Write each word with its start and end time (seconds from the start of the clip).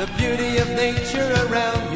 the 0.00 0.06
beauty 0.16 0.56
of 0.56 0.68
nature 0.70 1.46
around 1.46 1.89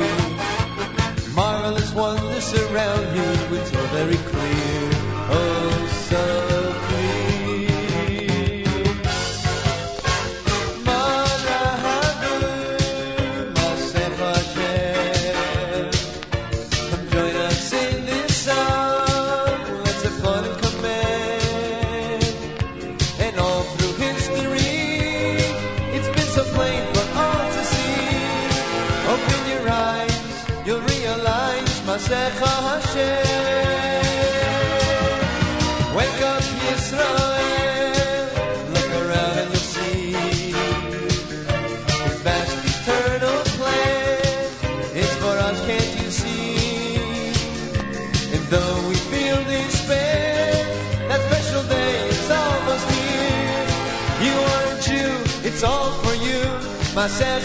השם 57.05 57.39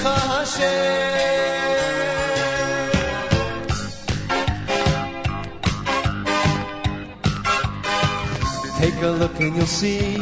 Take 8.80 9.02
a 9.02 9.12
look 9.22 9.36
and 9.42 9.56
you'll 9.58 9.74
see 9.82 10.16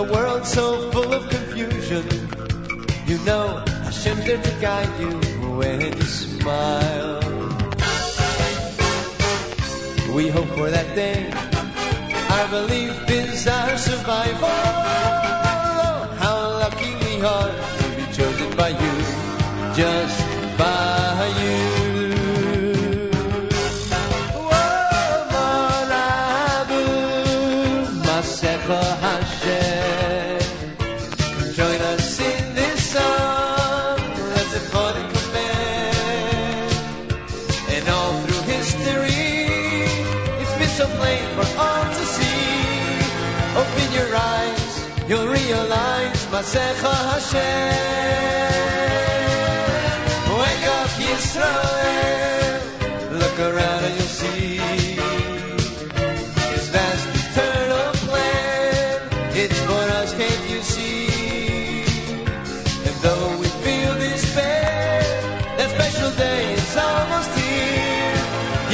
a 0.00 0.02
world 0.12 0.44
so 0.46 0.64
full 0.92 1.12
of 1.18 1.22
confusion. 1.34 2.04
You 3.10 3.16
know 3.28 3.44
a 3.88 3.92
there 4.26 4.42
to 4.46 4.54
guide 4.66 4.94
you 5.02 5.12
when 5.58 5.78
you 5.98 6.06
smile. 6.22 7.20
We 10.16 10.24
hope 10.36 10.50
for 10.58 10.68
that 10.76 10.88
day. 11.02 11.18
Our 12.34 12.46
belief 12.56 12.96
is 13.20 13.46
our 13.58 13.76
survival. 13.88 14.60
How 16.22 16.38
lucky 16.62 16.92
we 17.04 17.12
are 17.34 17.85
by 18.56 18.70
you. 18.70 19.74
Just 19.76 20.25
Vasecha 46.36 46.94
Hashem. 47.12 47.72
Wake 50.38 50.66
up, 50.78 50.92
Israel! 51.16 52.60
Look 53.20 53.36
around 53.40 53.84
and 53.88 53.94
you'll 53.96 54.14
see. 54.20 54.60
His 56.52 56.68
vast 56.68 57.08
eternal 57.16 57.88
plan. 58.04 59.00
It's 59.32 59.58
for 59.62 59.84
us, 60.00 60.12
can't 60.12 60.50
you 60.50 60.60
see? 60.60 61.06
And 62.84 62.96
though 63.00 63.38
we 63.38 63.46
feel 63.64 63.94
despair, 63.94 65.00
that 65.56 65.70
special 65.70 66.10
day 66.18 66.52
is 66.52 66.76
almost 66.76 67.32
here. 67.40 68.18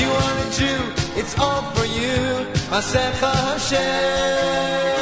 You 0.01 0.09
are 0.11 0.37
a 0.47 0.51
Jew, 0.59 0.81
it's 1.15 1.39
all 1.39 1.63
for 1.75 1.87
you. 1.87 2.43
Vasecha 2.73 3.33
Hashem. 3.53 5.02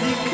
Владыка. 0.00 0.29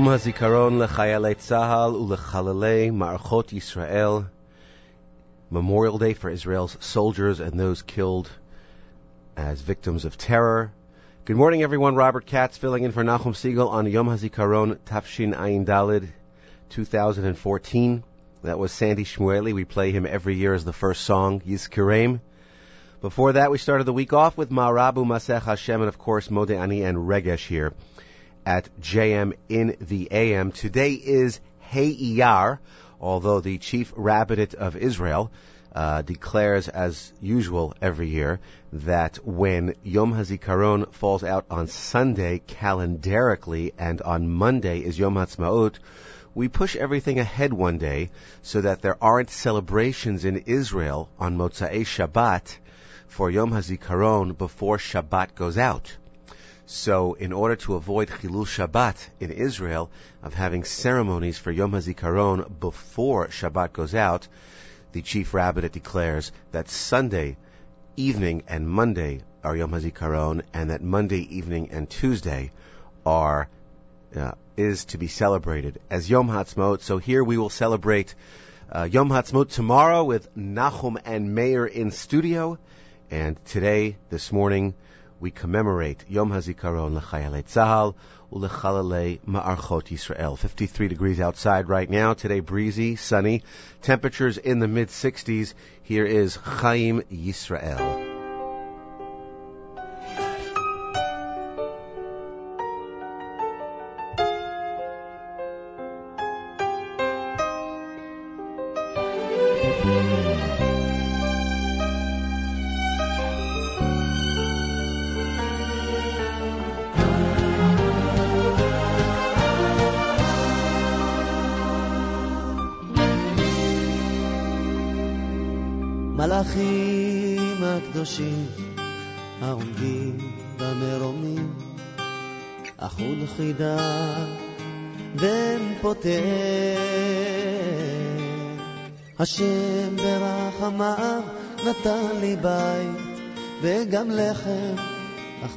יום 0.00 0.08
הזיכרון 0.08 0.78
לחיילי 0.78 1.34
צה"ל 1.34 1.96
ולחללי 1.96 2.90
מערכות 2.90 3.52
ישראל, 3.52 4.22
Memorial 5.52 5.98
Day 5.98 6.14
for 6.14 6.30
Israel's 6.30 6.78
soldiers 6.80 7.38
and 7.38 7.60
those 7.60 7.82
killed 7.82 8.30
as 9.36 9.60
victims 9.60 10.06
of 10.06 10.16
terror. 10.16 10.72
Good 11.26 11.36
morning, 11.36 11.62
everyone. 11.62 11.96
Robert 11.96 12.24
Katz 12.24 12.56
filling 12.56 12.84
in 12.84 12.92
for 12.92 13.04
Nachum 13.04 13.34
Segal 13.34 13.68
on 13.68 13.84
Yom 13.90 14.08
HaZikaron 14.08 14.78
Tafshin 14.86 15.34
Ayin 15.36 15.66
Dalid 15.66 16.08
2014. 16.70 18.02
That 18.42 18.58
was 18.58 18.72
Sandy 18.72 19.04
Shmueli. 19.04 19.52
We 19.52 19.66
play 19.66 19.90
him 19.90 20.06
every 20.06 20.36
year 20.36 20.54
as 20.54 20.64
the 20.64 20.72
first 20.72 21.02
song, 21.02 21.42
Yizkireim. 21.42 22.20
Before 23.02 23.32
that, 23.34 23.50
we 23.50 23.58
started 23.58 23.84
the 23.84 23.92
week 23.92 24.14
off 24.14 24.38
with 24.38 24.48
Ma'arabu 24.48 25.04
Masech 25.04 25.42
Hashem 25.42 25.82
and, 25.82 25.88
of 25.88 25.98
course, 25.98 26.30
Mode 26.30 26.52
Ani 26.52 26.84
and 26.84 26.96
Regesh 26.96 27.46
here 27.46 27.74
at 28.46 28.68
JM 28.80 29.34
in 29.48 29.76
the 29.80 30.08
AM. 30.10 30.52
Today 30.52 30.92
is 30.92 31.40
Hey 31.58 31.94
Iyar, 31.94 32.58
although 33.00 33.40
the 33.40 33.58
chief 33.58 33.92
rabbinate 33.96 34.54
of 34.54 34.76
Israel 34.76 35.30
uh, 35.74 36.02
declares, 36.02 36.68
as 36.68 37.12
usual 37.20 37.74
every 37.80 38.08
year, 38.08 38.40
that 38.72 39.16
when 39.24 39.74
Yom 39.82 40.12
HaZikaron 40.12 40.92
falls 40.92 41.22
out 41.22 41.46
on 41.50 41.66
Sunday 41.68 42.40
calendarically 42.46 43.72
and 43.78 44.02
on 44.02 44.28
Monday 44.28 44.80
is 44.80 44.98
Yom 44.98 45.14
HaTzmaut, 45.14 45.76
we 46.34 46.48
push 46.48 46.76
everything 46.76 47.18
ahead 47.18 47.52
one 47.52 47.78
day 47.78 48.10
so 48.42 48.60
that 48.60 48.82
there 48.82 49.02
aren't 49.02 49.30
celebrations 49.30 50.24
in 50.24 50.38
Israel 50.38 51.08
on 51.18 51.36
Motzei 51.36 51.80
Shabbat 51.82 52.56
for 53.06 53.30
Yom 53.30 53.50
HaZikaron 53.50 54.36
before 54.36 54.78
Shabbat 54.78 55.34
goes 55.34 55.58
out. 55.58 55.96
So, 56.72 57.14
in 57.14 57.32
order 57.32 57.56
to 57.56 57.74
avoid 57.74 58.10
Chilul 58.10 58.46
Shabbat 58.46 58.94
in 59.18 59.32
Israel, 59.32 59.90
of 60.22 60.34
having 60.34 60.62
ceremonies 60.62 61.36
for 61.36 61.50
Yom 61.50 61.72
HaZikaron 61.72 62.60
before 62.60 63.26
Shabbat 63.26 63.72
goes 63.72 63.92
out, 63.92 64.28
the 64.92 65.02
chief 65.02 65.34
rabbinate 65.34 65.72
declares 65.72 66.30
that 66.52 66.68
Sunday 66.68 67.36
evening 67.96 68.44
and 68.46 68.70
Monday 68.70 69.22
are 69.42 69.56
Yom 69.56 69.72
HaZikaron, 69.72 70.42
and 70.54 70.70
that 70.70 70.80
Monday 70.80 71.36
evening 71.36 71.70
and 71.72 71.90
Tuesday 71.90 72.52
are 73.04 73.48
uh, 74.14 74.32
is 74.56 74.84
to 74.86 74.96
be 74.96 75.08
celebrated 75.08 75.80
as 75.90 76.08
Yom 76.08 76.28
Ha'atzmaut. 76.28 76.82
So 76.82 76.98
here 76.98 77.24
we 77.24 77.36
will 77.36 77.50
celebrate 77.50 78.14
uh, 78.70 78.84
Yom 78.84 79.10
Ha'atzmaut 79.10 79.50
tomorrow 79.50 80.04
with 80.04 80.32
Nachum 80.36 81.00
and 81.04 81.34
Meir 81.34 81.66
in 81.66 81.90
studio. 81.90 82.60
And 83.10 83.44
today, 83.46 83.96
this 84.08 84.30
morning, 84.30 84.74
we 85.20 85.30
commemorate 85.30 86.04
Yom 86.08 86.30
HaZikaron 86.30 86.94
l'chayalei 86.94 87.44
Tzahal 87.44 87.94
u'lechalalei 88.32 89.20
ma'archot 89.26 89.84
Yisrael. 89.90 90.38
53 90.38 90.88
degrees 90.88 91.20
outside 91.20 91.68
right 91.68 91.88
now. 91.88 92.14
Today, 92.14 92.40
breezy, 92.40 92.96
sunny. 92.96 93.42
Temperatures 93.82 94.38
in 94.38 94.58
the 94.58 94.68
mid 94.68 94.88
60s. 94.88 95.52
Here 95.82 96.06
is 96.06 96.36
Chaim 96.36 97.02
Yisrael. 97.12 98.09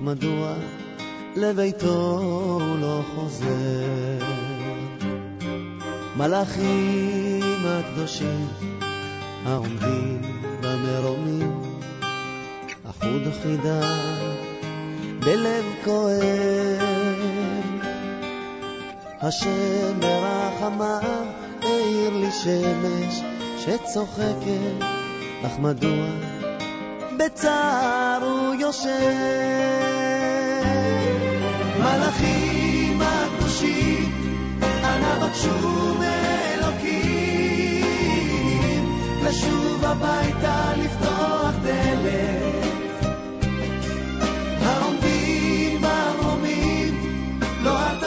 מדוע 0.04 0.54
לביתו 1.36 2.20
הוא 2.22 2.80
לא 2.80 3.02
חוזר? 3.16 4.26
מלאכים 6.18 7.66
הקדושים 7.66 8.48
העומדים 9.46 10.22
במרומים 10.62 11.62
חוד 13.00 13.34
חידה 13.44 13.82
בלב 15.20 15.66
כואב. 15.84 16.24
השם 19.22 20.00
ברחמיו 20.00 21.26
האיר 21.62 22.18
לי 22.18 22.32
שמש 22.32 23.22
שצוחקת, 23.58 24.86
אך 25.46 25.60
מדוע 25.60 26.33
בצער 27.26 28.24
הוא 28.24 28.56
יושב? 28.56 28.90
מלאכים 31.80 33.02
הקדושים, 33.02 34.12
אנא 34.84 35.28
בקשו 35.28 35.96
מאלוקים, 36.00 37.06
לשוב 39.26 39.86
הביתה 39.86 40.74
לפתוח 40.78 41.52
דלת. 41.64 42.44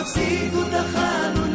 תפסיקו 0.07 0.63
את 0.63 0.75
החלולים, 0.75 1.46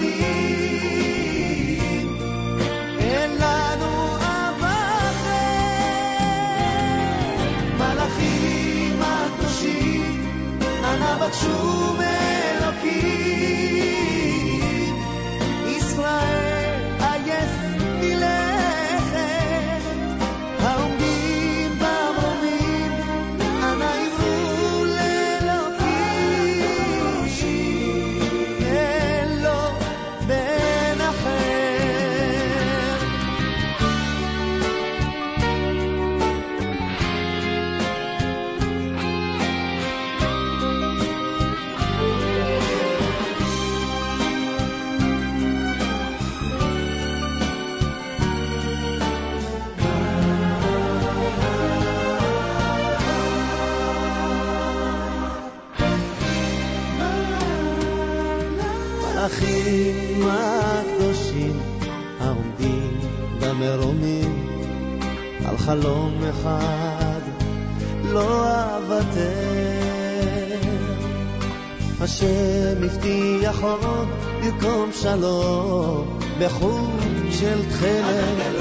but 11.22 11.34
Chume 11.34 12.02
Elohim. 12.58 14.61
חלום 65.72 66.24
אחד 66.30 67.22
לא 68.04 68.44
אוותר. 68.78 69.22
השם 72.02 72.84
הבטיח 72.84 73.62
עוד 73.62 74.08
במקום 74.44 74.90
שלום 74.94 76.20
בחוט 76.40 77.32
של 77.32 77.70
תכלת. 77.70 78.56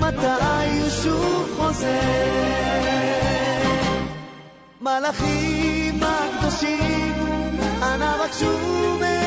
מתי 0.00 0.80
הוא 0.80 0.90
שוב 1.02 1.54
חוזר? 1.56 1.86
מלאכים 4.80 6.00
הקדושים, 6.02 7.14
אנא 7.82 8.16
בקשו 8.24 8.46
לשוב 8.46 9.21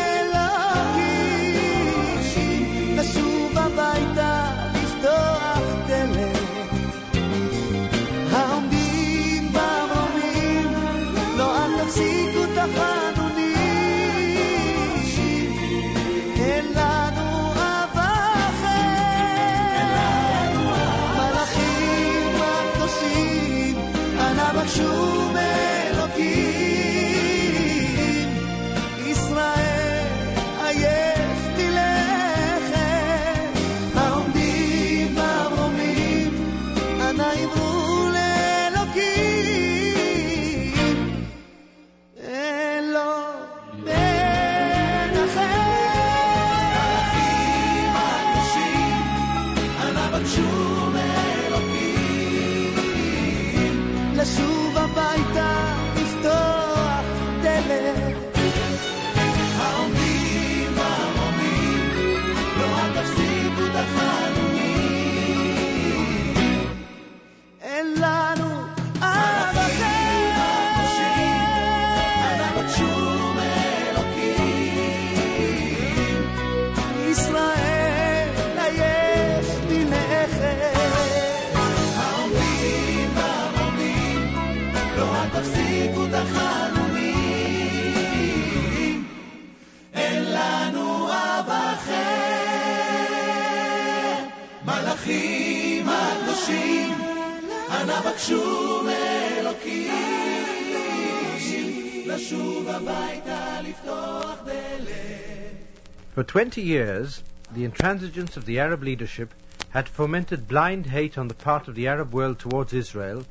20 106.36 106.62
years, 106.62 107.24
the 107.54 107.66
intransigence 107.66 108.36
of 108.36 108.46
the 108.46 108.60
Arab 108.60 108.84
leadership 108.84 109.34
had 109.70 109.88
fomented 109.88 110.50
blind 110.50 110.86
hate 110.86 111.18
on 111.18 111.30
the 111.30 111.34
part 111.34 111.70
of 111.70 111.76
the 111.76 111.88
Arab 111.88 112.12
world 112.12 112.38
towards 112.38 112.74
Israel, 112.74 113.26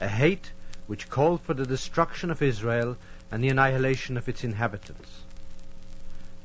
a 0.00 0.08
hate 0.08 0.50
which 0.86 1.10
called 1.10 1.42
for 1.42 1.52
the 1.52 1.66
destruction 1.66 2.30
of 2.30 2.40
Israel 2.40 2.96
and 3.30 3.44
the 3.44 3.50
annihilation 3.50 4.16
of 4.16 4.26
its 4.26 4.42
inhabitants. 4.42 5.20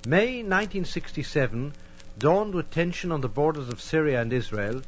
May 0.04 0.44
1967 0.44 1.72
dawned 2.20 2.56
with 2.56 2.70
tension 2.72 3.14
on 3.14 3.22
the 3.22 3.30
borders 3.30 3.70
of 3.70 3.80
Syria 3.80 4.22
and 4.22 4.34
Israel 4.34 4.82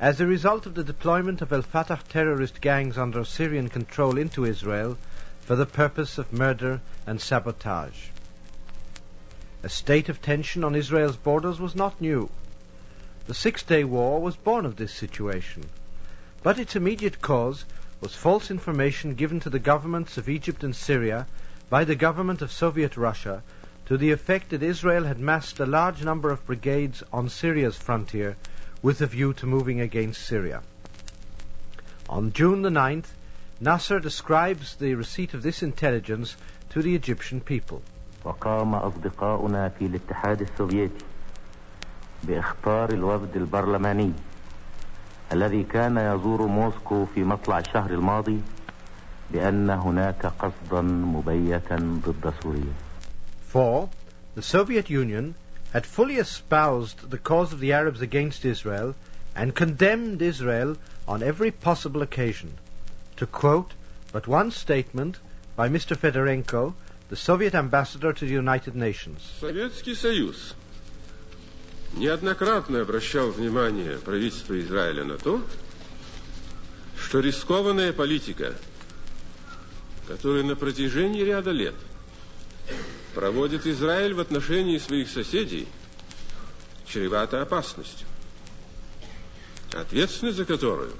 as 0.00 0.18
a 0.18 0.26
result 0.26 0.64
of 0.64 0.72
the 0.72 0.82
deployment 0.82 1.42
of 1.42 1.52
Al 1.52 1.60
Fatah 1.60 2.00
terrorist 2.08 2.62
gangs 2.62 2.96
under 2.96 3.22
Syrian 3.26 3.68
control 3.68 4.16
into 4.16 4.46
Israel 4.46 4.96
for 5.42 5.56
the 5.56 5.66
purpose 5.66 6.16
of 6.16 6.32
murder 6.32 6.80
and 7.06 7.20
sabotage. 7.20 8.08
A 9.62 9.68
state 9.68 10.08
of 10.08 10.22
tension 10.22 10.64
on 10.64 10.74
Israel's 10.74 11.16
borders 11.16 11.60
was 11.60 11.74
not 11.74 12.00
new. 12.00 12.30
The 13.26 13.34
Six 13.34 13.62
Day 13.62 13.84
War 13.84 14.20
was 14.20 14.34
born 14.34 14.64
of 14.64 14.76
this 14.76 14.92
situation. 14.92 15.64
But 16.42 16.58
its 16.58 16.74
immediate 16.74 17.20
cause 17.20 17.66
was 18.00 18.14
false 18.14 18.50
information 18.50 19.14
given 19.14 19.38
to 19.40 19.50
the 19.50 19.58
governments 19.58 20.16
of 20.16 20.30
Egypt 20.30 20.64
and 20.64 20.74
Syria 20.74 21.26
by 21.68 21.84
the 21.84 21.94
government 21.94 22.40
of 22.40 22.50
Soviet 22.50 22.96
Russia 22.96 23.42
to 23.84 23.98
the 23.98 24.12
effect 24.12 24.48
that 24.48 24.62
Israel 24.62 25.04
had 25.04 25.20
massed 25.20 25.60
a 25.60 25.66
large 25.66 26.02
number 26.02 26.30
of 26.30 26.46
brigades 26.46 27.02
on 27.12 27.28
Syria's 27.28 27.76
frontier 27.76 28.36
with 28.80 29.02
a 29.02 29.06
view 29.06 29.34
to 29.34 29.46
moving 29.46 29.80
against 29.80 30.22
Syria. 30.22 30.62
On 32.08 32.32
June 32.32 32.62
the 32.62 32.70
9th, 32.70 33.08
Nasser 33.60 34.00
describes 34.00 34.76
the 34.76 34.94
receipt 34.94 35.34
of 35.34 35.42
this 35.42 35.62
intelligence 35.62 36.34
to 36.70 36.80
the 36.80 36.94
Egyptian 36.94 37.42
people. 37.42 37.82
وقام 38.24 38.74
أصدقاؤنا 38.74 39.68
في 39.68 39.86
الاتحاد 39.86 40.40
السوفيتي 40.40 41.04
باختار 42.22 42.90
الوفد 42.92 43.36
البرلماني 43.36 44.12
الذي 45.32 45.62
كان 45.62 45.96
يزور 45.96 46.46
موسكو 46.46 47.06
في 47.14 47.24
مطلع 47.24 47.58
الشهر 47.58 47.90
الماضي 47.90 48.40
بأن 49.30 49.70
هناك 49.70 50.26
قصدا 50.26 50.80
مبيتا 50.82 51.76
ضد 51.76 52.32
سوريا 52.42 52.72
For 53.52 53.88
the 54.34 54.42
Soviet 54.42 54.90
Union 54.90 55.34
had 55.72 55.86
fully 55.86 56.16
espoused 56.16 57.10
the 57.10 57.18
cause 57.18 57.52
of 57.52 57.60
the 57.60 57.72
Arabs 57.72 58.00
against 58.00 58.44
Israel 58.44 58.94
and 59.34 59.54
condemned 59.54 60.20
Israel 60.22 60.76
on 61.08 61.22
every 61.22 61.50
possible 61.50 62.02
occasion. 62.02 62.52
To 63.16 63.26
quote 63.26 63.72
but 64.12 64.26
one 64.26 64.50
statement 64.50 65.18
by 65.56 65.68
Mr. 65.68 65.96
Fedorenko, 65.96 66.74
the 67.10 67.16
Soviet 67.16 67.56
ambassador 67.56 68.12
to 68.12 68.24
the 68.24 68.32
United 68.32 68.76
Nations. 68.76 69.20
Советский 69.40 69.96
Союз 69.96 70.54
неоднократно 71.94 72.82
обращал 72.82 73.30
внимание 73.32 73.98
правительства 73.98 74.58
Израиля 74.60 75.04
на 75.04 75.18
то, 75.18 75.42
что 76.96 77.18
рискованная 77.18 77.92
политика, 77.92 78.54
которую 80.06 80.44
на 80.44 80.54
протяжении 80.54 81.22
ряда 81.22 81.50
лет 81.50 81.74
проводит 83.12 83.66
Израиль 83.66 84.14
в 84.14 84.20
отношении 84.20 84.78
своих 84.78 85.10
соседей, 85.10 85.66
чревата 86.86 87.42
опасностью, 87.42 88.06
ответственность 89.72 90.36
за 90.36 90.44
которую 90.44 90.92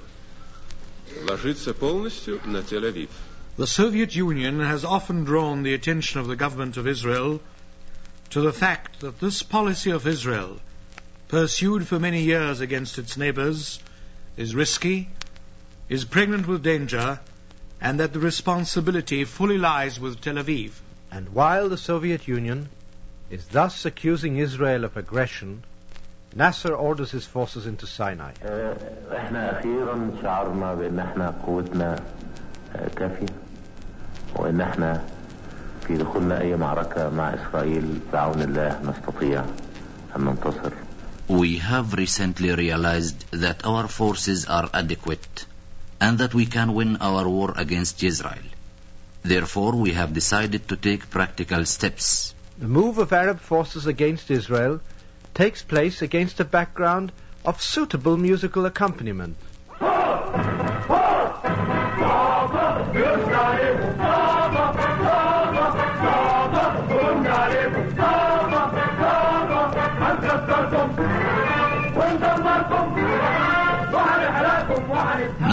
ложится 1.25 1.73
полностью 1.73 2.41
на 2.45 2.57
Тель-Авив. 2.57 3.09
The 3.57 3.67
Soviet 3.67 4.15
Union 4.15 4.61
has 4.61 4.85
often 4.85 5.25
drawn 5.25 5.63
the 5.63 5.73
attention 5.73 6.21
of 6.21 6.27
the 6.27 6.37
government 6.37 6.77
of 6.77 6.87
Israel 6.87 7.41
to 8.29 8.39
the 8.39 8.53
fact 8.53 9.01
that 9.01 9.19
this 9.19 9.43
policy 9.43 9.91
of 9.91 10.07
Israel, 10.07 10.61
pursued 11.27 11.85
for 11.85 11.99
many 11.99 12.23
years 12.23 12.61
against 12.61 12.97
its 12.97 13.17
neighbors, 13.17 13.79
is 14.37 14.55
risky, 14.55 15.09
is 15.89 16.05
pregnant 16.05 16.47
with 16.47 16.63
danger, 16.63 17.19
and 17.81 17.99
that 17.99 18.13
the 18.13 18.21
responsibility 18.21 19.25
fully 19.25 19.57
lies 19.57 19.99
with 19.99 20.21
Tel 20.21 20.35
Aviv. 20.35 20.71
And 21.11 21.27
while 21.33 21.67
the 21.67 21.77
Soviet 21.77 22.29
Union 22.29 22.69
is 23.29 23.45
thus 23.47 23.83
accusing 23.83 24.37
Israel 24.37 24.85
of 24.85 24.95
aggression, 24.95 25.65
Nasser 26.33 26.73
orders 26.73 27.11
his 27.11 27.25
forces 27.25 27.67
into 27.67 27.85
Sinai. 27.85 28.31
احنا 32.74 32.86
اخيرا 32.86 33.26
شعرنا 33.28 34.36
بان 34.36 34.36
احنا 34.36 34.36
قوتنا 34.36 34.36
كافية 34.36 34.36
وان 34.36 34.60
احنا 34.60 35.04
في 35.86 35.96
دخولنا 35.96 36.40
اي 36.40 36.56
معركة 36.56 37.10
مع 37.10 37.34
اسرائيل 37.34 37.98
بعون 38.12 38.42
الله 38.42 38.80
نستطيع 38.82 39.44
ان 40.16 40.24
ننتصر 40.24 40.72
We 41.28 41.58
have 41.58 41.94
recently 41.94 42.54
realized 42.54 43.24
that 43.32 43.64
our 43.64 43.88
forces 43.88 44.46
are 44.46 44.70
adequate 44.72 45.46
and 46.00 46.18
that 46.18 46.34
we 46.34 46.46
can 46.46 46.72
win 46.74 46.96
our 47.00 47.28
war 47.28 47.52
against 47.56 48.02
Israel. 48.02 48.46
Therefore, 49.24 49.72
we 49.72 49.92
have 49.92 50.12
decided 50.12 50.68
to 50.68 50.76
take 50.76 51.10
practical 51.10 51.64
steps. 51.64 52.32
The 52.58 52.68
move 52.68 52.98
of 52.98 53.12
Arab 53.12 53.40
forces 53.40 53.86
against 53.86 54.30
Israel 54.30 54.80
takes 55.34 55.62
place 55.62 56.00
against 56.00 56.38
a 56.40 56.44
background 56.44 57.10
of 57.44 57.60
suitable 57.60 58.16
musical 58.16 58.66
accompaniment. 58.66 59.36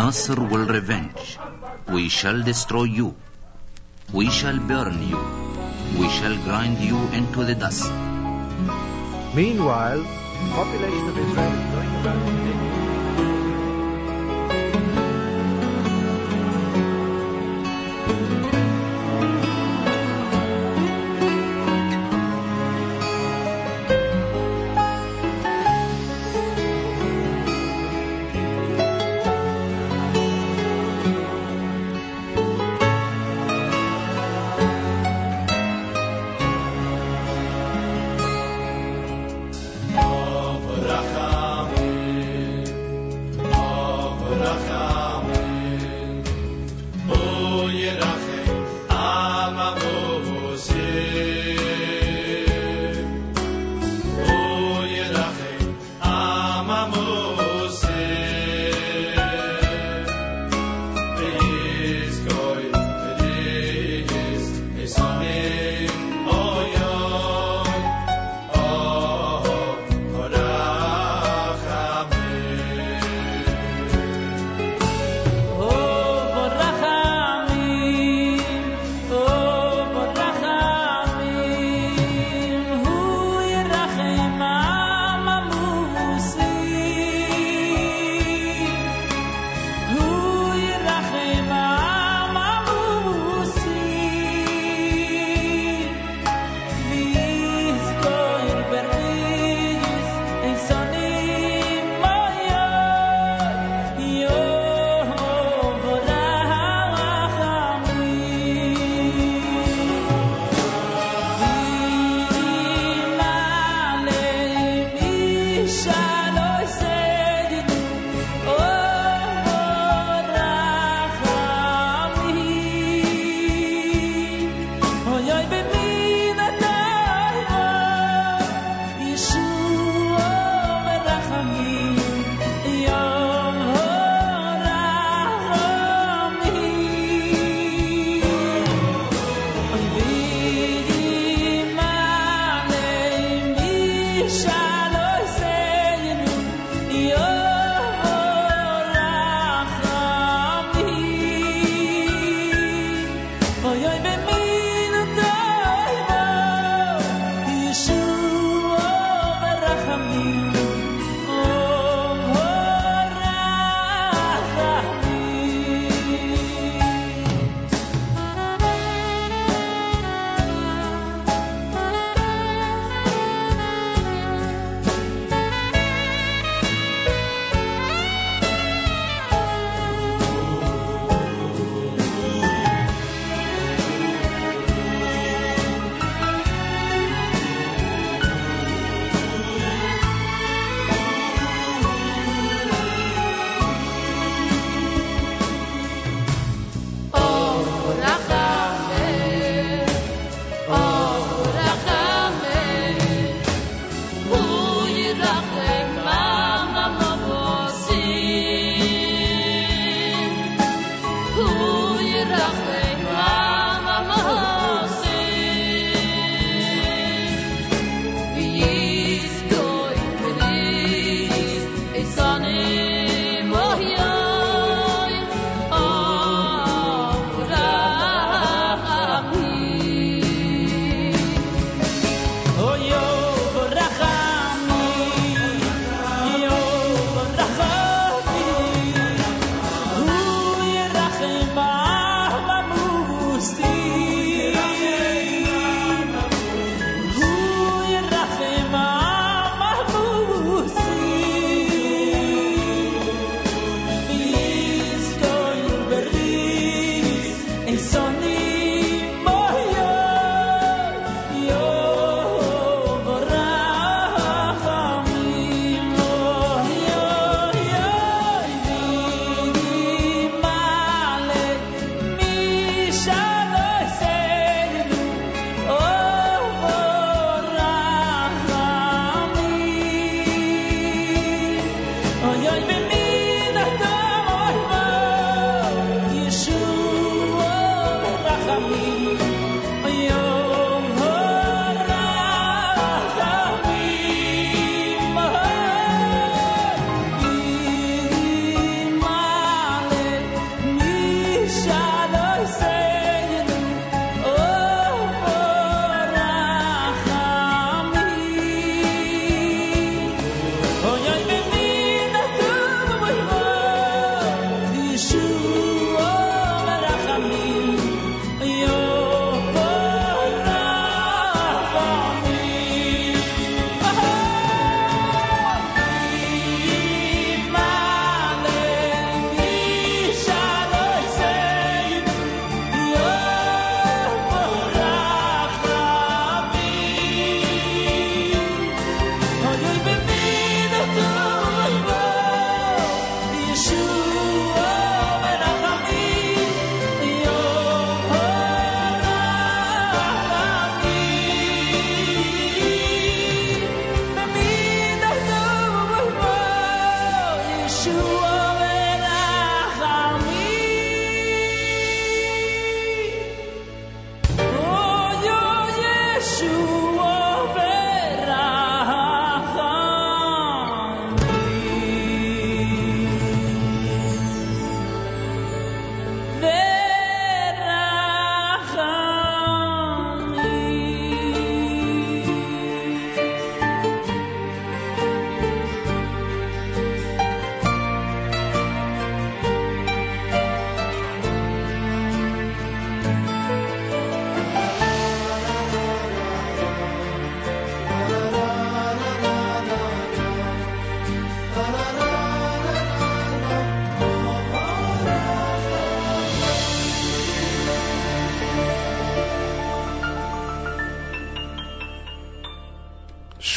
Nasser 0.09 0.41
will 0.41 0.65
revenge. 0.65 1.39
We 1.87 2.09
shall 2.09 2.43
destroy 2.43 2.85
you. 2.85 3.15
We 4.11 4.31
shall 4.31 4.59
burn 4.59 5.03
you. 5.07 5.21
We 6.01 6.09
shall 6.09 6.37
grind 6.45 6.79
you 6.79 6.97
into 7.19 7.45
the 7.45 7.55
dust. 7.55 7.93
Meanwhile, 9.41 9.99
the 9.99 10.51
population 10.55 11.09
of 11.11 11.19
Israel 11.19 11.53
is 11.59 11.73
going 11.75 11.95
about 12.01 12.58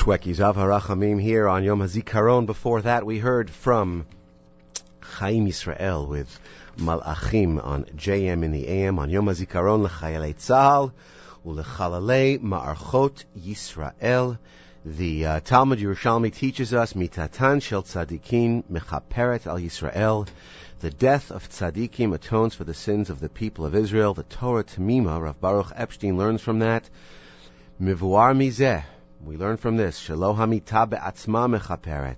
Shweki 0.02 0.36
Zav 0.36 0.56
Harachamim 0.56 1.22
here 1.22 1.48
on 1.48 1.64
Yom 1.64 1.80
HaZikaron. 1.80 2.48
Before 2.48 2.82
that, 2.82 3.06
we 3.06 3.20
heard 3.20 3.52
from 3.52 4.08
Chaim 5.00 5.46
Yisrael 5.46 6.08
with 6.08 6.40
Malachim 6.80 7.64
on 7.64 7.84
JM 7.84 8.44
in 8.44 8.52
the 8.52 8.68
AM 8.68 8.98
on 8.98 9.12
Yom 9.12 9.28
HaZikaron 9.28 9.84
L'Chayalei 9.84 10.34
Tzahal 10.36 10.92
U'Lechalalei 11.46 12.40
Ma'archot 12.42 13.26
Yisrael. 13.38 14.40
The 14.84 15.26
uh, 15.28 15.40
Talmud 15.42 15.78
Yerushalmi 15.78 16.34
teaches 16.34 16.74
us 16.74 16.94
Mitatan 16.94 17.62
Shel 17.62 17.84
Tzadikin 17.84 18.64
Mechaperet 18.72 19.46
Al 19.46 19.60
Yisrael. 19.60 20.28
The 20.80 20.90
death 20.90 21.30
of 21.30 21.48
tzaddikim 21.48 22.18
atones 22.18 22.56
for 22.56 22.64
the 22.64 22.74
sins 22.74 23.12
of 23.12 23.20
the 23.20 23.30
people 23.30 23.68
of 23.68 23.76
Israel. 23.76 24.16
The 24.16 24.24
Torah 24.24 24.64
Tamima, 24.64 25.22
Rav 25.22 25.40
Baruch 25.40 25.74
Epstein 25.76 26.18
learns 26.18 26.42
from 26.42 26.58
that. 26.58 26.90
Mivuar 27.80 28.36
mizeh, 28.36 28.84
we 29.24 29.38
learn 29.38 29.58
from 29.58 29.78
this, 29.78 30.00
Shelo 30.00 30.36
hamita 30.36 30.90
be'atzma 30.90 31.48
mechaperet, 31.48 32.18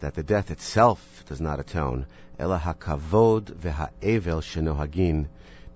that 0.00 0.14
the 0.14 0.24
death 0.24 0.50
itself 0.50 1.24
does 1.28 1.40
not 1.40 1.60
atone. 1.60 2.06
Hakavod 2.38 3.44
ve'ha'evel 3.44 4.42
shenohagin 4.42 5.26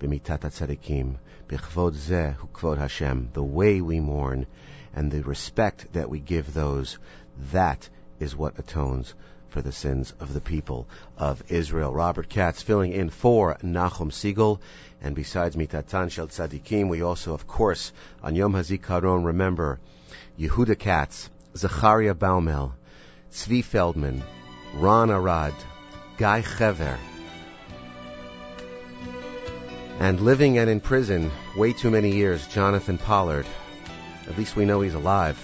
b'mitat 0.01 0.41
tzaddikim. 0.41 1.17
B'chvod 1.49 1.95
zeh 1.95 2.35
hu 2.35 2.49
kvod 2.49 2.79
Hashem. 2.79 3.31
The 3.33 3.43
way 3.43 3.81
we 3.81 4.01
mourn 4.01 4.47
and 4.93 5.11
the 5.11 5.23
respect 5.23 5.93
that 5.93 6.11
we 6.11 6.19
give 6.19 6.53
those, 6.53 6.99
that 7.53 7.89
is 8.19 8.35
what 8.35 8.59
atones 8.59 9.15
for 9.51 9.63
the 9.63 9.73
sins 9.73 10.13
of 10.19 10.35
the 10.35 10.41
people 10.41 10.89
of 11.17 11.43
Israel. 11.49 11.93
Robert 11.93 12.29
Katz 12.29 12.63
filling 12.63 12.93
in 12.93 13.11
for 13.11 13.57
Nachum 13.63 14.11
Segal. 14.11 14.59
And 15.01 15.15
besides 15.15 15.57
Mitatan 15.57 16.11
Shel 16.11 16.27
Tzadikim, 16.27 16.89
we 16.89 17.03
also, 17.03 17.35
of 17.35 17.47
course, 17.47 17.93
on 18.23 18.35
Yom 18.35 18.53
HaZikaron 18.53 19.25
remember 19.25 19.79
Yehuda 20.40 20.79
Katz, 20.79 21.29
Zacharia 21.55 22.14
Baumel, 22.14 22.72
Tzvi 23.31 23.62
Feldman, 23.62 24.22
Ron 24.72 25.11
Arad, 25.11 25.53
Guy 26.16 26.40
Chever, 26.40 26.98
and 29.98 30.18
living 30.18 30.57
and 30.57 30.70
in 30.70 30.81
prison 30.81 31.31
way 31.59 31.74
too 31.74 31.90
many 31.90 32.12
years, 32.12 32.46
Jonathan 32.46 32.96
Pollard. 32.96 33.44
At 34.31 34.38
least 34.38 34.57
we 34.57 34.64
know 34.64 34.81
he's 34.81 34.94
alive. 34.94 35.38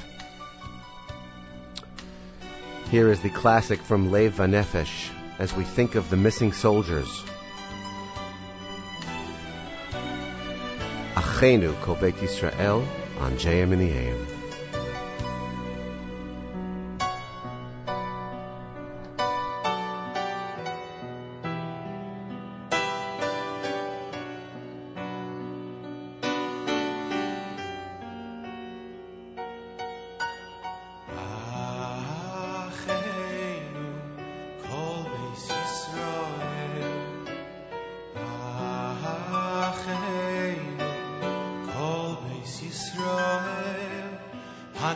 Here 2.90 3.12
is 3.12 3.20
the 3.20 3.28
classic 3.28 3.82
from 3.82 4.10
Lev 4.10 4.36
Vanefesh 4.36 5.10
as 5.38 5.52
we 5.52 5.64
think 5.64 5.94
of 5.94 6.08
the 6.08 6.16
missing 6.16 6.54
soldiers. 6.54 7.22
Achenu 11.16 11.78
Kol 11.82 11.96
Beit 11.96 12.14
Yisrael 12.14 12.86
on 13.20 13.32
JM 13.32 13.72
in 13.72 13.78
the 13.78 13.90
AM. 13.90 14.35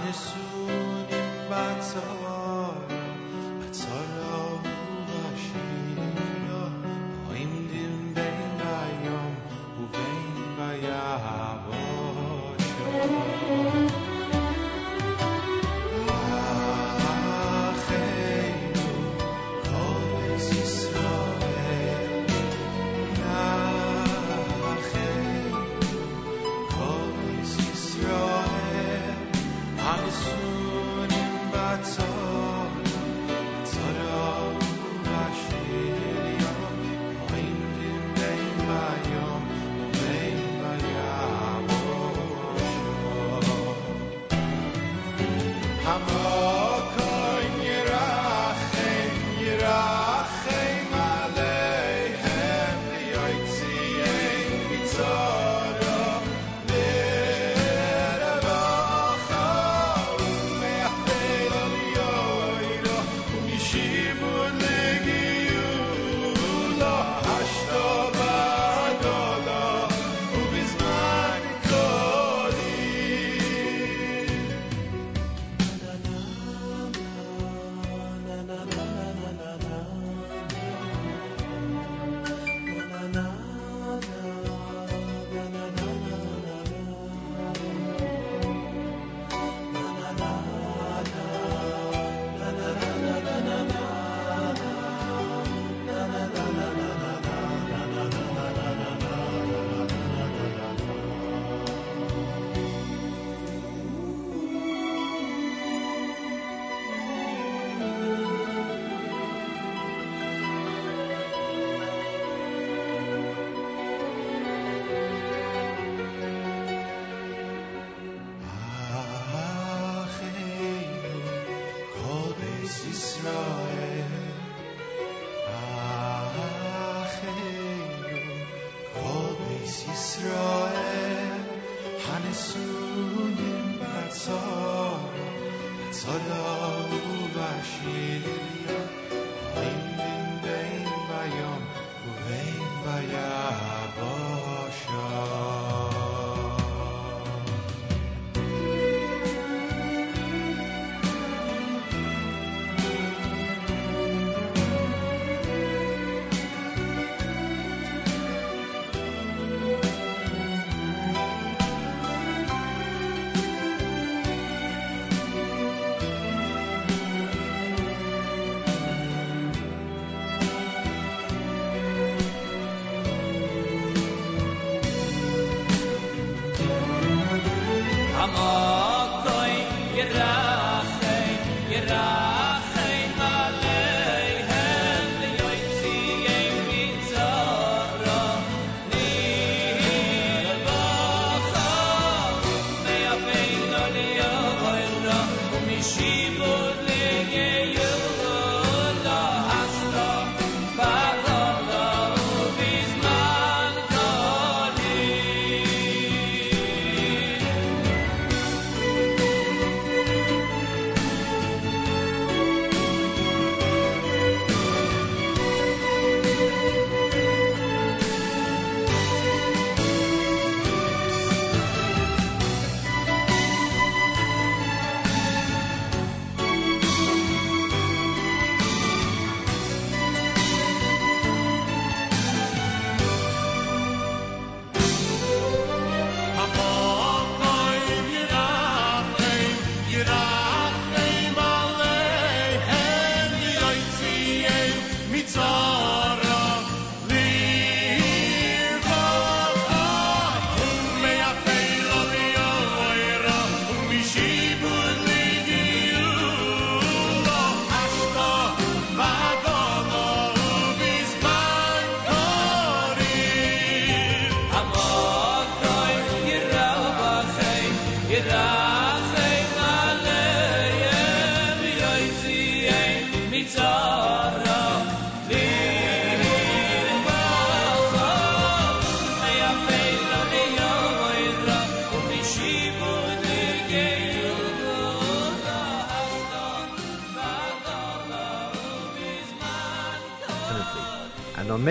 Gesù 0.02 0.38
in 1.08 1.46
bacio 1.48 2.39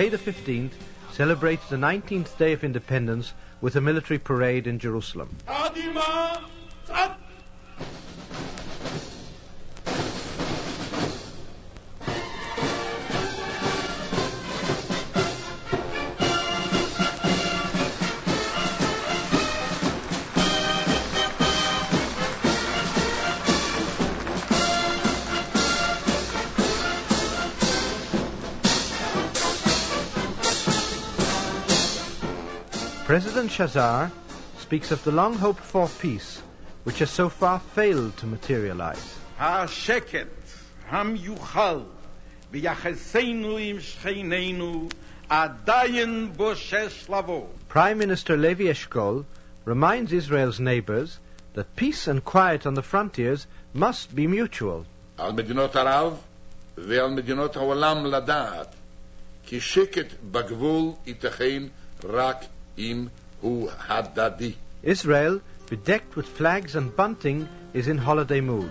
May 0.00 0.08
the 0.08 0.16
15th, 0.16 0.72
celebrates 1.12 1.68
the 1.68 1.76
19th 1.76 2.38
day 2.38 2.54
of 2.54 2.64
independence 2.64 3.34
with 3.60 3.76
a 3.76 3.82
military 3.82 4.18
parade 4.18 4.66
in 4.66 4.78
Jerusalem. 4.78 5.36
President 33.59 33.69
Shazar 33.69 34.11
speaks 34.59 34.91
of 34.91 35.03
the 35.03 35.11
long 35.11 35.33
hoped 35.33 35.59
for 35.59 35.89
peace, 35.89 36.41
which 36.85 36.99
has 36.99 37.09
so 37.09 37.27
far 37.27 37.59
failed 37.59 38.15
to 38.15 38.25
materialize. 38.25 39.19
השקט 39.39 40.27
המיוחל 40.89 41.79
ביחסינו 42.51 43.57
עם 43.57 43.79
שכנינו 43.79 44.89
עדיין 45.29 46.31
בושש 46.37 47.09
לבוא. 47.09 47.47
Prime 47.67 47.97
Minister 47.97 48.37
Levi 48.37 48.69
Eshkol 48.69 49.25
reminds 49.65 50.13
Israel's 50.13 50.61
neighbors 50.61 51.19
that 51.55 51.75
peace 51.75 52.07
and 52.07 52.23
quiet 52.23 52.65
on 52.65 52.73
the 52.75 52.83
frontiers 52.83 53.47
must 53.73 54.15
be 54.15 54.27
mutual. 54.27 54.85
על 55.17 55.31
מדינות 55.31 55.75
ערב 55.75 56.17
ועל 56.77 57.09
מדינות 57.09 57.55
העולם 57.55 58.05
לדעת 58.05 58.75
כי 59.43 59.61
שקט 59.61 60.07
בגבול 60.31 60.91
ייתכן 61.05 61.63
רק 62.03 62.45
who 63.42 63.68
had 63.68 64.14
that 64.16 64.38
be? 64.38 64.56
Israel, 64.82 65.40
bedecked 65.68 66.16
with 66.16 66.26
flags 66.26 66.76
and 66.76 66.94
bunting, 66.94 67.48
is 67.72 67.88
in 67.88 67.96
holiday 67.96 68.40
mood. 68.40 68.70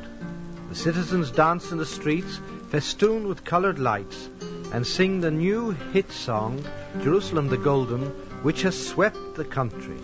The 0.69 0.75
citizens 0.75 1.31
dance 1.31 1.71
in 1.71 1.79
the 1.79 1.85
streets, 1.85 2.39
festooned 2.69 3.25
with 3.25 3.43
coloured 3.43 3.79
lights, 3.79 4.29
and 4.71 4.85
sing 4.85 5.21
the 5.21 5.31
new 5.31 5.71
hit 5.93 6.11
song, 6.11 6.63
Jerusalem 7.01 7.47
the 7.47 7.57
Golden, 7.57 8.03
which 8.43 8.61
has 8.61 8.87
swept 8.87 9.35
the 9.35 9.45
country. 9.45 9.97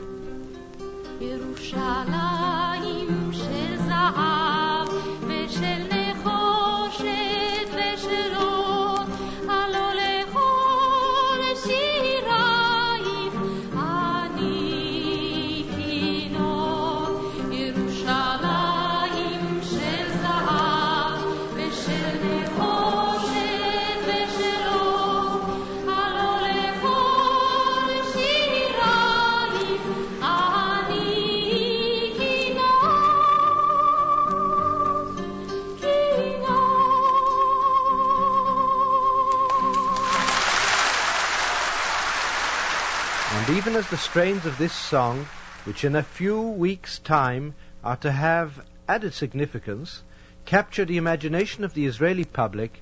And 43.74 43.74
even 43.74 43.74
as 43.74 43.90
the 43.90 43.96
strains 43.96 44.46
of 44.46 44.56
this 44.58 44.72
song, 44.72 45.26
which 45.64 45.82
in 45.82 45.96
a 45.96 46.04
few 46.04 46.40
weeks' 46.40 47.00
time 47.00 47.54
are 47.82 47.96
to 47.96 48.12
have 48.12 48.64
added 48.88 49.12
significance, 49.12 50.04
capture 50.44 50.84
the 50.84 50.98
imagination 50.98 51.64
of 51.64 51.74
the 51.74 51.84
Israeli 51.84 52.24
public, 52.24 52.80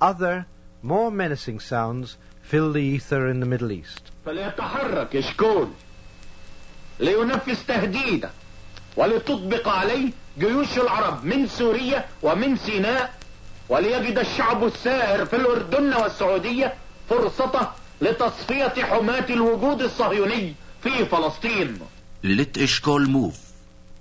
other, 0.00 0.46
more 0.82 1.10
menacing 1.10 1.58
sounds 1.58 2.16
fill 2.42 2.72
the 2.72 2.80
ether 2.80 3.26
in 3.26 3.40
the 3.40 3.46
Middle 3.46 3.72
East. 3.72 4.12
فليتحرك 4.24 5.16
اشكول 5.16 5.68
لينفذ 7.00 7.66
تهديده 7.66 8.30
ولتطبق 8.96 9.68
عليه 9.68 10.12
جيوش 10.38 10.78
العرب 10.78 11.24
من 11.24 11.46
سوريا 11.46 12.04
ومن 12.22 12.56
سيناء 12.56 13.14
وليجد 13.68 14.18
الشعب 14.18 14.64
السائر 14.64 15.24
في 15.24 15.36
الأردن 15.36 15.94
والسعودية 15.94 16.74
فرصته 17.10 17.68
لتصفية 18.03 18.73
حماة 18.83 19.25
الوجود 19.29 19.81
الصهيوني 19.81 20.55
في 20.83 21.05
فلسطين 21.05 21.79
Let 22.23 22.57
Eshkol 22.57 23.05
move, 23.07 23.37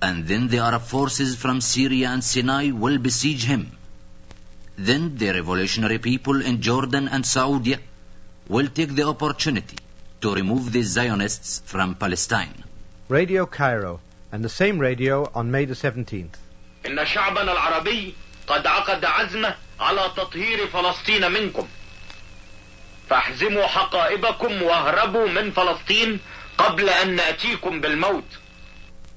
and 0.01 0.27
then 0.29 0.49
the 0.49 0.59
Arab 0.59 0.83
forces 0.83 1.35
from 1.37 1.61
Syria 1.61 2.09
and 2.11 2.23
Sinai 2.23 2.71
will 2.71 2.99
besiege 2.99 3.45
him. 3.45 3.63
Then 4.79 5.17
the 5.17 5.31
revolutionary 5.39 5.99
people 5.99 6.41
in 6.51 6.61
Jordan 6.63 7.09
and 7.09 7.27
Saudi 7.27 7.77
will 8.49 8.69
take 8.69 8.95
the 8.95 9.07
opportunity 9.15 9.77
to 10.21 10.35
remove 10.35 10.73
the 10.73 10.83
Zionists 10.83 11.63
from 11.73 11.97
Palestine. 11.97 12.55
Radio 13.09 13.45
Cairo, 13.47 14.01
and 14.33 14.45
the 14.45 14.55
same 14.61 14.79
radio 14.79 15.31
on 15.35 15.51
May 15.51 15.65
the 15.65 15.75
17th. 15.75 16.37
إن 16.87 17.07
شعبنا 17.07 17.53
العربي 17.53 18.15
قد 18.47 18.67
عقد 18.67 19.05
عزمه 19.05 19.55
على 19.81 20.11
تطهير 20.17 20.67
فلسطين 20.67 21.33
منكم 21.33 21.67
فاحزموا 23.12 23.68
حقائبكم 23.68 24.62
واهربوا 24.62 25.28
من 25.28 25.52
فلسطين 25.52 26.20
قبل 26.58 26.90
أن 26.90 27.16
نأتيكم 27.16 27.82
بالموت 27.82 28.24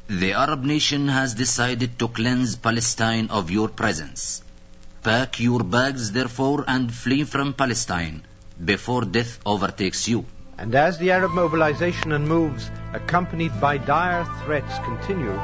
The 0.09 0.33
Arab 0.35 0.65
nation 0.65 1.07
has 1.09 1.35
decided 1.35 1.97
to 2.01 2.09
cleanse 2.09 2.57
Palestine 2.57 3.29
of 3.31 3.49
your 3.49 3.69
presence. 3.69 4.43
Pack 5.05 5.39
your 5.39 5.63
bags, 5.63 6.11
therefore, 6.11 6.65
and 6.67 6.93
flee 6.93 7.23
from 7.23 7.53
Palestine 7.55 8.23
before 8.65 9.05
death 9.05 9.39
overtakes 9.47 10.09
you. 10.09 10.25
And 10.59 10.75
as 10.75 10.99
the 10.99 11.13
Arab 11.13 11.31
mobilization 11.31 12.11
and 12.13 12.29
moves, 12.29 12.71
accompanied 12.93 13.61
by 13.61 13.79
dire 13.79 14.25
threats, 14.43 14.79
continue, 14.81 15.39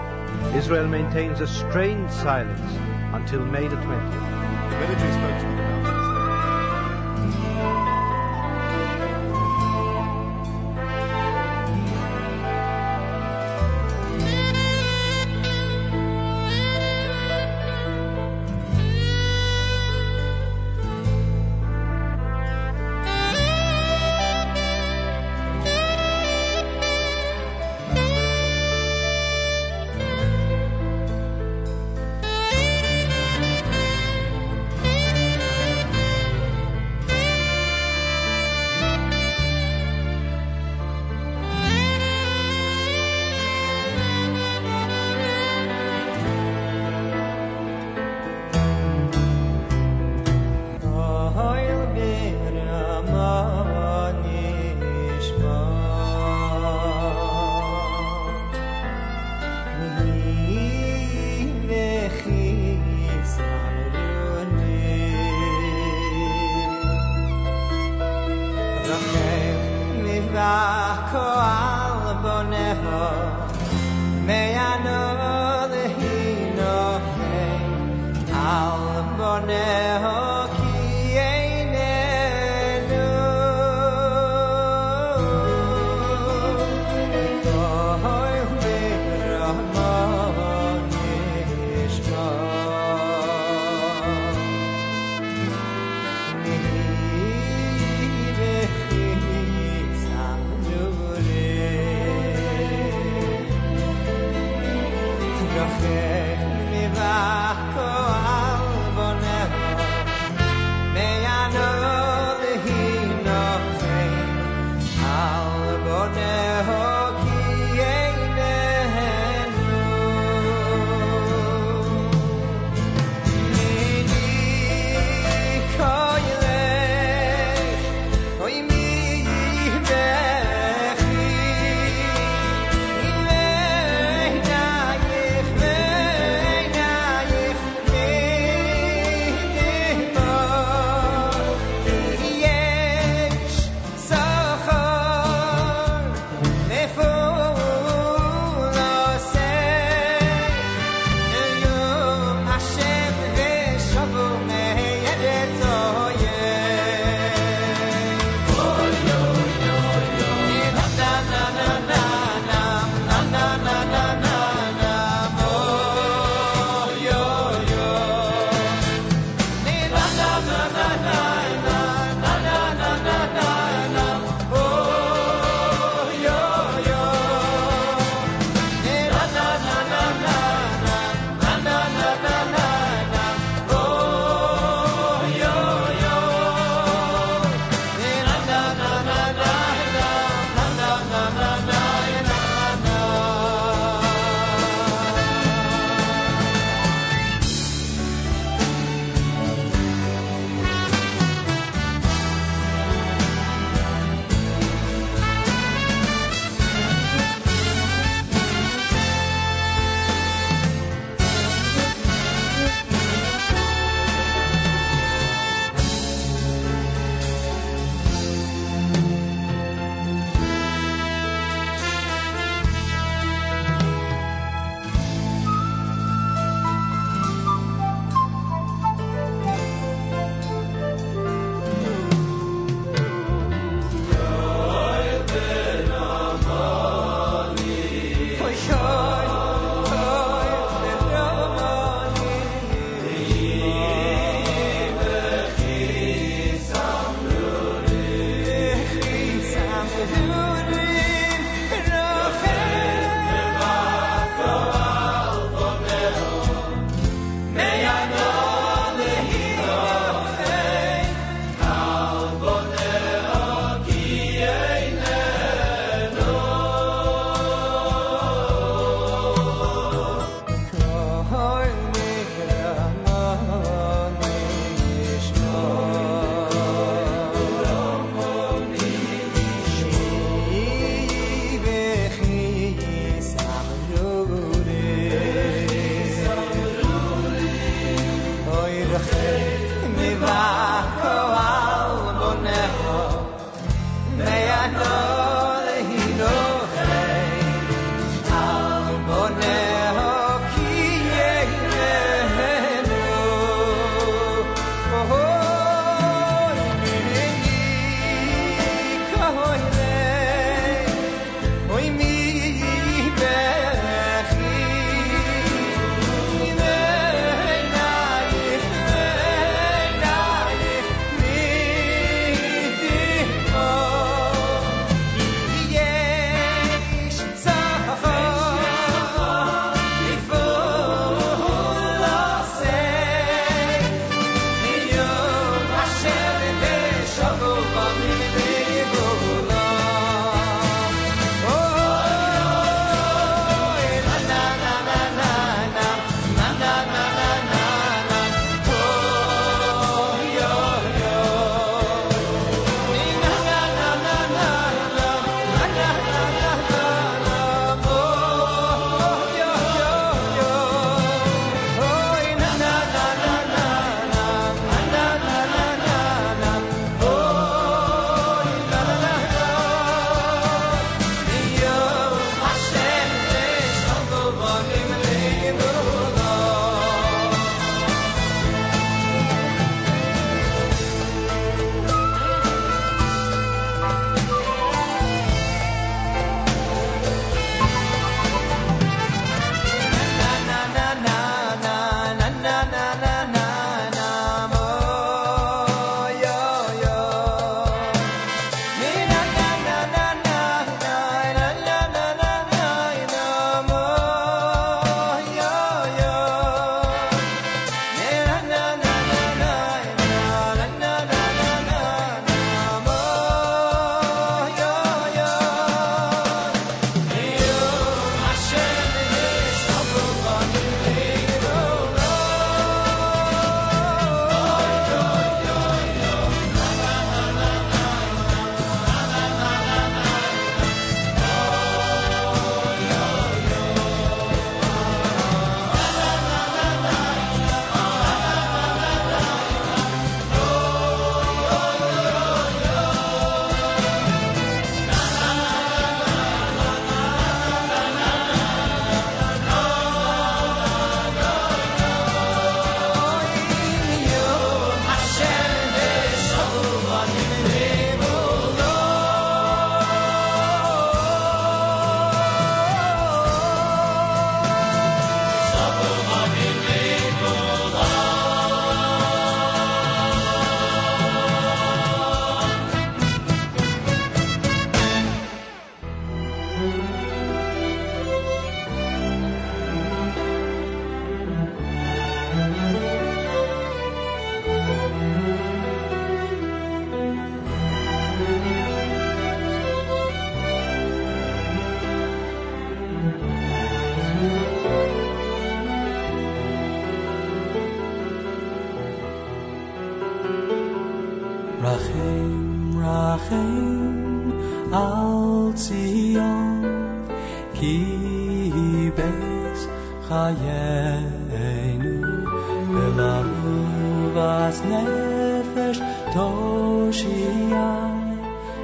Israel 0.54 0.88
maintains 0.88 1.40
a 1.40 1.46
strained 1.46 2.10
silence 2.10 2.60
until 3.14 3.44
May 3.44 3.68
the 3.68 3.76
20th. 3.76 4.80
Military 4.80 5.12
spokesman 5.12 5.59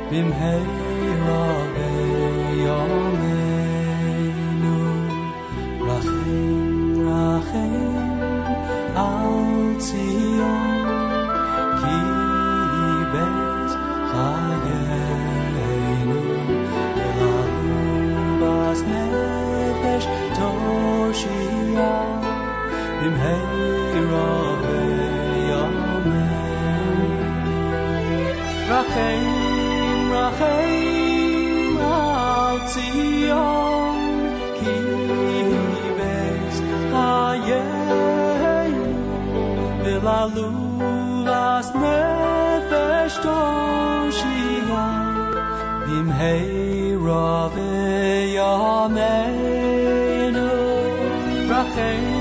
bim 0.09 0.31
hey 0.31 0.63
la 1.27 1.45
ve 1.75 1.91
yo 2.63 2.79
al 9.05 9.33
tzion 9.85 10.63
ki 11.81 11.99
bet 13.13 13.71
chayenu 14.11 16.19
elahu 17.05 17.77
bas 18.41 18.79
nefesh 18.89 20.07
toshia 20.37 21.93
bim 22.99 23.15
hey 23.23 23.41
ra 24.11 24.29
ve 24.63 24.87
Bethlehem 30.27 31.77
Zion 32.67 33.97
nefesh 41.81 43.17
toshia 43.23 44.85
b'mheira 45.85 47.27
v'yameinu 47.55 48.57
rachel 51.49 52.16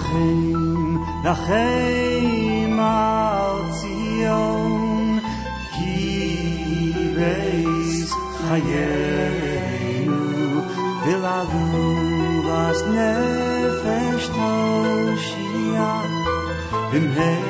לכם, 0.00 0.96
לכם 1.24 2.80
הר 2.80 3.62
ציון, 3.72 5.18
כי 5.72 6.92
בייס 7.16 8.14
חיינו, 8.48 10.12
ולגוב 11.06 12.48
אז 12.48 12.82
נפש 12.82 14.26
תושיע, 14.26 16.02
במהר 16.92 17.49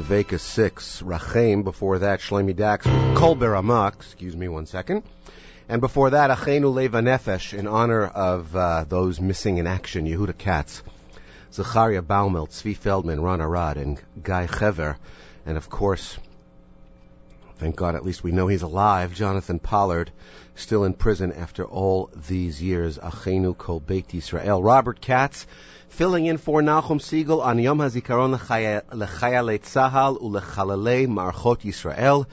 Deveka 0.00 0.40
6, 0.40 1.02
Rachem. 1.02 1.62
Before 1.62 1.98
that, 1.98 2.20
Shlomi 2.20 2.56
Dax 2.56 2.86
with 2.86 3.16
Kol. 3.16 3.86
Excuse 3.88 4.34
me 4.34 4.48
one 4.48 4.64
second. 4.64 5.02
And 5.68 5.82
before 5.82 6.10
that, 6.10 6.30
Achenu 6.30 6.72
Leva 6.72 7.00
Nefesh, 7.00 7.52
in 7.52 7.66
honor 7.66 8.06
of 8.06 8.56
uh, 8.56 8.84
those 8.88 9.20
missing 9.20 9.58
in 9.58 9.66
action, 9.66 10.06
Yehuda 10.06 10.38
Katz, 10.38 10.82
Zacharia 11.52 12.00
Baumel, 12.00 12.48
Tzvi 12.48 12.74
Feldman, 12.74 13.20
Ron 13.20 13.42
Arad, 13.42 13.76
and 13.76 14.00
Guy 14.22 14.46
Chever. 14.46 14.96
And 15.44 15.58
of 15.58 15.68
course, 15.68 16.16
thank 17.60 17.76
God 17.76 17.94
at 17.94 18.06
least 18.06 18.24
we 18.24 18.32
know 18.32 18.46
he's 18.46 18.62
alive, 18.62 19.14
Jonathan 19.14 19.58
Pollard, 19.58 20.10
still 20.54 20.84
in 20.84 20.94
prison 20.94 21.30
after 21.30 21.62
all 21.62 22.10
these 22.26 22.62
years. 22.62 22.96
Achenu 22.96 23.56
Kol 23.56 23.80
Beit 23.80 24.08
Yisrael. 24.08 24.64
Robert 24.64 25.02
Katz, 25.02 25.46
filling 25.90 26.24
in 26.24 26.38
for 26.38 26.62
Nachum 26.62 26.98
Segal 26.98 27.44
on 27.44 27.58
Yom 27.58 27.78
HaZikaron 27.78 28.32
L'Chayalei 28.32 29.60
Tzahal 29.60 30.18
U'Lechalalei 30.22 31.06
Marchot 31.06 31.60
Yisrael. 31.60 32.24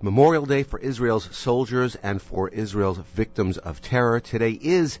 Memorial 0.00 0.46
Day 0.46 0.62
for 0.62 0.78
Israel's 0.78 1.36
soldiers 1.36 1.96
and 1.96 2.22
for 2.22 2.48
Israel's 2.48 2.98
victims 2.98 3.58
of 3.58 3.82
terror. 3.82 4.20
Today 4.20 4.52
is 4.52 5.00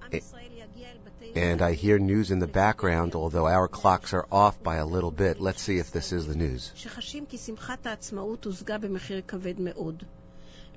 עם 0.02 0.10
Eh, 0.12 0.16
ישראל 0.16 0.52
יגיע 0.52 0.88
אל 0.90 0.96
בתי 1.04 1.32
And 1.34 1.62
I 1.62 1.72
hear 1.72 1.98
news 1.98 2.30
in 2.30 2.38
the 2.38 2.46
background, 2.46 3.14
although 3.14 3.46
our 3.46 3.68
clocks 3.68 4.12
are 4.12 4.26
off 4.30 4.62
by 4.62 4.76
a 4.76 4.84
little 4.86 5.10
bit. 5.10 5.40
Let's 5.40 5.62
see 5.62 5.78
if 5.78 5.90
this 5.90 6.12
is 6.12 6.26
the 6.26 6.36
news. 6.36 6.72
שחשים 6.74 7.26
כי 7.26 7.38
שמחת 7.38 7.86
העצמאות 7.86 8.44
הושגה 8.44 8.78
במחיר 8.78 9.20
כבד 9.28 9.60
מאוד. 9.60 10.02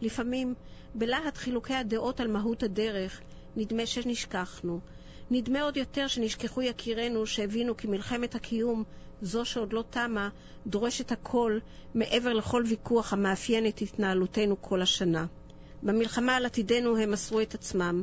לפעמים, 0.01 0.53
בלהט 0.94 1.36
חילוקי 1.36 1.74
הדעות 1.74 2.20
על 2.20 2.28
מהות 2.28 2.62
הדרך, 2.62 3.20
נדמה 3.56 3.86
שנשכחנו. 3.86 4.80
נדמה 5.30 5.62
עוד 5.62 5.76
יותר 5.76 6.06
שנשכחו 6.06 6.62
יקירינו 6.62 7.26
שהבינו 7.26 7.76
כי 7.76 7.86
מלחמת 7.86 8.34
הקיום, 8.34 8.84
זו 9.22 9.44
שעוד 9.44 9.72
לא 9.72 9.84
תמה, 9.90 10.28
דורשת 10.66 11.12
הכל 11.12 11.58
מעבר 11.94 12.32
לכל 12.32 12.62
ויכוח 12.66 13.12
המאפיין 13.12 13.66
את 13.66 13.82
התנהלותנו 13.82 14.62
כל 14.62 14.82
השנה. 14.82 15.26
במלחמה 15.82 16.36
על 16.36 16.46
עתידנו 16.46 16.96
הם 16.96 17.10
מסרו 17.10 17.40
את 17.40 17.54
עצמם. 17.54 18.02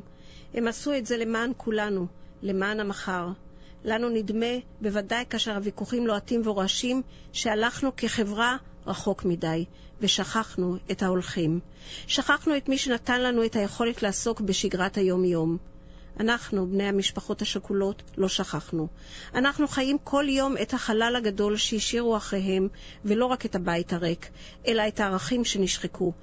הם 0.54 0.68
עשו 0.68 0.98
את 0.98 1.06
זה 1.06 1.18
למען 1.18 1.52
כולנו, 1.58 2.08
למען 2.42 2.80
המחר. 2.80 3.28
לנו 3.84 4.10
נדמה, 4.10 4.56
בוודאי 4.82 5.26
כאשר 5.30 5.56
הוויכוחים 5.56 6.08
לוהטים 6.08 6.42
ורועשים, 6.44 7.02
שהלכנו 7.34 7.96
כחברה 7.98 8.58
רחוק 8.88 9.26
מדי, 9.26 9.66
ושכחנו 10.02 10.78
את 10.91 11.04
ההולכים. 11.04 11.60
שכחנו 12.08 12.58
את 12.58 12.70
מי 12.70 12.78
שנתן 12.78 13.22
לנו 13.22 13.45
את 13.45 13.56
היכולת 13.56 14.04
לעסוק 14.04 14.41
בשגרת 14.41 14.97
היום-יום. 14.97 15.58
אנחנו, 16.20 16.68
בני 16.68 16.84
המשפחות 16.84 17.41
השכולות, 17.41 18.04
לא 18.18 18.28
שכחנו. 18.28 18.88
אנחנו 19.36 19.68
חיים 19.68 19.97
כל 20.04 20.26
יום 20.30 20.56
את 20.62 20.74
החלל 20.74 21.16
הגדול 21.18 21.58
שהשאירו 21.58 22.18
אחריהם, 22.18 22.68
ולא 23.06 23.26
רק 23.26 23.45
את 23.45 23.56
הבית 23.56 23.93
הריק, 23.93 24.30
אלא 24.68 24.88
את 24.88 24.99
הערכים 24.99 25.45
שנשחקו, 25.45 26.14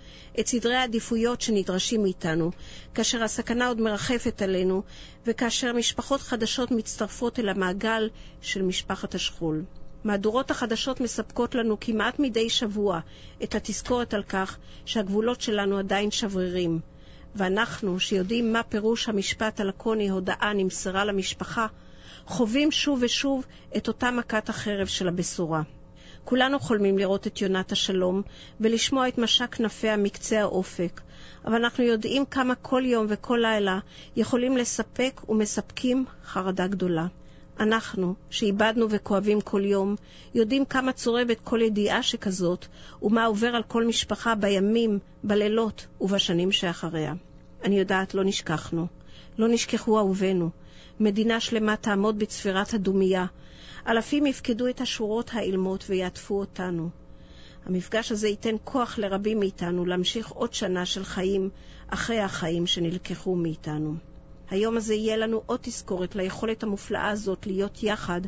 את 0.40 0.46
סדרי 0.46 0.74
העדיפויות 0.74 1.40
שנדרשים 1.40 2.02
מאיתנו, 2.02 2.50
כאשר 2.94 3.22
הסכנה 3.22 3.68
עוד 3.68 3.80
מרחפת 3.80 4.42
עלינו, 4.42 4.82
וכאשר 5.26 5.72
משפחות 5.72 6.20
חדשות 6.20 6.70
מצטרפות 6.70 7.38
אל 7.38 7.48
המעגל 7.48 8.08
של 8.40 8.62
משפחת 8.62 9.14
השכול. 9.14 9.64
מהדורות 10.08 10.50
החדשות 10.50 11.00
מספקות 11.00 11.54
לנו 11.54 11.76
כמעט 11.80 12.18
מדי 12.18 12.50
שבוע 12.50 13.00
את 13.42 13.54
התזכורת 13.54 14.14
על 14.14 14.22
כך 14.22 14.58
שהגבולות 14.84 15.40
שלנו 15.40 15.78
עדיין 15.78 16.10
שברירים. 16.10 16.80
ואנחנו, 17.34 18.00
שיודעים 18.00 18.52
מה 18.52 18.62
פירוש 18.62 19.08
המשפט 19.08 19.60
הלקוני 19.60 20.08
הודאה 20.08 20.52
נמסרה 20.54 21.04
למשפחה, 21.04 21.66
חווים 22.26 22.70
שוב 22.70 22.98
ושוב 23.02 23.44
את 23.76 23.88
אותה 23.88 24.10
מכת 24.10 24.48
החרב 24.48 24.86
של 24.86 25.08
הבשורה. 25.08 25.62
כולנו 26.24 26.58
חולמים 26.58 26.98
לראות 26.98 27.26
את 27.26 27.40
יונת 27.40 27.72
השלום 27.72 28.22
ולשמוע 28.60 29.08
את 29.08 29.18
משק 29.18 29.54
כנפיה 29.54 29.96
מקצה 29.96 30.40
האופק, 30.40 31.00
אבל 31.44 31.54
אנחנו 31.54 31.84
יודעים 31.84 32.24
כמה 32.24 32.54
כל 32.54 32.82
יום 32.86 33.06
וכל 33.08 33.38
לילה 33.42 33.78
יכולים 34.16 34.56
לספק 34.56 35.20
ומספקים 35.28 36.04
חרדה 36.24 36.66
גדולה. 36.66 37.06
אנחנו, 37.60 38.14
שאיבדנו 38.30 38.86
וכואבים 38.90 39.40
כל 39.40 39.64
יום, 39.64 39.96
יודעים 40.34 40.64
כמה 40.64 40.92
צורבת 40.92 41.40
כל 41.44 41.60
ידיעה 41.62 42.02
שכזאת, 42.02 42.66
ומה 43.02 43.24
עובר 43.24 43.46
על 43.46 43.62
כל 43.62 43.86
משפחה 43.86 44.34
בימים, 44.34 44.98
בלילות 45.24 45.86
ובשנים 46.00 46.52
שאחריה. 46.52 47.14
אני 47.64 47.78
יודעת, 47.78 48.14
לא 48.14 48.24
נשכחנו. 48.24 48.86
לא 49.38 49.48
נשכחו 49.48 49.98
אהובינו. 49.98 50.50
מדינה 51.00 51.40
שלמה 51.40 51.76
תעמוד 51.76 52.18
בצפירת 52.18 52.74
הדומייה. 52.74 53.26
אלפים 53.86 54.26
יפקדו 54.26 54.68
את 54.68 54.80
השורות 54.80 55.30
האילמות 55.32 55.84
ויעטפו 55.88 56.40
אותנו. 56.40 56.90
המפגש 57.66 58.12
הזה 58.12 58.28
ייתן 58.28 58.54
כוח 58.64 58.98
לרבים 58.98 59.38
מאיתנו 59.38 59.86
להמשיך 59.86 60.28
עוד 60.30 60.54
שנה 60.54 60.86
של 60.86 61.04
חיים 61.04 61.50
אחרי 61.88 62.20
החיים 62.20 62.66
שנלקחו 62.66 63.36
מאיתנו. 63.36 63.94
היום 64.50 64.76
הזה 64.76 64.94
יהיה 64.94 65.16
לנו 65.16 65.42
עוד 65.46 65.60
תזכורת 65.62 66.16
ליכולת 66.16 66.62
המופלאה 66.62 67.08
הזאת 67.08 67.46
להיות 67.46 67.82
יחד 67.82 68.20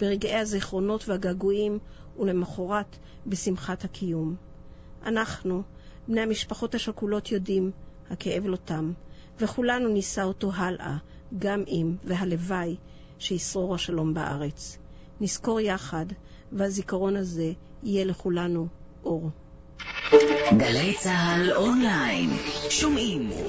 ברגעי 0.00 0.36
הזיכרונות 0.36 1.08
והגעגועים, 1.08 1.78
ולמחרת 2.18 2.96
בשמחת 3.26 3.84
הקיום. 3.84 4.36
אנחנו, 5.04 5.62
בני 6.08 6.20
המשפחות 6.20 6.74
השכולות, 6.74 7.32
יודעים, 7.32 7.70
הכאב 8.10 8.46
לא 8.46 8.56
תם, 8.56 8.92
וכולנו 9.40 9.88
נישא 9.88 10.22
אותו 10.22 10.52
הלאה, 10.54 10.96
גם 11.38 11.64
אם, 11.68 11.96
והלוואי, 12.04 12.76
שישרור 13.18 13.74
השלום 13.74 14.14
בארץ. 14.14 14.78
נזכור 15.20 15.60
יחד, 15.60 16.06
והזיכרון 16.52 17.16
הזה 17.16 17.52
יהיה 17.82 18.04
לכולנו 18.04 18.66
אור. 19.04 19.30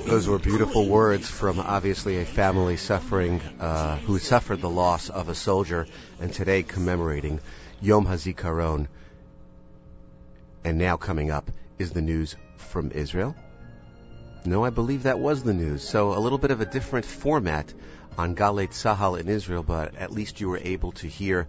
Those 0.05 0.27
were 0.27 0.39
beautiful 0.39 0.87
words 0.87 1.29
from 1.29 1.59
obviously 1.59 2.19
a 2.19 2.25
family 2.25 2.77
suffering, 2.77 3.41
uh, 3.59 3.97
who 3.97 4.19
suffered 4.19 4.61
the 4.61 4.69
loss 4.69 5.09
of 5.09 5.29
a 5.29 5.35
soldier, 5.35 5.85
and 6.21 6.31
today 6.31 6.63
commemorating 6.63 7.39
Yom 7.81 8.05
HaZikaron. 8.05 8.87
And 10.63 10.77
now 10.77 10.97
coming 10.97 11.31
up 11.31 11.51
is 11.77 11.91
the 11.91 12.01
news 12.01 12.35
from 12.57 12.91
Israel. 12.91 13.35
No, 14.45 14.63
I 14.63 14.69
believe 14.69 15.03
that 15.03 15.19
was 15.19 15.43
the 15.43 15.53
news. 15.53 15.87
So 15.87 16.17
a 16.17 16.19
little 16.19 16.37
bit 16.37 16.51
of 16.51 16.61
a 16.61 16.65
different 16.65 17.05
format 17.05 17.73
on 18.17 18.35
Galei 18.35 18.69
Tzahal 18.69 19.19
in 19.19 19.27
Israel, 19.29 19.63
but 19.63 19.95
at 19.95 20.11
least 20.11 20.41
you 20.41 20.49
were 20.49 20.59
able 20.59 20.91
to 20.93 21.07
hear 21.07 21.47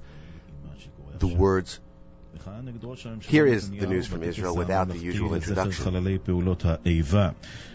the 1.18 1.28
words 1.28 1.80
Here 3.28 3.46
is 3.46 3.70
the 3.70 3.86
news 3.86 4.06
from 4.06 4.22
Israel 4.22 4.56
without 4.56 4.88
the 4.88 4.98
usual 4.98 5.34
introduction. 5.34 5.84
חללי 5.84 6.18
פעולות 6.18 6.64
האיבה. 6.64 7.30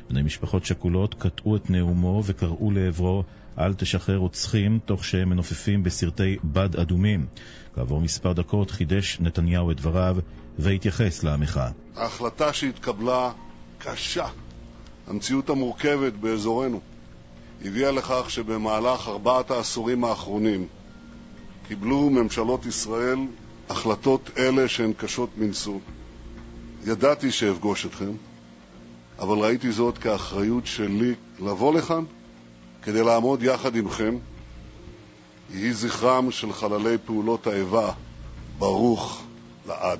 בני 0.10 0.22
משפחות 0.22 0.66
שכולות 0.66 1.14
קטעו 1.14 1.56
את 1.56 1.70
נאומו 1.70 2.24
וקראו 2.26 2.72
לעברו 2.72 3.24
אל 3.60 3.74
תשחרר 3.74 4.18
רוצחים, 4.18 4.80
תוך 4.86 5.06
שהם 5.06 5.30
מנופפים 5.30 5.84
בסרטי 5.84 6.38
בד 6.44 6.76
אדומים. 6.76 7.26
כעבור 7.76 8.02
מספר 8.02 8.34
דקות 8.34 8.72
חידש 8.72 9.18
נתניהו 9.20 9.72
את 9.72 9.78
דבריו 9.78 10.18
והתייחס 10.60 11.24
למחאה. 11.24 11.70
ההחלטה 11.96 12.54
שהתקבלה 12.54 13.32
קשה. 13.78 14.28
המציאות 15.08 15.50
המורכבת 15.50 16.14
באזורנו 16.14 16.80
הביאה 17.66 17.92
לכך 17.92 18.26
שבמהלך 18.30 19.08
ארבעת 19.08 19.52
העשורים 19.52 20.04
האחרונים 20.04 20.68
קיבלו 21.68 22.10
ממשלות 22.10 22.66
ישראל 22.66 23.20
החלטות 23.70 24.30
אלה 24.38 24.68
שהן 24.68 24.94
קשות 24.94 25.30
מנשוא. 25.38 25.80
ידעתי 26.86 27.32
שאפגוש 27.32 27.86
אתכם, 27.86 28.12
אבל 29.20 29.38
ראיתי 29.38 29.72
זאת 29.72 29.98
כאחריות 29.98 30.66
שלי 30.66 31.14
לבוא 31.40 31.74
לכאן 31.74 32.04
כדי 32.82 33.04
לעמוד 33.04 33.44
יחד 33.44 33.76
עמכם. 33.76 34.16
יהי 35.54 35.74
זכרם 35.74 36.32
של 36.32 36.54
חללי 36.54 36.98
פעולות 37.06 37.48
האיבה 37.48 37.92
ברוך 38.58 39.24
לעד. 39.68 40.00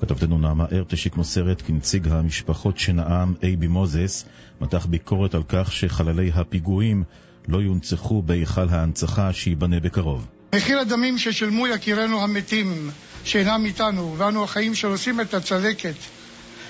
כתבתנו 0.00 0.38
נעמה 0.38 0.64
ארטשיק 0.72 1.16
מוסרת 1.16 1.62
כי 1.62 1.72
נציג 1.72 2.08
המשפחות 2.08 2.78
שנאם, 2.78 3.34
אייבי 3.42 3.66
מוזס, 3.66 4.24
מתח 4.60 4.86
ביקורת 4.86 5.34
על 5.34 5.42
כך 5.48 5.72
שחללי 5.72 6.30
הפיגועים 6.34 7.04
לא 7.48 7.58
יונצחו 7.58 8.22
בהיכל 8.22 8.68
ההנצחה 8.68 9.32
שייבנה 9.32 9.80
בקרוב. 9.80 10.26
מחיר 10.54 10.78
הדמים 10.78 11.18
ששילמו 11.18 11.66
יקירינו 11.66 12.22
המתים, 12.22 12.90
שאינם 13.24 13.64
איתנו, 13.64 14.14
ואנו 14.18 14.44
החיים 14.44 14.74
שנושאים 14.74 15.20
את 15.20 15.34
הצלקת, 15.34 15.94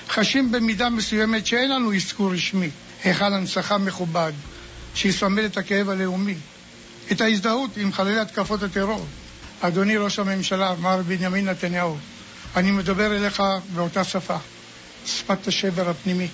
חשים 0.09 0.53
במידה 0.53 0.91
מסוימת 0.91 1.47
שאין 1.47 1.71
לנו 1.71 1.95
אזכור 1.95 2.33
רשמי, 2.33 2.71
היכל 3.05 3.25
הנצחה 3.25 3.79
מכובד, 3.79 4.33
שיסמל 4.95 5.47
את 5.47 5.57
הכאב 5.57 5.91
הלאומי, 5.91 6.35
את 7.13 7.21
ההזדהות 7.21 7.77
עם 7.77 7.93
חללי 7.93 8.19
התקפות 8.19 8.63
הטרור. 8.63 9.07
אדוני 9.61 9.97
ראש 9.97 10.19
הממשלה, 10.19 10.75
מר 10.81 11.03
בנימין 11.07 11.49
נתניהו, 11.49 11.97
אני 12.57 12.71
מדבר 12.71 13.17
אליך 13.17 13.43
באותה 13.75 14.05
שפה, 14.05 14.37
שפת 15.07 15.49
השבר 15.49 15.91
הפנימי. 15.91 16.29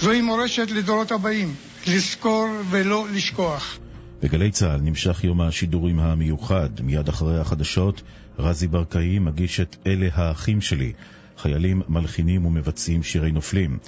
זוהי 0.00 0.20
מורשת 0.20 0.70
לדורות 0.70 1.12
הבאים, 1.12 1.54
לזכור 1.86 2.48
ולא 2.70 3.06
לשכוח. 3.12 3.78
בגלי 4.22 4.50
צה"ל 4.50 4.80
נמשך 4.80 5.24
יום 5.24 5.40
השידורים 5.40 6.00
המיוחד. 6.00 6.68
מיד 6.80 7.08
אחרי 7.08 7.40
החדשות, 7.40 8.02
רזי 8.38 8.66
ברקאי 8.66 9.18
מגיש 9.18 9.60
את 9.60 9.76
אלה 9.86 10.08
האחים 10.12 10.60
שלי, 10.60 10.92
חיילים 11.38 11.82
מלחינים 11.88 12.46
ומבצעים 12.46 13.02
שירי 13.02 13.32
נופלים. 13.32 13.78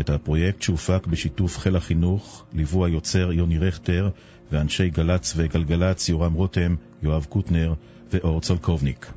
את 0.00 0.10
הפרויקט 0.10 0.62
שהופק 0.62 1.06
בשיתוף 1.06 1.58
חיל 1.58 1.76
החינוך 1.76 2.44
ליוו 2.52 2.84
היוצר 2.84 3.32
יוני 3.32 3.58
רכטר 3.58 4.10
ואנשי 4.52 4.90
גל"צ 4.90 5.34
וגלגלצ 5.36 6.08
יורם 6.08 6.32
רותם, 6.32 6.74
יואב 7.02 7.26
קוטנר 7.28 7.74
ואור 8.12 8.40
צלקובניק. 8.40 9.12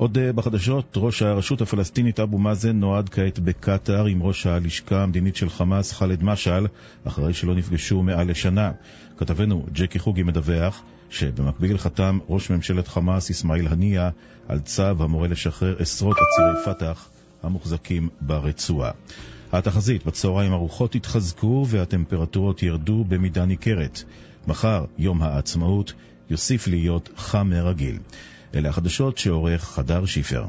עוד 0.00 0.18
בחדשות, 0.34 0.94
ראש 0.96 1.22
הרשות 1.22 1.60
הפלסטינית 1.60 2.20
אבו 2.20 2.38
מאזן 2.38 2.80
נועד 2.80 3.08
כעת 3.08 3.38
בקטאר 3.38 4.06
עם 4.06 4.22
ראש 4.22 4.46
הלשכה 4.46 5.02
המדינית 5.02 5.36
של 5.36 5.50
חמאס 5.50 5.92
ח'אלד 5.92 6.24
משעל, 6.24 6.66
אחרי 7.04 7.32
שלא 7.32 7.54
נפגשו 7.54 8.02
מעל 8.02 8.30
לשנה. 8.30 8.72
כתבנו 9.20 9.66
ג'קי 9.72 9.98
חוגי 9.98 10.22
מדווח 10.22 10.82
שבמקביל 11.10 11.78
חתם 11.78 12.18
ראש 12.28 12.50
ממשלת 12.50 12.88
חמאס 12.88 13.30
אסמאעיל 13.30 13.68
הנייה 13.68 14.10
על 14.48 14.60
צו 14.60 14.82
המורה 14.82 15.28
לשחרר 15.28 15.76
עשרות 15.78 16.16
עצירי 16.16 16.64
פת"ח 16.74 17.08
המוחזקים 17.42 18.08
ברצועה. 18.20 18.90
התחזית, 19.52 20.06
בצהריים 20.06 20.52
הרוחות 20.52 20.94
התחזקו 20.94 21.66
והטמפרטורות 21.68 22.62
ירדו 22.62 23.04
במידה 23.08 23.44
ניכרת. 23.46 24.02
מחר, 24.46 24.84
יום 24.98 25.22
העצמאות, 25.22 25.92
יוסיף 26.30 26.68
להיות 26.68 27.08
חם 27.16 27.50
מרגיל. 27.50 27.98
אלה 28.54 28.68
החדשות 28.68 29.18
שעורך 29.18 29.64
חדר 29.64 30.04
שיפר. 30.04 30.44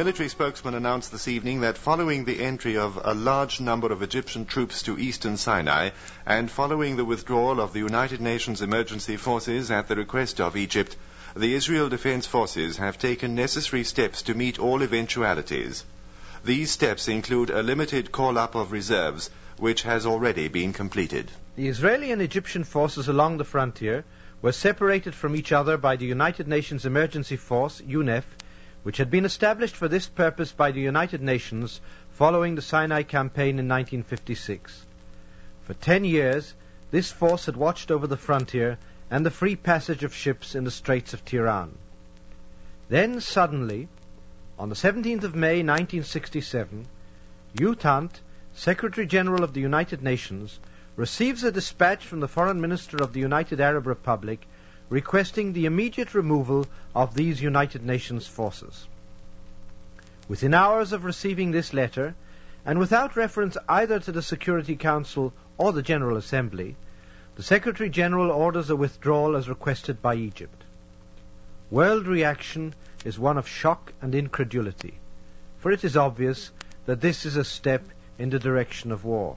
Military 0.00 0.30
spokesman 0.30 0.72
announced 0.72 1.12
this 1.12 1.28
evening 1.28 1.60
that 1.60 1.76
following 1.76 2.24
the 2.24 2.40
entry 2.40 2.78
of 2.78 2.98
a 3.04 3.12
large 3.12 3.60
number 3.60 3.92
of 3.92 4.02
Egyptian 4.02 4.46
troops 4.46 4.82
to 4.82 4.98
eastern 4.98 5.36
Sinai 5.36 5.90
and 6.24 6.50
following 6.50 6.96
the 6.96 7.04
withdrawal 7.04 7.60
of 7.60 7.74
the 7.74 7.80
United 7.80 8.18
Nations 8.18 8.62
emergency 8.62 9.18
forces 9.18 9.70
at 9.70 9.88
the 9.88 9.96
request 9.96 10.40
of 10.40 10.56
Egypt, 10.56 10.96
the 11.36 11.52
Israel 11.52 11.90
Defense 11.90 12.26
Forces 12.26 12.78
have 12.78 12.96
taken 12.96 13.34
necessary 13.34 13.84
steps 13.84 14.22
to 14.22 14.32
meet 14.32 14.58
all 14.58 14.82
eventualities. 14.82 15.84
These 16.42 16.70
steps 16.70 17.06
include 17.06 17.50
a 17.50 17.62
limited 17.62 18.10
call 18.10 18.38
up 18.38 18.54
of 18.54 18.72
reserves, 18.72 19.28
which 19.58 19.82
has 19.82 20.06
already 20.06 20.48
been 20.48 20.72
completed. 20.72 21.30
The 21.56 21.68
Israeli 21.68 22.10
and 22.10 22.22
Egyptian 22.22 22.64
forces 22.64 23.08
along 23.08 23.36
the 23.36 23.44
frontier 23.44 24.04
were 24.40 24.52
separated 24.52 25.14
from 25.14 25.36
each 25.36 25.52
other 25.52 25.76
by 25.76 25.96
the 25.96 26.06
United 26.06 26.48
Nations 26.48 26.86
Emergency 26.86 27.36
Force, 27.36 27.82
UNEF, 27.86 28.24
which 28.82 28.96
had 28.96 29.10
been 29.10 29.24
established 29.24 29.76
for 29.76 29.88
this 29.88 30.06
purpose 30.08 30.52
by 30.52 30.70
the 30.70 30.80
United 30.80 31.20
Nations 31.20 31.80
following 32.12 32.54
the 32.54 32.62
Sinai 32.62 33.02
campaign 33.02 33.58
in 33.58 33.68
1956. 33.68 34.86
For 35.64 35.74
ten 35.74 36.04
years, 36.04 36.54
this 36.90 37.12
force 37.12 37.46
had 37.46 37.56
watched 37.56 37.90
over 37.90 38.06
the 38.06 38.16
frontier 38.16 38.78
and 39.10 39.24
the 39.24 39.30
free 39.30 39.56
passage 39.56 40.02
of 40.02 40.14
ships 40.14 40.54
in 40.54 40.64
the 40.64 40.70
Straits 40.70 41.12
of 41.14 41.24
Tiran. 41.24 41.70
Then 42.88 43.20
suddenly, 43.20 43.88
on 44.58 44.68
the 44.68 44.74
17th 44.74 45.24
of 45.24 45.34
May 45.34 45.62
1967, 45.62 46.86
U 47.54 47.74
Thant, 47.74 48.20
Secretary 48.54 49.06
General 49.06 49.44
of 49.44 49.54
the 49.54 49.60
United 49.60 50.02
Nations, 50.02 50.58
receives 50.96 51.44
a 51.44 51.52
dispatch 51.52 52.04
from 52.06 52.20
the 52.20 52.28
Foreign 52.28 52.60
Minister 52.60 53.00
of 53.02 53.12
the 53.12 53.20
United 53.20 53.60
Arab 53.60 53.86
Republic 53.86 54.46
requesting 54.90 55.52
the 55.52 55.66
immediate 55.66 56.14
removal 56.14 56.66
of 56.94 57.14
these 57.14 57.40
United 57.40 57.82
Nations 57.82 58.26
forces. 58.26 58.86
Within 60.28 60.52
hours 60.52 60.92
of 60.92 61.04
receiving 61.04 61.52
this 61.52 61.72
letter, 61.72 62.14
and 62.66 62.78
without 62.78 63.16
reference 63.16 63.56
either 63.68 64.00
to 64.00 64.12
the 64.12 64.22
Security 64.22 64.76
Council 64.76 65.32
or 65.56 65.72
the 65.72 65.82
General 65.82 66.16
Assembly, 66.16 66.76
the 67.36 67.42
Secretary 67.42 67.88
General 67.88 68.30
orders 68.30 68.68
a 68.68 68.76
withdrawal 68.76 69.36
as 69.36 69.48
requested 69.48 70.02
by 70.02 70.16
Egypt. 70.16 70.64
World 71.70 72.06
reaction 72.06 72.74
is 73.04 73.18
one 73.18 73.38
of 73.38 73.48
shock 73.48 73.92
and 74.02 74.14
incredulity, 74.14 74.94
for 75.58 75.70
it 75.70 75.84
is 75.84 75.96
obvious 75.96 76.50
that 76.86 77.00
this 77.00 77.24
is 77.24 77.36
a 77.36 77.44
step 77.44 77.84
in 78.18 78.30
the 78.30 78.38
direction 78.40 78.90
of 78.90 79.04
war. 79.04 79.36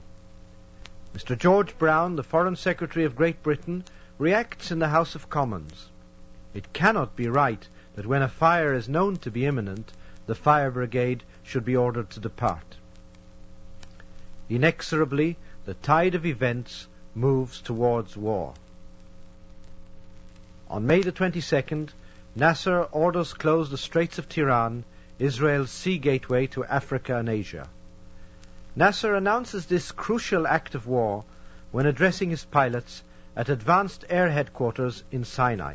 Mr. 1.14 1.38
George 1.38 1.78
Brown, 1.78 2.16
the 2.16 2.24
Foreign 2.24 2.56
Secretary 2.56 3.04
of 3.04 3.14
Great 3.14 3.40
Britain, 3.42 3.84
reacts 4.18 4.70
in 4.70 4.78
the 4.78 4.88
House 4.88 5.14
of 5.14 5.28
Commons. 5.28 5.88
It 6.54 6.72
cannot 6.72 7.16
be 7.16 7.28
right 7.28 7.66
that 7.96 8.06
when 8.06 8.22
a 8.22 8.28
fire 8.28 8.72
is 8.72 8.88
known 8.88 9.16
to 9.18 9.30
be 9.30 9.46
imminent, 9.46 9.92
the 10.26 10.34
fire 10.34 10.70
brigade 10.70 11.22
should 11.42 11.64
be 11.64 11.76
ordered 11.76 12.10
to 12.10 12.20
depart. 12.20 12.76
Inexorably, 14.48 15.36
the 15.64 15.74
tide 15.74 16.14
of 16.14 16.26
events 16.26 16.86
moves 17.14 17.60
towards 17.60 18.16
war. 18.16 18.54
On 20.68 20.86
May 20.86 21.02
the 21.02 21.12
22nd, 21.12 21.90
Nasser 22.36 22.82
orders 22.84 23.32
close 23.32 23.70
the 23.70 23.78
Straits 23.78 24.18
of 24.18 24.28
Tiran, 24.28 24.84
Israel's 25.18 25.70
sea 25.70 25.98
gateway 25.98 26.46
to 26.48 26.64
Africa 26.64 27.16
and 27.16 27.28
Asia. 27.28 27.68
Nasser 28.74 29.14
announces 29.14 29.66
this 29.66 29.92
crucial 29.92 30.46
act 30.46 30.74
of 30.74 30.86
war 30.86 31.24
when 31.70 31.86
addressing 31.86 32.30
his 32.30 32.44
pilots 32.44 33.02
at 33.36 33.48
Advanced 33.48 34.04
Air 34.08 34.30
Headquarters 34.30 35.02
in 35.10 35.24
Sinai. 35.24 35.74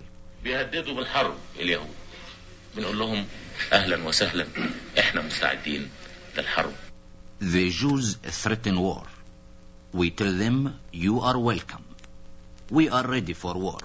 The 7.39 7.69
Jews 7.69 8.15
threaten 8.23 8.79
war. 8.79 9.03
We 9.91 10.11
tell 10.11 10.31
them 10.31 10.79
you 10.91 11.19
are 11.21 11.37
welcome. 11.37 11.83
We 12.69 12.89
are 12.89 13.05
ready 13.05 13.33
for 13.33 13.53
war. 13.55 13.79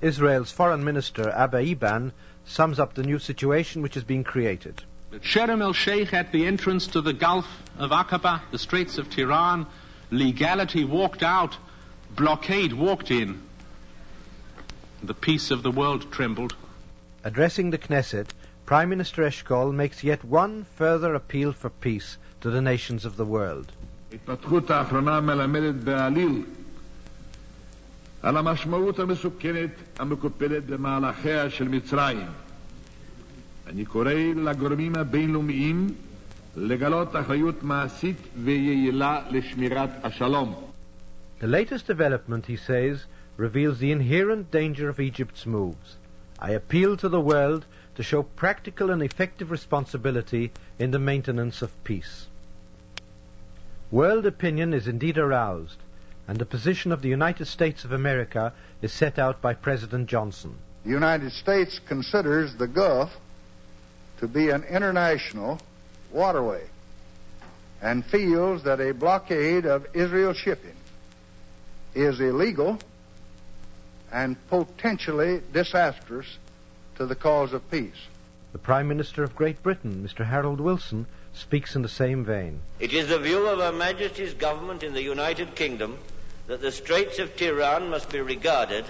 Israel's 0.00 0.52
foreign 0.52 0.84
minister 0.84 1.28
Abba 1.30 1.60
Eban 1.60 2.12
sums 2.44 2.78
up 2.78 2.94
the 2.94 3.02
new 3.02 3.18
situation 3.18 3.82
which 3.82 3.96
is 3.96 4.04
being 4.04 4.22
created. 4.22 4.82
Sharm 5.12 5.62
el 5.62 5.72
Sheikh 5.72 6.12
at 6.12 6.30
the 6.32 6.46
entrance 6.46 6.86
to 6.88 7.00
the 7.00 7.12
Gulf 7.12 7.46
of 7.78 7.90
Aqaba, 7.90 8.42
the 8.52 8.58
Straits 8.58 8.98
of 8.98 9.08
Tiran, 9.08 9.66
legality 10.10 10.84
walked 10.84 11.22
out 11.22 11.56
blockade 12.15 12.73
walked 12.73 13.11
in. 13.11 13.41
The 15.03 15.13
peace 15.13 15.51
of 15.51 15.63
the 15.63 15.71
world 15.71 16.11
trembled. 16.11 16.55
Addressing 17.23 17.71
the 17.71 17.77
Knesset, 17.77 18.27
Prime 18.65 18.89
Minister 18.89 19.23
Eshkol 19.23 19.73
makes 19.73 20.03
yet 20.03 20.23
one 20.23 20.65
further 20.75 21.13
appeal 21.15 21.51
for 21.51 21.69
peace 21.69 22.17
to 22.41 22.49
the 22.49 22.61
nations 22.61 23.05
of 23.05 23.17
the 23.17 23.25
world. 23.25 23.71
ההתפתחות 24.11 24.71
האחרונה 24.71 25.21
מלמדת 25.21 25.75
בעליל 25.83 26.43
על 28.21 28.37
המשמעות 28.37 28.99
המסוכנת 28.99 29.69
המקופלת 29.99 30.65
במהלכיה 30.65 31.49
של 31.49 31.67
מצרים. 31.67 32.27
אני 33.67 33.85
קורא 33.85 34.13
לגורמים 34.35 34.95
הבינלאומיים 34.95 35.87
לגלות 36.55 37.15
אחריות 37.15 37.63
מעשית 37.63 38.17
ויעילה 38.43 39.21
לשמירת 39.29 39.89
השלום. 40.03 40.66
The 41.40 41.46
latest 41.46 41.86
development, 41.86 42.46
he 42.46 42.56
says, 42.56 43.04
reveals 43.36 43.78
the 43.78 43.92
inherent 43.92 44.50
danger 44.50 44.88
of 44.88 44.98
Egypt's 44.98 45.46
moves. 45.46 45.96
I 46.38 46.50
appeal 46.50 46.96
to 46.96 47.08
the 47.08 47.20
world 47.20 47.64
to 47.94 48.02
show 48.02 48.24
practical 48.24 48.90
and 48.90 49.02
effective 49.02 49.50
responsibility 49.50 50.50
in 50.78 50.90
the 50.90 50.98
maintenance 50.98 51.62
of 51.62 51.84
peace. 51.84 52.26
World 53.90 54.26
opinion 54.26 54.74
is 54.74 54.88
indeed 54.88 55.16
aroused, 55.16 55.78
and 56.26 56.38
the 56.38 56.44
position 56.44 56.90
of 56.90 57.02
the 57.02 57.08
United 57.08 57.46
States 57.46 57.84
of 57.84 57.92
America 57.92 58.52
is 58.82 58.92
set 58.92 59.18
out 59.18 59.40
by 59.40 59.54
President 59.54 60.08
Johnson. 60.08 60.56
The 60.84 60.90
United 60.90 61.32
States 61.32 61.80
considers 61.86 62.54
the 62.56 62.66
Gulf 62.66 63.16
to 64.18 64.26
be 64.26 64.50
an 64.50 64.64
international 64.64 65.60
waterway 66.10 66.64
and 67.80 68.04
feels 68.04 68.64
that 68.64 68.80
a 68.80 68.92
blockade 68.92 69.64
of 69.64 69.86
Israel 69.94 70.34
shipping 70.34 70.74
is 71.98 72.20
illegal 72.20 72.78
and 74.12 74.36
potentially 74.48 75.42
disastrous 75.52 76.38
to 76.96 77.06
the 77.06 77.14
cause 77.14 77.52
of 77.52 77.70
peace. 77.70 78.06
The 78.52 78.58
Prime 78.58 78.88
Minister 78.88 79.22
of 79.24 79.36
Great 79.36 79.62
Britain, 79.62 80.08
Mr. 80.08 80.24
Harold 80.24 80.60
Wilson, 80.60 81.06
speaks 81.34 81.76
in 81.76 81.82
the 81.82 81.88
same 81.88 82.24
vein. 82.24 82.60
It 82.80 82.92
is 82.92 83.08
the 83.08 83.18
view 83.18 83.46
of 83.46 83.58
Her 83.58 83.72
Majesty's 83.72 84.34
government 84.34 84.82
in 84.82 84.94
the 84.94 85.02
United 85.02 85.54
Kingdom 85.54 85.98
that 86.46 86.62
the 86.62 86.72
Straits 86.72 87.18
of 87.18 87.36
Tiran 87.36 87.90
must 87.90 88.10
be 88.10 88.20
regarded 88.20 88.84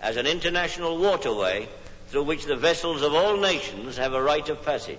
as 0.00 0.16
an 0.16 0.26
international 0.26 0.98
waterway 0.98 1.68
through 2.08 2.24
which 2.24 2.44
the 2.44 2.56
vessels 2.56 3.02
of 3.02 3.14
all 3.14 3.36
nations 3.36 3.96
have 3.96 4.14
a 4.14 4.22
right 4.22 4.48
of 4.48 4.64
passage. 4.64 4.98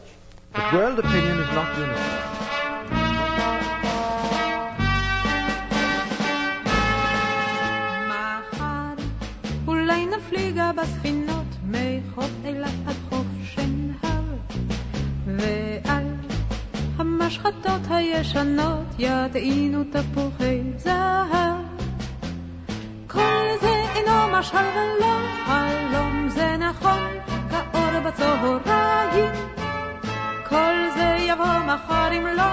But 0.54 0.74
world 0.74 1.00
opinion 1.00 1.40
is 1.40 1.50
not 1.50 1.78
uniform. 1.78 2.65
נפליגה 10.56 10.72
בספינות 10.82 11.46
מחוף 11.64 12.32
אילת 12.46 12.70
עד 12.88 12.96
חוף 13.10 13.26
שנהר 13.44 14.24
ועל 15.26 16.16
המשחטות 16.98 17.82
הישנות 17.90 18.86
יטעינו 19.00 19.84
תפוחי 19.84 20.62
זהב. 20.78 21.60
כל 23.08 23.46
זה 23.62 23.84
אינו 23.96 24.40
משל 24.40 24.58
ולא 24.58 25.18
חלום 25.46 26.30
זה 26.30 26.58
נכון 26.58 27.10
כאור 27.50 28.00
בצהריים. 28.06 29.32
כל 30.50 30.76
זה 30.96 31.18
יבוא 31.20 31.60
מחר 31.68 32.12
אם 32.12 32.26
לא 32.38 32.52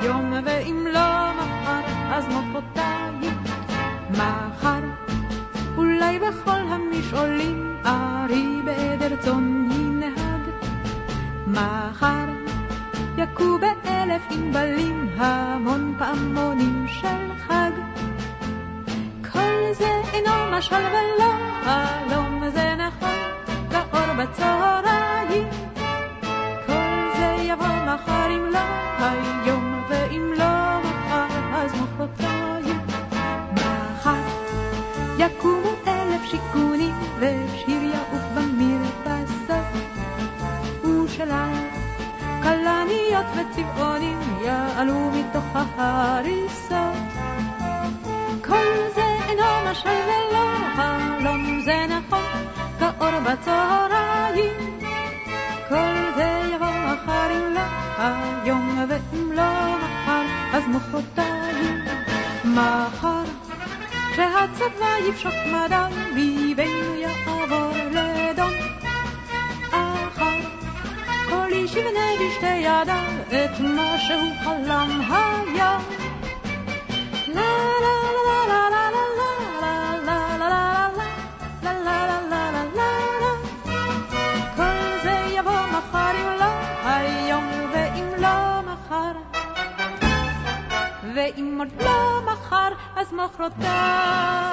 היום 0.00 0.32
ואם 0.44 0.86
לא 0.92 1.32
מחר 1.34 1.80
אז 2.10 2.24
מחרתיים 2.28 3.38
מחר 4.10 5.07
אולי 5.98 6.18
בכל 6.18 6.60
המשעולים 6.68 7.76
ארי 7.86 8.62
בעדר 8.64 9.16
צאן 9.16 9.68
ינהג 9.70 10.40
מחר. 11.46 12.26
יכו 13.16 13.58
באלף 13.58 14.22
ענבלים 14.30 15.08
המון 15.16 15.94
פעמונים 15.98 16.86
של 16.88 17.32
חג. 17.38 17.70
כל 19.32 19.72
זה 19.72 20.00
אינו 20.12 20.50
משל 20.52 20.74
ולא 20.74 21.32
חלום 21.64 22.50
זה 22.50 22.74
נכון 22.74 23.18
כאור 23.70 24.14
בצהריים. 24.18 25.48
כל 26.66 27.16
זה 27.16 27.36
יבוא 27.40 27.66
מחר 27.86 28.26
אם 28.30 28.44
לא 28.52 28.60
היום 29.00 29.82
ואם 29.88 30.32
לא 30.38 30.80
מחר 30.84 31.54
אז 31.54 31.72
מחרתיים 31.74 32.57
אלף 36.28 36.42
שיכונים 36.42 36.94
ושיר 37.18 37.82
יעוף 37.82 38.22
במרפסות 38.34 39.66
ושלל 40.84 41.52
כלניות 42.42 43.26
וצבעונים 43.36 44.18
יעלו 44.42 45.10
מתוך 45.10 45.44
ההריסות 45.76 46.96
כל 48.44 48.74
זה 48.94 49.04
אינו 49.28 49.70
משל 49.70 49.88
ולא 49.88 50.46
חלום 50.76 51.60
זה 51.64 51.86
נכון 51.88 52.44
כאור 52.78 53.20
בצהריים. 53.20 54.78
כל 55.68 55.94
זה 56.16 56.40
יבוא 56.54 56.66
מחר 56.66 57.30
אם 57.30 57.54
לא 57.54 57.60
היום 57.98 58.84
ואם 58.88 59.32
לא 59.32 59.76
מחר 59.78 60.22
אז 60.52 60.62
מחרתיים 60.68 61.84
מחר 62.44 63.37
כשהצבא 64.18 64.98
יפשוט 65.08 65.34
מדם 65.46 65.90
ליבנו 66.14 66.94
יעבור 66.94 67.72
לדום 67.90 68.52
אחר 69.70 70.40
כל 71.28 71.52
איש 71.52 71.74
יבנה 71.76 72.06
בשתי 72.14 72.46
ידיו 72.46 73.12
את 73.28 73.60
מה 73.60 73.98
שהוא 73.98 74.32
חלם 74.44 75.00
היה 75.10 75.78
לה 77.28 77.42
לה 77.80 77.98
לה 78.26 78.27
ואם 91.36 91.58
עוד 91.58 91.68
לא 91.82 92.20
מחר 92.32 92.68
אז 92.96 93.12
מחרתיים 93.12 94.48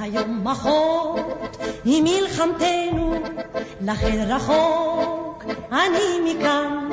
היום 0.00 0.44
מחות 0.44 1.56
היא 1.84 2.02
מלחמתנו, 2.02 3.14
לכן 3.80 4.24
רחוק 4.28 5.44
אני 5.72 6.34
מכאן. 6.34 6.88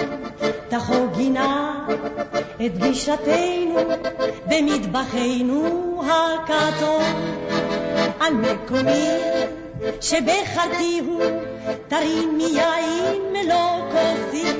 תחוגי 0.67 1.29
נא 1.29 1.71
את 2.65 2.71
פגישתנו 2.75 3.75
במטבחנו 4.47 6.03
הכתום. 6.03 7.03
על 8.19 8.33
מקומי 8.33 9.09
שבחרתי 10.01 11.01
הוא 11.05 11.23
תרימי 11.87 12.43
יין 12.43 13.21
מלוא 13.33 13.91
כוסי. 13.91 14.53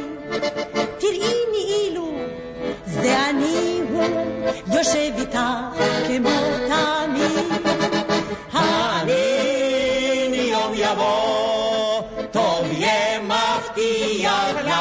תראי 0.98 1.36
מאילו 1.52 2.11
זה 2.86 3.30
אני 3.30 3.80
הוא 3.90 4.03
יושב 4.73 5.11
איתך 5.18 5.40
כמו 6.07 6.30
תמיד. 6.68 7.32
האמיני 8.53 10.38
יום 10.38 10.72
יבוא, 10.76 12.02
טוב 12.32 12.65
יהיה 12.72 13.19
מבטיח 13.19 14.56
לך, 14.64 14.73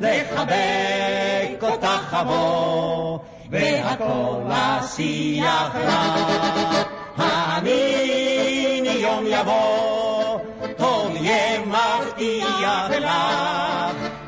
לחבק 0.00 1.62
אותך 1.62 2.16
אבוא, 2.20 3.18
והכל 3.50 4.42
אשיח 4.50 5.74
לך. 5.74 6.84
האמיני 7.16 8.88
יום 8.88 9.24
יבוא, 9.26 10.38
טוב 10.78 11.16
יהיה 11.16 11.60
מבטיח 11.60 12.90
לך, 12.90 13.10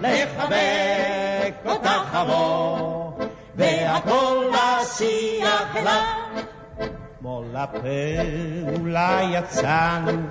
לחבק 0.01 1.55
אותך 1.66 2.14
אבוא, 2.14 3.10
והכל 3.56 4.51
אשיח 4.55 5.77
לך. 5.85 5.90
אתמול 7.20 7.44
לפעולה 7.55 9.20
יצאנו 9.32 10.22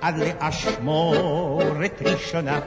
עד 0.00 0.14
לאשמורת 0.18 2.02
ראשונה. 2.02 2.60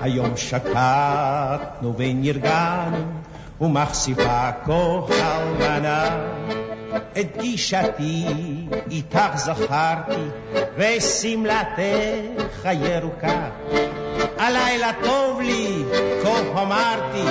היום 0.00 0.36
שקטנו 0.36 1.94
ונרגענו, 1.96 3.04
ומחשיפה 3.60 4.50
כוחל 4.64 5.44
מנה. 5.58 6.08
את 6.96 7.26
פגישתי 7.36 8.26
איתך 8.90 9.36
זכרתי, 9.36 10.20
ושמלתך 10.76 12.64
הירוקה. 12.64 13.48
הלילה 14.38 14.90
טוב 15.04 15.40
לי, 15.40 15.84
כה 16.22 16.62
אמרתי, 16.62 17.24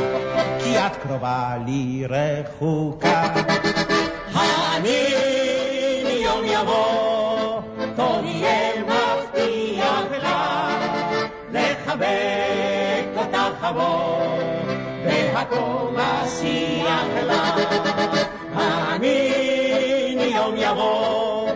כי 0.64 0.78
את 0.78 0.96
קרובה 0.96 1.54
לי 1.66 2.06
רחוקה. 2.10 3.34
האמיני 4.34 6.22
יום 6.24 6.46
יבוא, 6.46 7.62
טוב 7.96 8.26
יהיה 8.26 8.72
מבטיח 8.82 10.04
לך, 10.18 10.28
לחבק 11.52 13.06
אותך 13.16 13.64
אבוא, 13.64 14.38
והכל 15.06 15.96
אשיח 15.98 17.06
לך. 17.24 18.39
האמיני 18.54 20.32
יום 20.36 20.56
יבוא, 20.58 21.50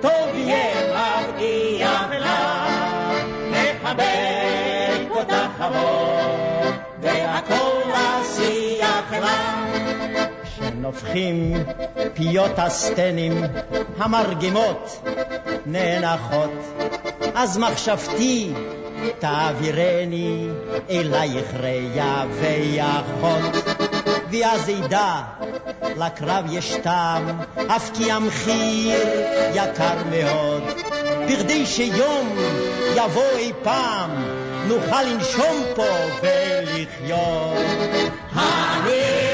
טוב 0.00 0.34
יהיה 0.34 0.70
מבטיח 0.86 2.10
לך, 2.10 2.28
לחבק 3.50 5.10
אותך 5.10 5.60
אבוא, 5.60 6.70
והכל 7.00 7.90
אשיח 7.92 9.12
לך. 9.12 9.30
נופחים 10.74 11.64
פיות 12.14 12.58
הסטנים 12.58 13.44
המרגמות 13.98 15.06
נאנחות, 15.66 16.50
אז 17.34 17.58
מחשבתי 17.58 18.52
תעבירני 19.18 20.48
אלייך 20.90 21.54
ריה 21.54 22.24
ואחות. 22.30 23.89
ואז 24.30 24.70
אדע, 24.84 25.20
לקרב 25.96 26.44
יש 26.50 26.76
טעם, 26.82 27.40
אף 27.66 27.90
כי 27.94 28.12
המחיר 28.12 28.98
יקר 29.54 29.96
מאוד. 30.10 30.62
בכדי 31.28 31.66
שיום 31.66 32.36
יבוא 32.96 33.30
אי 33.36 33.52
פעם, 33.62 34.10
נוכל 34.68 35.02
לנשום 35.02 35.62
פה 35.74 35.86
ולחיות. 36.22 37.56
אני 38.36 39.30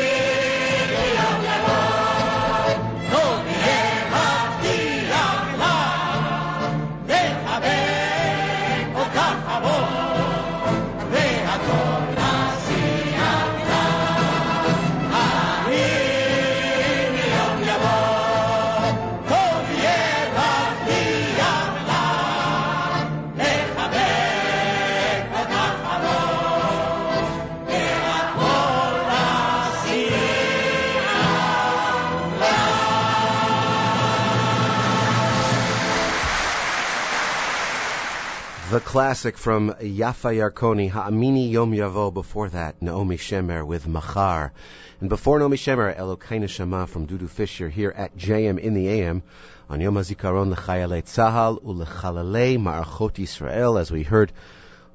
The 38.76 38.82
classic 38.82 39.38
from 39.38 39.70
Yafa 39.70 40.36
Yarkoni, 40.36 40.90
Ha'amini 40.90 41.50
Yom 41.50 41.72
Yavo. 41.72 42.12
Before 42.12 42.50
that, 42.50 42.82
Naomi 42.82 43.16
Shemer 43.16 43.66
with 43.66 43.88
Machar. 43.88 44.52
And 45.00 45.08
before 45.08 45.38
Naomi 45.38 45.56
Shemer, 45.56 45.96
Elokaina 45.96 46.46
Shama 46.46 46.86
from 46.86 47.06
Dudu 47.06 47.26
Fisher 47.26 47.70
here 47.70 47.90
at 47.96 48.18
JM 48.18 48.58
in 48.58 48.74
the 48.74 48.86
AM 48.88 49.22
on 49.70 49.80
Yom 49.80 49.94
HaZikaron 49.94 50.50
L'Chayalei 50.50 51.02
Tzahal 51.02 51.62
U'Lechalalei 51.62 52.58
Ma'archot 52.58 53.14
Yisrael, 53.14 53.80
as 53.80 53.90
we 53.90 54.02
heard 54.02 54.30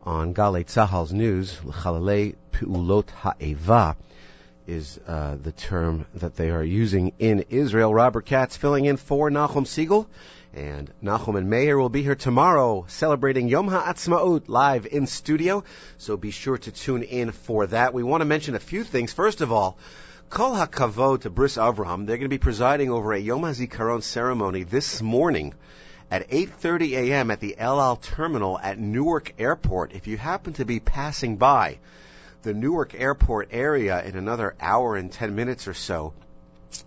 on 0.03 0.35
Galei 0.35 0.63
Tzahal's 0.63 1.11
news, 1.11 1.59
L'Chalalei 1.65 2.35
Pe'ulot 2.51 3.09
Ha'eva 3.09 3.97
is 4.67 4.99
uh, 5.07 5.37
the 5.41 5.51
term 5.51 6.05
that 6.13 6.35
they 6.35 6.51
are 6.51 6.63
using 6.63 7.13
in 7.17 7.45
Israel. 7.49 7.91
Robert 7.91 8.27
Katz 8.27 8.55
filling 8.55 8.85
in 8.85 8.97
for 8.97 9.31
Nachum 9.31 9.65
Segal. 9.65 10.05
And 10.53 10.91
Nachum 11.01 11.37
and 11.37 11.49
Meir 11.49 11.77
will 11.77 11.89
be 11.89 12.03
here 12.03 12.15
tomorrow 12.15 12.83
celebrating 12.89 13.47
Yom 13.47 13.69
HaAtzmaut 13.69 14.49
live 14.49 14.85
in 14.85 15.07
studio. 15.07 15.63
So 15.97 16.17
be 16.17 16.31
sure 16.31 16.57
to 16.57 16.71
tune 16.71 17.03
in 17.03 17.31
for 17.31 17.67
that. 17.67 17.93
We 17.93 18.03
want 18.03 18.19
to 18.19 18.25
mention 18.25 18.55
a 18.55 18.59
few 18.59 18.83
things. 18.83 19.13
First 19.13 19.39
of 19.39 19.53
all, 19.53 19.77
Kol 20.29 20.55
HaKavod 20.55 21.21
to 21.21 21.29
Bris 21.29 21.55
Avraham. 21.55 22.05
They're 22.05 22.17
going 22.17 22.21
to 22.21 22.29
be 22.29 22.37
presiding 22.37 22.89
over 22.89 23.13
a 23.13 23.19
Yom 23.19 23.43
HaZikaron 23.43 24.03
ceremony 24.03 24.63
this 24.63 25.01
morning 25.01 25.53
at 26.09 26.29
8.30 26.29 26.91
a.m. 26.97 27.31
at 27.31 27.39
the 27.39 27.57
El 27.57 27.79
Al 27.79 27.95
Terminal 27.95 28.59
at 28.59 28.77
Newark 28.77 29.33
Airport. 29.39 29.93
If 29.93 30.07
you 30.07 30.17
happen 30.17 30.51
to 30.53 30.65
be 30.65 30.81
passing 30.81 31.37
by 31.37 31.79
the 32.41 32.53
Newark 32.53 32.93
Airport 32.93 33.49
area 33.51 34.03
in 34.03 34.17
another 34.17 34.55
hour 34.59 34.97
and 34.97 35.09
10 35.09 35.33
minutes 35.33 35.69
or 35.69 35.73
so, 35.73 36.11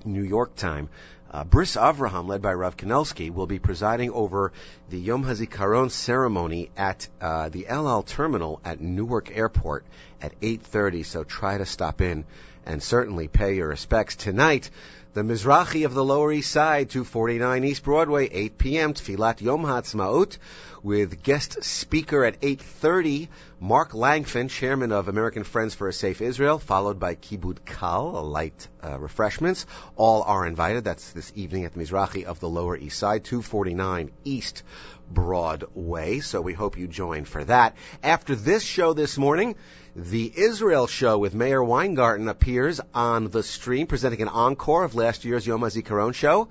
New 0.04 0.22
York 0.22 0.54
time, 0.54 0.88
uh, 1.34 1.42
Bris 1.42 1.74
Avraham, 1.74 2.28
led 2.28 2.42
by 2.42 2.54
Rav 2.54 2.76
Kanelsky, 2.76 3.28
will 3.28 3.48
be 3.48 3.58
presiding 3.58 4.12
over 4.12 4.52
the 4.88 5.00
Yom 5.00 5.24
HaZikaron 5.24 5.90
ceremony 5.90 6.70
at 6.76 7.08
uh, 7.20 7.48
the 7.48 7.66
El 7.66 7.88
Al 7.88 8.04
terminal 8.04 8.60
at 8.64 8.80
Newark 8.80 9.36
Airport 9.36 9.84
at 10.22 10.40
8.30, 10.40 11.04
so 11.04 11.24
try 11.24 11.58
to 11.58 11.66
stop 11.66 12.00
in 12.00 12.24
and 12.64 12.80
certainly 12.80 13.26
pay 13.26 13.56
your 13.56 13.66
respects. 13.66 14.14
Tonight, 14.14 14.70
the 15.14 15.22
Mizrahi 15.22 15.84
of 15.86 15.94
the 15.94 16.04
Lower 16.04 16.32
East 16.32 16.50
Side, 16.50 16.90
249 16.90 17.62
East 17.62 17.84
Broadway, 17.84 18.28
8 18.32 18.58
p.m., 18.58 18.94
Tfilat 18.94 19.40
Yom 19.40 19.62
HaAtzmaut, 19.62 20.38
with 20.82 21.22
guest 21.22 21.62
speaker 21.62 22.24
at 22.24 22.40
8.30, 22.40 23.28
Mark 23.60 23.92
Langfin, 23.92 24.50
chairman 24.50 24.90
of 24.90 25.06
American 25.06 25.44
Friends 25.44 25.72
for 25.72 25.86
a 25.86 25.92
Safe 25.92 26.20
Israel, 26.20 26.58
followed 26.58 26.98
by 26.98 27.14
Kibud 27.14 27.64
Kal, 27.64 28.18
a 28.18 28.22
light 28.22 28.66
uh, 28.82 28.98
refreshments. 28.98 29.66
All 29.94 30.22
are 30.24 30.44
invited. 30.46 30.82
That's 30.82 31.12
this 31.12 31.30
evening 31.36 31.64
at 31.64 31.74
the 31.74 31.80
Mizrahi 31.80 32.24
of 32.24 32.40
the 32.40 32.48
Lower 32.48 32.76
East 32.76 32.98
Side, 32.98 33.22
249 33.22 34.10
East 34.24 34.64
Broadway. 35.08 36.18
So 36.20 36.40
we 36.40 36.54
hope 36.54 36.76
you 36.76 36.88
join 36.88 37.24
for 37.24 37.44
that. 37.44 37.76
After 38.02 38.34
this 38.34 38.64
show 38.64 38.94
this 38.94 39.16
morning, 39.16 39.54
the 39.96 40.32
Israel 40.34 40.88
show 40.88 41.18
with 41.18 41.34
Meir 41.34 41.62
Weingarten 41.62 42.28
appears 42.28 42.80
on 42.92 43.28
the 43.28 43.44
stream, 43.44 43.86
presenting 43.86 44.22
an 44.22 44.28
encore 44.28 44.82
of 44.82 44.96
last 44.96 45.24
year's 45.24 45.46
Yom 45.46 45.60
HaZikaron 45.60 46.14
show 46.14 46.48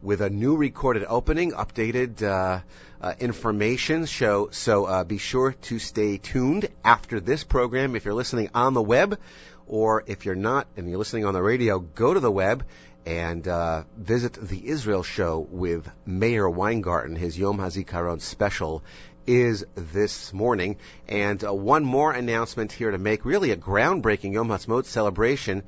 with 0.00 0.22
a 0.22 0.30
new 0.30 0.56
recorded 0.56 1.04
opening, 1.06 1.52
updated 1.52 2.22
uh, 2.22 2.60
uh, 3.02 3.14
information 3.20 4.06
show. 4.06 4.48
So 4.50 4.86
uh, 4.86 5.04
be 5.04 5.18
sure 5.18 5.52
to 5.52 5.78
stay 5.78 6.16
tuned 6.16 6.68
after 6.82 7.20
this 7.20 7.44
program. 7.44 7.96
If 7.96 8.06
you're 8.06 8.14
listening 8.14 8.48
on 8.54 8.72
the 8.72 8.82
web, 8.82 9.18
or 9.66 10.04
if 10.06 10.24
you're 10.24 10.34
not 10.34 10.66
and 10.76 10.88
you're 10.88 10.98
listening 10.98 11.26
on 11.26 11.34
the 11.34 11.42
radio, 11.42 11.80
go 11.80 12.14
to 12.14 12.20
the 12.20 12.32
web 12.32 12.64
and 13.04 13.46
uh, 13.46 13.84
visit 13.96 14.32
the 14.32 14.68
Israel 14.68 15.02
show 15.02 15.46
with 15.50 15.86
Meir 16.06 16.48
Weingarten. 16.48 17.14
His 17.14 17.38
Yom 17.38 17.58
HaZikaron 17.58 18.22
special 18.22 18.82
is 19.26 19.64
this 19.74 20.32
morning. 20.32 20.76
And 21.08 21.42
uh, 21.44 21.52
one 21.52 21.84
more 21.84 22.12
announcement 22.12 22.72
here 22.72 22.90
to 22.90 22.98
make, 22.98 23.24
really 23.24 23.50
a 23.50 23.56
groundbreaking 23.56 24.32
Yom 24.32 24.48
HaTzmaut 24.48 24.84
celebration 24.84 25.62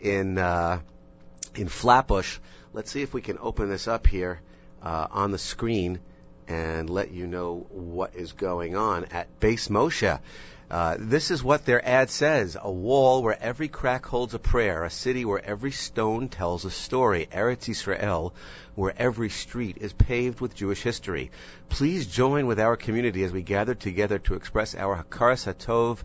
in 0.00 0.38
uh, 0.38 0.80
in 1.54 1.68
Flatbush. 1.68 2.38
Let's 2.72 2.90
see 2.90 3.02
if 3.02 3.12
we 3.12 3.20
can 3.20 3.38
open 3.38 3.68
this 3.68 3.86
up 3.86 4.06
here 4.06 4.40
uh, 4.82 5.06
on 5.10 5.30
the 5.30 5.38
screen 5.38 6.00
and 6.48 6.90
let 6.90 7.12
you 7.12 7.26
know 7.26 7.66
what 7.70 8.14
is 8.14 8.32
going 8.32 8.76
on 8.76 9.04
at 9.06 9.40
Base 9.40 9.68
Moshe. 9.68 10.18
Uh, 10.70 10.96
this 10.98 11.30
is 11.30 11.44
what 11.44 11.66
their 11.66 11.86
ad 11.86 12.08
says 12.08 12.56
a 12.58 12.72
wall 12.72 13.22
where 13.22 13.36
every 13.42 13.68
crack 13.68 14.06
holds 14.06 14.32
a 14.32 14.38
prayer, 14.38 14.84
a 14.84 14.90
city 14.90 15.24
where 15.24 15.44
every 15.44 15.70
stone 15.70 16.30
tells 16.30 16.64
a 16.64 16.70
story, 16.70 17.28
Eretz 17.30 17.68
Israel, 17.68 18.32
where 18.74 18.94
every 18.96 19.28
street 19.28 19.78
is 19.80 19.92
paved 19.92 20.40
with 20.40 20.54
Jewish 20.54 20.82
history. 20.82 21.30
Please 21.68 22.06
join 22.06 22.46
with 22.46 22.58
our 22.58 22.76
community 22.76 23.24
as 23.24 23.32
we 23.32 23.42
gather 23.42 23.74
together 23.74 24.18
to 24.20 24.34
express 24.34 24.74
our 24.74 24.96
Hakaras 24.96 25.46
Hatov 25.46 25.98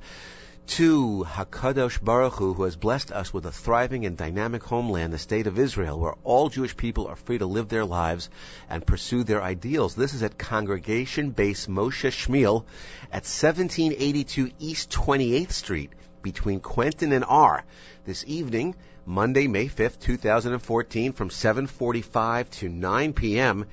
to 0.67 1.25
Hakadosh 1.25 2.03
Baruch 2.03 2.33
Hu, 2.33 2.53
who 2.53 2.63
has 2.63 2.75
blessed 2.75 3.11
us 3.13 3.33
with 3.33 3.45
a 3.45 3.51
thriving 3.51 4.05
and 4.05 4.17
dynamic 4.17 4.63
homeland, 4.63 5.13
the 5.13 5.17
state 5.17 5.47
of 5.47 5.57
Israel, 5.57 5.97
where 5.97 6.15
all 6.25 6.49
Jewish 6.49 6.75
people 6.75 7.07
are 7.07 7.15
free 7.15 7.37
to 7.37 7.45
live 7.45 7.69
their 7.69 7.85
lives 7.85 8.29
and 8.69 8.85
pursue 8.85 9.23
their 9.23 9.41
ideals. 9.41 9.95
This 9.95 10.13
is 10.13 10.23
at 10.23 10.37
Congregation 10.37 11.31
Base 11.31 11.67
Moshe 11.67 12.11
Shmuel 12.11 12.65
at 13.13 13.23
1782 13.23 14.51
East 14.59 14.89
28th 14.89 15.53
Street 15.53 15.91
between 16.21 16.59
Quentin 16.59 17.13
and 17.13 17.23
R. 17.25 17.63
This 18.05 18.25
evening, 18.27 18.75
Monday, 19.07 19.47
May 19.47 19.67
5th, 19.67 19.99
2014, 20.01 21.13
from 21.13 21.29
7:45 21.29 22.49
to 22.51 22.69
9 22.69 23.13
p.m 23.13 23.65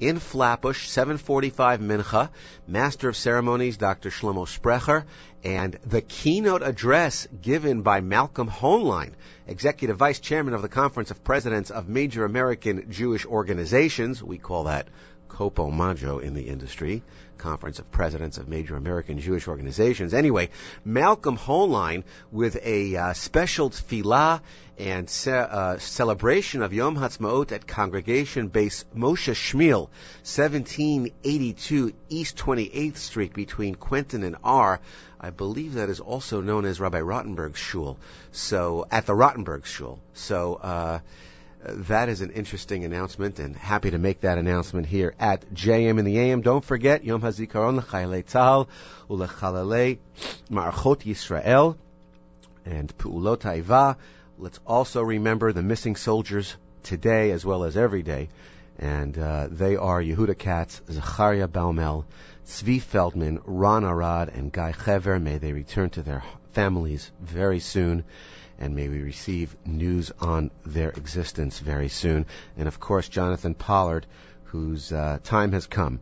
in 0.00 0.18
Flatbush, 0.18 0.88
745 0.88 1.80
Mincha, 1.80 2.30
Master 2.66 3.08
of 3.08 3.16
Ceremonies 3.16 3.76
Dr. 3.76 4.10
Shlomo 4.10 4.46
Sprecher, 4.46 5.04
and 5.42 5.78
the 5.84 6.00
keynote 6.00 6.62
address 6.62 7.26
given 7.42 7.82
by 7.82 8.00
Malcolm 8.00 8.48
Hoenlein, 8.48 9.12
Executive 9.46 9.96
Vice 9.96 10.20
Chairman 10.20 10.54
of 10.54 10.62
the 10.62 10.68
Conference 10.68 11.10
of 11.10 11.24
Presidents 11.24 11.70
of 11.70 11.88
Major 11.88 12.24
American 12.24 12.90
Jewish 12.90 13.26
Organizations. 13.26 14.22
We 14.22 14.38
call 14.38 14.64
that 14.64 14.88
Copo 15.28 15.72
Majo 15.72 16.18
in 16.18 16.34
the 16.34 16.48
industry, 16.48 17.02
Conference 17.38 17.78
of 17.78 17.90
Presidents 17.90 18.38
of 18.38 18.48
Major 18.48 18.76
American 18.76 19.18
Jewish 19.18 19.48
Organizations. 19.48 20.12
Anyway, 20.12 20.50
Malcolm 20.84 21.38
Hoenlein 21.38 22.04
with 22.30 22.58
a 22.62 22.96
uh, 22.96 23.12
special 23.14 23.70
tefillah 23.70 24.40
and 24.78 25.08
ce- 25.08 25.28
uh, 25.28 25.78
celebration 25.78 26.62
of 26.62 26.72
Yom 26.72 26.96
Ha'atzmaut 26.96 27.52
at 27.52 27.66
Congregation 27.66 28.48
Base 28.48 28.84
Moshe 28.94 29.32
Shmuel, 29.32 29.88
1782 30.22 31.92
East 32.08 32.36
28th 32.36 32.96
Street 32.96 33.32
between 33.32 33.74
Quentin 33.74 34.22
and 34.22 34.36
R. 34.44 34.80
I 35.20 35.30
believe 35.30 35.74
that 35.74 35.88
is 35.88 36.00
also 36.00 36.40
known 36.40 36.64
as 36.64 36.80
Rabbi 36.80 37.00
Rottenberg's 37.00 37.58
shul. 37.58 37.98
So 38.30 38.86
at 38.90 39.06
the 39.06 39.14
Rottenberg 39.14 39.64
shul. 39.64 39.98
So. 40.14 40.54
Uh, 40.54 41.00
that 41.74 42.08
is 42.08 42.20
an 42.20 42.30
interesting 42.30 42.84
announcement, 42.84 43.38
and 43.38 43.56
happy 43.56 43.90
to 43.90 43.98
make 43.98 44.20
that 44.20 44.38
announcement 44.38 44.86
here 44.86 45.14
at 45.18 45.52
JM 45.52 45.98
in 45.98 46.04
the 46.04 46.18
AM. 46.18 46.40
Don't 46.40 46.64
forget 46.64 47.04
Yom 47.04 47.20
HaZikaron 47.20 47.76
l'Chayalei 47.76 48.24
Tzahal 48.24 48.68
u'lechalelei 49.08 49.98
Ma'archot 50.50 51.04
Yisrael 51.04 51.76
and 52.64 52.96
Pu'ulot 52.98 53.42
Ha'ivah. 53.42 53.96
Let's 54.38 54.60
also 54.66 55.02
remember 55.02 55.52
the 55.52 55.62
missing 55.62 55.96
soldiers 55.96 56.56
today 56.82 57.30
as 57.30 57.44
well 57.44 57.64
as 57.64 57.76
every 57.76 58.02
day, 58.02 58.28
and 58.78 59.18
uh, 59.18 59.48
they 59.50 59.76
are 59.76 60.02
Yehuda 60.02 60.38
Katz, 60.38 60.80
Zacharia 60.90 61.48
Baumel, 61.48 62.04
Tzvi 62.46 62.80
Feldman, 62.80 63.40
Ron 63.44 63.84
Arad, 63.84 64.28
and 64.28 64.52
Guy 64.52 64.72
Chever. 64.72 65.18
May 65.18 65.38
they 65.38 65.52
return 65.52 65.90
to 65.90 66.02
their 66.02 66.22
families 66.52 67.10
very 67.20 67.60
soon 67.60 68.04
and 68.58 68.74
may 68.74 68.88
we 68.88 69.00
receive 69.00 69.56
news 69.64 70.10
on 70.20 70.50
their 70.66 70.90
existence 70.90 71.58
very 71.58 71.88
soon. 71.88 72.26
And 72.56 72.68
of 72.68 72.80
course, 72.80 73.08
Jonathan 73.08 73.54
Pollard, 73.54 74.06
whose 74.44 74.92
uh, 74.92 75.18
time 75.22 75.52
has 75.52 75.66
come 75.66 76.00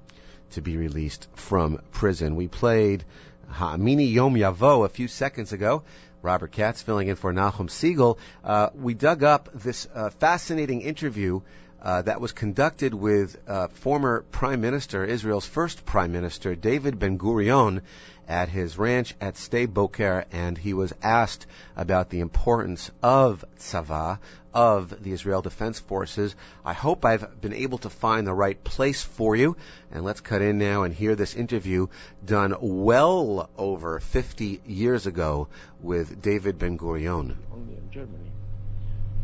to 0.51 0.61
be 0.63 0.77
released 0.77 1.29
from 1.35 1.81
prison. 1.93 2.37
We 2.37 2.49
played 2.49 3.05
Ha'amini 3.51 4.13
Yom 4.13 4.35
Yavo 4.35 4.85
a 4.85 4.89
few 4.89 5.09
seconds 5.09 5.53
ago. 5.53 5.83
Robert 6.23 6.51
Katz 6.51 6.83
filling 6.83 7.09
in 7.09 7.17
for 7.17 7.33
Nachum 7.33 7.69
Segal. 7.69 8.19
Uh, 8.43 8.71
we 8.75 8.95
dug 8.95 9.23
up 9.23 9.51
this 9.55 9.87
uh, 9.95 10.11
fascinating 10.11 10.81
interview 10.81 11.41
uh, 11.81 12.03
that 12.03 12.21
was 12.21 12.33
conducted 12.33 12.95
with 12.95 13.37
uh, 13.47 13.69
former 13.69 14.25
Prime 14.33 14.61
Minister, 14.61 15.05
Israel's 15.05 15.47
first 15.47 15.85
Prime 15.85 16.11
Minister, 16.11 16.57
David 16.57 16.99
Ben 16.99 17.19
Gurion, 17.19 17.83
at 18.29 18.49
his 18.49 18.79
ranch 18.79 19.15
at 19.21 19.35
Sde 19.35 19.73
Boker, 19.73 20.25
and 20.33 20.59
he 20.59 20.75
was 20.75 20.93
asked 21.03 21.47
about 21.77 22.11
the 22.11 22.21
importance 22.21 22.91
of 23.03 23.45
tzava, 23.59 24.19
of 24.53 25.03
the 25.03 25.13
Israel 25.13 25.43
Defense 25.43 25.79
Forces. 25.81 26.35
I 26.65 26.73
hope 26.73 27.05
I've 27.05 27.41
been 27.41 27.53
able 27.53 27.79
to 27.79 27.91
find 27.91 28.27
the 28.27 28.35
right 28.35 28.63
place 28.65 29.03
for 29.03 29.37
you, 29.37 29.57
and 29.93 30.05
let's 30.05 30.21
cut 30.21 30.43
in 30.43 30.59
now 30.59 30.85
and 30.85 30.95
hear 30.95 31.15
this 31.15 31.35
interview 31.35 31.89
done 32.25 32.55
well 32.61 33.51
over 33.59 34.01
50 34.01 34.63
years 34.67 35.07
ago 35.07 35.49
with 35.81 36.23
David 36.23 36.59
Ben 36.59 36.79
Gurion. 36.79 37.37
Only 37.53 37.77
in 37.77 37.91
Germany. 37.93 38.33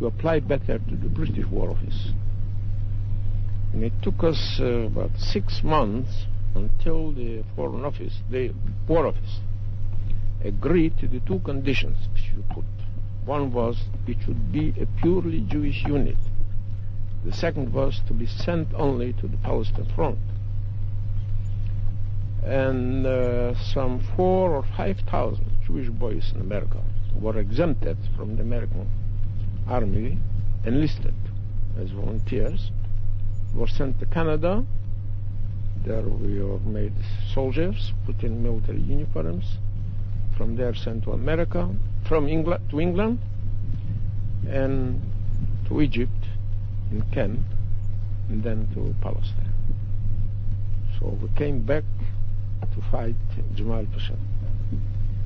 You 0.00 0.06
apply 0.08 0.40
better 0.40 0.78
to 0.78 0.96
the 0.96 1.08
British 1.08 1.46
War 1.46 1.70
Office. 1.70 2.08
And 3.72 3.84
it 3.84 3.92
took 4.02 4.22
us 4.22 4.58
uh, 4.60 4.64
about 4.64 5.12
six 5.16 5.62
months 5.64 6.26
until 6.54 7.12
the 7.12 7.42
Foreign 7.56 7.84
Office, 7.84 8.20
the 8.30 8.52
War 8.86 9.06
Office, 9.06 9.40
agreed 10.44 10.98
to 10.98 11.08
the 11.08 11.20
two 11.20 11.38
conditions 11.40 11.96
which 12.12 12.30
you 12.34 12.44
put. 12.50 12.64
One 13.24 13.52
was 13.52 13.84
it 14.06 14.18
should 14.24 14.52
be 14.52 14.74
a 14.80 14.86
purely 15.00 15.40
Jewish 15.40 15.84
unit. 15.84 16.16
The 17.24 17.32
second 17.32 17.72
was 17.72 18.00
to 18.08 18.14
be 18.14 18.26
sent 18.26 18.74
only 18.74 19.12
to 19.14 19.28
the 19.28 19.36
Palestine 19.36 19.86
Front. 19.94 20.18
And 22.42 23.06
uh, 23.06 23.54
some 23.54 24.00
four 24.16 24.50
or 24.50 24.64
five 24.76 24.98
thousand 25.08 25.46
Jewish 25.64 25.88
boys 25.88 26.32
in 26.34 26.40
America 26.40 26.82
were 27.14 27.38
exempted 27.38 27.96
from 28.16 28.36
the 28.36 28.42
American 28.42 28.90
army, 29.68 30.18
enlisted 30.66 31.14
as 31.78 31.90
volunteers, 31.90 32.72
were 33.54 33.68
sent 33.68 34.00
to 34.00 34.06
Canada 34.06 34.64
there 35.84 36.02
we 36.02 36.40
were 36.40 36.59
made 36.60 36.92
soldiers, 37.34 37.92
put 38.06 38.22
in 38.22 38.42
military 38.42 38.80
uniforms. 38.80 39.59
From 40.36 40.56
there 40.56 40.74
sent 40.74 41.04
to 41.04 41.12
America, 41.12 41.68
from 42.06 42.28
England 42.28 42.70
to 42.70 42.80
England, 42.80 43.18
and 44.48 45.00
to 45.68 45.80
Egypt 45.80 46.24
in 46.90 47.02
Kent, 47.12 47.40
and 48.28 48.42
then 48.42 48.68
to 48.74 48.94
Palestine. 49.00 49.52
So 50.98 51.18
we 51.20 51.28
came 51.36 51.62
back 51.62 51.84
to 52.74 52.82
fight 52.90 53.16
Jamal 53.54 53.86
Pasha. 53.92 54.16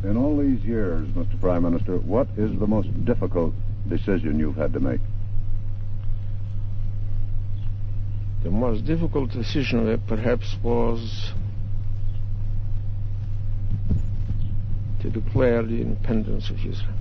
In 0.04 0.16
all 0.16 0.36
these 0.36 0.62
years, 0.64 1.06
Mr. 1.08 1.40
Prime 1.40 1.62
Minister, 1.62 1.98
what 1.98 2.28
is 2.36 2.58
the 2.58 2.66
most 2.66 2.88
difficult 3.04 3.54
decision 3.88 4.38
you've 4.38 4.56
had 4.56 4.72
to 4.72 4.80
make? 4.80 5.00
The 8.46 8.52
most 8.52 8.84
difficult 8.84 9.32
decision 9.32 10.00
perhaps 10.06 10.56
was 10.62 11.32
to 15.00 15.10
declare 15.10 15.64
the 15.64 15.80
independence 15.80 16.48
of 16.50 16.64
Israel 16.64 16.94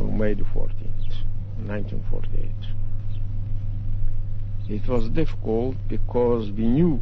on 0.00 0.18
May 0.18 0.34
the 0.34 0.42
14th, 0.42 1.22
1948. 1.64 2.50
It 4.68 4.88
was 4.88 5.08
difficult 5.10 5.76
because 5.86 6.50
we 6.50 6.66
knew 6.66 7.00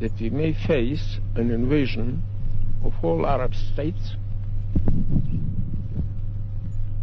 that 0.00 0.18
we 0.18 0.30
may 0.30 0.54
face 0.54 1.18
an 1.34 1.50
invasion 1.50 2.22
of 2.82 2.94
all 3.02 3.26
Arab 3.26 3.54
states. 3.54 4.16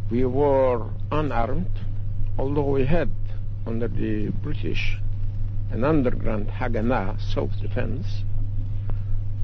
We 0.10 0.26
were 0.26 0.90
unarmed, 1.12 1.80
although 2.40 2.72
we 2.72 2.88
had 2.88 3.12
under 3.68 3.88
the 3.88 4.30
British 4.30 4.98
an 5.72 5.84
underground 5.84 6.48
Haganah, 6.50 7.20
self-defense, 7.34 8.24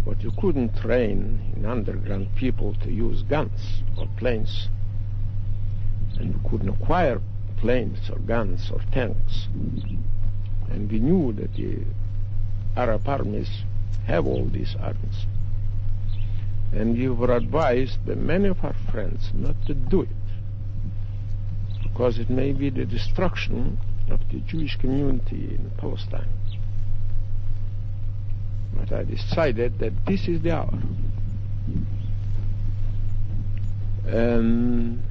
but 0.06 0.22
you 0.23 0.31
couldn't 0.39 0.76
train 0.76 1.53
in 1.56 1.65
underground 1.65 2.34
people 2.35 2.73
to 2.76 2.91
use 2.91 3.23
guns 3.23 3.84
or 3.97 4.07
planes, 4.18 4.69
and 6.19 6.34
you 6.34 6.49
couldn't 6.49 6.69
acquire 6.69 7.22
planes 7.57 8.10
or 8.10 8.19
guns 8.19 8.72
or 8.72 8.80
tanks. 8.91 9.47
And 10.69 10.91
we 10.91 10.99
knew 10.99 11.34
that 11.34 11.53
the 11.53 11.80
Arab 12.76 13.07
armies 13.07 13.64
have 14.06 14.27
all 14.27 14.45
these 14.45 14.76
arms. 14.80 15.26
And 16.73 16.97
we 16.97 17.07
were 17.10 17.35
advised 17.35 18.06
by 18.06 18.15
many 18.15 18.49
of 18.49 18.64
our 18.64 18.76
friends 18.91 19.31
not 19.34 19.56
to 19.68 19.73
do 19.73 20.02
it. 20.02 20.10
because 21.95 22.19
it 22.19 22.30
may 22.30 22.52
be 22.52 22.69
the 22.69 22.84
destruction 22.84 23.77
of 24.10 24.19
the 24.32 24.40
Jewish 24.41 24.77
community 24.77 25.56
in 25.56 25.72
Palestine. 25.77 26.30
But 28.76 28.91
I 28.91 29.03
decided 29.03 29.80
that 29.80 30.06
this 30.06 30.27
is 30.27 30.41
the 30.41 30.52
hour. 30.52 30.80
And 34.07 35.02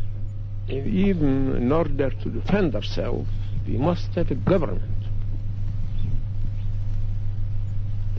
even 0.69 1.57
in 1.57 1.73
order 1.73 2.11
to 2.11 2.29
defend 2.31 2.75
ourselves, 2.75 3.29
we 3.67 3.77
must 3.77 4.15
have 4.15 4.31
a 4.31 4.35
government. 4.35 4.83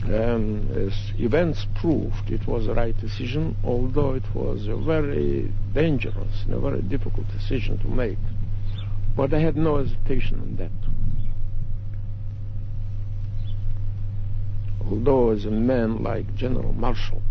And 0.04 0.70
as 0.70 0.92
events 1.18 1.66
proved, 1.74 2.30
it 2.30 2.46
was 2.46 2.66
the 2.66 2.74
right 2.74 2.96
decision, 3.00 3.56
although 3.64 4.14
it 4.14 4.34
was 4.34 4.68
a 4.68 4.76
very 4.76 5.50
dangerous 5.74 6.44
and 6.44 6.54
a 6.54 6.60
very 6.60 6.82
difficult 6.82 7.26
decision 7.32 7.78
to 7.78 7.88
make. 7.88 8.18
But 9.16 9.32
I 9.32 9.38
had 9.40 9.56
no 9.56 9.78
hesitation 9.78 10.40
on 10.40 10.56
that. 10.56 10.70
Although 14.86 15.30
as 15.30 15.46
a 15.46 15.50
man 15.50 16.02
like 16.02 16.34
General 16.34 16.74
Marshall, 16.74 17.22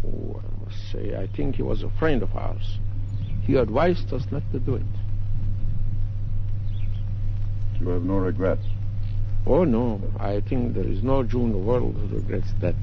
who 0.00 0.40
I 0.40 0.64
must 0.64 0.90
say 0.90 1.14
I 1.14 1.26
think 1.26 1.56
he 1.56 1.62
was 1.62 1.82
a 1.82 1.90
friend 1.90 2.22
of 2.22 2.34
ours, 2.34 2.78
he 3.42 3.56
advised 3.56 4.12
us 4.14 4.24
not 4.30 4.42
to 4.52 4.58
do 4.58 4.76
it. 4.76 4.82
You 7.78 7.88
have 7.90 8.04
no 8.04 8.16
regrets. 8.16 8.64
Oh 9.46 9.64
no, 9.64 10.00
I 10.18 10.40
think 10.40 10.74
there 10.74 10.86
is 10.86 11.02
no 11.02 11.22
Jew 11.22 11.42
in 11.42 11.52
the 11.52 11.58
world 11.58 11.96
who 11.96 12.16
regrets 12.16 12.52
that. 12.60 12.76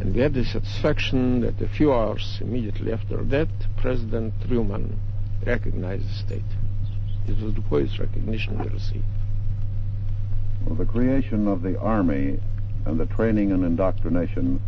And 0.00 0.14
we 0.14 0.22
had 0.22 0.34
the 0.34 0.44
satisfaction 0.44 1.42
that 1.42 1.60
a 1.60 1.68
few 1.68 1.92
hours 1.92 2.38
immediately 2.40 2.92
after 2.92 3.22
that, 3.24 3.48
President 3.76 4.32
Truman 4.46 4.98
recognized 5.46 6.08
the 6.08 6.14
state. 6.14 6.42
It 7.28 7.40
was 7.40 7.54
the 7.54 7.60
greatest 7.60 7.98
recognition 7.98 8.58
we 8.58 8.66
received. 8.68 9.04
Well, 10.64 10.74
the 10.74 10.86
creation 10.86 11.48
of 11.48 11.62
the 11.62 11.78
Army 11.78 12.38
and 12.84 12.98
the 12.98 13.06
training 13.06 13.52
and 13.52 13.64
indoctrination 13.64 14.60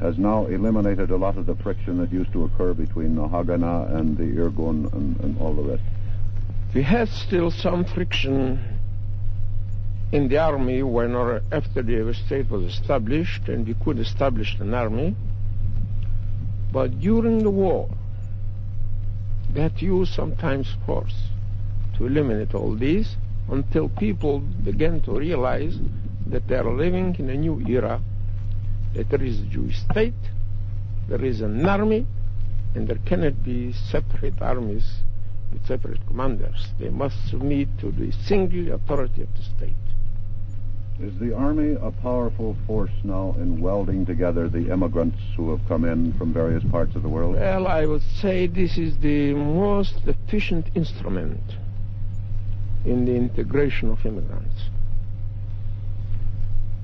has 0.00 0.18
now 0.18 0.46
eliminated 0.46 1.10
a 1.10 1.16
lot 1.16 1.38
of 1.38 1.46
the 1.46 1.56
friction 1.56 1.98
that 1.98 2.12
used 2.12 2.32
to 2.32 2.44
occur 2.44 2.74
between 2.74 3.14
the 3.14 3.22
Haganah 3.22 3.96
and 3.96 4.16
the 4.16 4.24
Irgun 4.24 4.92
and, 4.92 5.18
and 5.20 5.38
all 5.40 5.54
the 5.54 5.62
rest. 5.62 5.82
We 6.74 6.82
had 6.82 7.08
still 7.08 7.50
some 7.50 7.84
friction 7.84 8.60
in 10.12 10.28
the 10.28 10.38
army 10.38 10.82
when 10.82 11.14
or 11.14 11.40
after 11.50 11.82
the 11.82 12.14
state 12.14 12.50
was 12.50 12.64
established 12.64 13.48
and 13.48 13.66
we 13.66 13.74
could 13.74 13.98
establish 13.98 14.56
an 14.60 14.74
army. 14.74 15.16
But 16.72 17.00
during 17.00 17.42
the 17.42 17.50
war, 17.50 17.88
to 19.56 19.84
use 19.84 20.14
sometimes 20.14 20.68
force 20.84 21.14
to 21.96 22.06
eliminate 22.06 22.54
all 22.54 22.74
these 22.74 23.16
until 23.48 23.88
people 23.88 24.40
began 24.40 25.00
to 25.00 25.12
realize 25.12 25.78
that 26.26 26.46
they 26.48 26.56
are 26.56 26.70
living 26.70 27.16
in 27.18 27.30
a 27.30 27.34
new 27.34 27.64
era, 27.66 28.00
that 28.94 29.08
there 29.08 29.22
is 29.22 29.40
a 29.40 29.44
Jewish 29.44 29.78
state, 29.78 30.12
there 31.08 31.24
is 31.24 31.40
an 31.40 31.66
army, 31.66 32.06
and 32.74 32.86
there 32.86 32.98
cannot 33.06 33.42
be 33.44 33.72
separate 33.72 34.42
armies 34.42 35.00
with 35.52 35.66
separate 35.66 36.04
commanders. 36.06 36.68
They 36.78 36.90
must 36.90 37.16
submit 37.30 37.68
to 37.80 37.90
the 37.90 38.10
single 38.12 38.74
authority 38.74 39.22
of 39.22 39.28
the 39.36 39.42
state. 39.42 39.74
Is 40.98 41.12
the 41.18 41.34
Army 41.34 41.74
a 41.74 41.90
powerful 41.90 42.56
force 42.66 42.90
now 43.04 43.34
in 43.38 43.60
welding 43.60 44.06
together 44.06 44.48
the 44.48 44.72
immigrants 44.72 45.18
who 45.36 45.50
have 45.50 45.60
come 45.68 45.84
in 45.84 46.14
from 46.14 46.32
various 46.32 46.64
parts 46.70 46.96
of 46.96 47.02
the 47.02 47.08
world? 47.08 47.34
Well, 47.34 47.66
I 47.66 47.84
would 47.84 48.00
say 48.00 48.46
this 48.46 48.78
is 48.78 48.96
the 48.98 49.34
most 49.34 50.00
efficient 50.06 50.68
instrument 50.74 51.42
in 52.86 53.04
the 53.04 53.14
integration 53.14 53.90
of 53.90 54.06
immigrants. 54.06 54.70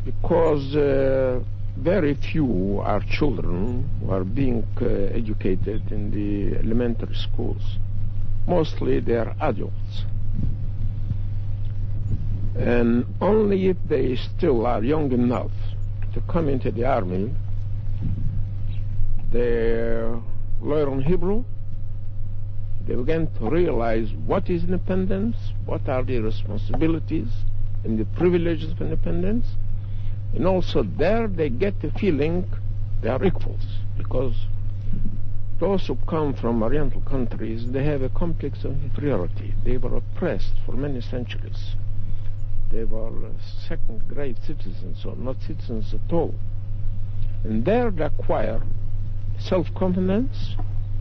Because 0.05 0.77
uh, 0.77 1.41
very 1.79 2.15
few 2.15 2.81
are 2.85 3.01
children 3.01 3.89
who 4.01 4.11
are 4.11 4.25
being 4.25 4.67
uh, 4.79 4.85
educated 4.85 5.91
in 5.91 6.11
the 6.11 6.59
elementary 6.59 7.15
schools. 7.15 7.79
Mostly 8.47 9.01
they 9.01 9.15
are 9.15 9.35
adults. 9.41 10.05
And 12.57 13.07
only 13.21 13.69
if 13.69 13.77
they 13.89 14.17
still 14.17 14.67
are 14.67 14.85
young 14.85 15.11
enough 15.13 15.53
to 16.13 16.21
come 16.23 16.49
into 16.49 16.71
the 16.71 16.85
army, 16.85 17.35
they 19.33 20.13
learn 20.61 21.03
Hebrew, 21.03 21.45
they 22.87 22.95
begin 22.95 23.29
to 23.39 23.49
realize 23.49 24.13
what 24.27 24.51
is 24.51 24.65
independence, 24.65 25.37
what 25.65 25.89
are 25.89 26.03
the 26.03 26.19
responsibilities 26.19 27.29
and 27.85 27.99
the 27.99 28.05
privileges 28.05 28.73
of 28.73 28.81
independence, 28.81 29.47
and 30.35 30.47
also 30.47 30.83
there 30.83 31.29
they 31.29 31.49
get 31.49 31.81
the 31.81 31.91
feeling 31.93 32.51
they 33.01 33.09
are 33.09 33.25
equals, 33.25 33.65
because 33.97 34.35
those 35.59 35.87
who 35.87 35.97
come 36.07 36.35
from 36.35 36.63
Oriental 36.63 37.01
countries, 37.03 37.71
they 37.71 37.85
have 37.85 38.03
a 38.03 38.09
complex 38.11 38.65
of 38.65 38.73
inferiority. 38.83 39.55
They 39.65 39.79
were 39.79 39.97
oppressed 39.97 40.55
for 40.67 40.73
many 40.73 41.01
centuries. 41.01 41.77
They 42.73 42.85
were 42.85 43.11
second-grade 43.69 44.39
citizens 44.47 45.05
or 45.05 45.15
not 45.15 45.43
citizens 45.43 45.93
at 45.93 46.11
all. 46.11 46.35
And 47.45 47.67
there 47.67 47.91
they 47.91 48.05
acquire 48.05 48.63
self-confidence, 49.39 50.57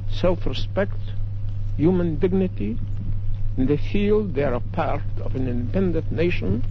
self-respect, 0.09 0.97
human 1.77 2.17
dignity, 2.17 2.77
and 3.55 3.69
they 3.69 3.77
feel 3.77 4.23
they 4.23 4.43
are 4.43 4.55
a 4.55 4.59
part 4.59 5.03
of 5.21 5.35
an 5.35 5.47
independent 5.47 6.11
nation 6.11 6.63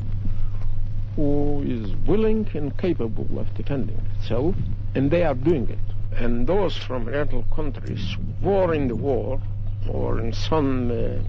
who 1.16 1.62
is 1.62 1.96
willing 2.06 2.46
and 2.52 2.76
capable 2.76 3.38
of 3.38 3.54
defending 3.54 4.00
itself, 4.18 4.54
and 4.94 5.10
they 5.10 5.24
are 5.24 5.34
doing 5.34 5.66
it. 5.70 5.78
And 6.14 6.46
those 6.46 6.76
from 6.76 7.06
Oriental 7.06 7.44
countries 7.54 8.16
were 8.42 8.74
in 8.74 8.88
the 8.88 8.96
war 8.96 9.40
or 9.88 10.20
in 10.20 10.34
some 10.34 10.90
uh, 10.90 11.22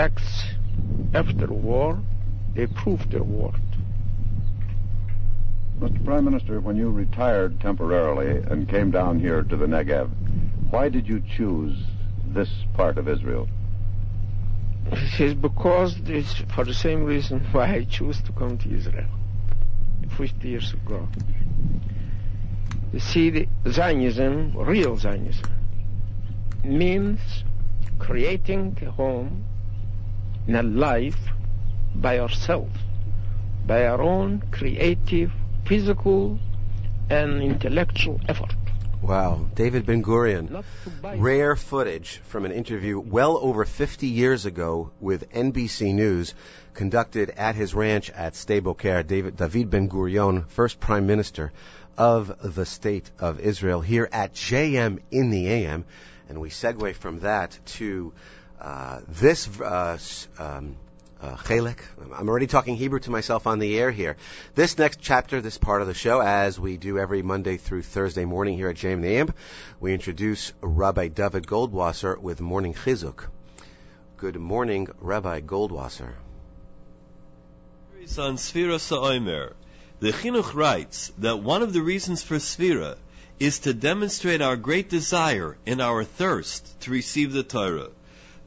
acts 0.00 0.44
after 1.14 1.46
the 1.46 1.52
war, 1.52 2.00
they 2.54 2.66
proved 2.66 3.10
their 3.10 3.22
worth. 3.22 3.54
Mr. 5.80 6.04
Prime 6.04 6.24
Minister, 6.24 6.60
when 6.60 6.76
you 6.76 6.90
retired 6.90 7.60
temporarily 7.60 8.42
and 8.50 8.68
came 8.68 8.90
down 8.90 9.20
here 9.20 9.42
to 9.42 9.56
the 9.56 9.66
Negev, 9.66 10.10
why 10.70 10.88
did 10.88 11.06
you 11.06 11.22
choose 11.36 11.78
this 12.26 12.50
part 12.74 12.98
of 12.98 13.08
Israel? 13.08 13.48
It 14.90 15.20
is 15.20 15.34
because 15.34 15.96
it's 16.06 16.34
for 16.54 16.64
the 16.64 16.74
same 16.74 17.04
reason 17.04 17.40
why 17.52 17.74
I 17.74 17.84
chose 17.84 18.20
to 18.22 18.32
come 18.32 18.58
to 18.58 18.74
Israel 18.74 19.08
50 20.16 20.48
years 20.48 20.72
ago. 20.72 21.06
You 22.92 23.00
see, 23.00 23.30
the 23.30 23.48
Zionism, 23.68 24.56
real 24.56 24.96
Zionism, 24.96 25.50
means 26.64 27.20
creating 27.98 28.78
a 28.82 28.90
home 28.90 29.44
and 30.48 30.56
a 30.56 30.62
life 30.62 31.18
by 31.94 32.18
ourselves, 32.18 32.76
by 33.66 33.86
our 33.86 34.00
own 34.00 34.42
creative, 34.50 35.30
physical, 35.66 36.38
and 37.10 37.42
intellectual 37.42 38.18
effort. 38.28 38.54
Wow, 39.02 39.46
David 39.54 39.86
Ben 39.86 40.02
Gurion. 40.02 40.64
Rare 41.02 41.54
footage 41.54 42.20
from 42.24 42.46
an 42.46 42.52
interview 42.52 42.98
well 42.98 43.38
over 43.38 43.64
50 43.64 44.06
years 44.06 44.46
ago 44.46 44.90
with 45.00 45.30
NBC 45.32 45.94
News 45.94 46.34
conducted 46.74 47.30
at 47.30 47.54
his 47.54 47.74
ranch 47.74 48.10
at 48.10 48.34
Boker. 48.62 49.02
David, 49.02 49.36
David 49.36 49.70
Ben 49.70 49.88
Gurion, 49.88 50.48
first 50.48 50.80
prime 50.80 51.06
minister 51.06 51.52
of 51.96 52.54
the 52.54 52.64
state 52.64 53.10
of 53.18 53.38
Israel, 53.38 53.82
here 53.82 54.08
at 54.10 54.32
JM 54.32 54.98
in 55.10 55.30
the 55.30 55.48
AM. 55.48 55.84
And 56.28 56.40
we 56.40 56.48
segue 56.50 56.94
from 56.94 57.20
that 57.20 57.58
to 57.76 58.12
uh, 58.60 59.00
this 59.08 59.48
uh, 59.60 59.98
um, 60.38 60.76
uh. 61.20 61.36
I'm 62.14 62.28
already 62.28 62.46
talking 62.46 62.76
Hebrew 62.76 63.00
to 63.00 63.10
myself 63.10 63.46
on 63.46 63.58
the 63.58 63.78
air 63.78 63.90
here. 63.90 64.16
This 64.54 64.78
next 64.78 65.00
chapter, 65.00 65.40
this 65.40 65.58
part 65.58 65.80
of 65.80 65.88
the 65.88 65.94
show, 65.94 66.20
as 66.20 66.60
we 66.60 66.76
do 66.76 66.98
every 66.98 67.22
Monday 67.22 67.56
through 67.56 67.82
Thursday 67.82 68.24
morning 68.24 68.56
here 68.56 68.68
at 68.68 68.76
JM 68.76 69.02
the 69.02 69.32
we 69.80 69.94
introduce 69.94 70.52
Rabbi 70.60 71.08
David 71.08 71.46
Goldwasser 71.46 72.18
with 72.18 72.40
Morning 72.40 72.74
Chizuk. 72.74 73.26
Good 74.16 74.36
morning, 74.36 74.88
Rabbi 75.00 75.40
Goldwasser. 75.40 76.14
On 78.18 78.36
Sfira 78.36 78.80
Sa'omer, 78.80 79.54
the 80.00 80.12
Chinuch 80.12 80.54
writes 80.54 81.12
that 81.18 81.42
one 81.42 81.62
of 81.62 81.72
the 81.72 81.82
reasons 81.82 82.22
for 82.22 82.36
Sfira 82.36 82.96
is 83.38 83.60
to 83.60 83.74
demonstrate 83.74 84.40
our 84.40 84.56
great 84.56 84.88
desire 84.88 85.56
and 85.66 85.80
our 85.80 86.04
thirst 86.04 86.80
to 86.80 86.90
receive 86.90 87.32
the 87.32 87.42
Torah. 87.42 87.90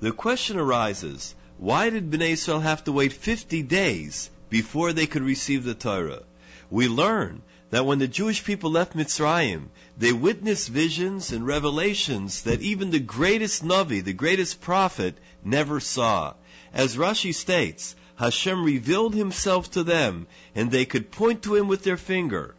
The 0.02 0.12
question 0.12 0.58
arises, 0.58 1.36
why 1.60 1.92
did 1.92 2.10
Bnei 2.10 2.32
Israel 2.32 2.62
have 2.62 2.84
to 2.86 2.92
wait 2.92 3.14
50 3.14 3.62
days 3.62 4.32
before 4.50 4.94
they 4.94 5.06
could 5.06 5.22
receive 5.22 5.64
the 5.64 5.76
Torah? 5.76 6.24
We 6.72 6.88
learn 6.88 7.44
that 7.70 7.86
when 7.86 8.00
the 8.00 8.08
Jewish 8.08 8.44
people 8.44 8.72
left 8.72 8.96
Mitzrayim, 8.96 9.68
they 9.96 10.12
witnessed 10.12 10.70
visions 10.70 11.32
and 11.32 11.46
revelations 11.46 12.42
that 12.42 12.64
even 12.64 12.90
the 12.90 13.00
greatest 13.00 13.64
Navi, 13.64 14.04
the 14.04 14.12
greatest 14.12 14.60
prophet, 14.60 15.20
never 15.44 15.80
saw. 15.80 16.34
As 16.74 16.98
Rashi 16.98 17.36
states, 17.36 17.96
Hashem 18.16 18.64
revealed 18.64 19.14
himself 19.14 19.70
to 19.72 19.84
them, 19.84 20.26
and 20.56 20.72
they 20.72 20.86
could 20.86 21.12
point 21.12 21.44
to 21.44 21.54
him 21.54 21.68
with 21.68 21.84
their 21.84 21.96
finger. 21.98 22.56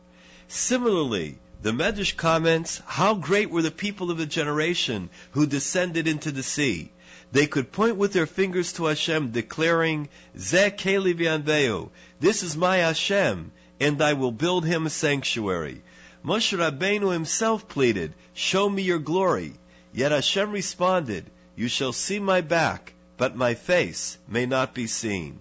Similarly, 0.46 1.40
the 1.60 1.72
Medrash 1.72 2.16
comments, 2.16 2.80
how 2.86 3.14
great 3.14 3.50
were 3.50 3.62
the 3.62 3.72
people 3.72 4.12
of 4.12 4.18
the 4.18 4.26
generation 4.26 5.10
who 5.32 5.44
descended 5.44 6.06
into 6.06 6.30
the 6.30 6.44
sea. 6.44 6.92
They 7.32 7.46
could 7.46 7.72
point 7.72 7.96
with 7.96 8.12
their 8.12 8.26
fingers 8.26 8.74
to 8.74 8.84
Hashem, 8.84 9.30
declaring, 9.30 10.10
Zeh 10.36 10.76
Keli 10.76 11.14
v'yanveu, 11.14 11.88
this 12.20 12.42
is 12.42 12.56
my 12.56 12.76
Hashem, 12.76 13.52
and 13.80 14.02
I 14.02 14.12
will 14.12 14.32
build 14.32 14.66
him 14.66 14.84
a 14.84 14.90
sanctuary. 14.90 15.82
Moshe 16.22 16.56
Rabbeinu 16.56 17.10
himself 17.10 17.68
pleaded, 17.68 18.12
Show 18.34 18.68
me 18.68 18.82
your 18.82 18.98
glory. 18.98 19.54
Yet 19.94 20.12
Hashem 20.12 20.52
responded, 20.52 21.30
You 21.56 21.68
shall 21.68 21.94
see 21.94 22.18
my 22.18 22.42
back, 22.42 22.92
but 23.16 23.34
my 23.34 23.54
face 23.54 24.18
may 24.28 24.44
not 24.44 24.74
be 24.74 24.86
seen. 24.86 25.40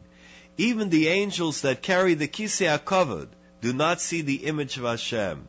Even 0.58 0.90
the 0.90 1.10
angels 1.10 1.62
that 1.62 1.82
carry 1.82 2.14
the 2.14 2.28
Kisei 2.28 2.80
HaKavod 2.80 3.28
do 3.62 3.74
not 3.74 4.00
see 4.00 4.22
the 4.22 4.46
image 4.46 4.78
of 4.78 4.84
Hashem. 4.86 5.48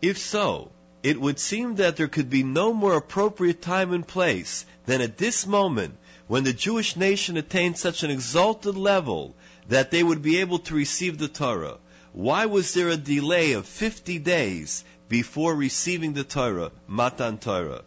If 0.00 0.18
so, 0.18 0.70
it 1.02 1.20
would 1.20 1.38
seem 1.38 1.76
that 1.76 1.96
there 1.96 2.08
could 2.08 2.28
be 2.28 2.42
no 2.42 2.72
more 2.74 2.94
appropriate 2.94 3.62
time 3.62 3.92
and 3.92 4.06
place 4.06 4.66
than 4.86 5.00
at 5.00 5.16
this 5.16 5.46
moment 5.46 5.96
when 6.26 6.44
the 6.44 6.52
Jewish 6.52 6.96
nation 6.96 7.36
attained 7.36 7.78
such 7.78 8.02
an 8.02 8.10
exalted 8.10 8.76
level 8.76 9.34
that 9.68 9.90
they 9.90 10.02
would 10.02 10.22
be 10.22 10.38
able 10.38 10.58
to 10.58 10.74
receive 10.74 11.18
the 11.18 11.28
Torah. 11.28 11.78
Why 12.12 12.46
was 12.46 12.74
there 12.74 12.88
a 12.88 12.96
delay 12.96 13.52
of 13.52 13.66
50 13.66 14.18
days 14.18 14.84
before 15.08 15.54
receiving 15.54 16.12
the 16.12 16.24
Torah, 16.24 16.72
Matan 16.86 17.38
Torah? 17.38 17.82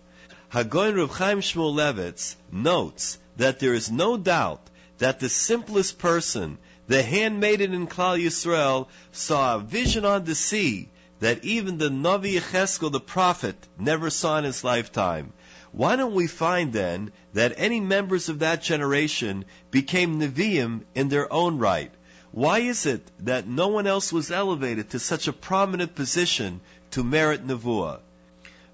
Hagoin 0.52 0.98
Rav 0.98 1.11
Chaim 1.11 1.41
Shmuel 1.41 1.73
Levitz 1.73 2.35
notes 2.52 3.18
that 3.38 3.60
there 3.60 3.73
is 3.73 3.91
no 3.91 4.18
doubt 4.18 4.69
that 4.98 5.19
the 5.19 5.30
simplest 5.30 5.98
person, 5.98 6.57
the 6.88 7.03
handmaiden 7.03 7.73
in 7.73 7.88
Klal 7.88 8.22
Yisrael, 8.22 8.88
saw 9.11 9.56
a 9.56 9.60
vision 9.60 10.06
on 10.06 10.23
the 10.23 10.35
sea 10.35 10.90
that 11.24 11.45
even 11.45 11.78
the 11.78 11.88
Navi 11.88 12.38
Yecheskel, 12.38 12.91
the 12.91 13.00
prophet, 13.00 13.56
never 13.80 14.10
saw 14.10 14.40
in 14.40 14.44
his 14.44 14.62
lifetime. 14.62 15.32
Why 15.72 15.95
don't 15.95 16.14
we 16.14 16.28
find 16.28 16.74
then 16.74 17.14
that 17.34 17.54
any 17.56 17.80
members 17.80 18.28
of 18.28 18.40
that 18.40 18.62
generation 18.62 19.45
became 19.72 20.20
Nevi'im 20.20 20.82
in 20.94 21.08
their 21.08 21.32
own 21.32 21.60
right? 21.60 21.94
Why 22.34 22.60
is 22.60 22.86
it 22.86 23.10
that 23.20 23.48
no 23.48 23.70
one 23.70 23.88
else 23.88 24.12
was 24.12 24.32
elevated 24.32 24.90
to 24.90 25.00
such 25.00 25.30
a 25.30 25.32
prominent 25.32 25.95
position 25.95 26.60
to 26.91 27.06
merit 27.06 27.48
Nevuah? 27.48 28.02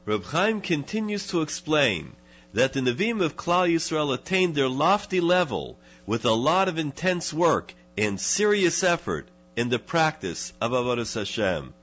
Reb 0.08 0.24
Chaim 0.24 0.62
continues 0.62 1.28
to 1.28 1.44
explain 1.44 2.14
that 2.56 2.74
the 2.74 2.80
Nevi'im 2.80 3.22
of 3.22 3.38
Klal 3.38 3.72
Yisrael 3.72 4.12
attained 4.12 4.56
their 4.56 4.70
lofty 4.70 5.22
level 5.22 5.78
with 6.08 6.26
a 6.26 6.32
lot 6.32 6.68
of 6.68 6.80
intense 6.80 7.32
work 7.32 7.76
and 7.96 8.20
serious 8.20 8.84
effort 8.84 9.28
in 9.56 9.70
the 9.70 9.78
practice 9.78 10.52
of 10.60 10.72
Avodah 10.72 11.14
Hashem. 11.14 11.76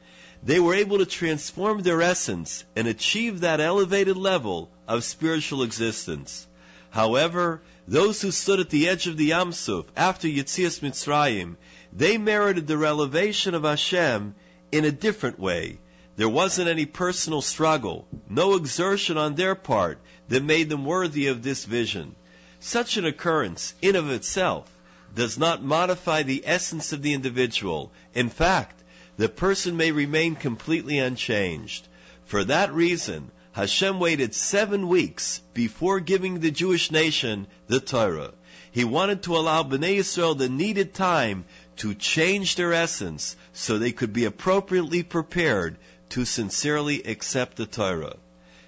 They 0.47 0.61
were 0.61 0.75
able 0.75 0.99
to 0.99 1.07
transform 1.07 1.83
their 1.83 2.01
essence 2.01 2.63
and 2.77 2.87
achieve 2.87 3.41
that 3.41 3.61
elevated 3.61 4.17
level 4.17 4.71
of 4.87 5.03
spiritual 5.03 5.65
existence. 5.65 6.47
However, 6.91 7.63
those 7.89 8.23
who 8.23 8.31
stood 8.31 8.61
at 8.61 8.71
the 8.71 8.89
edge 8.89 9.09
of 9.09 9.17
the 9.17 9.31
Yamsuf 9.31 9.87
after 9.97 10.29
Yitzias 10.29 10.79
Mitzrayim, 10.83 11.57
they 11.93 12.17
merited 12.17 12.69
the 12.69 12.77
elevation 12.77 13.57
of 13.57 13.65
Hashem 13.65 14.37
in 14.71 14.85
a 14.85 14.93
different 14.93 15.41
way. 15.41 15.79
There 16.15 16.29
wasn't 16.29 16.69
any 16.69 16.87
personal 16.87 17.43
struggle, 17.43 18.07
no 18.29 18.55
exertion 18.55 19.19
on 19.19 19.35
their 19.35 19.57
part 19.57 19.99
that 20.29 20.45
made 20.45 20.69
them 20.69 20.85
worthy 20.85 21.27
of 21.27 21.43
this 21.43 21.65
vision. 21.65 22.15
Such 22.61 22.97
an 22.97 23.05
occurrence, 23.05 23.75
in 23.83 23.97
of 23.97 24.13
itself, 24.13 24.71
does 25.13 25.37
not 25.39 25.65
modify 25.65 26.23
the 26.23 26.45
essence 26.47 26.93
of 26.93 27.03
the 27.03 27.15
individual. 27.15 27.91
In 28.15 28.29
fact, 28.29 28.76
the 29.17 29.29
person 29.29 29.77
may 29.77 29.93
remain 29.93 30.35
completely 30.35 30.99
unchanged. 30.99 31.89
For 32.27 32.45
that 32.45 32.75
reason, 32.75 33.31
Hashem 33.53 33.99
waited 33.99 34.35
seven 34.35 34.89
weeks 34.89 35.41
before 35.55 36.01
giving 36.01 36.41
the 36.41 36.51
Jewish 36.51 36.91
nation 36.91 37.47
the 37.69 37.81
Torah. 37.81 38.33
He 38.71 38.85
wanted 38.85 39.23
to 39.23 39.37
allow 39.37 39.63
Bnei 39.63 39.99
Yisrael 39.99 40.37
the 40.37 40.51
needed 40.51 40.93
time 40.93 41.47
to 41.77 41.95
change 41.95 42.57
their 42.57 42.75
essence 42.75 43.37
so 43.55 43.79
they 43.79 43.93
could 43.93 44.13
be 44.13 44.27
appropriately 44.27 45.03
prepared 45.03 45.79
to 46.11 46.27
sincerely 46.27 47.03
accept 47.05 47.57
the 47.57 47.65
Torah. 47.65 48.17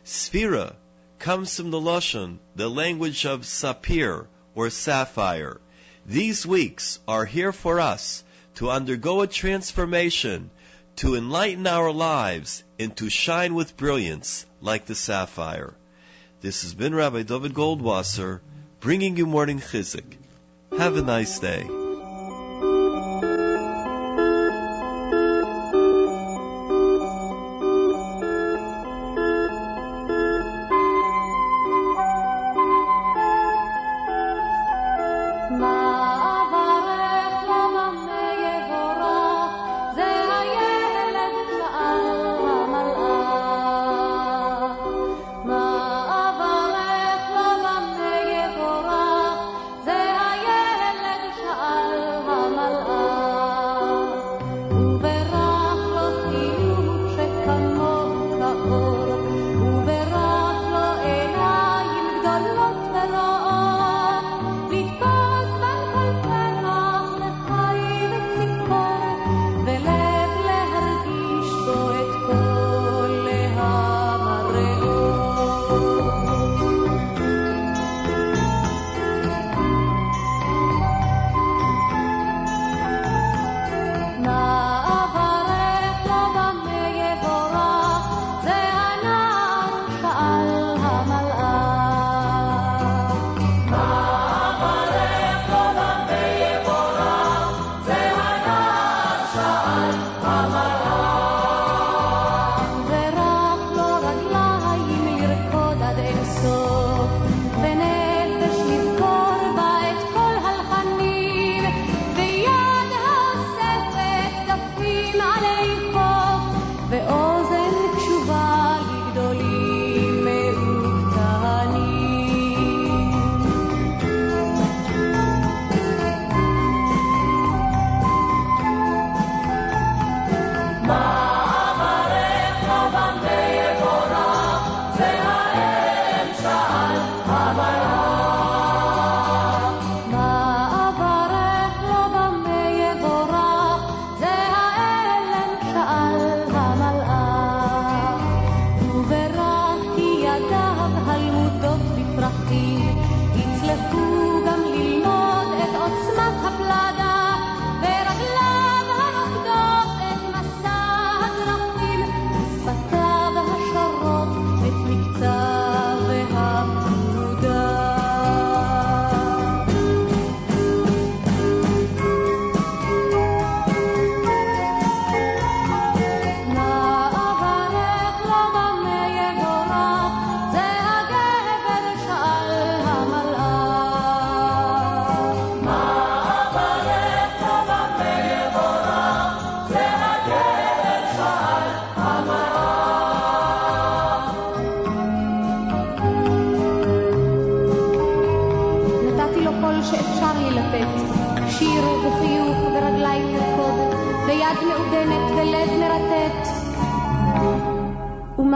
Sphira 0.06 0.74
comes 1.18 1.54
from 1.54 1.70
the 1.70 1.80
Lashon, 1.80 2.38
the 2.56 2.70
language 2.70 3.26
of 3.26 3.44
sapphire 3.44 4.26
or 4.54 4.70
sapphire. 4.70 5.60
These 6.06 6.46
weeks 6.46 6.98
are 7.06 7.26
here 7.26 7.52
for 7.52 7.78
us 7.80 8.24
to 8.58 8.70
undergo 8.70 9.20
a 9.20 9.26
transformation, 9.28 10.50
to 10.96 11.14
enlighten 11.14 11.64
our 11.64 11.92
lives, 11.92 12.64
and 12.76 12.96
to 12.96 13.08
shine 13.08 13.54
with 13.54 13.76
brilliance 13.76 14.44
like 14.60 14.84
the 14.84 14.96
sapphire. 14.96 15.74
This 16.40 16.62
has 16.62 16.74
been 16.74 16.92
Rabbi 16.92 17.22
David 17.22 17.54
Goldwasser 17.54 18.40
bringing 18.80 19.16
you 19.16 19.26
morning 19.26 19.60
chizik. 19.60 20.16
Have 20.76 20.96
a 20.96 21.02
nice 21.02 21.38
day. 21.38 21.77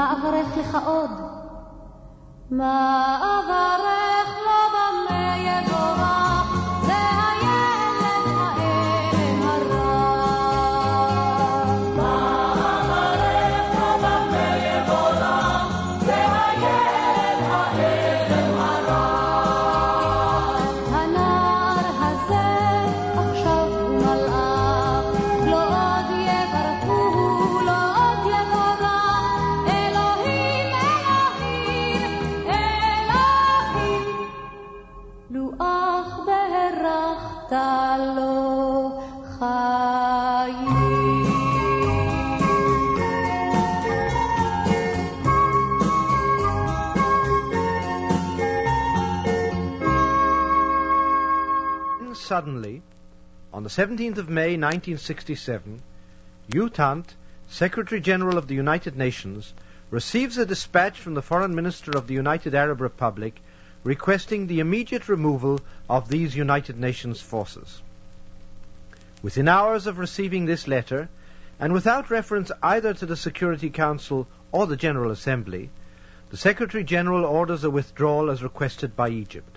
ומה 0.02 0.12
אברך 0.12 0.56
לך 0.56 0.78
עוד? 0.86 1.10
מה 2.50 3.11
on 53.62 53.64
the 53.64 53.70
17th 53.70 54.18
of 54.18 54.28
May 54.28 54.56
1967, 54.56 55.80
U 56.48 56.68
Thant, 56.68 57.14
Secretary 57.46 58.00
General 58.00 58.36
of 58.36 58.48
the 58.48 58.56
United 58.56 58.96
Nations, 58.96 59.54
receives 59.88 60.36
a 60.36 60.44
dispatch 60.44 60.98
from 60.98 61.14
the 61.14 61.22
Foreign 61.22 61.54
Minister 61.54 61.94
of 61.94 62.08
the 62.08 62.14
United 62.14 62.56
Arab 62.56 62.80
Republic 62.80 63.40
requesting 63.84 64.48
the 64.48 64.58
immediate 64.58 65.08
removal 65.08 65.62
of 65.88 66.08
these 66.08 66.34
United 66.34 66.76
Nations 66.76 67.20
forces. 67.20 67.80
Within 69.22 69.46
hours 69.46 69.86
of 69.86 70.00
receiving 70.00 70.44
this 70.44 70.66
letter, 70.66 71.08
and 71.60 71.72
without 71.72 72.10
reference 72.10 72.50
either 72.64 72.92
to 72.94 73.06
the 73.06 73.16
Security 73.16 73.70
Council 73.70 74.26
or 74.50 74.66
the 74.66 74.76
General 74.76 75.12
Assembly, 75.12 75.70
the 76.30 76.36
Secretary 76.36 76.82
General 76.82 77.24
orders 77.24 77.62
a 77.62 77.70
withdrawal 77.70 78.28
as 78.28 78.42
requested 78.42 78.96
by 78.96 79.10
Egypt. 79.10 79.56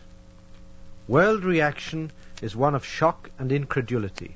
World 1.07 1.43
reaction 1.43 2.11
is 2.45 2.55
one 2.55 2.75
of 2.75 2.85
shock 2.85 3.31
and 3.39 3.51
incredulity, 3.51 4.35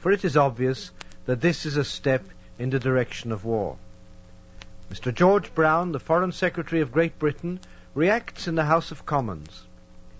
for 0.00 0.12
it 0.12 0.22
is 0.22 0.36
obvious 0.36 0.90
that 1.24 1.40
this 1.40 1.64
is 1.64 1.78
a 1.78 1.84
step 1.84 2.22
in 2.58 2.68
the 2.68 2.78
direction 2.78 3.32
of 3.32 3.42
war. 3.42 3.78
Mr. 4.92 5.14
George 5.14 5.54
Brown, 5.54 5.92
the 5.92 5.98
Foreign 5.98 6.30
Secretary 6.30 6.82
of 6.82 6.92
Great 6.92 7.18
Britain, 7.18 7.58
reacts 7.94 8.48
in 8.48 8.54
the 8.54 8.66
House 8.66 8.90
of 8.90 9.06
Commons. 9.06 9.62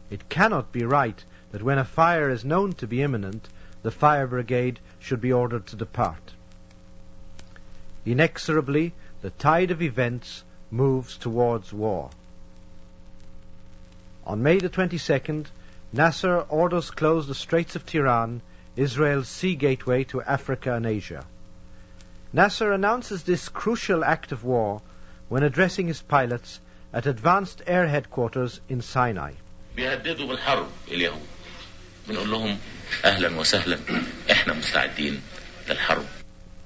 It 0.09 0.31
cannot 0.31 0.73
be 0.73 0.85
right 0.85 1.23
that 1.53 1.63
when 1.63 1.77
a 1.77 1.85
fire 1.85 2.31
is 2.31 2.47
known 2.47 2.73
to 2.73 2.87
be 2.87 3.03
imminent, 3.03 3.47
the 3.83 3.91
fire 3.91 4.27
brigade 4.27 4.81
should 4.99 5.21
be 5.21 5.31
ordered 5.31 5.67
to 5.67 5.77
depart. 5.77 6.33
Inexorably, 8.07 8.95
the 9.21 9.31
tide 9.31 9.71
of 9.71 9.83
events 9.83 10.45
moves 10.71 11.19
towards 11.19 11.75
war. 11.75 12.09
On 14.27 14.43
May 14.43 14.57
the 14.57 14.71
22nd, 14.71 15.49
Nasser 15.92 16.40
orders 16.40 16.90
close 16.92 17.28
the 17.28 17.36
Straits 17.36 17.76
of 17.76 17.86
Tiran, 17.86 18.42
Israel's 18.76 19.28
sea 19.28 19.56
gateway 19.56 20.04
to 20.06 20.22
Africa 20.22 20.74
and 20.74 20.86
Asia. 20.86 21.26
Nasser 22.34 22.72
announces 22.72 23.24
this 23.24 23.48
crucial 23.50 24.04
act 24.04 24.32
of 24.32 24.44
war 24.44 24.82
when 25.30 25.44
addressing 25.44 25.88
his 25.88 26.02
pilots 26.02 26.60
at 26.92 27.06
Advanced 27.06 27.62
Air 27.68 27.88
Headquarters 27.88 28.60
in 28.70 28.82
Sinai. 28.82 29.34
بيهددوا 29.76 30.28
بالحرب 30.28 30.68
اليهود 30.88 31.22
بنقول 32.08 32.32
لهم 32.32 32.58
اهلا 33.06 33.40
وسهلا 33.40 33.80
احنا 34.32 34.54
مستعدين 34.54 35.22
للحرب 35.70 36.06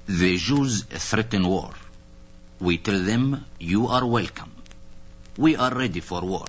The 0.08 0.38
Jews 0.38 0.84
threaten 0.84 1.46
war. 1.46 1.72
We 2.60 2.78
tell 2.78 3.00
them, 3.04 3.44
you 3.60 3.88
are 3.88 4.06
welcome. 4.06 4.50
We 5.36 5.56
are 5.56 5.74
ready 5.74 6.00
for 6.00 6.22
war. 6.22 6.46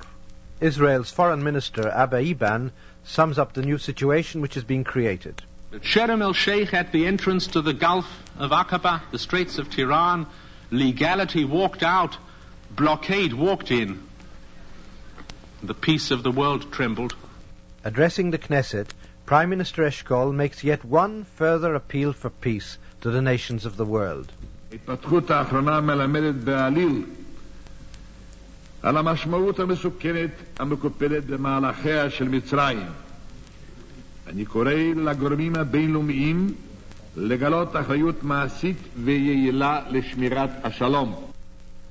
Israel's 0.64 1.10
Foreign 1.10 1.42
Minister 1.42 1.86
Abba 1.90 2.20
Eban 2.20 2.72
sums 3.04 3.38
up 3.38 3.52
the 3.52 3.60
new 3.60 3.76
situation 3.76 4.40
which 4.40 4.56
is 4.56 4.64
being 4.64 4.82
created. 4.82 5.42
At 5.74 5.82
Sharm 5.82 6.22
el 6.22 6.32
Sheikh 6.32 6.72
at 6.72 6.90
the 6.90 7.06
entrance 7.06 7.48
to 7.48 7.60
the 7.60 7.74
Gulf 7.74 8.06
of 8.38 8.50
Aqaba, 8.50 9.02
the 9.10 9.18
Straits 9.18 9.58
of 9.58 9.68
Tiran, 9.68 10.26
legality 10.70 11.44
walked 11.44 11.82
out, 11.82 12.16
blockade 12.70 13.34
walked 13.34 13.70
in. 13.70 14.02
The 15.62 15.74
peace 15.74 16.10
of 16.10 16.22
the 16.22 16.32
world 16.32 16.72
trembled. 16.72 17.14
Addressing 17.84 18.30
the 18.30 18.38
Knesset, 18.38 18.88
Prime 19.26 19.50
Minister 19.50 19.82
Eshkol 19.82 20.32
makes 20.32 20.64
yet 20.64 20.82
one 20.82 21.24
further 21.24 21.74
appeal 21.74 22.14
for 22.14 22.30
peace 22.30 22.78
to 23.02 23.10
the 23.10 23.20
nations 23.20 23.66
of 23.66 23.76
the 23.76 23.84
world. 23.84 24.32
על 28.84 28.97
המשמעות 28.97 29.59
המסוכנת 29.59 30.31
המקופלת 30.59 31.26
במהלכיה 31.26 32.09
של 32.09 32.30
מצרים. 32.30 32.88
אני 34.27 34.45
קורא 34.45 34.73
לגורמים 34.95 35.55
הבינלאומיים 35.55 36.53
לגלות 37.17 37.76
אחריות 37.76 38.23
מעשית 38.23 38.77
ויעילה 39.03 39.81
לשמירת 39.89 40.49
השלום. 40.63 41.26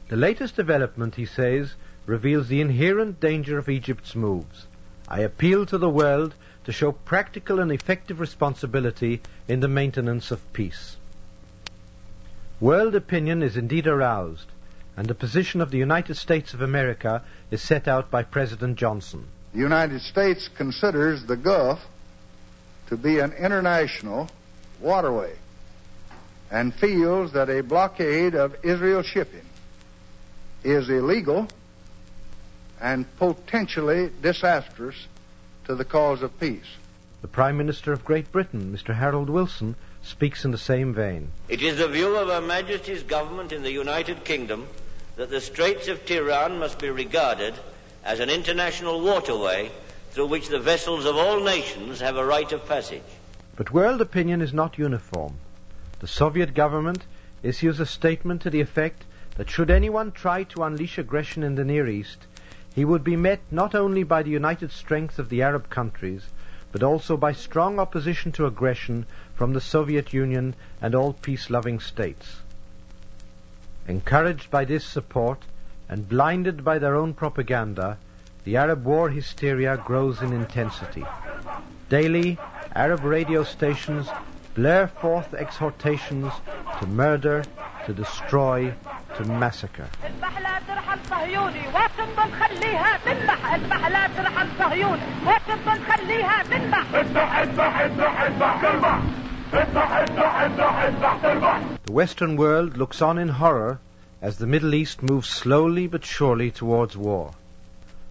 The 0.09 0.17
latest 0.17 0.57
development, 0.57 1.17
he 1.17 1.27
says, 1.27 1.75
reveals 2.07 2.49
the 2.49 2.61
inherent 2.63 3.21
danger 3.21 3.59
of 3.59 3.69
Egypt's 3.69 4.15
moves. 4.15 4.67
I 5.09 5.21
appeal 5.21 5.67
to 5.67 5.79
the 5.79 5.91
world 5.91 6.35
to 6.65 6.73
show 6.73 6.93
practical 6.93 7.61
and 7.61 7.71
effective 7.73 8.19
responsibility 8.21 9.21
in 9.47 9.61
the 9.61 9.69
maintenance 9.69 10.31
of 10.31 10.53
peace. 10.53 10.97
World 12.61 12.95
opinion 12.95 13.43
is 13.43 13.57
indeed 13.57 13.87
aroused, 13.87 14.49
and 14.96 15.08
the 15.08 15.16
position 15.16 15.62
of 15.62 15.72
the 15.72 15.78
United 15.78 16.16
States 16.16 16.54
of 16.54 16.62
America 16.62 17.24
is 17.50 17.62
set 17.62 17.88
out 17.88 18.12
by 18.12 18.24
President 18.24 18.78
Johnson. 18.78 19.26
The 19.54 19.60
United 19.60 20.02
States 20.02 20.50
considers 20.56 21.26
the 21.26 21.36
Gulf 21.36 21.80
to 22.88 22.98
be 22.98 23.20
an 23.20 23.34
international 23.34 24.30
waterway 24.80 25.36
and 26.52 26.74
feels 26.74 27.34
that 27.34 27.50
a 27.50 27.64
blockade 27.64 28.36
of 28.36 28.56
Israel 28.64 29.02
shipping 29.02 29.46
is 30.64 30.90
illegal 30.90 31.48
and 32.80 33.06
potentially 33.18 34.12
disastrous 34.22 35.08
to 35.66 35.76
the 35.76 35.86
cause 35.86 36.22
of 36.22 36.40
peace. 36.40 36.78
The 37.22 37.28
Prime 37.28 37.58
Minister 37.58 37.94
of 37.94 38.04
Great 38.04 38.32
Britain, 38.32 38.78
Mr. 38.78 38.94
Harold 38.94 39.30
Wilson, 39.30 39.76
speaks 40.04 40.44
in 40.44 40.52
the 40.52 40.58
same 40.58 40.94
vein. 40.94 41.30
It 41.48 41.62
is 41.62 41.78
the 41.78 41.88
view 41.88 42.16
of 42.18 42.28
Her 42.28 42.42
Majesty's 42.42 43.04
government 43.04 43.54
in 43.54 43.64
the 43.64 43.72
United 43.72 44.26
Kingdom 44.26 44.68
that 45.16 45.30
the 45.30 45.42
Straits 45.42 45.88
of 45.88 46.06
Tiran 46.06 46.60
must 46.60 46.80
be 46.80 46.90
regarded 46.90 47.54
as 48.04 48.20
an 48.20 48.30
international 48.30 49.02
waterway 49.02 49.72
through 50.12 50.28
which 50.28 50.50
the 50.50 50.60
vessels 50.60 51.06
of 51.06 51.16
all 51.16 51.40
nations 51.40 52.00
have 52.00 52.18
a 52.18 52.26
right 52.26 52.52
of 52.52 52.68
passage. 52.68 53.04
But 53.56 53.72
world 53.72 54.02
opinion 54.02 54.42
is 54.42 54.54
not 54.54 54.78
uniform. 54.78 55.36
The 56.00 56.08
Soviet 56.08 56.54
government 56.54 57.04
issues 57.44 57.80
a 57.80 57.86
statement 57.86 58.42
to 58.42 58.50
the 58.50 58.62
effect 58.62 59.06
that 59.38 59.50
should 59.50 59.70
anyone 59.72 60.12
try 60.12 60.44
to 60.44 60.64
unleash 60.64 60.98
aggression 60.98 61.44
in 61.44 61.56
the 61.56 61.64
Near 61.64 61.88
East, 61.88 62.28
he 62.76 62.86
would 62.86 63.04
be 63.04 63.16
met 63.16 63.40
not 63.52 63.76
only 63.76 64.04
by 64.04 64.24
the 64.24 64.32
united 64.32 64.72
strength 64.72 65.20
of 65.20 65.30
the 65.30 65.42
Arab 65.42 65.70
countries, 65.70 66.24
but 66.72 66.84
also 66.84 67.18
by 67.18 67.32
strong 67.32 67.80
opposition 67.80 68.32
to 68.32 68.46
aggression 68.46 69.06
from 69.36 69.54
the 69.54 69.62
Soviet 69.62 70.14
Union 70.14 70.56
and 70.82 70.96
all 70.96 71.14
peace-loving 71.14 71.80
states. 71.80 72.43
Encouraged 73.88 74.50
by 74.50 74.64
this 74.66 74.86
support 74.86 75.40
and 75.90 76.08
blinded 76.08 76.64
by 76.64 76.80
their 76.80 76.96
own 76.96 77.14
propaganda, 77.14 77.98
the 78.46 78.58
Arab 78.58 78.86
war 78.86 79.10
hysteria 79.10 79.78
grows 79.78 80.22
in 80.22 80.32
intensity. 80.32 81.06
Daily, 81.90 82.38
Arab 82.76 83.04
radio 83.04 83.44
stations 83.44 84.08
blare 84.56 84.88
forth 84.88 85.34
exhortations 85.34 86.32
to 86.80 86.86
murder, 86.88 87.44
to 87.86 87.94
destroy, 87.94 88.74
to 89.18 89.26
massacre. 89.26 89.88
The 99.54 99.62
Western 101.92 102.38
world 102.38 102.76
looks 102.76 103.04
on 103.04 103.20
in 103.20 103.30
horror 103.30 103.80
as 104.20 104.40
the 104.40 104.48
Middle 104.48 104.74
East 104.74 105.04
moves 105.04 105.30
slowly 105.30 105.86
but 105.86 106.04
surely 106.04 106.50
towards 106.50 106.98
war. 106.98 107.36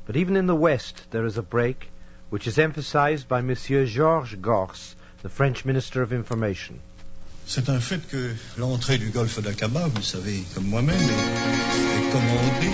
But 0.07 0.17
even 0.17 0.37
in 0.37 0.47
the 0.47 0.55
West 0.55 1.03
there 1.11 1.27
is 1.27 1.39
a 1.39 1.43
break, 1.43 1.91
which 2.31 2.47
is 2.47 2.61
emphasized 2.61 3.27
by 3.27 3.41
Monsieur 3.41 3.87
Georges 3.87 4.37
Gorse, 4.41 4.95
the 5.23 5.29
French 5.29 5.65
Minister 5.65 6.01
of 6.01 6.13
Information. 6.13 6.79
C'est 7.45 7.69
un 7.69 7.81
fait 7.81 8.09
que 8.09 8.37
l'entrée 8.57 8.99
du 8.99 9.11
golfe 9.11 9.43
d'Aqaba, 9.43 9.89
vous 9.89 10.03
savez 10.03 10.45
comme 10.55 10.69
moi-même, 10.69 10.95
est, 10.95 10.95
est 10.95 12.13
commandée 12.13 12.71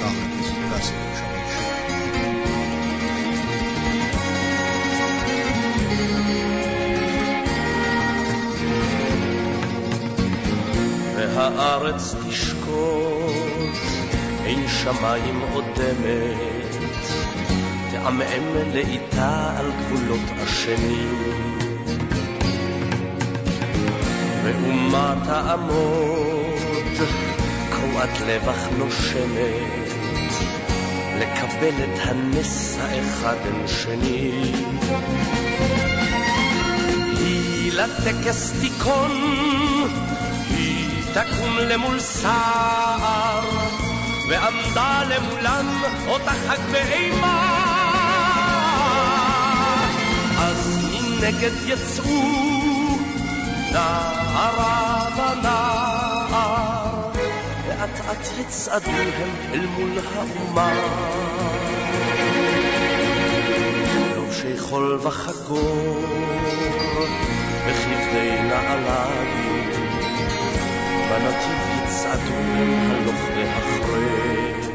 par 0.00 0.10
la 0.10 0.26
présidence 0.38 0.90
והארץ 11.34 12.14
תשקוט, 12.28 13.74
אין 14.44 14.68
שמיים 14.68 15.40
עוד 15.52 15.64
דמת, 15.74 16.76
תעמעם 17.90 18.54
לאיטה 18.74 19.54
על 19.56 19.70
גבולות 19.70 20.30
השנים. 20.42 21.34
ואומה 24.44 25.14
תעמוד, 25.24 27.08
קרועת 27.70 28.20
לבך 28.26 28.68
נושמת, 28.78 29.88
לקבל 31.18 31.84
את 31.84 31.98
הנס 32.02 32.78
האחד 32.80 33.36
אל 33.44 33.66
שני. 33.66 34.52
היא 37.18 37.72
לטקס 37.72 38.52
תיכון, 38.60 39.10
תקום 41.14 41.58
למול 41.58 42.00
סער, 42.00 43.48
ועמדה 44.28 45.02
למולם 45.04 45.82
אותה 46.06 46.30
חג 46.30 46.58
ואימה. 46.70 47.64
אז 50.38 50.78
מנגד 50.92 51.52
יצאו 51.66 52.22
נערה 53.72 55.08
ונער, 55.16 57.10
ואט 57.66 58.00
אט 58.10 58.28
יצעדו 58.38 58.90
הם 58.90 59.36
אל 59.52 59.66
מול 59.66 59.98
האומה. 60.14 60.72
לובשי 64.16 64.58
חול 64.58 64.98
וחגור, 65.02 66.04
וכבדי 67.66 68.42
נעליים, 68.42 69.73
בנתיב 71.14 71.58
יצעדו 71.84 72.34
הלוך 72.90 73.20
והחרש. 73.36 74.66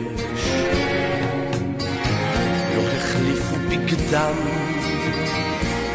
לא 2.75 2.81
החליפו 2.95 3.55
בגדם, 3.69 4.35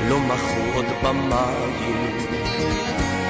לא 0.09 0.21
מחו 0.21 0.61
עוד 0.75 0.87
במים, 1.03 2.19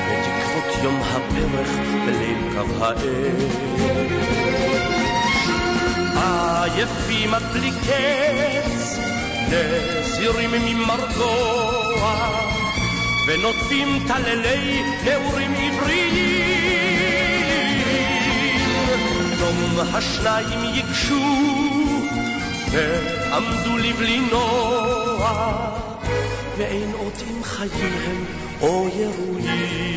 בתקוות 0.09 0.83
יום 0.83 1.01
הברך 1.03 1.71
בליל 2.07 2.39
קו 2.55 2.85
האש. 2.85 3.55
עייפים 6.17 7.35
עד 7.35 7.43
בלי 7.43 7.71
קץ, 7.71 8.99
נזירים 9.49 10.51
ממרגוע, 10.51 12.31
ונוטפים 13.27 13.99
טללי 14.07 14.83
נעורים 15.05 15.55
עבריים. 15.55 17.04
דום 19.55 19.81
השניים 19.95 20.65
ייגשו, 20.75 21.25
ועמדו 22.73 23.79
לבלי 23.79 24.21
נוע, 24.21 25.71
ואין 26.59 26.93
עוד 26.93 27.13
עם 27.27 27.43
חייהם 27.43 28.25
או 28.61 28.89
ירויים. 28.99 29.94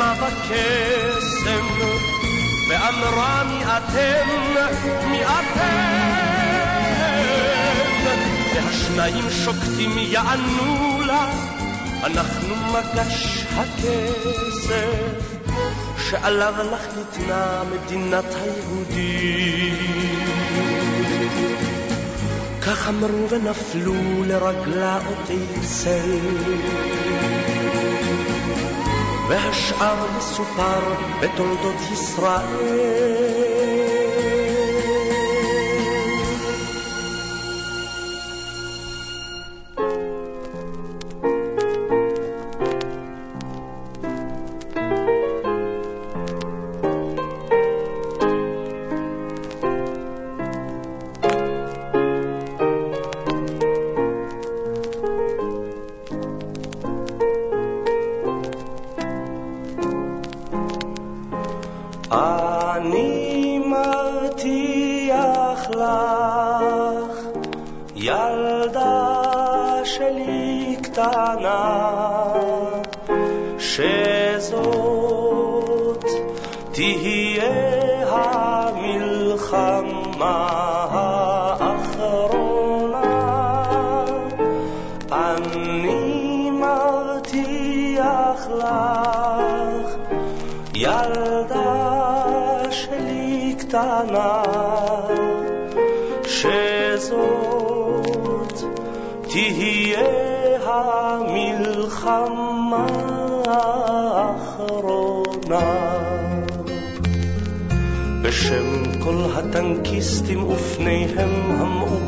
דמע 0.00 0.12
וקסם, 0.12 1.66
ואמרה 2.68 3.44
מי 3.44 3.64
אתם, 3.64 4.28
מי 5.10 5.24
אתם? 5.24 5.76
והשניים 8.54 9.30
שוקטים 9.30 9.98
יענו 9.98 11.00
לה, 11.06 11.26
אנחנו 12.04 12.54
מגש 12.56 13.44
הכסף, 13.56 15.36
שעליו 16.10 16.54
לך 16.72 16.86
ניתנה 16.96 17.62
מדינת 17.72 18.34
היהודים. 18.34 19.76
כך 22.62 22.88
אמרו 22.88 23.28
ונפלו 23.30 24.24
לרגלה 24.24 24.98
אותי 25.06 25.46
צל. 25.62 26.60
והשאר 29.30 30.06
מסופר 30.16 30.94
בתולדות 31.20 31.80
ישראל. 31.92 33.59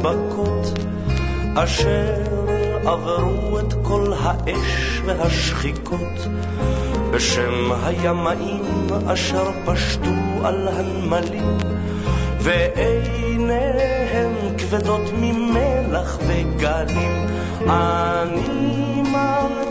המאובקות, 0.05 0.79
אשר 1.55 2.15
עברו 2.87 3.59
את 3.59 3.75
כל 3.83 4.13
האש 4.19 5.01
והשחיקות, 5.05 6.29
בשם 7.11 7.73
הימאים 7.85 8.87
אשר 9.07 9.51
פשטו 9.65 10.11
על 10.45 10.69
הנמלים, 10.69 11.59
ועיניהם 12.39 14.33
כבדות 14.59 15.11
ממלח 15.21 16.19
וגלים, 16.27 17.27
אני 17.61 19.03
מבטיח 19.03 19.62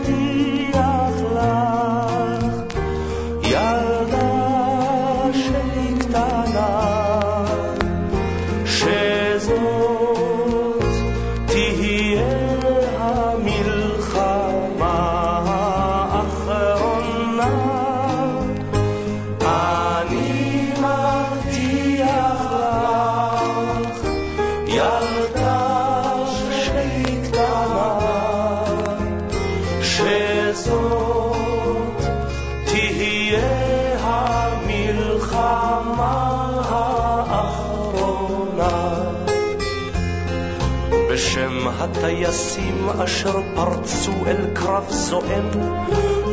אשר 42.98 43.40
פרצו 43.54 44.12
אל 44.26 44.46
קרב 44.54 44.86
סואן 44.90 45.48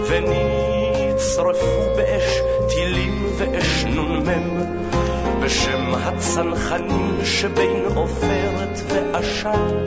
ונצרפו 0.08 1.96
באש 1.96 2.40
טילים 2.70 3.26
ואש 3.38 3.86
נ"מ. 3.86 4.30
בשם 5.42 5.94
הצנחנים 5.96 7.20
שבין 7.24 7.86
עופרת 7.96 8.80
ועשן 8.88 9.86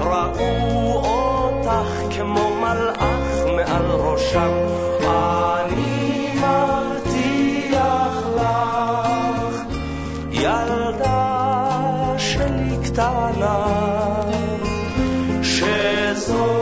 ראו 0.00 0.92
אותך 0.94 2.16
כמו 2.16 2.50
מלאך 2.60 3.46
מעל 3.56 3.90
ראשם. 3.90 4.52
אני 5.00 6.28
מבטיח 6.34 8.16
לך 8.36 9.62
ילדה 10.30 12.14
שלי 12.18 12.76
קטנה 12.84 14.37
soul. 16.28 16.57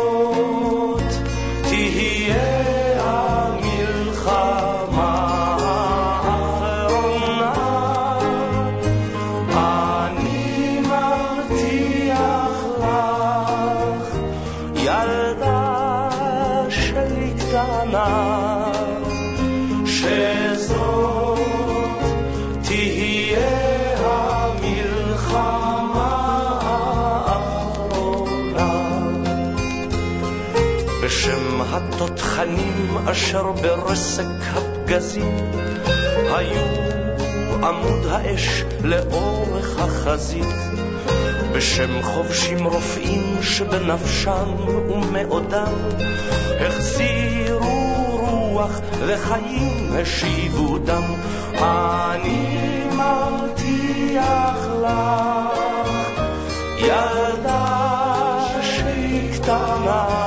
אשר 33.10 33.52
ברסק 33.52 34.24
הפגזים 34.54 35.36
היו 36.34 36.66
עמוד 37.62 38.06
האש 38.10 38.64
לאורך 38.84 39.78
החזית 39.78 40.54
בשם 41.52 42.02
חובשים 42.02 42.66
רופאים 42.66 43.42
שבנפשם 43.42 44.54
ומאודם 44.88 45.72
החזירו 46.60 47.96
רוח 48.20 48.80
וחיים 49.06 49.92
השיבו 50.02 50.78
דם 50.78 51.04
אני 51.62 52.84
מבטיח 52.86 54.66
לך 54.82 55.58
ילדה 56.78 57.96
שהיא 58.62 59.32
קטנה 59.32 60.25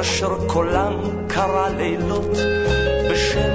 אשר 0.00 0.46
קולם 0.46 0.94
קרא 1.28 1.68
לילות 1.68 2.36
בשם, 3.10 3.52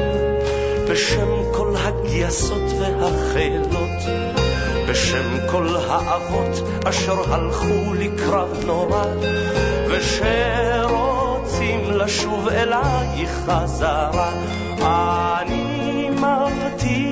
בשם 0.89 1.27
כל 1.53 1.73
הגייסות 1.77 2.71
והחילות 2.79 3.99
בשם 4.89 5.47
כל 5.51 5.75
האבות 5.87 6.67
אשר 6.85 7.33
הלכו 7.33 7.93
לקרב 7.93 8.63
נורא 8.65 9.05
ושרוצים 9.89 11.79
לשוב 11.91 12.47
אלייך 12.47 13.31
חזרה. 13.45 14.31
אני 15.41 16.09
מבטיח 16.09 17.08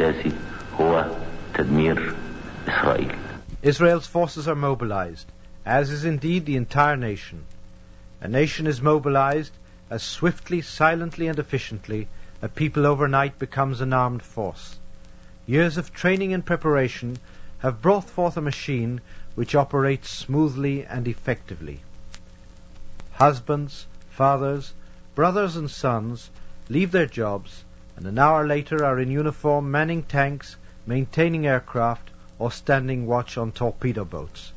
الأساسي 0.00 0.32
هو 0.80 1.16
تدمير 1.54 2.14
إسرائيل 2.68 3.12
Israel's 3.62 4.06
forces 4.06 4.48
are 4.48 4.54
mobilized, 4.54 5.26
as 5.66 5.90
is 5.90 6.04
indeed 6.04 6.46
the 6.46 6.56
entire 6.56 6.96
nation. 6.96 7.44
A 8.20 8.28
nation 8.28 8.66
is 8.66 8.80
mobilized 8.80 9.52
as 9.90 10.02
swiftly, 10.02 10.62
silently, 10.62 11.26
and 11.26 11.38
efficiently 11.38 12.08
a 12.40 12.48
people 12.48 12.86
overnight 12.86 13.38
becomes 13.38 13.80
an 13.80 13.92
armed 13.92 14.22
force. 14.22 14.78
Years 15.46 15.76
of 15.76 15.92
training 15.92 16.32
and 16.32 16.44
preparation 16.44 17.18
have 17.58 17.82
brought 17.82 18.08
forth 18.08 18.36
a 18.36 18.40
machine 18.40 19.00
which 19.34 19.54
operates 19.54 20.08
smoothly 20.08 20.86
and 20.86 21.06
effectively. 21.06 21.80
Husbands, 23.12 23.86
fathers, 24.10 24.72
brothers, 25.14 25.56
and 25.56 25.70
sons 25.70 26.30
leave 26.68 26.92
their 26.92 27.06
jobs 27.06 27.64
and 27.95 28.05
an 28.05 28.17
hour 28.17 28.47
later 28.47 28.83
are 28.85 28.99
in 28.99 29.11
uniform 29.11 29.69
manning 29.69 30.03
tanks, 30.03 30.55
maintaining 30.85 31.45
aircraft, 31.45 32.09
or 32.39 32.51
standing 32.51 33.05
watch 33.05 33.37
on 33.37 33.51
torpedo 33.51 34.03
boats. 34.03 34.51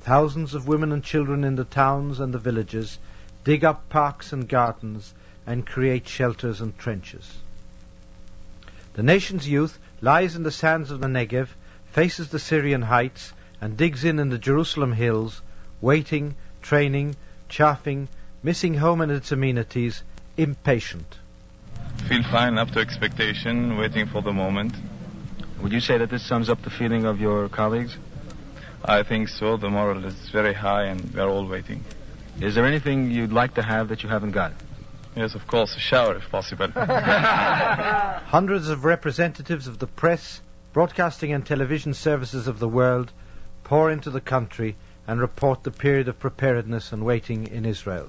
Thousands 0.00 0.54
of 0.54 0.66
women 0.66 0.92
and 0.92 1.04
children 1.04 1.44
in 1.44 1.56
the 1.56 1.64
towns 1.64 2.20
and 2.20 2.32
the 2.32 2.38
villages 2.38 2.98
dig 3.44 3.64
up 3.64 3.88
parks 3.88 4.32
and 4.32 4.48
gardens 4.48 5.14
and 5.46 5.66
create 5.66 6.08
shelters 6.08 6.60
and 6.60 6.76
trenches. 6.78 7.38
The 8.94 9.02
nation's 9.02 9.48
youth 9.48 9.78
lies 10.00 10.36
in 10.36 10.42
the 10.42 10.50
sands 10.50 10.90
of 10.90 11.00
the 11.00 11.06
Negev, 11.06 11.48
faces 11.92 12.28
the 12.28 12.38
Syrian 12.38 12.82
heights, 12.82 13.32
and 13.60 13.76
digs 13.76 14.04
in 14.04 14.18
in 14.18 14.30
the 14.30 14.38
Jerusalem 14.38 14.92
hills, 14.92 15.40
waiting, 15.80 16.34
training, 16.62 17.16
chaffing, 17.48 18.08
missing 18.42 18.74
home 18.74 19.00
and 19.00 19.12
its 19.12 19.32
amenities, 19.32 20.02
impatient. 20.36 21.18
Feel 22.08 22.22
fine, 22.24 22.58
up 22.58 22.70
to 22.72 22.80
expectation, 22.80 23.76
waiting 23.76 24.06
for 24.06 24.22
the 24.22 24.32
moment. 24.32 24.74
Would 25.62 25.72
you 25.72 25.80
say 25.80 25.98
that 25.98 26.10
this 26.10 26.26
sums 26.26 26.48
up 26.50 26.62
the 26.62 26.70
feeling 26.70 27.04
of 27.04 27.20
your 27.20 27.48
colleagues? 27.48 27.96
I 28.84 29.04
think 29.04 29.28
so. 29.28 29.56
The 29.56 29.70
moral 29.70 30.04
is 30.04 30.28
very 30.30 30.52
high 30.52 30.86
and 30.86 31.14
we're 31.14 31.28
all 31.28 31.46
waiting. 31.46 31.84
Is 32.40 32.56
there 32.56 32.66
anything 32.66 33.10
you'd 33.10 33.32
like 33.32 33.54
to 33.54 33.62
have 33.62 33.88
that 33.88 34.02
you 34.02 34.08
haven't 34.08 34.32
got? 34.32 34.52
Yes, 35.14 35.34
of 35.34 35.46
course, 35.46 35.76
a 35.76 35.78
shower 35.78 36.16
if 36.16 36.28
possible. 36.30 36.68
Hundreds 36.74 38.68
of 38.68 38.84
representatives 38.84 39.68
of 39.68 39.78
the 39.78 39.86
press, 39.86 40.40
broadcasting 40.72 41.32
and 41.32 41.46
television 41.46 41.94
services 41.94 42.48
of 42.48 42.58
the 42.58 42.68
world 42.68 43.12
pour 43.62 43.90
into 43.90 44.10
the 44.10 44.20
country 44.20 44.76
and 45.06 45.20
report 45.20 45.62
the 45.62 45.70
period 45.70 46.08
of 46.08 46.18
preparedness 46.18 46.92
and 46.92 47.04
waiting 47.04 47.46
in 47.46 47.64
Israel. 47.64 48.08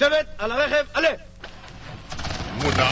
צוות, 0.00 0.26
על 0.38 0.52
הרכב, 0.52 0.84
עלה! 0.94 1.08
מודע. 2.62 2.88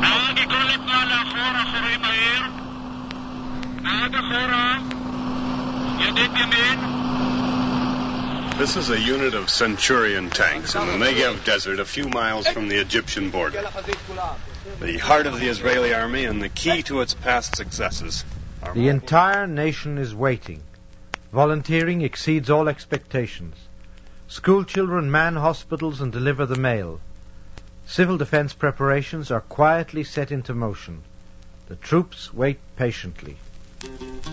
נהג 0.00 0.38
ייכון 0.38 0.66
לתנועה 0.66 1.04
לאחור, 1.04 1.62
אחורי 1.62 1.96
מהיר. 1.96 2.42
נהג 3.82 4.14
אחורה. 4.14 4.76
ידית 5.98 6.30
ימין. 6.34 7.00
This 8.58 8.76
is 8.76 8.90
a 8.90 9.00
unit 9.00 9.32
of 9.34 9.48
Centurion 9.48 10.28
tanks 10.28 10.74
in 10.74 10.86
the 10.86 10.92
Negev 10.92 11.44
Desert, 11.44 11.80
a 11.80 11.84
few 11.86 12.08
miles 12.08 12.46
from 12.46 12.68
the 12.68 12.76
Egyptian 12.76 13.30
border. 13.30 13.64
The 14.80 14.98
heart 14.98 15.26
of 15.26 15.40
the 15.40 15.48
Israeli 15.48 15.94
army 15.94 16.26
and 16.26 16.42
the 16.42 16.50
key 16.50 16.82
to 16.82 17.00
its 17.00 17.14
past 17.14 17.56
successes. 17.56 18.22
The 18.73 18.89
entire 18.89 19.47
nation 19.47 19.97
is 19.97 20.15
waiting. 20.15 20.61
Volunteering 21.31 22.01
exceeds 22.01 22.49
all 22.49 22.67
expectations. 22.67 23.55
School 24.27 24.63
children 24.63 25.11
man 25.11 25.35
hospitals 25.35 26.01
and 26.01 26.11
deliver 26.11 26.45
the 26.45 26.55
mail. 26.55 26.99
Civil 27.85 28.17
defense 28.17 28.53
preparations 28.53 29.31
are 29.31 29.41
quietly 29.41 30.03
set 30.03 30.31
into 30.31 30.53
motion. 30.53 31.03
The 31.67 31.75
troops 31.75 32.33
wait 32.33 32.59
patiently. 32.75 33.37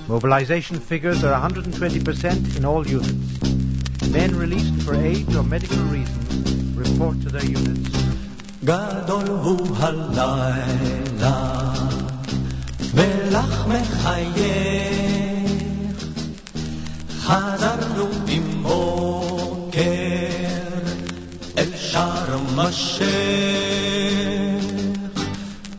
Mobilization 0.08 0.80
figures 0.80 1.22
are 1.22 1.40
120% 1.40 2.56
in 2.56 2.64
all 2.64 2.86
units. 2.86 4.10
Men 4.10 4.36
released 4.36 4.82
for 4.82 4.94
age 4.94 5.34
or 5.34 5.42
medical 5.42 5.82
reasons 5.84 6.76
report 6.76 7.20
to 7.22 7.28
their 7.30 7.44
units. 7.44 7.90
ולך 12.94 13.66
מחייך. 13.66 14.92
חזרנו 17.20 18.06
עם 18.28 18.62
בוקר 18.62 19.82
אל 21.58 21.76
שארם 21.76 22.60
א-שייח. 22.60 23.82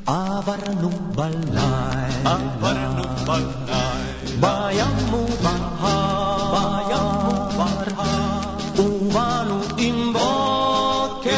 עברנו 0.05 0.89
בלילה, 1.15 1.91
עברנו 2.25 3.03
בלילה, 3.25 3.93
בים 4.39 5.13
ובהר, 5.13 6.51
בים 6.51 7.07
ובהר, 7.27 8.43
ובאנו 8.75 9.61
עם 9.77 10.13
בוקר 10.13 11.31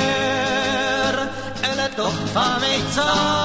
אל 1.64 1.88
תוך 1.96 2.16
המיצר, 2.36 3.45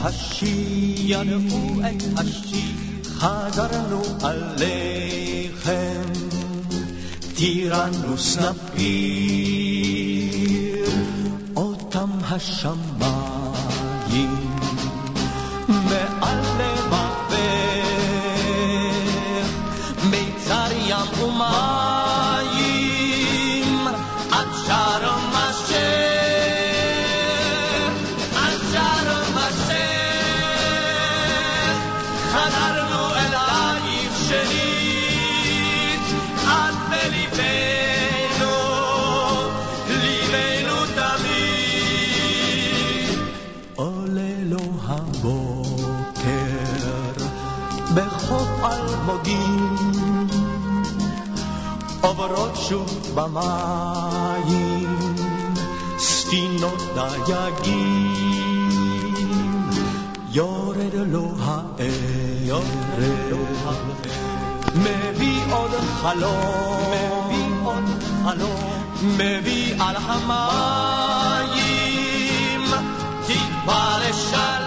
השיר, 0.00 0.94
ינעו 0.98 1.80
את 1.80 2.02
השיר, 2.16 2.74
חזרנו 3.04 4.02
עליכם, 4.22 6.02
טירנוס 7.34 8.38
נפיר, 8.38 9.68
אותם 11.56 12.10
השמיים, 12.30 13.60
מעל 15.68 16.40
לבבך, 16.58 17.34
מיצר 20.10 20.68
ים 20.72 21.22
ומים, 21.22 21.87
עוברות 52.67 52.67
שוב 52.69 53.11
במים 53.15 55.15
ספינות 55.97 56.81
דייגים, 57.25 58.13
יורד 60.31 60.93
לו 60.93 61.31
הערב, 61.39 62.63
מביא 64.75 65.41
עוד 65.51 65.71
חלום, 66.01 66.91
מביא 66.91 67.47
עוד 67.63 67.83
חלום, 68.23 68.83
מביא 69.03 69.75
על 69.79 69.95
המים, 69.95 71.51
תקווה 73.27 73.99
לשלום, 73.99 74.66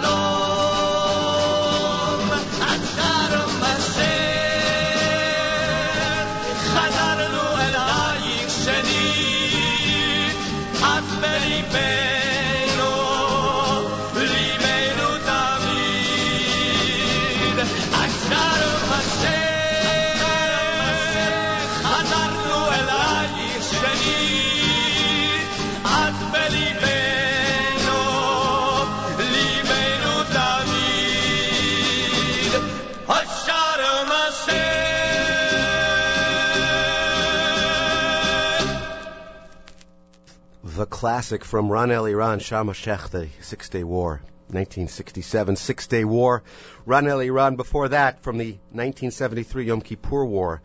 Classic 41.02 41.44
from 41.44 41.68
Ron 41.68 41.88
Eliran, 41.88 42.38
Sharm 42.38 42.70
a-Sheikh, 42.70 43.10
the 43.10 43.28
Six 43.40 43.68
Day 43.70 43.82
War, 43.82 44.22
1967 44.50 45.56
Six 45.56 45.88
Day 45.88 46.04
War. 46.04 46.44
Ron 46.86 47.06
Eliran 47.06 47.56
before 47.56 47.88
that 47.88 48.22
from 48.22 48.38
the 48.38 48.52
1973 48.70 49.64
Yom 49.64 49.80
Kippur 49.80 50.24
War. 50.24 50.62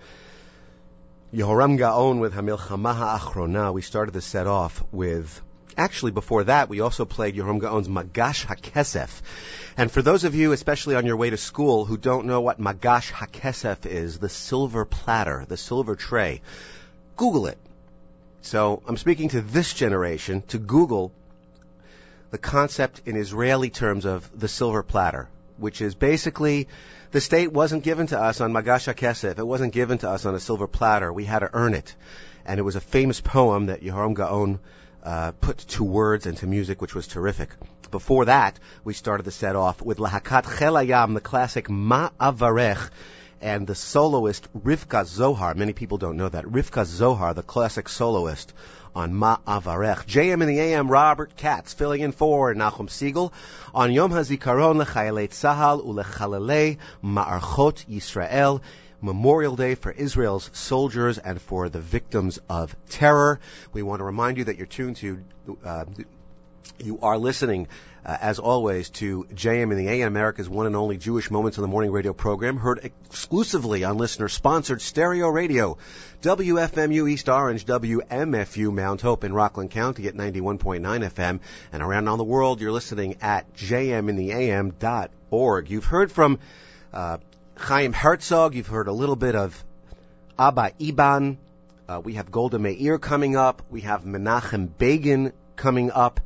Yehoram 1.33 1.79
Gaon 1.79 2.19
with 2.19 2.35
Hamilchama 2.35 3.17
Achrona. 3.17 3.73
We 3.73 3.81
started 3.81 4.13
the 4.13 4.21
set 4.21 4.45
off 4.45 4.83
with, 4.91 5.41
actually 5.75 6.11
before 6.11 6.43
that, 6.43 6.69
we 6.69 6.81
also 6.81 7.05
played 7.05 7.35
Yehoram 7.35 7.57
Gaon's 7.57 7.87
Magash 7.87 8.45
HaKesef. 8.45 9.09
And 9.75 9.91
for 9.91 10.03
those 10.03 10.23
of 10.23 10.35
you, 10.35 10.51
especially 10.51 10.93
on 10.93 11.07
your 11.07 11.17
way 11.17 11.31
to 11.31 11.37
school, 11.37 11.85
who 11.85 11.97
don't 11.97 12.27
know 12.27 12.41
what 12.41 12.61
Magash 12.61 13.11
HaKesef 13.11 13.87
is, 13.87 14.19
the 14.19 14.29
silver 14.29 14.85
platter, 14.85 15.45
the 15.47 15.57
silver 15.57 15.95
tray, 15.95 16.43
Google 17.15 17.47
it. 17.47 17.57
So 18.47 18.81
I'm 18.87 18.95
speaking 18.95 19.27
to 19.29 19.41
this 19.41 19.73
generation 19.73 20.41
to 20.53 20.57
Google 20.57 21.11
the 22.31 22.37
concept 22.37 23.01
in 23.05 23.17
Israeli 23.17 23.69
terms 23.69 24.05
of 24.05 24.29
the 24.39 24.47
silver 24.47 24.83
platter, 24.83 25.27
which 25.57 25.81
is 25.81 25.95
basically 25.95 26.69
the 27.11 27.19
state 27.19 27.51
wasn't 27.51 27.83
given 27.83 28.07
to 28.07 28.17
us 28.17 28.39
on 28.39 28.53
Magash 28.53 28.87
HaKesef. 28.87 29.37
It 29.37 29.45
wasn't 29.45 29.73
given 29.73 29.97
to 29.97 30.09
us 30.09 30.25
on 30.25 30.33
a 30.33 30.39
silver 30.39 30.65
platter. 30.65 31.11
We 31.11 31.25
had 31.25 31.39
to 31.39 31.49
earn 31.51 31.73
it. 31.73 31.93
And 32.45 32.57
it 32.57 32.63
was 32.63 32.77
a 32.77 32.79
famous 32.95 33.19
poem 33.19 33.65
that 33.65 33.81
Yehoram 33.81 34.13
Gaon 34.13 34.59
uh, 35.03 35.33
put 35.41 35.57
to 35.75 35.83
words 35.83 36.25
and 36.25 36.37
to 36.37 36.47
music, 36.47 36.81
which 36.81 36.95
was 36.95 37.05
terrific. 37.05 37.49
Before 37.91 38.23
that, 38.25 38.57
we 38.85 38.93
started 38.93 39.23
the 39.23 39.31
set 39.31 39.57
off 39.57 39.81
with 39.81 39.97
Lahakat 39.97 40.57
Chel 40.57 40.75
HaYam, 40.75 41.15
the 41.15 41.19
classic 41.19 41.67
Ma'avarech, 41.67 42.91
and 43.41 43.67
the 43.67 43.75
soloist 43.75 44.47
Rivka 44.57 45.05
Zohar. 45.05 45.53
Many 45.53 45.73
people 45.73 45.97
don't 45.97 46.17
know 46.17 46.29
that. 46.29 46.45
Rivka 46.45 46.85
Zohar, 46.85 47.33
the 47.33 47.43
classic 47.43 47.89
soloist 47.89 48.53
on 48.95 49.13
Ma'avarech. 49.13 50.05
JM 50.05 50.41
in 50.41 50.47
the 50.47 50.59
AM, 50.59 50.89
Robert 50.89 51.35
Katz, 51.35 51.73
filling 51.73 52.01
in 52.01 52.11
for 52.11 52.53
Nachum 52.55 52.87
Segal 52.87 53.31
on 53.73 53.91
Yom 53.91 54.11
HaZikaron 54.11 54.83
Lechayalei 54.83 55.29
Tzahal 55.29 55.85
Ulechalelei 55.85 56.77
Ma'archot 57.03 57.85
Yisrael. 57.87 58.61
Memorial 58.99 59.55
Day 59.55 59.75
for 59.75 59.91
Israel's 59.91 60.49
soldiers 60.53 61.19
and 61.19 61.39
for 61.39 61.69
the 61.69 61.79
victims 61.79 62.39
of 62.49 62.75
terror. 62.89 63.39
We 63.71 63.83
want 63.83 63.99
to 63.99 64.03
remind 64.03 64.39
you 64.39 64.45
that 64.45 64.57
you're 64.57 64.65
tuned 64.65 64.95
to, 64.97 65.23
uh, 65.63 65.85
you 66.79 66.97
are 67.03 67.17
listening, 67.19 67.67
uh, 68.07 68.17
as 68.21 68.39
always, 68.39 68.89
to 68.89 69.25
JM 69.33 69.71
in 69.71 69.77
the 69.77 69.89
AM, 69.89 70.07
America's 70.07 70.47
one 70.47 70.65
and 70.65 70.77
only 70.77 70.97
Jewish 70.97 71.29
Moments 71.29 71.57
in 71.57 71.61
the 71.61 71.67
Morning 71.67 71.91
radio 71.91 72.13
program, 72.13 72.55
heard 72.55 72.79
exclusively 72.81 73.83
on 73.83 73.97
listener-sponsored 73.97 74.81
stereo 74.81 75.27
radio, 75.27 75.77
WFMU 76.21 77.09
East 77.11 77.27
Orange, 77.27 77.65
WMFU 77.65 78.73
Mount 78.73 79.01
Hope 79.01 79.25
in 79.25 79.33
Rockland 79.33 79.71
County 79.71 80.07
at 80.07 80.15
91.9 80.15 80.79
FM, 80.81 81.41
and 81.73 81.83
around 81.83 82.07
on 82.07 82.17
the 82.17 82.23
world, 82.23 82.61
you're 82.61 82.71
listening 82.71 83.17
at 83.21 83.53
jmintheam.org. 83.55 84.69
You've 85.69 85.83
heard 85.83 86.09
from 86.09 86.39
uh, 86.93 87.17
Chaim 87.57 87.91
Herzog, 87.91 88.55
you've 88.55 88.67
heard 88.67 88.87
a 88.87 88.93
little 88.93 89.17
bit 89.17 89.35
of 89.35 89.61
Abba 90.39 90.71
Eban, 90.79 91.37
uh, 91.89 91.99
we 92.01 92.13
have 92.13 92.31
Golda 92.31 92.57
Meir 92.57 92.99
coming 92.99 93.35
up, 93.35 93.63
we 93.69 93.81
have 93.81 94.05
Menachem 94.05 94.69
Begin 94.77 95.33
coming 95.57 95.91
up, 95.91 96.21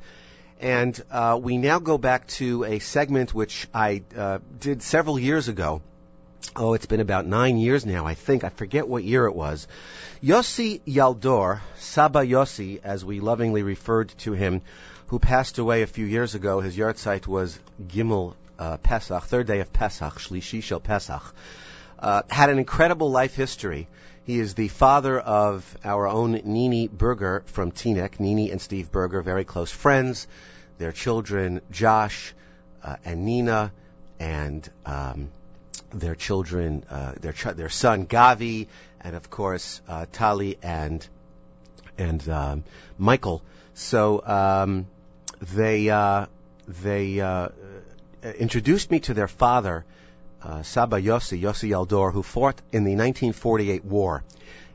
and 0.62 1.04
uh, 1.10 1.40
we 1.42 1.58
now 1.58 1.80
go 1.80 1.98
back 1.98 2.28
to 2.28 2.64
a 2.64 2.78
segment 2.78 3.34
which 3.34 3.68
I 3.74 4.04
uh, 4.16 4.40
did 4.60 4.84
several 4.84 5.18
years 5.18 5.48
ago. 5.48 5.82
Oh, 6.56 6.74
it's 6.74 6.86
been 6.86 7.00
about 7.00 7.26
nine 7.26 7.58
years 7.58 7.84
now, 7.84 8.06
I 8.06 8.14
think. 8.14 8.44
I 8.44 8.50
forget 8.50 8.88
what 8.88 9.04
year 9.04 9.26
it 9.26 9.34
was. 9.34 9.68
Yossi 10.24 10.82
Yaldor, 10.86 11.62
Saba 11.78 12.20
Yossi, 12.20 12.80
as 12.84 13.04
we 13.04 13.20
lovingly 13.20 13.64
referred 13.64 14.10
to 14.20 14.34
him, 14.34 14.62
who 15.08 15.18
passed 15.18 15.58
away 15.58 15.82
a 15.82 15.88
few 15.88 16.06
years 16.06 16.36
ago. 16.36 16.62
His 16.62 16.78
yahrzeit 16.78 17.26
was 17.26 17.60
Gimel 17.88 18.36
uh, 18.60 18.78
Pesach, 18.78 19.24
third 19.24 19.48
day 19.48 19.62
of 19.62 19.74
Pesach, 19.74 20.20
Shlishi 20.20 20.62
Shel 20.62 20.80
Pesach. 20.80 21.24
Uh, 21.98 22.22
had 22.30 22.50
an 22.52 22.60
incredible 22.60 23.10
life 23.10 23.34
history. 23.34 23.88
He 24.24 24.40
is 24.40 24.54
the 24.54 24.68
father 24.68 25.20
of 25.20 25.78
our 25.84 26.08
own 26.08 26.34
Nini 26.44 26.88
Berger 26.88 27.44
from 27.48 27.72
Teaneck. 27.72 28.20
Nini 28.20 28.52
and 28.52 28.62
Steve 28.62 28.92
Berger, 28.92 29.22
very 29.22 29.46
close 29.46 29.72
friends 29.72 30.28
their 30.82 30.92
children 30.92 31.62
Josh 31.70 32.34
uh, 32.84 32.96
and 33.06 33.24
Nina, 33.24 33.72
and 34.20 34.68
um, 34.84 35.30
their 35.94 36.16
children, 36.16 36.84
uh, 36.90 37.14
their 37.22 37.34
ch- 37.34 37.56
their 37.56 37.70
son 37.70 38.08
Gavi, 38.08 38.68
and 39.00 39.16
of 39.16 39.30
course 39.30 39.80
uh, 39.88 40.08
Tali 40.12 40.58
and 40.64 41.08
and 42.00 42.28
um, 42.28 42.64
Michael. 42.98 43.44
So 43.76 44.26
um, 44.26 44.88
they 45.40 45.90
uh, 45.92 46.26
they 46.68 47.20
uh, 47.20 47.50
introduced 48.40 48.90
me 48.90 49.02
to 49.02 49.14
their 49.14 49.28
father, 49.28 49.86
uh, 50.44 50.64
Saba 50.64 51.02
Yossi 51.02 51.42
Yossi 51.42 51.70
Yaldor, 51.70 52.12
who 52.14 52.24
fought 52.24 52.62
in 52.72 52.84
the 52.84 52.96
1948 52.96 53.86
war, 53.86 54.24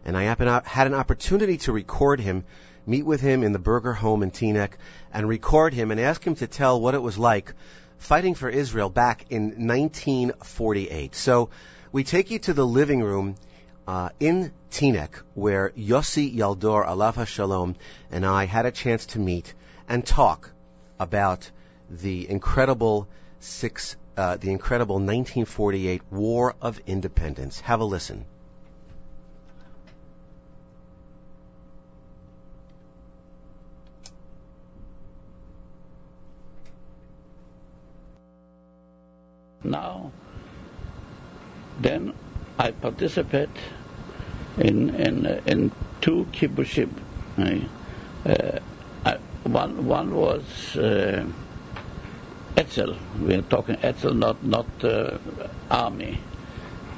and 0.05 0.17
I 0.17 0.23
had 0.23 0.87
an 0.87 0.95
opportunity 0.95 1.59
to 1.59 1.73
record 1.73 2.21
him 2.21 2.45
meet 2.87 3.05
with 3.05 3.21
him 3.21 3.43
in 3.43 3.53
the 3.53 3.59
Berger 3.59 3.93
home 3.93 4.23
in 4.23 4.31
Teaneck 4.31 4.73
and 5.13 5.29
record 5.29 5.75
him 5.75 5.91
and 5.91 6.01
ask 6.01 6.25
him 6.25 6.37
to 6.37 6.47
tell 6.47 6.81
what 6.81 6.95
it 6.95 7.03
was 7.03 7.19
like 7.19 7.53
fighting 7.99 8.35
for 8.35 8.49
Israel 8.49 8.89
back 8.89 9.27
in 9.31 9.67
1948. 9.67 11.15
So 11.15 11.51
we 11.93 12.05
take 12.05 12.31
you 12.31 12.39
to 12.41 12.55
the 12.55 12.67
living 12.67 13.03
room 13.03 13.35
uh, 13.89 14.11
in 14.21 14.53
Teaneck 14.71 15.23
where 15.35 15.71
Yossi 15.71 16.35
Yaldor 16.35 16.87
Alav 16.87 17.27
Shalom 17.27 17.75
and 18.11 18.25
I 18.25 18.47
had 18.47 18.67
a 18.67 18.71
chance 18.71 19.07
to 19.07 19.19
meet 19.19 19.53
and 19.89 20.07
talk 20.07 20.51
about 20.99 21.51
the 21.91 22.29
incredible 22.29 23.09
six, 23.41 23.97
uh, 24.17 24.37
the 24.37 24.51
incredible 24.51 24.97
1948 24.97 26.03
War 26.11 26.55
of 26.61 26.81
Independence. 26.87 27.61
Have 27.61 27.81
a 27.81 27.85
listen. 27.85 28.27
now, 39.67 40.11
then 41.81 42.13
I 42.59 42.71
participate 42.71 43.51
in 44.59 44.95
in 44.95 45.27
in 45.47 45.73
two 46.01 46.27
kibbutzim. 46.33 46.91
Uh, 47.39 48.59
I, 49.05 49.19
one 49.45 49.87
one 49.87 50.15
was 50.15 50.77
uh, 50.77 51.25
Etzel. 52.57 52.97
We're 53.21 53.43
talking 53.43 53.77
Etzel, 53.83 54.15
not 54.15 54.43
not 54.43 54.67
uh, 54.83 55.19
army. 55.71 56.19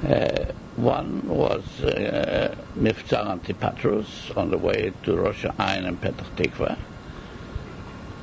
Uh, 0.07 0.45
one 0.77 1.27
was 1.27 1.63
uh, 1.83 2.55
Mifzar 2.77 3.27
Antipatrus 3.27 4.31
on 4.37 4.49
the 4.49 4.57
way 4.57 4.93
to 5.03 5.17
Rosh 5.17 5.43
Ain 5.43 5.83
and 5.85 5.99
Petah 5.99 6.25
Tikva. 6.37 6.77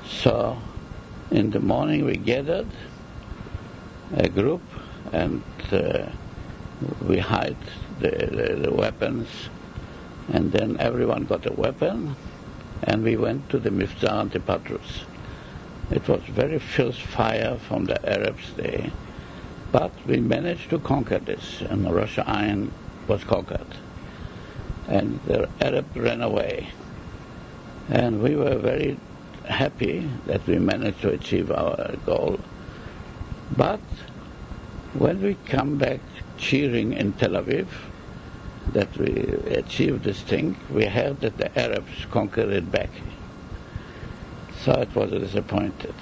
So 0.08 0.56
in 1.30 1.50
the 1.50 1.60
morning 1.60 2.06
we 2.06 2.16
gathered 2.16 2.70
a 4.14 4.28
group 4.28 4.62
and 5.12 5.42
uh, 5.70 6.06
we 7.06 7.18
hide 7.18 7.56
the, 8.00 8.10
the, 8.10 8.60
the, 8.62 8.72
weapons 8.72 9.28
and 10.32 10.50
then 10.52 10.78
everyone 10.78 11.24
got 11.24 11.44
a 11.46 11.52
weapon 11.52 12.16
and 12.84 13.02
we 13.02 13.16
went 13.16 13.50
to 13.50 13.58
the 13.58 13.70
Mifzar 13.70 14.20
Antipatrus. 14.20 15.04
It 15.90 16.08
was 16.08 16.22
very 16.22 16.58
fierce 16.58 16.98
fire 16.98 17.58
from 17.68 17.84
the 17.84 17.98
Arabs 18.08 18.52
there, 18.56 18.90
but 19.72 19.92
we 20.06 20.18
managed 20.18 20.70
to 20.70 20.78
conquer 20.78 21.18
this 21.18 21.60
and 21.62 21.92
Rosh 21.92 22.18
Iron 22.18 22.72
was 23.06 23.22
conquered 23.24 23.66
and 24.88 25.20
the 25.26 25.48
Arab 25.60 25.86
ran 25.94 26.22
away. 26.22 26.68
And 27.88 28.20
we 28.20 28.34
were 28.34 28.56
very 28.56 28.98
happy 29.44 30.10
that 30.26 30.46
we 30.46 30.58
managed 30.58 31.02
to 31.02 31.10
achieve 31.10 31.50
our 31.52 31.94
goal 32.04 32.40
but 33.54 33.80
when 34.94 35.22
we 35.22 35.36
come 35.46 35.76
back 35.78 36.00
cheering 36.36 36.92
in 36.94 37.12
Tel 37.12 37.32
Aviv 37.32 37.68
that 38.72 38.96
we 38.98 39.06
achieved 39.54 40.02
this 40.02 40.20
thing, 40.20 40.56
we 40.70 40.84
heard 40.86 41.20
that 41.20 41.38
the 41.38 41.56
Arabs 41.58 42.06
conquered 42.10 42.50
it 42.50 42.70
back. 42.72 42.90
So 44.66 44.72
it 44.72 44.92
was 44.96 45.12
disappointed. 45.12 45.94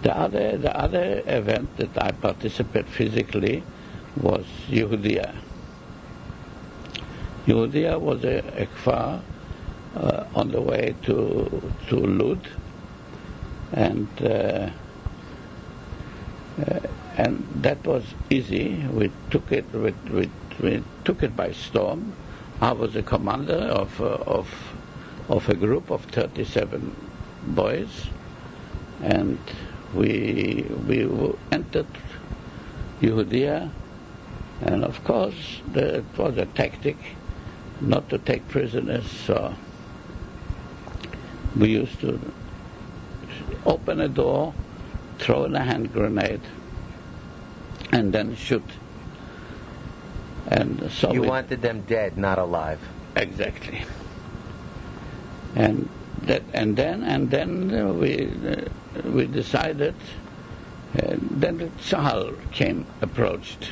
The 0.00 0.16
other, 0.16 0.56
the 0.56 0.74
other 0.74 1.22
event 1.26 1.76
that 1.76 1.90
I 2.02 2.10
participated 2.12 2.88
physically 2.88 3.62
was 4.16 4.46
Yehudia. 4.66 5.36
Yehudia 7.44 8.00
was 8.00 8.24
a, 8.24 8.38
a 8.56 8.64
kfar 8.64 9.20
uh, 9.94 10.24
on 10.34 10.50
the 10.52 10.62
way 10.62 10.94
to 11.02 11.70
to 11.88 11.96
Lud, 11.96 12.48
and 13.72 14.08
uh, 14.22 14.70
uh, 16.64 16.80
and 17.18 17.46
that 17.56 17.86
was 17.86 18.04
easy. 18.30 18.86
We 18.90 19.12
took 19.30 19.52
it. 19.52 19.70
We, 19.70 19.92
we, 20.10 20.30
we, 20.62 20.82
took 21.04 21.22
it 21.22 21.36
by 21.36 21.52
storm. 21.52 22.14
I 22.62 22.72
was 22.72 22.94
the 22.94 23.02
commander 23.02 23.68
of 23.82 24.00
uh, 24.00 24.16
of 24.24 24.48
of 25.28 25.46
a 25.50 25.54
group 25.54 25.90
of 25.90 26.06
37 26.06 27.11
boys, 27.46 28.08
and 29.02 29.38
we 29.94 30.66
we 30.86 31.06
entered 31.50 31.86
Yehudia, 33.00 33.70
and 34.62 34.84
of 34.84 35.02
course 35.04 35.60
the, 35.72 35.96
it 35.98 36.04
was 36.18 36.36
a 36.38 36.46
tactic. 36.46 36.96
not 37.80 38.08
to 38.10 38.18
take 38.18 38.46
prisoners, 38.48 39.06
so 39.26 39.54
we 41.56 41.68
used 41.70 42.00
to 42.00 42.18
open 43.66 44.00
a 44.00 44.08
door, 44.08 44.54
throw 45.18 45.44
in 45.44 45.54
a 45.56 45.62
hand 45.62 45.92
grenade, 45.92 46.40
and 47.92 48.12
then 48.12 48.36
shoot. 48.36 48.64
And 50.48 50.90
so 50.92 51.12
You 51.12 51.22
we, 51.22 51.28
wanted 51.28 51.62
them 51.62 51.82
dead, 51.82 52.16
not 52.18 52.38
alive. 52.38 52.80
exactly. 53.16 53.84
And 55.54 55.88
that, 56.26 56.42
and 56.52 56.76
then, 56.76 57.02
and 57.04 57.30
then 57.30 57.74
uh, 57.74 57.92
we 57.92 58.26
uh, 58.26 59.10
we 59.10 59.26
decided. 59.26 59.94
Uh, 60.94 61.16
then 61.30 61.56
the 61.56 61.66
Tzahal 61.80 62.36
came, 62.52 62.84
approached 63.00 63.70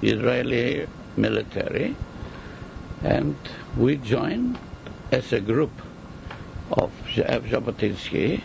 Israeli 0.00 0.86
military, 1.16 1.94
and 3.02 3.36
we 3.76 3.96
joined 3.96 4.58
as 5.12 5.32
a 5.32 5.40
group 5.40 5.70
of 6.72 6.90
Jabotinsky 7.06 8.40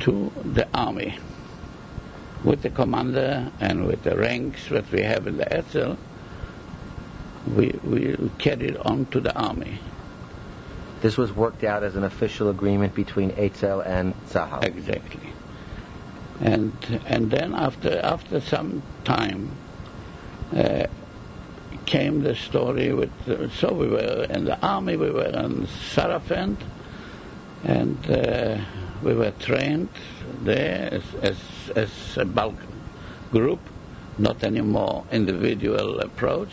to 0.00 0.32
the 0.44 0.66
army. 0.74 1.16
With 2.42 2.62
the 2.62 2.70
commander 2.70 3.52
and 3.60 3.86
with 3.86 4.02
the 4.02 4.16
ranks 4.16 4.68
that 4.68 4.90
we 4.90 5.02
have 5.02 5.26
in 5.26 5.36
the 5.36 5.52
Etzel, 5.52 5.98
we, 7.54 7.74
we 7.84 8.16
carried 8.38 8.76
on 8.78 9.06
to 9.06 9.20
the 9.20 9.34
army. 9.38 9.78
This 11.00 11.16
was 11.16 11.32
worked 11.32 11.64
out 11.64 11.82
as 11.82 11.96
an 11.96 12.04
official 12.04 12.50
agreement 12.50 12.94
between 12.94 13.30
Eitzel 13.32 13.84
and 13.86 14.14
Tzahal. 14.28 14.64
Exactly. 14.64 15.32
And 16.40 16.72
and 17.06 17.30
then 17.30 17.54
after 17.54 17.98
after 18.02 18.40
some 18.40 18.82
time 19.04 19.50
uh, 20.54 20.86
came 21.86 22.22
the 22.22 22.34
story 22.34 22.92
with 22.92 23.10
uh, 23.28 23.48
so 23.50 23.72
we 23.72 23.88
were 23.88 24.26
in 24.28 24.44
the 24.44 24.58
army, 24.60 24.96
we 24.96 25.10
were 25.10 25.26
in 25.26 25.66
Sarafend, 25.66 26.58
and 27.64 27.98
uh, 28.10 28.58
we 29.02 29.14
were 29.14 29.32
trained 29.32 29.90
there 30.42 30.88
as, 30.92 31.02
as 31.22 31.38
as 31.76 32.16
a 32.18 32.24
bulk 32.24 32.56
group, 33.30 33.60
not 34.18 34.42
anymore 34.44 35.04
individual 35.12 36.00
approach, 36.00 36.52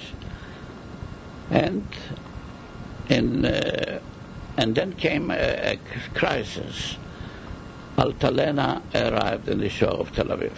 and 1.49 1.85
in 3.09 3.45
uh, 3.45 3.99
and 4.57 4.73
then 4.73 4.91
came 4.93 5.29
a, 5.29 5.35
a 5.35 5.79
crisis. 6.15 6.97
Altalena 7.95 8.81
arrived 8.93 9.47
in 9.47 9.59
the 9.59 9.69
shore 9.69 9.89
of 9.89 10.11
Tel 10.13 10.25
Aviv. 10.25 10.57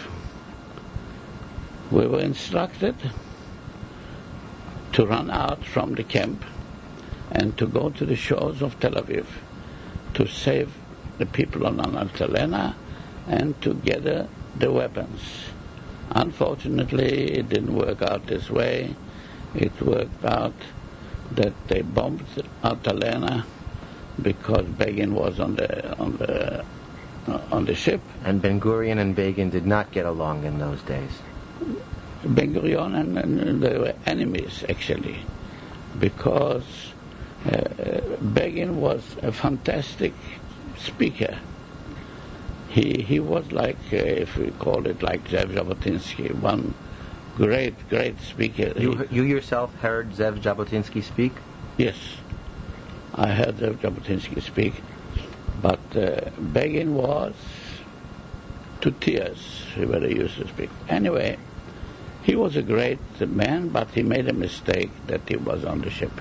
We 1.92 2.08
were 2.08 2.22
instructed 2.22 2.96
to 4.94 5.06
run 5.06 5.30
out 5.30 5.64
from 5.66 5.96
the 5.96 6.04
camp 6.04 6.44
and 7.32 7.58
to 7.58 7.68
go 7.68 7.90
to 7.90 8.06
the 8.06 8.16
shores 8.16 8.62
of 8.62 8.80
Tel 8.80 8.94
Aviv 8.94 9.26
to 10.16 10.28
save 10.28 10.74
the 11.18 11.26
people 11.26 11.68
on 11.68 11.78
Altalena 11.78 12.76
and 13.28 13.62
to 13.62 13.74
gather 13.74 14.28
the 14.58 14.72
weapons. 14.72 15.22
Unfortunately, 16.12 17.32
it 17.38 17.50
didn't 17.50 17.76
work 17.76 18.02
out 18.02 18.26
this 18.26 18.50
way. 18.50 18.96
It 19.54 19.80
worked 19.82 20.26
out 20.26 20.56
that 21.32 21.54
they 21.68 21.82
bombed 21.82 22.26
Altalena 22.64 23.46
because 24.22 24.66
Begin 24.66 25.14
was 25.14 25.40
on 25.40 25.56
the 25.56 25.98
on 25.98 26.18
the 26.18 26.64
uh, 27.28 27.42
on 27.52 27.66
the 27.66 27.76
ship. 27.76 28.02
And 28.24 28.42
Ben 28.42 28.60
Gurion 28.60 29.00
and 29.00 29.16
Begin 29.16 29.50
did 29.50 29.66
not 29.66 29.92
get 29.92 30.06
along 30.06 30.46
in 30.46 30.60
those 30.60 30.82
days. 30.84 31.12
Ben 32.26 32.54
Gurion 32.54 33.00
and, 33.00 33.18
and 33.18 33.62
they 33.64 33.78
were 33.78 33.94
enemies 34.06 34.64
actually, 34.68 35.18
because 36.00 36.94
uh, 37.46 38.18
Begin 38.34 38.80
was 38.82 39.04
a 39.24 39.32
fantastic 39.32 40.14
speaker. 40.78 41.38
He 42.70 43.02
he 43.02 43.20
was 43.20 43.52
like, 43.52 43.78
uh, 43.92 43.98
if 43.98 44.38
we 44.38 44.52
call 44.52 44.86
it 44.86 45.02
like 45.02 45.24
Zev 45.30 45.54
Jabotinsky, 45.54 46.34
one 46.40 46.74
great 47.36 47.74
great 47.90 48.20
speaker. 48.20 48.74
You, 48.78 49.08
you 49.10 49.24
yourself 49.24 49.74
heard 49.76 50.12
Zev 50.12 50.40
Jabotinsky 50.42 51.04
speak? 51.04 51.34
Yes, 51.78 51.96
I 53.16 53.28
heard 53.28 53.58
Jabotinsky 53.58 54.42
speak, 54.42 54.82
but 55.62 55.80
uh, 55.96 56.30
Begin 56.54 56.94
was 56.94 57.36
to 58.82 58.92
tears 58.92 59.66
when 59.76 60.04
he 60.04 60.16
used 60.16 60.38
to 60.38 60.48
speak. 60.48 60.70
Anyway, 60.88 61.38
he 62.24 62.36
was 62.36 62.56
a 62.56 62.62
great 62.62 63.00
man, 63.20 63.70
but 63.70 63.90
he 63.92 64.04
made 64.04 64.28
a 64.28 64.34
mistake 64.34 64.92
that 65.08 65.28
he 65.28 65.36
was 65.36 65.66
on 65.66 65.82
the 65.82 65.90
ship. 65.90 66.12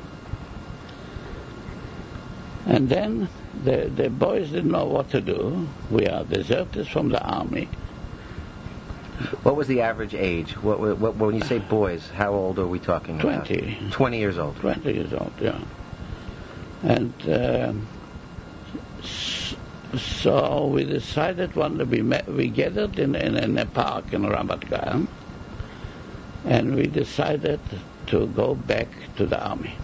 And 2.67 2.89
then 2.89 3.29
the, 3.65 3.91
the 3.95 4.11
boys 4.11 4.51
didn't 4.51 4.71
know 4.71 4.87
what 4.87 5.11
to 5.11 5.21
do. 5.21 5.69
We 5.91 6.07
are 6.07 6.25
deserters 6.25 6.89
from 6.89 7.09
the 7.09 7.23
army. 7.23 7.69
What 9.43 9.57
was 9.57 9.67
the 9.67 9.81
average 9.81 10.15
age? 10.15 10.53
What, 10.63 10.79
what, 10.99 11.17
when 11.17 11.35
you 11.35 11.43
say 11.43 11.59
boys, 11.59 12.09
how 12.11 12.33
old 12.35 12.59
are 12.59 12.67
we 12.67 12.79
talking 12.79 13.21
about? 13.21 13.47
20. 13.47 13.89
20 13.91 14.19
years 14.19 14.39
old. 14.39 14.57
20 14.57 14.93
years 14.93 15.13
old, 15.13 15.33
yeah. 15.41 15.59
And 16.83 17.13
uh, 17.29 17.73
so 19.97 20.67
we 20.67 20.85
decided 20.85 21.55
one 21.57 21.79
day 21.79 21.85
we 21.85 22.03
met, 22.03 22.27
we 22.27 22.49
gathered 22.49 22.99
in, 22.99 23.15
in, 23.15 23.37
in 23.37 23.59
a 23.59 23.67
park 23.67 24.13
in 24.13 24.23
Ramat 24.23 24.69
Gan, 24.69 25.09
and 26.45 26.75
we 26.75 26.87
decided 26.87 27.61
to 28.07 28.27
go 28.29 28.55
back 28.55 28.89
to 29.17 29.27
the 29.27 29.43
army. 29.43 29.75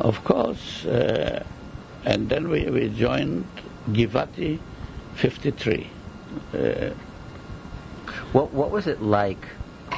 Of 0.00 0.22
course, 0.24 0.84
uh, 0.86 1.44
and 2.04 2.28
then 2.28 2.48
we, 2.48 2.66
we 2.70 2.88
joined 2.88 3.46
Givati 3.90 4.58
53. 5.16 5.90
Uh, 6.54 6.90
What, 8.32 8.52
what 8.52 8.70
was 8.70 8.86
it 8.86 9.00
like 9.00 9.48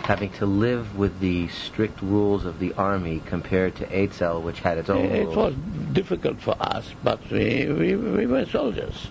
having 0.04 0.30
to 0.30 0.46
live 0.46 0.96
with 0.96 1.20
the 1.20 1.48
strict 1.48 2.00
rules 2.02 2.44
of 2.44 2.58
the 2.58 2.72
army 2.74 3.22
compared 3.26 3.76
to 3.76 3.86
Eitzel, 3.86 4.42
which 4.42 4.60
had 4.60 4.78
its 4.78 4.88
own 4.90 5.04
It 5.06 5.24
rules? 5.26 5.36
was 5.36 5.54
difficult 5.92 6.40
for 6.40 6.56
us, 6.60 6.92
but 7.04 7.20
we, 7.30 7.66
we, 7.68 7.94
we 7.96 8.26
were 8.26 8.44
soldiers. 8.46 9.08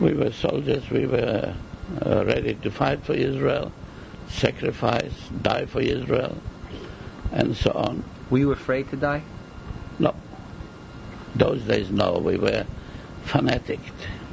We 0.00 0.12
were 0.14 0.32
soldiers, 0.32 0.88
we 0.90 1.06
were 1.06 1.54
uh, 2.04 2.24
ready 2.24 2.54
to 2.54 2.70
fight 2.70 3.04
for 3.04 3.14
Israel, 3.14 3.72
sacrifice, 4.28 5.12
die 5.42 5.66
for 5.66 5.80
Israel, 5.80 6.36
and 7.32 7.56
so 7.56 7.72
on. 7.72 8.04
Were 8.30 8.38
you 8.38 8.52
afraid 8.52 8.88
to 8.90 8.96
die? 8.96 9.22
No. 9.98 10.14
Those 11.34 11.62
days, 11.62 11.90
no. 11.90 12.18
We 12.18 12.36
were 12.36 12.66
fanatic. 13.24 13.80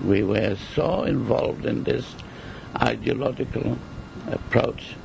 We 0.03 0.23
were 0.23 0.57
so 0.75 1.03
involved 1.03 1.65
in 1.65 1.83
this 1.83 2.05
ideological 2.81 3.77
approach. 4.31 4.95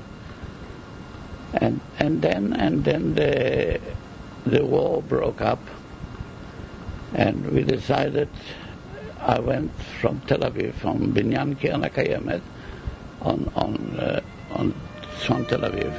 And 1.54 1.80
and 1.98 2.20
then 2.20 2.52
and 2.52 2.84
then 2.84 3.14
the 3.14 3.80
the 4.46 4.64
war 4.64 5.02
broke 5.02 5.40
up, 5.40 5.60
and 7.14 7.50
we 7.50 7.62
decided. 7.62 8.28
I 9.26 9.40
went 9.40 9.72
from 10.02 10.20
Tel 10.26 10.40
Aviv, 10.40 10.74
from 10.74 11.14
Binyan 11.14 11.58
Keren 11.58 11.80
HaKayemet, 11.80 12.42
on 13.22 13.50
on 13.56 13.96
uh, 13.98 14.20
on 14.50 14.74
from 15.24 15.46
Tel 15.46 15.60
Aviv. 15.60 15.94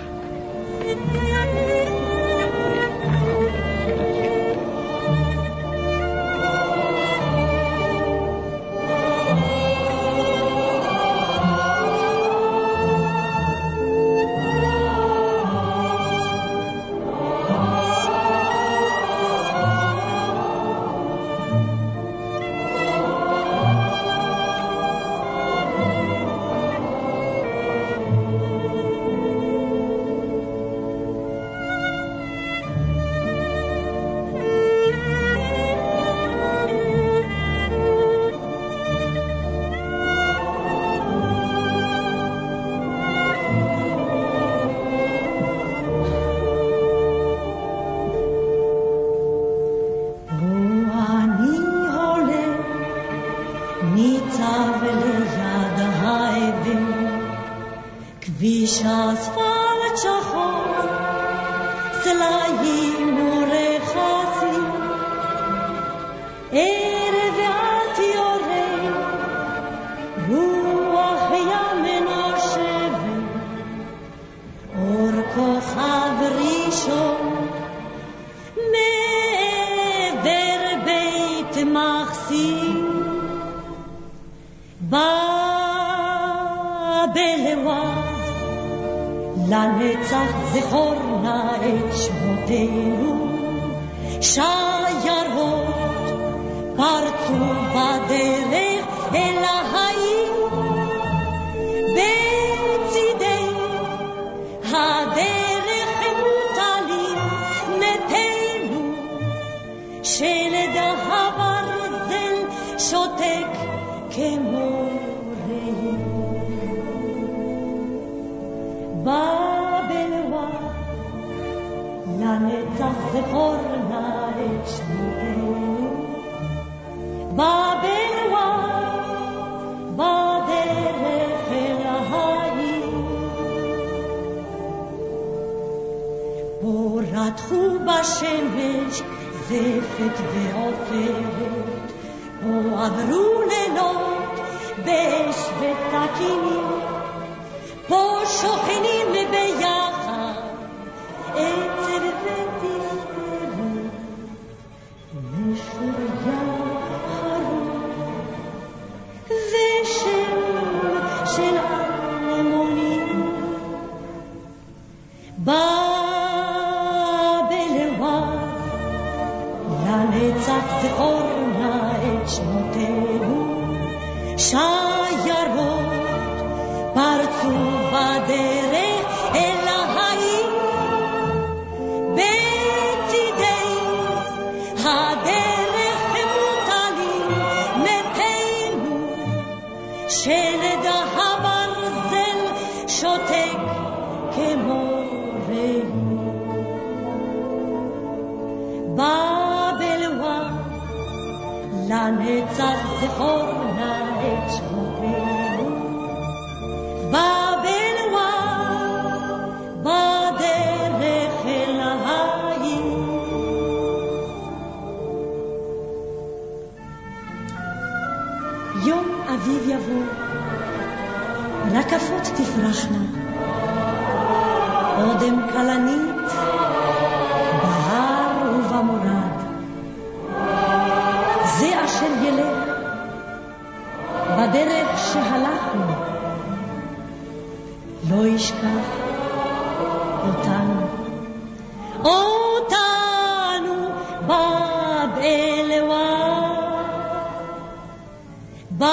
בבלווה, 248.74 248.90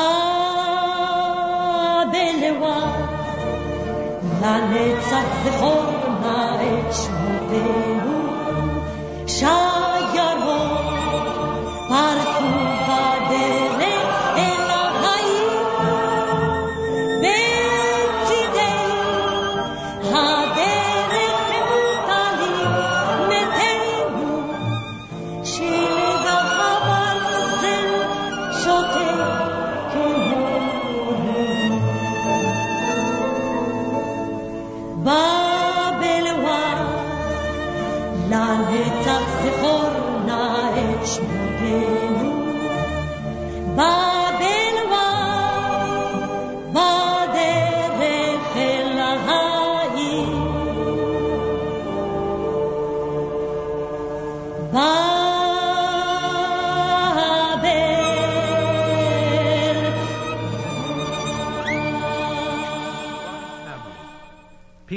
לנצח 4.41 5.25
זכור 5.43 5.85
נא 6.21 6.55
את 6.55 6.93
שמותינו, 6.93 8.17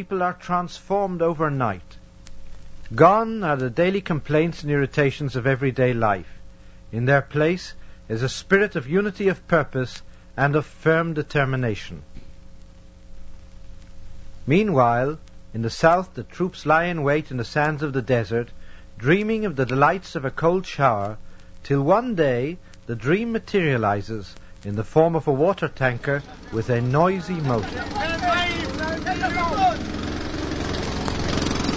People 0.06 0.22
are 0.22 0.34
transformed 0.34 1.24
overnight. 1.24 1.98
Gone 2.94 3.44
are 3.44 3.56
the 3.56 3.72
daily 3.72 4.02
complaints 4.02 4.62
and 4.62 4.72
irritations 4.72 5.36
of 5.36 5.48
everyday 5.48 5.96
life. 5.96 6.32
In 6.92 7.06
their 7.06 7.24
place 7.24 7.74
is 8.08 8.22
a 8.22 8.30
spirit 8.30 8.76
of 8.76 8.88
unity 8.88 9.30
of 9.30 9.48
purpose 9.48 10.04
and 10.38 10.56
of 10.56 10.68
firm 10.68 11.16
determination. 11.16 12.04
Meanwhile, 14.46 15.18
in 15.56 15.64
the 15.64 15.72
south 15.72 16.14
the 16.14 16.22
troops 16.22 16.68
lie 16.68 16.84
in 16.84 17.02
wait 17.02 17.32
in 17.32 17.38
the 17.38 17.44
sands 17.44 17.82
of 17.82 17.92
the 17.92 18.04
desert, 18.04 18.50
dreaming 19.00 19.44
of 19.46 19.56
the 19.56 19.66
delights 19.66 20.16
of 20.16 20.24
a 20.24 20.30
cold 20.30 20.68
shower, 20.68 21.18
till 21.64 21.82
one 21.82 22.14
day 22.14 22.60
the 22.86 22.96
dream 22.96 23.32
materializes 23.32 24.36
in 24.64 24.76
the 24.76 24.84
form 24.84 25.16
of 25.16 25.28
a 25.28 25.34
water 25.34 25.68
tanker 25.68 26.22
with 26.54 26.70
a 26.70 26.80
noisy 26.80 27.42
motor. 27.42 28.35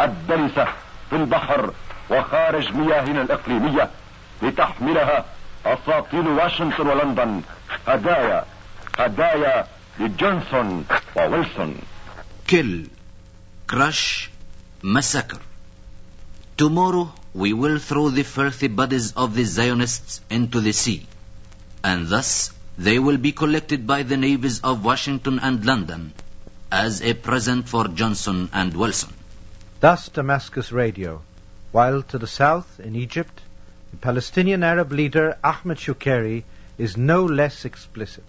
الدنسة 0.00 0.64
في 1.10 1.16
البحر 1.16 1.72
وخارج 2.10 2.72
مياهنا 2.72 3.22
الإقليمية 3.22 3.90
لتحملها 4.42 5.24
أساطيل 5.66 6.28
واشنطن 6.28 6.86
ولندن 6.86 7.42
هدايا 7.88 8.44
هدايا 8.98 9.66
لجونسون 10.00 10.84
وويلسون 11.16 11.74
kill, 12.46 12.86
crush, 13.66 14.30
massacre. 14.82 15.40
Tomorrow 16.58 17.12
we 17.34 17.52
will 17.52 17.78
throw 17.78 18.10
the 18.10 18.22
filthy 18.22 18.68
bodies 18.68 19.12
of 19.12 19.34
the 19.34 19.44
Zionists 19.44 20.20
into 20.30 20.60
the 20.60 20.72
sea, 20.72 21.06
and 21.82 22.06
thus 22.08 22.52
they 22.76 22.98
will 22.98 23.16
be 23.16 23.32
collected 23.32 23.86
by 23.86 24.02
the 24.02 24.16
navies 24.16 24.60
of 24.60 24.84
Washington 24.84 25.38
and 25.38 25.64
London 25.64 26.12
as 26.70 27.00
a 27.02 27.14
present 27.14 27.68
for 27.68 27.88
Johnson 27.88 28.50
and 28.52 28.74
Wilson. 28.76 29.13
Thus 29.84 30.08
Damascus 30.08 30.72
Radio, 30.72 31.20
while 31.70 32.00
to 32.04 32.16
the 32.16 32.26
south, 32.26 32.80
in 32.80 32.96
Egypt, 32.96 33.42
the 33.90 33.98
Palestinian 33.98 34.62
Arab 34.62 34.92
leader 34.92 35.36
Ahmed 35.44 35.76
Shukeiri 35.76 36.44
is 36.78 36.96
no 36.96 37.26
less 37.26 37.66
explicit. 37.66 38.24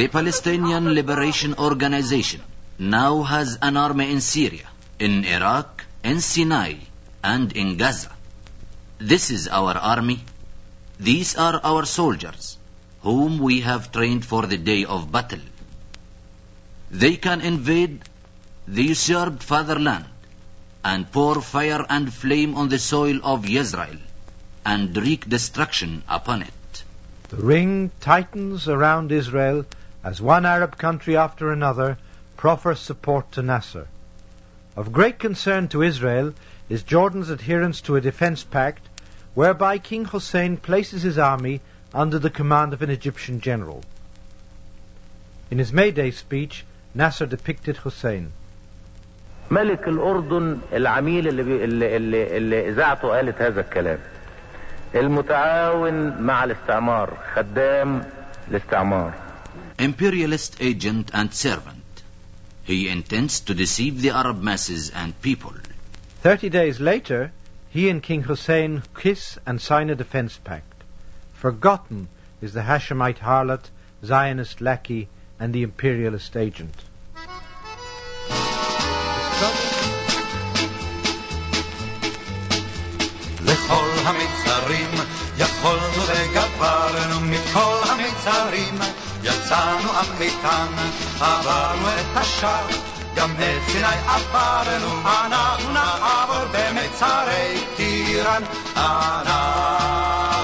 The 0.00 0.08
Palestinian 0.18 0.94
Liberation 0.94 1.54
Organization 1.58 2.40
now 2.78 3.22
has 3.24 3.58
an 3.60 3.76
army 3.76 4.10
in 4.10 4.22
Syria, 4.22 4.68
in 4.98 5.24
Iraq, 5.26 5.84
in 6.02 6.22
Sinai 6.22 6.76
and 7.22 7.52
in 7.52 7.76
Gaza. 7.76 8.15
This 8.98 9.30
is 9.30 9.46
our 9.46 9.76
army. 9.76 10.24
These 10.98 11.36
are 11.36 11.60
our 11.62 11.84
soldiers, 11.84 12.56
whom 13.02 13.38
we 13.38 13.60
have 13.60 13.92
trained 13.92 14.24
for 14.24 14.46
the 14.46 14.56
day 14.56 14.86
of 14.86 15.12
battle. 15.12 15.40
They 16.90 17.16
can 17.16 17.42
invade 17.42 18.00
the 18.66 18.84
usurped 18.84 19.42
fatherland 19.42 20.06
and 20.82 21.12
pour 21.12 21.42
fire 21.42 21.84
and 21.90 22.12
flame 22.12 22.54
on 22.54 22.70
the 22.70 22.78
soil 22.78 23.20
of 23.22 23.48
Israel 23.48 23.98
and 24.64 24.96
wreak 24.96 25.28
destruction 25.28 26.02
upon 26.08 26.42
it. 26.42 26.84
The 27.28 27.36
ring 27.36 27.90
tightens 28.00 28.66
around 28.66 29.12
Israel 29.12 29.66
as 30.02 30.22
one 30.22 30.46
Arab 30.46 30.78
country 30.78 31.16
after 31.18 31.52
another 31.52 31.98
proffers 32.38 32.80
support 32.80 33.30
to 33.32 33.42
Nasser. 33.42 33.88
Of 34.74 34.92
great 34.92 35.18
concern 35.18 35.68
to 35.68 35.82
Israel 35.82 36.32
is 36.68 36.82
Jordan's 36.82 37.30
adherence 37.30 37.80
to 37.82 37.96
a 37.96 38.00
defense 38.00 38.42
pact 38.42 38.85
whereby 39.35 39.77
King 39.77 40.05
Hussein 40.05 40.57
places 40.57 41.01
his 41.03 41.17
army 41.17 41.61
under 41.93 42.19
the 42.19 42.29
command 42.29 42.73
of 42.73 42.81
an 42.81 42.89
Egyptian 42.89 43.39
general. 43.41 43.83
In 45.49 45.57
his 45.57 45.73
May 45.73 45.91
Day 45.91 46.11
speech, 46.11 46.65
Nasser 46.93 47.25
depicted 47.25 47.77
Hussein. 47.77 48.31
ملك 49.51 49.87
الأردن 49.87 50.59
العميل 50.73 51.27
اللي, 51.27 51.43
بي 51.43 51.63
اللي, 51.63 51.97
اللي, 51.97 52.37
اللي 52.37 52.69
إذاعته 52.69 53.07
قالت 53.07 53.41
هذا 53.41 53.61
الكلام 53.61 53.99
المتعاون 54.95 56.21
مع 56.21 56.43
الاستعمار 56.43 57.17
خدام 57.35 58.03
الاستعمار 58.47 59.13
Imperialist 59.79 60.61
agent 60.61 61.09
and 61.13 61.33
servant. 61.33 62.03
He 62.63 62.87
intends 62.87 63.39
to 63.41 63.53
deceive 63.53 64.01
the 64.01 64.11
Arab 64.11 64.41
masses 64.41 64.91
and 64.91 65.19
people. 65.21 65.53
Thirty 66.21 66.49
days 66.49 66.79
later, 66.79 67.31
he 67.75 67.89
and 67.89 68.03
King 68.03 68.23
Hussein 68.23 68.83
kiss 68.95 69.37
and 69.45 69.61
sign 69.61 69.89
a 69.89 69.95
defense 69.95 70.37
pact. 70.43 70.83
Forgotten 71.33 72.09
is 72.41 72.53
the 72.53 72.61
Hashemite 72.61 73.19
harlot, 73.19 73.69
Zionist 74.03 74.59
lackey, 74.61 75.07
and 75.39 75.53
the 75.53 75.63
imperialist 75.63 76.35
agent. 76.35 76.83
לכל 83.41 83.89
המצרים 84.05 84.89
יכולנו 85.37 86.01
וגברנו 86.07 87.19
מכל 87.21 87.77
המצרים 87.89 88.79
יצאנו 89.23 89.89
אמיתן 89.99 90.67
עברנו 91.19 91.87
את 91.87 92.17
השער 92.17 92.67
גם 93.16 93.34
את 93.34 93.70
סיני 93.72 93.86
עברנו 94.06 95.00
אנחנו 95.06 95.72
נעבור 95.72 96.44
במצרי 96.52 97.64
טירן 97.76 98.42
אנחנו 98.76 100.35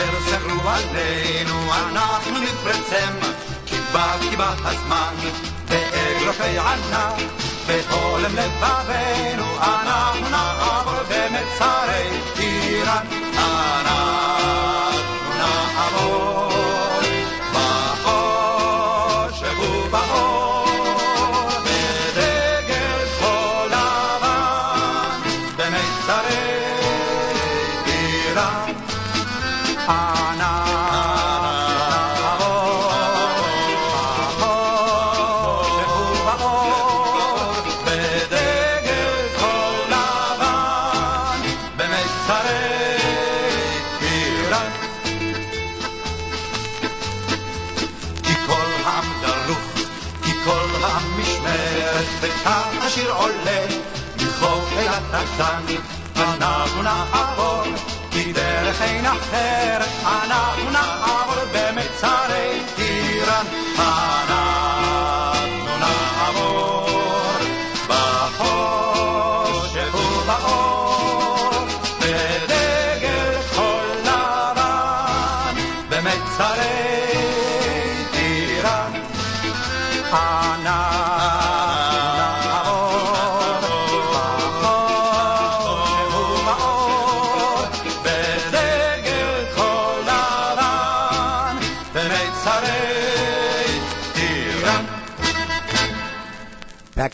אשר 0.00 0.20
סגרו 0.20 0.68
עלינו 0.70 1.74
אנחנו 1.74 2.38
נפרצם 2.40 3.12
כי 3.66 3.76
בא 3.92 4.16
כי 4.30 4.36
בא 4.36 4.54
הזמן 4.64 5.14
באגרופי 5.68 6.58
ענק 6.58 7.22
בהולם 7.66 8.34
לבבינו 8.36 9.58
אנחנו 9.58 10.28
נעבור 10.30 10.94
במצרי 11.08 12.20
איראן 12.38 13.06
אנחנו 13.36 15.34
נעבור 15.38 16.49
הטקטנים, 55.38 55.80
אנחנו 56.16 56.82
נעבור, 56.82 57.62
כי 58.10 58.32
דרך 58.32 58.82
אין 58.82 59.06
אחרת, 59.06 59.88
אנחנו 60.04 60.70
נעבור 60.70 61.44
במצרי 61.52 62.60
איראן, 62.78 63.46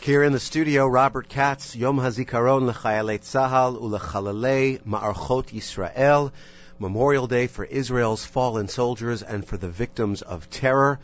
here 0.07 0.23
in 0.23 0.33
the 0.33 0.39
studio, 0.39 0.87
Robert 0.87 1.29
Katz, 1.29 1.75
Yom 1.75 1.99
HaZikaron 1.99 2.69
L'Chayalei 2.69 3.19
Tzahal 3.19 3.77
U'Lechalalei 3.77 4.81
Ma'archot 4.85 5.47
Yisrael, 5.47 6.31
Memorial 6.79 7.27
Day 7.27 7.49
for 7.49 7.65
Israel's 7.65 8.25
fallen 8.25 8.69
soldiers 8.69 9.25
and 9.25 9.45
for 9.45 9.57
the 9.57 9.69
victims 9.69 10.23
of 10.23 10.49
terror. 10.49 11.01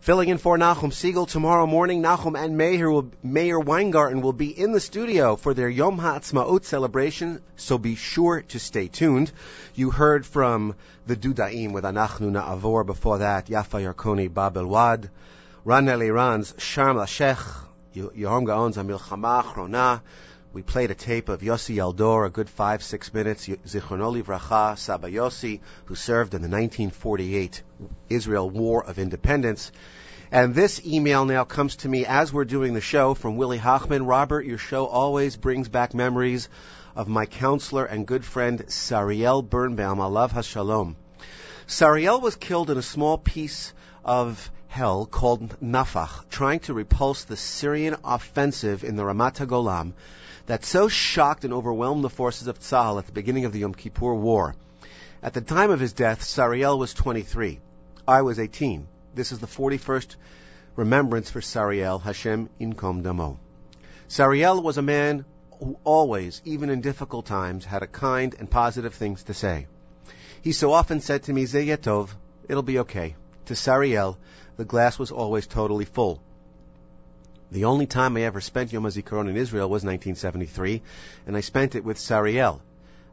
Filling 0.00 0.30
in 0.30 0.38
for 0.38 0.56
Nachum 0.56 0.92
Segal 0.92 1.28
tomorrow 1.28 1.66
morning, 1.66 2.02
Nachum 2.02 2.42
and 2.42 2.56
Meir, 2.56 2.90
will, 2.90 3.10
Meir 3.22 3.60
Weingarten 3.60 4.22
will 4.22 4.32
be 4.32 4.48
in 4.48 4.72
the 4.72 4.80
studio 4.80 5.36
for 5.36 5.52
their 5.52 5.68
Yom 5.68 5.98
HaAtzmaut 5.98 6.64
celebration, 6.64 7.42
so 7.56 7.76
be 7.76 7.96
sure 7.96 8.40
to 8.48 8.58
stay 8.58 8.88
tuned. 8.88 9.30
You 9.74 9.90
heard 9.90 10.24
from 10.24 10.74
the 11.06 11.16
Dudaim 11.16 11.74
with 11.74 11.84
Anachnu 11.84 12.30
Na'avor, 12.30 12.86
before 12.86 13.18
that, 13.18 13.48
Yafa 13.48 13.92
Yarkoni 13.92 14.32
Bab 14.32 14.56
el 14.56 14.68
Wad, 14.68 15.10
Ran 15.66 15.86
Eliran's 15.86 16.54
Sharm 16.54 16.98
el 16.98 17.04
Sheikh, 17.04 17.65
Yoram 17.96 18.44
Gaon's 18.44 18.76
Amilchama 18.76 19.42
Achrona. 19.42 20.02
We 20.52 20.60
played 20.60 20.90
a 20.90 20.94
tape 20.94 21.30
of 21.30 21.40
Yossi 21.40 21.76
Eldor, 21.76 22.26
a 22.26 22.30
good 22.30 22.50
five, 22.50 22.82
six 22.82 23.12
minutes. 23.14 23.46
Zichrono 23.46 24.22
Livracha, 24.22 24.76
Saba 24.76 25.10
Yossi, 25.10 25.60
who 25.86 25.94
served 25.94 26.34
in 26.34 26.42
the 26.42 26.48
1948 26.48 27.62
Israel 28.10 28.50
War 28.50 28.84
of 28.84 28.98
Independence. 28.98 29.72
And 30.30 30.54
this 30.54 30.84
email 30.84 31.24
now 31.24 31.44
comes 31.44 31.76
to 31.76 31.88
me 31.88 32.04
as 32.04 32.32
we're 32.32 32.44
doing 32.44 32.74
the 32.74 32.82
show 32.82 33.14
from 33.14 33.36
Willie 33.36 33.58
Hochman. 33.58 34.06
Robert, 34.06 34.44
your 34.44 34.58
show 34.58 34.86
always 34.86 35.36
brings 35.36 35.68
back 35.68 35.94
memories 35.94 36.50
of 36.94 37.08
my 37.08 37.24
counselor 37.24 37.86
and 37.86 38.06
good 38.06 38.26
friend 38.26 38.66
Sariel 38.66 39.42
Birnbaum, 39.48 39.98
Alav 39.98 40.32
Hashalom. 40.32 40.96
Sariel 41.66 42.20
was 42.20 42.36
killed 42.36 42.68
in 42.68 42.76
a 42.76 42.82
small 42.82 43.16
piece 43.16 43.72
of 44.04 44.50
hell 44.68 45.06
called 45.06 45.58
Nafach, 45.60 46.28
trying 46.30 46.60
to 46.60 46.74
repulse 46.74 47.24
the 47.24 47.36
Syrian 47.36 47.96
offensive 48.04 48.84
in 48.84 48.96
the 48.96 49.02
Ramat 49.02 49.36
HaGolan 49.36 49.92
that 50.46 50.64
so 50.64 50.88
shocked 50.88 51.44
and 51.44 51.52
overwhelmed 51.52 52.04
the 52.04 52.10
forces 52.10 52.46
of 52.46 52.58
Tzahal 52.58 52.98
at 52.98 53.06
the 53.06 53.12
beginning 53.12 53.44
of 53.44 53.52
the 53.52 53.60
Yom 53.60 53.74
Kippur 53.74 54.14
War. 54.14 54.54
At 55.22 55.34
the 55.34 55.40
time 55.40 55.70
of 55.70 55.80
his 55.80 55.92
death, 55.92 56.22
Sariel 56.22 56.78
was 56.78 56.94
23. 56.94 57.58
I 58.06 58.22
was 58.22 58.38
18. 58.38 58.86
This 59.14 59.32
is 59.32 59.38
the 59.38 59.46
41st 59.46 60.16
remembrance 60.76 61.30
for 61.30 61.40
Sariel, 61.40 62.00
Hashem 62.00 62.48
Inkom 62.60 63.02
Damo. 63.02 63.38
Sariel 64.08 64.62
was 64.62 64.78
a 64.78 64.82
man 64.82 65.24
who 65.58 65.78
always, 65.84 66.42
even 66.44 66.70
in 66.70 66.80
difficult 66.80 67.26
times, 67.26 67.64
had 67.64 67.82
a 67.82 67.86
kind 67.86 68.34
and 68.38 68.50
positive 68.50 68.94
things 68.94 69.24
to 69.24 69.34
say. 69.34 69.66
He 70.42 70.52
so 70.52 70.72
often 70.72 71.00
said 71.00 71.24
to 71.24 71.32
me, 71.32 71.44
Zeyetov, 71.44 72.10
it'll 72.48 72.62
be 72.62 72.80
okay. 72.80 73.16
To 73.46 73.54
Sariel, 73.54 74.16
the 74.56 74.64
glass 74.64 74.98
was 74.98 75.10
always 75.10 75.46
totally 75.46 75.84
full. 75.84 76.20
The 77.50 77.66
only 77.66 77.86
time 77.86 78.16
I 78.16 78.22
ever 78.22 78.40
spent 78.40 78.72
Yom 78.72 78.84
HaZikaron 78.84 79.28
in 79.28 79.36
Israel 79.36 79.68
was 79.68 79.84
1973, 79.84 80.82
and 81.26 81.36
I 81.36 81.40
spent 81.40 81.74
it 81.74 81.84
with 81.84 81.98
Sariel. 81.98 82.60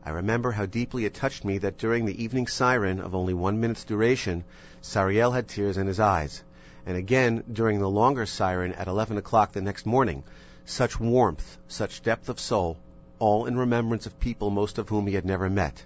I 0.05 0.11
remember 0.11 0.51
how 0.51 0.65
deeply 0.65 1.05
it 1.05 1.13
touched 1.13 1.45
me 1.45 1.59
that 1.59 1.77
during 1.77 2.05
the 2.05 2.23
evening 2.23 2.47
siren 2.47 2.99
of 2.99 3.13
only 3.13 3.33
one 3.33 3.59
minute's 3.59 3.83
duration, 3.83 4.43
Sariel 4.81 5.33
had 5.33 5.47
tears 5.47 5.77
in 5.77 5.87
his 5.87 5.99
eyes. 5.99 6.43
And 6.85 6.97
again, 6.97 7.43
during 7.51 7.79
the 7.79 7.89
longer 7.89 8.25
siren 8.25 8.73
at 8.73 8.87
11 8.87 9.17
o'clock 9.17 9.51
the 9.51 9.61
next 9.61 9.85
morning, 9.85 10.23
such 10.65 10.99
warmth, 10.99 11.57
such 11.67 12.03
depth 12.03 12.29
of 12.29 12.39
soul, 12.39 12.77
all 13.19 13.45
in 13.45 13.57
remembrance 13.57 14.05
of 14.05 14.19
people 14.19 14.49
most 14.49 14.77
of 14.77 14.89
whom 14.89 15.07
he 15.07 15.15
had 15.15 15.25
never 15.25 15.49
met. 15.49 15.83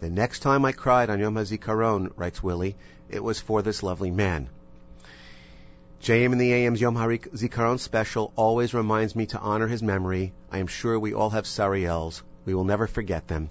The 0.00 0.10
next 0.10 0.40
time 0.40 0.64
I 0.64 0.72
cried 0.72 1.10
on 1.10 1.20
Yom 1.20 1.34
HaZikaron, 1.34 2.12
writes 2.16 2.42
Willie, 2.42 2.76
it 3.08 3.22
was 3.22 3.40
for 3.40 3.60
this 3.62 3.82
lovely 3.82 4.10
man. 4.10 4.48
JM 6.04 6.32
in 6.32 6.36
the 6.38 6.52
AM's 6.52 6.82
Yom 6.82 6.96
HaZikaron 6.96 7.80
special 7.80 8.30
always 8.36 8.74
reminds 8.74 9.16
me 9.16 9.24
to 9.24 9.38
honor 9.38 9.66
his 9.66 9.82
memory. 9.82 10.34
I 10.52 10.58
am 10.58 10.66
sure 10.66 10.98
we 10.98 11.14
all 11.14 11.30
have 11.30 11.46
Sariels. 11.46 12.20
We 12.44 12.52
will 12.52 12.64
never 12.64 12.86
forget 12.86 13.26
them. 13.26 13.48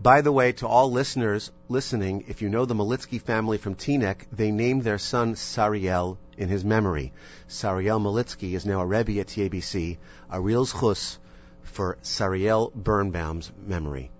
By 0.00 0.20
the 0.20 0.30
way, 0.30 0.52
to 0.52 0.68
all 0.68 0.92
listeners 0.92 1.50
listening, 1.68 2.26
if 2.28 2.40
you 2.40 2.50
know 2.50 2.66
the 2.66 2.76
Malitsky 2.76 3.20
family 3.20 3.58
from 3.58 3.74
Teaneck, 3.74 4.28
they 4.30 4.52
named 4.52 4.84
their 4.84 4.98
son 4.98 5.34
Sariel 5.34 6.18
in 6.36 6.48
his 6.48 6.64
memory. 6.64 7.12
Sariel 7.48 8.00
Malitsky 8.00 8.52
is 8.52 8.64
now 8.64 8.80
a 8.80 8.86
Rebbe 8.86 9.18
at 9.18 9.26
TABC, 9.26 9.98
a 10.30 10.40
real 10.40 10.66
zchus 10.66 11.18
for 11.64 11.98
Sariel 12.04 12.72
Birnbaum's 12.72 13.50
memory. 13.66 14.12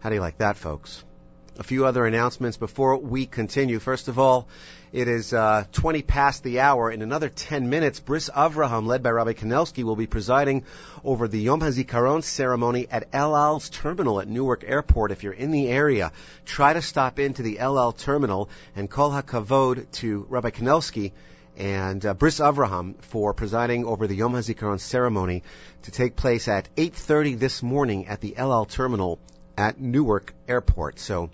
How 0.00 0.08
do 0.08 0.16
you 0.16 0.20
like 0.20 0.38
that, 0.38 0.56
folks? 0.56 1.04
A 1.58 1.64
few 1.64 1.86
other 1.86 2.06
announcements 2.06 2.56
before 2.56 2.98
we 2.98 3.26
continue. 3.26 3.80
First 3.80 4.06
of 4.06 4.16
all, 4.16 4.46
it 4.92 5.08
is 5.08 5.34
uh, 5.34 5.64
20 5.72 6.02
past 6.02 6.44
the 6.44 6.60
hour. 6.60 6.88
In 6.88 7.02
another 7.02 7.28
10 7.28 7.68
minutes, 7.68 7.98
Bris 7.98 8.30
Avraham, 8.30 8.86
led 8.86 9.02
by 9.02 9.10
Rabbi 9.10 9.32
Kanelsky, 9.32 9.82
will 9.82 9.96
be 9.96 10.06
presiding 10.06 10.62
over 11.02 11.26
the 11.26 11.40
Yom 11.40 11.60
HaZikaron 11.60 12.22
ceremony 12.22 12.86
at 12.88 13.08
El 13.12 13.36
Al's 13.36 13.70
terminal 13.70 14.20
at 14.20 14.28
Newark 14.28 14.62
Airport. 14.64 15.10
If 15.10 15.24
you're 15.24 15.32
in 15.32 15.50
the 15.50 15.66
area, 15.66 16.12
try 16.46 16.74
to 16.74 16.80
stop 16.80 17.18
into 17.18 17.42
the 17.42 17.58
El 17.58 17.76
Al 17.76 17.90
terminal 17.90 18.48
and 18.76 18.88
call 18.88 19.10
HaKavod 19.10 19.90
to 19.94 20.26
Rabbi 20.28 20.50
Kanelsky 20.50 21.10
and 21.56 22.06
uh, 22.06 22.14
Bris 22.14 22.38
Avraham 22.38 22.94
for 23.02 23.34
presiding 23.34 23.84
over 23.84 24.06
the 24.06 24.14
Yom 24.14 24.34
HaZikaron 24.34 24.78
ceremony 24.78 25.42
to 25.82 25.90
take 25.90 26.14
place 26.14 26.46
at 26.46 26.72
8.30 26.76 27.36
this 27.36 27.64
morning 27.64 28.06
at 28.06 28.20
the 28.20 28.36
El 28.36 28.52
Al 28.52 28.64
terminal 28.64 29.18
at 29.56 29.80
Newark 29.80 30.34
Airport. 30.46 31.00
So 31.00 31.30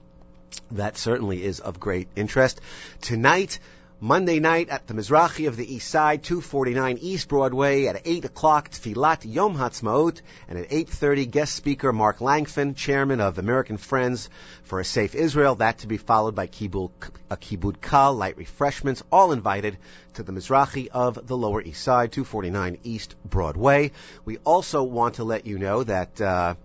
that 0.72 0.96
certainly 0.96 1.42
is 1.42 1.60
of 1.60 1.80
great 1.80 2.08
interest. 2.16 2.60
Tonight, 3.00 3.58
Monday 4.00 4.38
night 4.38 4.68
at 4.68 4.86
the 4.86 4.92
Mizrahi 4.92 5.48
of 5.48 5.56
the 5.56 5.74
East 5.74 5.88
Side, 5.88 6.22
249 6.24 6.98
East 7.00 7.26
Broadway 7.26 7.86
at 7.86 8.02
8 8.04 8.26
o'clock, 8.26 8.68
Tfilat 8.68 9.24
Yom 9.24 9.56
Hatzmaut, 9.56 10.20
and 10.46 10.58
at 10.58 10.68
8.30, 10.68 11.30
guest 11.30 11.54
speaker 11.54 11.90
Mark 11.90 12.18
Langfan, 12.18 12.76
chairman 12.76 13.20
of 13.20 13.38
American 13.38 13.78
Friends 13.78 14.28
for 14.64 14.78
a 14.78 14.84
Safe 14.84 15.14
Israel, 15.14 15.54
that 15.54 15.78
to 15.78 15.86
be 15.86 15.96
followed 15.96 16.34
by 16.34 16.48
Kibud, 16.48 16.90
a 17.30 17.36
Kibud 17.38 17.80
Kal, 17.80 18.14
light 18.14 18.36
refreshments, 18.36 19.02
all 19.10 19.32
invited 19.32 19.78
to 20.14 20.22
the 20.22 20.32
Mizrahi 20.32 20.88
of 20.88 21.26
the 21.26 21.36
Lower 21.36 21.62
East 21.62 21.82
Side, 21.82 22.12
249 22.12 22.78
East 22.82 23.14
Broadway. 23.24 23.92
We 24.26 24.36
also 24.38 24.82
want 24.82 25.14
to 25.14 25.24
let 25.24 25.46
you 25.46 25.58
know 25.58 25.82
that, 25.82 26.20
uh, 26.20 26.56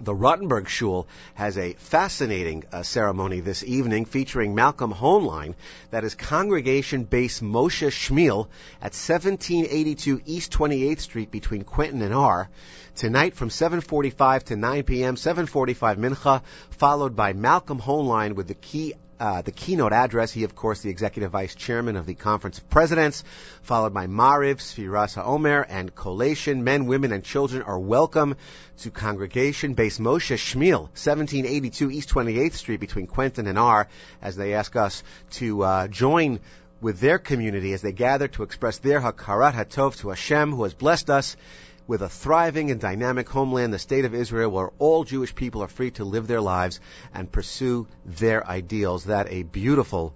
the 0.00 0.14
Rottenberg 0.14 0.68
Shul 0.68 1.06
has 1.34 1.58
a 1.58 1.74
fascinating 1.74 2.64
uh, 2.72 2.82
ceremony 2.82 3.40
this 3.40 3.64
evening 3.64 4.04
featuring 4.04 4.54
Malcolm 4.54 4.92
Hoenlein. 4.92 5.54
That 5.90 6.04
is 6.04 6.14
congregation-Bais 6.14 7.42
Moshe 7.42 7.88
Shmuel 7.88 8.48
at 8.80 8.94
1782 8.94 10.22
East 10.26 10.52
28th 10.52 11.00
Street 11.00 11.30
between 11.30 11.64
Quentin 11.64 12.02
and 12.02 12.14
R. 12.14 12.48
Tonight 12.94 13.34
from 13.34 13.48
7:45 13.48 14.42
to 14.44 14.56
9 14.56 14.82
p.m. 14.82 15.16
7:45 15.16 15.96
mincha, 15.96 16.42
followed 16.70 17.16
by 17.16 17.32
Malcolm 17.32 17.80
Hoenlein 17.80 18.34
with 18.34 18.48
the 18.48 18.54
key 18.54 18.94
uh, 19.22 19.40
the 19.40 19.52
keynote 19.52 19.92
address. 19.92 20.32
He, 20.32 20.42
of 20.42 20.56
course, 20.56 20.80
the 20.80 20.90
executive 20.90 21.30
vice 21.30 21.54
chairman 21.54 21.94
of 21.94 22.06
the 22.06 22.14
Conference 22.14 22.58
of 22.58 22.68
Presidents, 22.68 23.22
followed 23.62 23.94
by 23.94 24.08
Mariv, 24.08 24.56
Sfiras 24.56 25.14
HaOmer, 25.14 25.64
and 25.68 25.94
collation. 25.94 26.64
Men, 26.64 26.86
women, 26.86 27.12
and 27.12 27.22
children 27.22 27.62
are 27.62 27.78
welcome 27.78 28.34
to 28.78 28.90
congregation-Bais 28.90 30.00
Moshe 30.00 30.34
Shmuel, 30.34 30.88
1782 30.98 31.92
East 31.92 32.08
28th 32.08 32.54
Street 32.54 32.80
between 32.80 33.06
Quentin 33.06 33.46
and 33.46 33.60
R, 33.60 33.86
as 34.20 34.34
they 34.34 34.54
ask 34.54 34.74
us 34.74 35.04
to 35.30 35.62
uh, 35.62 35.86
join 35.86 36.40
with 36.80 36.98
their 36.98 37.20
community 37.20 37.74
as 37.74 37.80
they 37.80 37.92
gather 37.92 38.26
to 38.26 38.42
express 38.42 38.78
their 38.78 39.00
Hakarat 39.00 39.52
Hatov 39.52 39.98
to 39.98 40.08
Hashem, 40.08 40.50
who 40.50 40.64
has 40.64 40.74
blessed 40.74 41.10
us 41.10 41.36
with 41.92 42.00
a 42.00 42.08
thriving 42.08 42.70
and 42.70 42.80
dynamic 42.80 43.28
homeland, 43.28 43.70
the 43.70 43.78
state 43.78 44.06
of 44.06 44.14
Israel, 44.14 44.50
where 44.50 44.70
all 44.78 45.04
Jewish 45.04 45.34
people 45.34 45.62
are 45.62 45.68
free 45.68 45.90
to 45.90 46.06
live 46.06 46.26
their 46.26 46.40
lives 46.40 46.80
and 47.12 47.30
pursue 47.30 47.86
their 48.06 48.48
ideals. 48.48 49.04
That 49.04 49.30
a 49.30 49.42
beautiful 49.42 50.14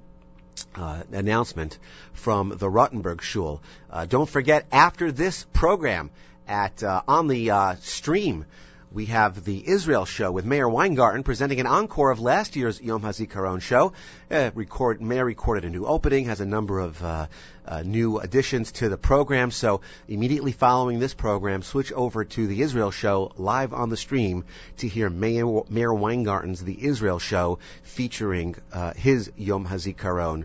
uh, 0.74 1.02
announcement 1.12 1.78
from 2.14 2.48
the 2.48 2.70
Rottenberg 2.70 3.20
Shul. 3.20 3.60
Uh, 3.90 4.06
don't 4.06 4.26
forget, 4.26 4.64
after 4.72 5.12
this 5.12 5.44
program, 5.52 6.08
at 6.48 6.82
uh, 6.82 7.02
on 7.06 7.28
the 7.28 7.50
uh, 7.50 7.74
stream. 7.82 8.46
We 8.92 9.06
have 9.06 9.44
the 9.44 9.68
Israel 9.68 10.04
show 10.04 10.30
with 10.30 10.44
Meir 10.44 10.68
Weingarten 10.68 11.24
presenting 11.24 11.58
an 11.58 11.66
encore 11.66 12.12
of 12.12 12.20
last 12.20 12.54
year's 12.54 12.80
Yom 12.80 13.02
HaZikaron 13.02 13.60
show. 13.60 13.92
Uh, 14.30 14.50
record, 14.54 15.02
Meir 15.02 15.24
recorded 15.24 15.64
a 15.64 15.70
new 15.70 15.84
opening, 15.84 16.26
has 16.26 16.40
a 16.40 16.46
number 16.46 16.78
of 16.78 17.02
uh, 17.02 17.26
uh, 17.66 17.82
new 17.82 18.18
additions 18.18 18.72
to 18.72 18.88
the 18.88 18.96
program. 18.96 19.50
So 19.50 19.80
immediately 20.08 20.52
following 20.52 21.00
this 21.00 21.14
program, 21.14 21.62
switch 21.62 21.92
over 21.92 22.24
to 22.24 22.46
the 22.46 22.62
Israel 22.62 22.92
show 22.92 23.32
live 23.36 23.74
on 23.74 23.90
the 23.90 23.96
stream 23.96 24.44
to 24.78 24.88
hear 24.88 25.10
Meir, 25.10 25.44
Meir 25.68 25.92
Weingarten's 25.92 26.62
The 26.62 26.86
Israel 26.86 27.18
show 27.18 27.58
featuring 27.82 28.54
uh, 28.72 28.94
his 28.94 29.32
Yom 29.36 29.66
HaZikaron 29.66 30.44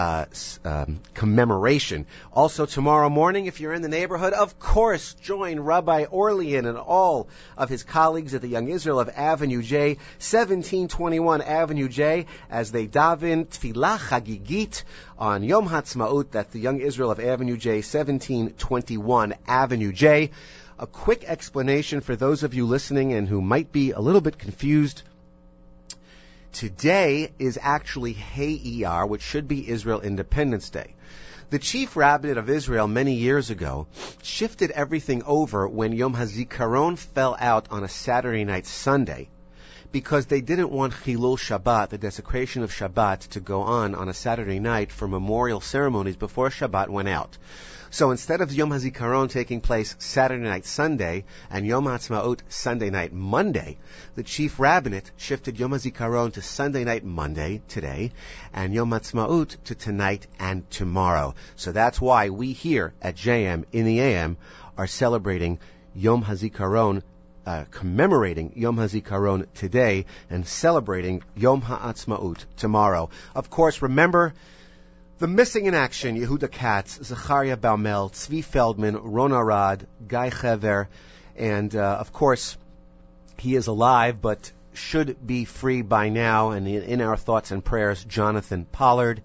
uh, 0.00 0.24
um, 0.64 0.98
commemoration. 1.12 2.06
Also, 2.32 2.64
tomorrow 2.64 3.10
morning, 3.10 3.44
if 3.44 3.60
you're 3.60 3.74
in 3.74 3.82
the 3.82 3.88
neighborhood, 3.88 4.32
of 4.32 4.58
course, 4.58 5.12
join 5.12 5.60
Rabbi 5.60 6.06
Orlean 6.10 6.64
and 6.64 6.78
all 6.78 7.28
of 7.58 7.68
his 7.68 7.82
colleagues 7.82 8.32
at 8.32 8.40
the 8.40 8.48
Young 8.48 8.68
Israel 8.68 8.98
of 8.98 9.10
Avenue 9.10 9.60
J, 9.60 9.98
1721 10.16 11.42
Avenue 11.42 11.88
J, 11.88 12.24
as 12.48 12.72
they 12.72 12.86
daven 12.86 13.46
Tfilah 13.46 13.98
Chagigit 13.98 14.84
on 15.18 15.42
Yom 15.42 15.68
Hatzmaut. 15.68 16.30
That's 16.30 16.50
the 16.50 16.60
Young 16.60 16.80
Israel 16.80 17.10
of 17.10 17.20
Avenue 17.20 17.58
J, 17.58 17.82
1721 17.82 19.34
Avenue 19.46 19.92
J. 19.92 20.30
A 20.78 20.86
quick 20.86 21.24
explanation 21.24 22.00
for 22.00 22.16
those 22.16 22.42
of 22.42 22.54
you 22.54 22.64
listening 22.64 23.12
and 23.12 23.28
who 23.28 23.42
might 23.42 23.70
be 23.70 23.90
a 23.90 24.00
little 24.00 24.22
bit 24.22 24.38
confused 24.38 25.02
Today 26.52 27.30
is 27.38 27.58
actually 27.62 28.12
Hey 28.12 28.84
ER, 28.84 29.06
which 29.06 29.22
should 29.22 29.46
be 29.46 29.68
Israel 29.68 30.00
Independence 30.00 30.68
Day. 30.70 30.94
The 31.50 31.60
chief 31.60 31.96
rabbinate 31.96 32.38
of 32.38 32.50
Israel 32.50 32.88
many 32.88 33.14
years 33.14 33.50
ago 33.50 33.86
shifted 34.22 34.72
everything 34.72 35.22
over 35.24 35.68
when 35.68 35.92
Yom 35.92 36.14
HaZikaron 36.14 36.98
fell 36.98 37.36
out 37.38 37.66
on 37.70 37.84
a 37.84 37.88
Saturday 37.88 38.44
night 38.44 38.66
Sunday 38.66 39.28
because 39.92 40.26
they 40.26 40.40
didn't 40.40 40.70
want 40.70 40.92
Chilul 40.92 41.38
Shabbat, 41.38 41.90
the 41.90 41.98
desecration 41.98 42.62
of 42.62 42.72
Shabbat, 42.72 43.28
to 43.30 43.40
go 43.40 43.62
on 43.62 43.94
on 43.94 44.08
a 44.08 44.14
Saturday 44.14 44.58
night 44.58 44.90
for 44.92 45.06
memorial 45.06 45.60
ceremonies 45.60 46.16
before 46.16 46.50
Shabbat 46.50 46.88
went 46.88 47.08
out. 47.08 47.38
So 47.92 48.12
instead 48.12 48.40
of 48.40 48.52
Yom 48.52 48.70
HaZikaron 48.70 49.30
taking 49.30 49.60
place 49.60 49.96
Saturday 49.98 50.44
night 50.44 50.64
Sunday 50.64 51.24
and 51.50 51.66
Yom 51.66 51.86
HaTzmaut 51.86 52.38
Sunday 52.48 52.88
night 52.88 53.12
Monday, 53.12 53.78
the 54.14 54.22
chief 54.22 54.60
rabbinate 54.60 55.10
shifted 55.16 55.58
Yom 55.58 55.72
HaZikaron 55.72 56.32
to 56.34 56.42
Sunday 56.42 56.84
night 56.84 57.04
Monday 57.04 57.62
today 57.66 58.12
and 58.54 58.72
Yom 58.72 58.90
HaTzmaut 58.90 59.56
to 59.64 59.74
tonight 59.74 60.28
and 60.38 60.70
tomorrow. 60.70 61.34
So 61.56 61.72
that's 61.72 62.00
why 62.00 62.30
we 62.30 62.52
here 62.52 62.94
at 63.02 63.16
JM 63.16 63.64
in 63.72 63.86
the 63.86 63.98
AM 63.98 64.36
are 64.78 64.86
celebrating 64.86 65.58
Yom 65.92 66.22
HaZikaron 66.22 67.02
uh, 67.44 67.64
commemorating 67.72 68.52
Yom 68.54 68.76
HaZikaron 68.76 69.46
today 69.54 70.06
and 70.28 70.46
celebrating 70.46 71.24
Yom 71.34 71.60
HaAtzmaut 71.62 72.44
tomorrow. 72.56 73.10
Of 73.34 73.50
course, 73.50 73.82
remember 73.82 74.32
the 75.20 75.28
missing 75.28 75.66
in 75.66 75.74
action, 75.74 76.18
Yehuda 76.18 76.50
Katz, 76.50 76.98
Zacharia 77.02 77.54
Baumel, 77.54 78.10
Tzvi 78.10 78.42
Feldman, 78.42 78.96
Ron 78.96 79.32
Arad, 79.32 79.86
Guy 80.08 80.30
Chever, 80.30 80.88
and 81.36 81.76
uh, 81.76 81.98
of 82.00 82.10
course, 82.10 82.56
he 83.36 83.54
is 83.54 83.66
alive 83.66 84.22
but 84.22 84.50
should 84.72 85.26
be 85.26 85.44
free 85.44 85.82
by 85.82 86.08
now, 86.08 86.52
and 86.52 86.66
in 86.66 87.02
our 87.02 87.18
thoughts 87.18 87.50
and 87.50 87.62
prayers, 87.62 88.02
Jonathan 88.02 88.64
Pollard. 88.64 89.22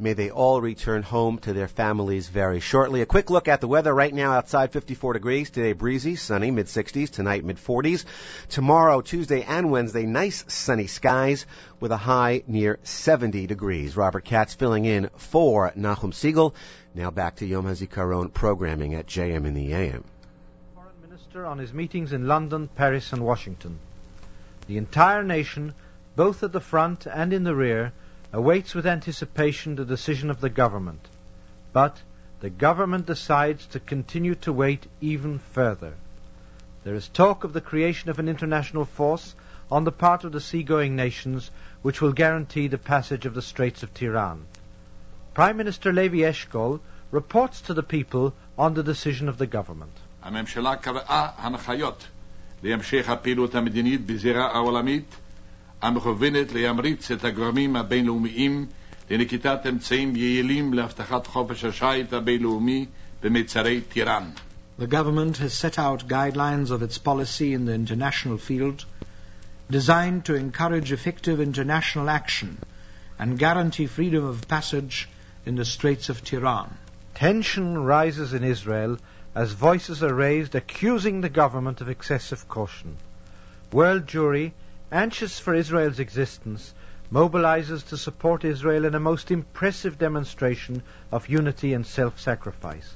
May 0.00 0.12
they 0.12 0.30
all 0.30 0.60
return 0.60 1.02
home 1.02 1.38
to 1.38 1.52
their 1.52 1.66
families 1.66 2.28
very 2.28 2.60
shortly. 2.60 3.02
A 3.02 3.06
quick 3.06 3.30
look 3.30 3.48
at 3.48 3.60
the 3.60 3.66
weather 3.66 3.92
right 3.92 4.14
now 4.14 4.30
outside 4.30 4.70
54 4.70 5.14
degrees. 5.14 5.50
Today 5.50 5.72
breezy, 5.72 6.14
sunny, 6.14 6.52
mid 6.52 6.66
60s. 6.66 7.10
Tonight 7.10 7.44
mid 7.44 7.56
40s. 7.56 8.04
Tomorrow, 8.48 9.00
Tuesday 9.00 9.42
and 9.42 9.72
Wednesday, 9.72 10.06
nice 10.06 10.44
sunny 10.46 10.86
skies 10.86 11.46
with 11.80 11.90
a 11.90 11.96
high 11.96 12.44
near 12.46 12.78
70 12.84 13.48
degrees. 13.48 13.96
Robert 13.96 14.24
Katz 14.24 14.54
filling 14.54 14.84
in 14.84 15.10
for 15.16 15.72
Nachum 15.76 16.12
Segal. 16.12 16.54
Now 16.94 17.10
back 17.10 17.34
to 17.36 17.46
Yom 17.46 17.66
HaZikaron 17.66 18.32
programming 18.32 18.94
at 18.94 19.08
JM 19.08 19.46
in 19.46 19.54
the 19.54 19.72
AM. 19.72 20.04
Foreign 20.76 21.00
Minister 21.02 21.44
on 21.44 21.58
his 21.58 21.72
meetings 21.72 22.12
in 22.12 22.28
London, 22.28 22.68
Paris 22.76 23.12
and 23.12 23.24
Washington. 23.24 23.80
The 24.68 24.76
entire 24.76 25.24
nation, 25.24 25.74
both 26.14 26.44
at 26.44 26.52
the 26.52 26.60
front 26.60 27.06
and 27.06 27.32
in 27.32 27.42
the 27.42 27.56
rear, 27.56 27.92
awaits 28.31 28.73
with 28.73 28.87
anticipation 28.87 29.75
the 29.75 29.85
decision 29.85 30.29
of 30.29 30.41
the 30.41 30.49
government. 30.49 31.07
But 31.71 32.01
the 32.39 32.49
government 32.49 33.05
decides 33.05 33.65
to 33.67 33.79
continue 33.79 34.35
to 34.35 34.51
wait 34.51 34.87
even 35.01 35.39
further. 35.39 35.93
There 36.83 36.95
is 36.95 37.07
talk 37.07 37.43
of 37.43 37.53
the 37.53 37.61
creation 37.61 38.09
of 38.09 38.19
an 38.19 38.27
international 38.27 38.85
force 38.85 39.35
on 39.71 39.85
the 39.85 39.91
part 39.91 40.23
of 40.23 40.31
the 40.31 40.41
seagoing 40.41 40.95
nations 40.95 41.51
which 41.81 42.01
will 42.01 42.11
guarantee 42.11 42.67
the 42.67 42.77
passage 42.77 43.25
of 43.25 43.33
the 43.33 43.41
Straits 43.41 43.83
of 43.83 43.93
Tiran. 43.93 44.39
Prime 45.33 45.57
Minister 45.57 45.93
Levi 45.93 46.17
Eshkol 46.17 46.79
reports 47.11 47.61
to 47.61 47.73
the 47.73 47.83
people 47.83 48.33
on 48.57 48.73
the 48.73 48.83
decision 48.83 49.29
of 49.29 49.37
the 49.37 49.47
government. 49.47 49.91
הממשלה 50.23 50.75
קבעה 50.75 51.29
הנחיות 51.37 52.07
להמשך 52.63 53.09
הפעילות 53.09 53.55
המדינית 53.55 54.05
בזירה 54.05 54.45
העולמית 54.51 55.15
המכוונת 55.82 56.52
להמריץ 56.52 57.10
את 57.10 57.24
הגורמים 57.24 57.76
הבינלאומיים 57.76 58.66
לנקיטת 59.10 59.60
אמצעים 59.68 60.16
יעילים 60.16 60.74
להבטחת 60.74 61.26
חופש 61.26 61.64
השיט 61.64 62.12
הבינלאומי 62.12 62.86
במצרי 63.22 63.80
טיראן. 63.80 64.30
The 64.78 64.86
government 64.86 65.38
has 65.38 65.54
set 65.54 65.78
out 65.78 66.06
guidelines 66.06 66.70
of 66.70 66.82
its 66.82 66.98
policy 66.98 67.52
in 67.52 67.64
the 67.64 67.74
international 67.74 68.38
field 68.38 68.84
designed 69.70 70.24
to 70.24 70.34
encourage 70.34 70.92
effective 70.92 71.40
international 71.40 72.08
action 72.08 72.58
and 73.18 73.38
guarantee 73.38 73.86
freedom 73.86 74.24
of 74.24 74.46
passage 74.48 75.08
in 75.44 75.56
the 75.56 75.64
Straits 75.64 76.08
of 76.08 76.22
Tiran. 76.22 76.70
Tension 77.14 77.76
rises 77.76 78.32
in 78.32 78.44
Israel 78.44 78.98
as 79.34 79.52
voices 79.52 80.02
are 80.02 80.14
raised 80.14 80.54
accusing 80.54 81.20
the 81.20 81.28
government 81.28 81.80
of 81.80 81.88
excessive 81.88 82.48
caution. 82.48 82.96
World 83.72 84.06
Jewry 84.06 84.52
anxious 84.90 85.38
for 85.38 85.54
Israel's 85.54 85.98
existence, 85.98 86.74
mobilizes 87.12 87.86
to 87.88 87.96
support 87.96 88.44
Israel 88.44 88.84
in 88.84 88.94
a 88.94 89.00
most 89.00 89.30
impressive 89.30 89.98
demonstration 89.98 90.82
of 91.10 91.28
unity 91.28 91.72
and 91.72 91.86
self-sacrifice. 91.86 92.94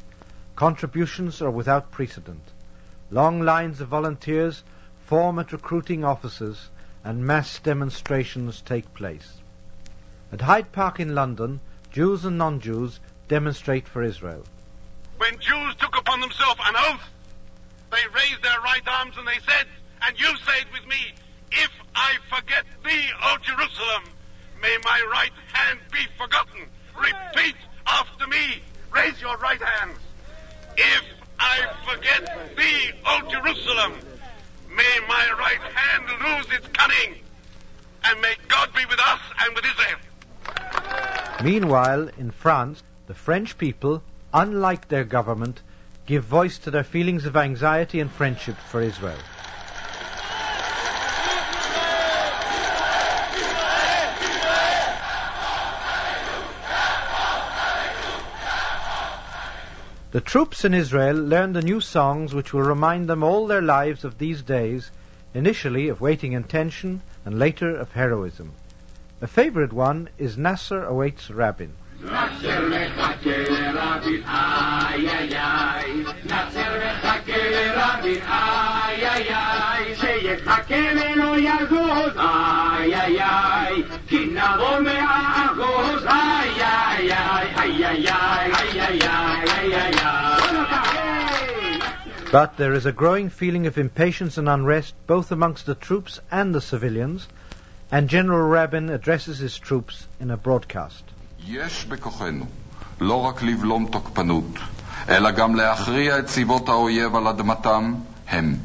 Contributions 0.56 1.40
are 1.40 1.50
without 1.50 1.90
precedent. 1.90 2.42
Long 3.10 3.40
lines 3.40 3.80
of 3.80 3.88
volunteers 3.88 4.62
form 5.06 5.38
at 5.38 5.52
recruiting 5.52 6.04
offices 6.04 6.68
and 7.04 7.26
mass 7.26 7.58
demonstrations 7.58 8.60
take 8.60 8.94
place. 8.94 9.38
At 10.30 10.40
Hyde 10.40 10.72
Park 10.72 11.00
in 11.00 11.14
London, 11.14 11.60
Jews 11.90 12.24
and 12.24 12.38
non-Jews 12.38 13.00
demonstrate 13.28 13.86
for 13.88 14.02
Israel. 14.02 14.44
When 15.18 15.38
Jews 15.38 15.74
took 15.78 15.96
upon 15.98 16.20
themselves 16.20 16.60
an 16.64 16.74
oath, 16.76 17.08
they 17.90 18.02
raised 18.14 18.42
their 18.42 18.60
right 18.60 18.86
arms 18.86 19.14
and 19.18 19.26
they 19.26 19.38
said, 19.46 19.66
and 20.02 20.18
you 20.18 20.26
say 20.26 20.60
it 20.60 20.72
with 20.72 20.86
me, 20.86 21.14
if 21.52 21.70
I 21.94 22.14
forget 22.34 22.64
thee, 22.84 23.04
O 23.22 23.36
Jerusalem, 23.42 24.04
may 24.60 24.76
my 24.84 25.02
right 25.10 25.32
hand 25.52 25.78
be 25.92 26.00
forgotten. 26.18 26.66
Repeat 26.96 27.56
after 27.86 28.26
me. 28.26 28.62
Raise 28.92 29.20
your 29.20 29.36
right 29.38 29.60
hands. 29.60 29.98
If 30.76 31.04
I 31.38 31.66
forget 31.84 32.56
thee, 32.56 32.92
O 33.06 33.20
Jerusalem, 33.30 33.92
may 34.74 34.98
my 35.08 35.30
right 35.38 35.60
hand 35.60 36.04
lose 36.22 36.58
its 36.58 36.66
cunning. 36.68 37.18
And 38.04 38.20
may 38.20 38.34
God 38.48 38.70
be 38.74 38.84
with 38.86 39.00
us 39.00 39.20
and 39.40 39.54
with 39.54 39.64
Israel. 39.64 39.98
Meanwhile, 41.42 42.08
in 42.18 42.30
France, 42.30 42.82
the 43.06 43.14
French 43.14 43.58
people, 43.58 44.02
unlike 44.32 44.88
their 44.88 45.04
government, 45.04 45.60
give 46.06 46.24
voice 46.24 46.58
to 46.58 46.70
their 46.70 46.84
feelings 46.84 47.26
of 47.26 47.36
anxiety 47.36 48.00
and 48.00 48.10
friendship 48.10 48.56
for 48.56 48.80
Israel. 48.80 49.18
The 60.12 60.20
troops 60.20 60.62
in 60.62 60.74
Israel 60.74 61.16
learn 61.16 61.54
the 61.54 61.62
new 61.62 61.80
songs 61.80 62.34
which 62.34 62.52
will 62.52 62.60
remind 62.64 63.08
them 63.08 63.22
all 63.22 63.46
their 63.46 63.62
lives 63.62 64.04
of 64.04 64.18
these 64.18 64.42
days, 64.42 64.90
initially 65.32 65.88
of 65.88 66.02
waiting 66.02 66.32
in 66.32 66.44
tension 66.44 67.00
and 67.24 67.38
later 67.38 67.74
of 67.74 67.92
heroism. 67.92 68.52
A 69.22 69.26
favorite 69.26 69.72
one 69.72 70.10
is 70.18 70.36
Nasser 70.36 70.84
awaits 70.84 71.30
Rabin. 71.30 71.72
But 92.32 92.56
there 92.56 92.72
is 92.72 92.86
a 92.86 92.92
growing 92.92 93.28
feeling 93.28 93.66
of 93.66 93.78
impatience 93.78 94.38
and 94.38 94.48
unrest 94.48 94.94
both 95.06 95.30
amongst 95.30 95.66
the 95.66 95.76
troops 95.76 96.18
and 96.32 96.52
the 96.52 96.60
civilians, 96.60 97.28
and 97.92 98.08
General 98.08 98.48
Rabin 98.48 98.90
addresses 98.90 99.38
his 99.38 99.56
troops 99.56 100.08
in 100.18 100.32
a 100.32 100.36
broadcast. 100.36 101.11
יש 101.48 101.84
בכוחנו 101.84 102.44
לא 103.00 103.20
רק 103.20 103.42
לבלום 103.42 103.86
תוקפנות, 103.86 104.58
אלא 105.08 105.30
גם 105.30 105.54
להכריע 105.54 106.18
את 106.18 106.26
צבאות 106.26 106.68
האויב 106.68 107.16
על 107.16 107.28
אדמתם 107.28 107.94
הם. 108.28 108.56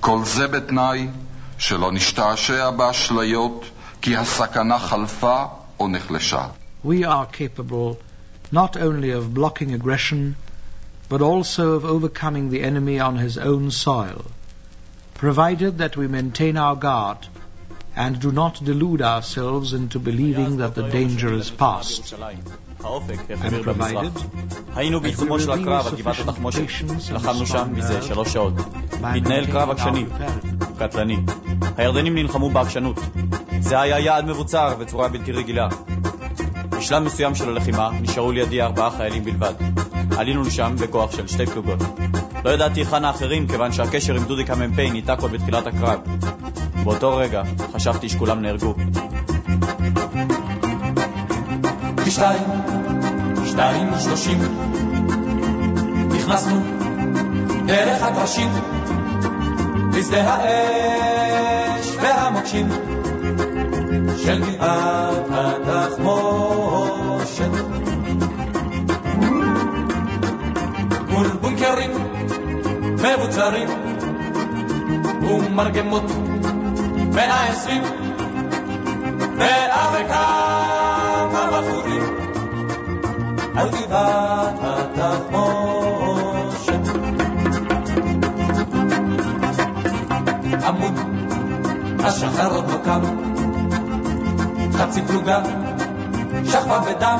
כל 0.00 0.24
זה 0.24 0.46
בתנאי 0.46 1.08
שלא 1.58 1.92
נשתעשע 1.92 2.70
באשליות 2.70 3.64
כי 4.02 4.16
הסכנה 4.16 4.78
חלפה 4.78 5.44
או 5.80 5.88
נחלשה. 5.88 6.46
We 6.84 7.04
are 7.04 7.26
capable 7.26 7.96
not 8.52 8.76
only 8.76 9.10
of 9.10 9.34
blocking 9.34 9.74
aggression, 9.74 10.36
but 11.08 11.20
also 11.20 11.72
of 11.72 11.84
overcoming 11.84 12.50
the 12.50 12.62
enemy 12.62 13.00
on 13.00 13.16
his 13.16 13.36
own 13.38 13.70
soil, 13.70 14.24
provided 15.14 15.78
that 15.78 15.96
we 15.96 16.06
maintain 16.06 16.56
our 16.56 16.76
guard 16.76 17.26
and 18.02 18.20
do 18.20 18.30
not 18.30 18.54
delude 18.64 19.02
ourselves 19.02 19.72
into 19.72 19.98
believing 19.98 20.58
that 20.58 20.74
the 20.76 20.84
danger 20.88 21.32
is 21.34 21.50
past. 21.50 22.14
And 23.44 23.62
provided 23.62 24.12
היינו 24.74 25.00
בעיצומו 25.00 25.40
של 25.40 25.50
הקרב 25.50 25.86
על 25.86 25.96
גבעת 25.96 26.16
התחמושת. 26.18 26.62
לחמנו 27.12 27.46
שם 27.46 27.68
מזה 27.72 28.02
שלוש 28.02 28.32
שעות. 28.32 28.52
התנהל 29.02 29.46
קרב 29.46 29.70
עקשני, 29.70 30.04
קטלני. 30.78 31.16
הירדנים 31.76 32.14
נלחמו 32.14 32.50
בעקשנות. 32.50 33.00
זה 33.60 33.80
היה 33.80 33.98
יעד 33.98 34.24
מבוצר 34.24 34.74
בצורה 34.80 35.08
בלתי 35.08 35.32
רגילה. 35.32 35.68
בשלב 36.70 37.02
מסוים 37.02 37.34
של 37.34 37.48
הלחימה 37.48 37.90
נשארו 38.00 38.32
לידי 38.32 38.62
ארבעה 38.62 38.90
חיילים 38.90 39.24
בלבד. 39.24 39.54
עלינו 40.16 40.42
לשם 40.42 40.76
בכוח 40.80 41.12
של 41.12 41.26
שתי 41.26 41.46
פלוגות. 41.46 41.78
לא 42.44 42.50
ידעתי 42.50 42.80
היכן 42.80 43.04
האחרים 43.04 43.48
כיוון 43.48 43.72
שהקשר 43.72 44.14
עם 44.14 44.24
דודיק 44.24 44.50
המ"פ 44.50 44.78
ניתק 44.78 45.16
עוד 45.20 45.30
בתחילת 45.32 45.66
הקרב. 45.66 46.00
באותו 46.88 47.16
רגע 47.16 47.42
חשבתי 47.72 48.08
שכולם 48.08 48.42
נהרגו. 48.42 48.74
בשתיים, 51.94 52.42
שתיים 53.46 53.92
ושלושים, 53.92 54.38
נכנסנו 56.14 56.60
דרך 57.66 58.02
הקרשים, 58.02 58.48
לשדה 59.92 60.34
האש 60.34 61.96
והמוקשים 62.02 62.68
של 64.16 64.40
גבעת 64.40 65.30
התחמושת. 65.66 67.50
מול 71.08 71.26
בונקרים 71.40 71.90
מבוצרים 72.94 73.68
ומרגמות 75.22 76.04
מאה 77.18 77.48
עשרים 77.48 77.82
מאה 79.38 79.88
וכמה 79.92 81.46
בחורים 81.52 82.02
על 83.56 83.68
גבעת 83.68 84.54
התחמושת. 84.62 85.68
עמוד 90.66 90.94
השחר 92.04 92.54
עוד 92.54 92.70
לא 92.70 92.78
קם, 92.84 93.00
חצי 94.72 95.02
פלוגה 95.02 95.42
שכבה 96.44 96.80
בדם, 96.80 97.18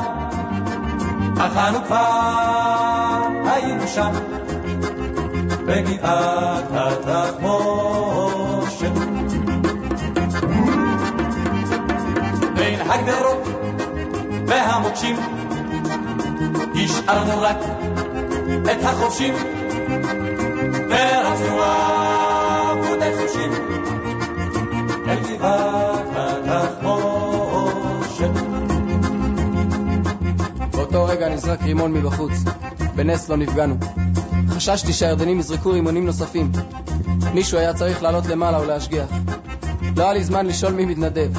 אך 1.38 1.56
אנו 1.56 1.84
כבר 1.84 3.22
היינו 3.44 3.86
שם, 3.86 4.10
בגבעת 5.66 6.64
התחמושת. 6.70 8.07
הגדרות 12.88 13.48
והמוקשים 14.46 15.16
השארנו 16.74 17.42
רק 17.42 17.56
את 18.62 18.84
החובשים 18.84 19.34
ורצנו 20.88 21.62
עמודי 21.62 23.10
חובשים 23.18 23.50
אל 25.08 25.18
גבעת 25.20 26.08
התחמושת. 26.46 28.30
באותו 30.70 31.04
רגע 31.04 31.28
נזרק 31.28 31.62
רימון 31.62 31.92
מבחוץ. 31.92 32.32
בנס 32.94 33.28
לא 33.28 33.36
נפגענו. 33.36 33.76
חששתי 34.50 34.92
שהירדנים 34.92 35.38
יזרקו 35.38 35.70
רימונים 35.70 36.06
נוספים. 36.06 36.52
מישהו 37.34 37.58
היה 37.58 37.74
צריך 37.74 38.02
לעלות 38.02 38.26
למעלה 38.26 38.60
ולהשגיח. 38.60 39.10
לא 39.96 40.02
היה 40.02 40.12
לי 40.12 40.24
זמן 40.24 40.46
לשאול 40.46 40.72
מי 40.72 40.84
מתנדב. 40.84 41.30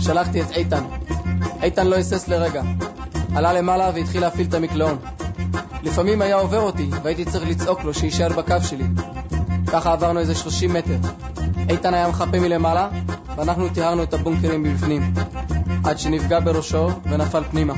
שלחתי 0.00 0.42
את 0.42 0.50
איתן. 0.50 0.84
איתן 1.62 1.86
לא 1.86 1.96
היסס 1.96 2.28
לרגע. 2.28 2.62
עלה 3.34 3.52
למעלה 3.52 3.90
והתחיל 3.94 4.20
להפעיל 4.20 4.46
את 4.46 4.54
המקלעון. 4.54 4.98
לפעמים 5.82 6.22
היה 6.22 6.36
עובר 6.36 6.60
אותי, 6.60 6.90
והייתי 7.02 7.24
צריך 7.24 7.48
לצעוק 7.48 7.84
לו 7.84 7.94
שיישאר 7.94 8.28
בקו 8.28 8.54
שלי. 8.62 8.84
ככה 9.66 9.92
עברנו 9.92 10.20
איזה 10.20 10.34
30 10.34 10.72
מטר. 10.72 10.96
איתן 11.68 11.94
היה 11.94 12.08
מחפה 12.08 12.40
מלמעלה, 12.40 12.88
ואנחנו 13.36 13.68
טיהרנו 13.68 14.02
את 14.02 14.14
הבונקרים 14.14 14.62
מבפנים. 14.62 15.14
עד 15.84 15.98
שנפגע 15.98 16.40
בראשו 16.40 16.90
ונפל 17.04 17.42
פנימה. 17.50 17.74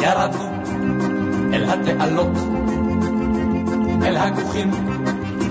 ירדנו 0.00 0.52
אל 1.52 1.64
התעלות, 1.64 2.36
אל 4.02 4.16
הכוכים 4.16 4.70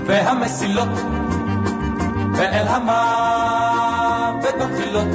והמסילות, 0.06 0.88
ואל 2.34 2.68
המוות 4.52 4.70
בבחילות 4.70 5.06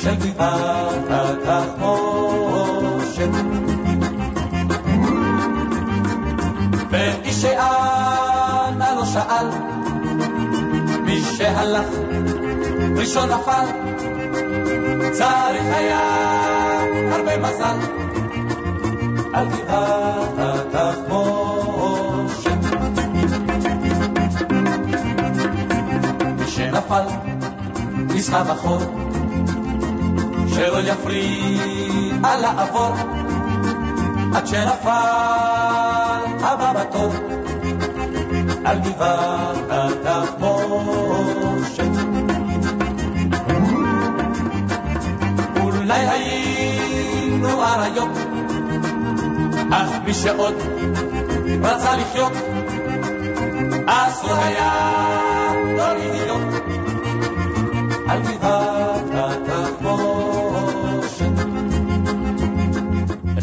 של 0.00 0.14
גבעת 0.14 1.04
התחמושת. 1.10 2.48
ואיש 6.90 7.42
שאנה 7.42 8.94
לא 8.94 9.04
שאל, 9.04 9.46
מי 11.04 11.20
שהלך 11.20 11.86
ראשון 12.96 13.28
נפל, 13.30 13.66
צריך 15.12 15.64
היה 15.76 16.00
הרבה 17.10 17.36
מזל 17.38 17.76
על 19.32 19.46
גבעת 19.48 20.38
התחמושת. 20.38 21.28
מי 26.36 26.46
שנפל 26.46 27.37
נסחב 28.18 28.50
החור, 28.50 28.80
שלא 30.48 30.78
יפריע 30.80 32.36
לעבור, 32.40 32.92
עד 34.34 34.46
שנפל 34.46 34.88
הבא 36.40 36.72
בתור 36.72 37.12
על 38.64 38.78
גבעת 38.78 39.56
התחמושת. 39.70 41.02
אולי 45.60 46.06
היינו 46.08 47.62
אריות, 47.64 48.18
אך 49.72 49.90
מי 50.04 50.14
שעוד 50.14 50.54
רצה 51.62 51.96
לחיות, 51.96 52.32
אסור 53.86 54.34
היה 54.34 54.98
לא 55.76 55.94
להיות 55.94 56.27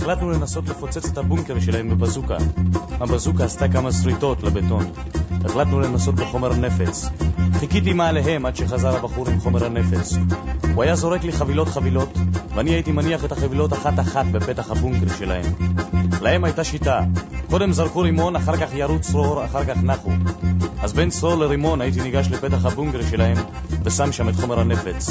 החלטנו 0.05 0.29
לנסות 0.29 0.69
לפוצץ 0.69 1.05
את 1.05 1.17
הבונקר 1.17 1.59
שלהם 1.59 1.89
בבזוקה. 1.89 2.37
הבזוקה 2.91 3.45
עשתה 3.45 3.67
כמה 3.67 3.91
שריטות 3.91 4.43
לבטון. 4.43 4.85
החלטנו 5.45 5.79
לנסות 5.79 6.15
בחומר 6.15 6.53
נפץ. 6.53 7.09
חיכיתי 7.53 7.93
מעליהם 7.93 8.45
עד 8.45 8.55
שחזר 8.55 8.95
הבחור 8.95 9.29
עם 9.29 9.39
חומר 9.39 9.65
הנפץ. 9.65 10.13
הוא 10.75 10.83
היה 10.83 10.95
זורק 10.95 11.23
לי 11.23 11.31
חבילות 11.31 11.67
חבילות, 11.67 12.17
ואני 12.55 12.71
הייתי 12.71 12.91
מניח 12.91 13.25
את 13.25 13.31
החבילות 13.31 13.73
אחת-אחת 13.73 14.25
בפתח 14.25 14.71
הבונקר 14.71 15.15
שלהם. 15.17 15.45
להם 16.21 16.43
הייתה 16.43 16.63
שיטה. 16.63 17.01
קודם 17.49 17.73
זרקו 17.73 17.99
רימון, 17.99 18.35
אחר 18.35 18.57
כך 18.57 18.73
ירו 18.73 18.99
צרור, 18.99 19.45
אחר 19.45 19.65
כך 19.65 19.83
נחו. 19.83 20.11
אז 20.85 20.93
בין 20.93 21.09
צרור 21.09 21.35
לרימון 21.35 21.81
הייתי 21.81 22.01
ניגש 22.01 22.27
לפתח 22.31 22.65
הבונקר 22.65 23.01
שלהם 23.09 23.37
ושם 23.83 24.11
שם 24.11 24.29
את 24.29 24.35
חומר 24.35 24.59
הנפץ. 24.59 25.09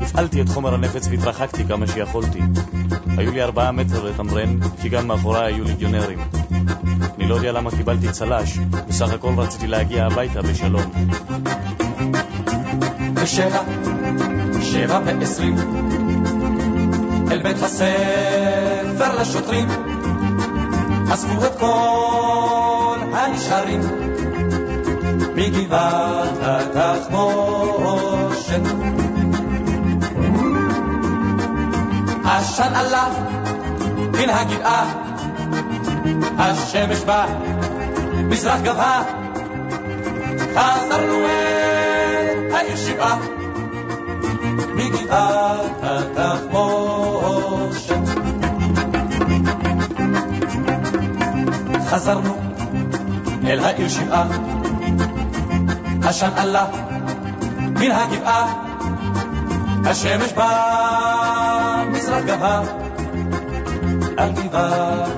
הפעלתי 0.00 0.42
את 0.42 0.48
חומר 0.48 0.74
הנפץ 0.74 1.08
והתרחקתי 1.10 1.64
כמה 1.64 1.86
שיכולתי. 1.86 2.40
היו 3.18 3.32
לי 3.32 3.42
ארבעה 3.42 3.72
מטר 3.72 4.04
לתמרן, 4.04 4.58
כי 4.82 4.88
גם 4.88 5.06
מאחוריי 5.06 5.54
היו 5.54 5.64
ליגיונרים. 5.64 6.18
אני 7.18 7.28
לא 7.28 7.34
יודע 7.34 7.52
למה 7.52 7.70
קיבלתי 7.70 8.12
צל"ש, 8.12 8.58
בסך 8.88 9.12
הכל 9.12 9.32
רציתי 9.36 9.66
להגיע 9.66 10.06
הביתה 10.06 10.42
בשלום. 10.42 10.92
בשבע, 13.14 13.62
שבע 14.62 15.00
ועשרים, 15.04 15.56
אל 17.30 17.42
בית 17.42 17.62
הספר 17.62 19.20
לשוטרים, 19.20 19.68
אספו 21.10 21.44
את 21.46 21.58
כל 21.58 22.98
הנשארים 23.12 24.03
מגבעת 25.34 26.38
התחמושת. 26.42 27.44
עשן 32.24 32.74
עלה 32.74 33.08
מן 34.12 34.30
הגבעה, 34.30 34.84
השמש 36.38 37.00
בא, 37.00 37.26
מזרח 38.14 38.60
גבה, 38.60 39.02
חזרנו 40.54 41.26
אל 41.26 42.54
העיר 42.54 42.76
שבעה, 42.76 43.18
מגבעת 44.74 45.82
התחמושת. 45.82 47.14
חזרנו 51.86 52.36
אל 53.46 53.64
העיר 53.64 53.88
שבעה, 53.88 54.26
עשן 56.06 56.30
עלה 56.36 56.66
מן 57.58 57.90
הגבעה, 57.90 58.54
השמש 59.84 60.32
בא, 60.32 61.84
מזרח 61.90 62.24
גבה, 62.24 62.60
על 64.16 64.32
גבעת 64.32 65.08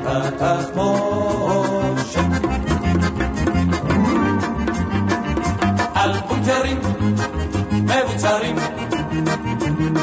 התחמושת. 0.40 1.26
על 5.94 6.12
בונקרים 6.28 6.80
מבוצרים, 7.72 8.56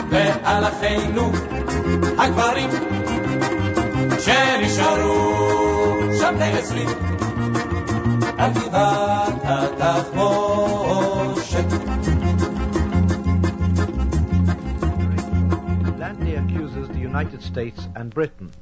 ועל 0.10 0.64
אחינו 0.68 1.32
הגברים, 2.18 2.70
שנשארו 4.20 6.00
שם 6.20 6.36
נעצרים, 6.40 6.90
על 8.38 8.52
גבעת 8.52 9.03
United 17.13 17.43
States 17.43 17.87
and 17.95 18.15
Britain. 18.15 18.53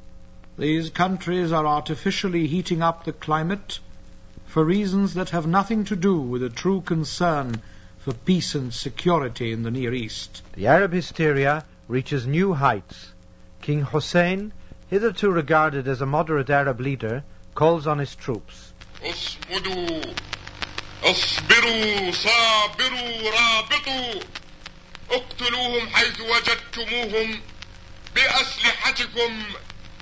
These 0.58 0.90
countries 0.90 1.52
are 1.52 1.66
artificially 1.66 2.46
heating 2.46 2.82
up 2.82 3.04
the 3.04 3.12
climate 3.12 3.78
for 4.46 4.64
reasons 4.64 5.14
that 5.14 5.30
have 5.30 5.46
nothing 5.46 5.84
to 5.84 5.96
do 5.96 6.18
with 6.18 6.42
a 6.42 6.48
true 6.48 6.80
concern 6.80 7.60
for 7.98 8.14
peace 8.14 8.54
and 8.54 8.72
security 8.72 9.52
in 9.52 9.62
the 9.62 9.70
Near 9.70 9.92
East. 9.92 10.42
The 10.54 10.68
Arab 10.68 10.92
hysteria 10.92 11.64
reaches 11.88 12.26
new 12.26 12.54
heights. 12.54 13.12
King 13.60 13.82
Hussein, 13.82 14.52
hitherto 14.88 15.30
regarded 15.30 15.88
as 15.88 16.00
a 16.00 16.06
moderate 16.06 16.50
Arab 16.50 16.80
leader, 16.80 17.24
calls 17.54 17.86
on 17.86 17.98
his 17.98 18.14
troops. 18.14 18.72
اصمدوا 19.02 20.14
اصبروا 21.04 22.10
صابروا 22.10 23.30
رابطوا 23.30 24.22
اقتلوهم 25.10 25.88
حيث 25.88 26.20
وجدتموهم 26.20 27.40
بأسلحتكم 28.14 29.32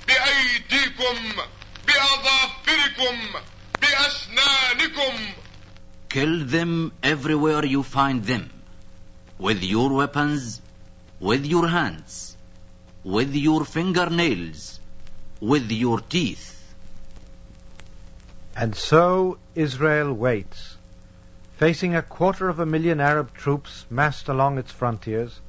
بأيديكم 0.07 1.16
بأظافركم 1.86 3.16
بأسنانكم 3.81 5.15
Kill 6.08 6.44
them 6.44 6.92
everywhere 7.02 7.65
you 7.65 7.83
find 7.83 8.24
them. 8.24 8.50
With 9.39 9.65
your 9.65 9.92
weapons, 9.92 10.60
with 11.18 11.44
your 11.44 11.66
hands, 11.66 12.36
with 13.02 13.34
your 13.34 13.65
fingernails, 13.65 14.78
with 15.41 15.73
your 15.73 15.99
teeth. 16.00 16.55
And 18.57 18.76
so 18.76 19.39
Israel 19.57 20.12
waits, 20.12 20.76
facing 21.57 21.97
a 21.97 22.02
quarter 22.02 22.49
of 22.49 22.60
a 22.60 22.66
million 22.66 23.00
Arab 23.00 23.34
troops 23.34 23.84
massed 23.91 24.28
along 24.28 24.58
its 24.58 24.70
frontiers, 24.70 25.41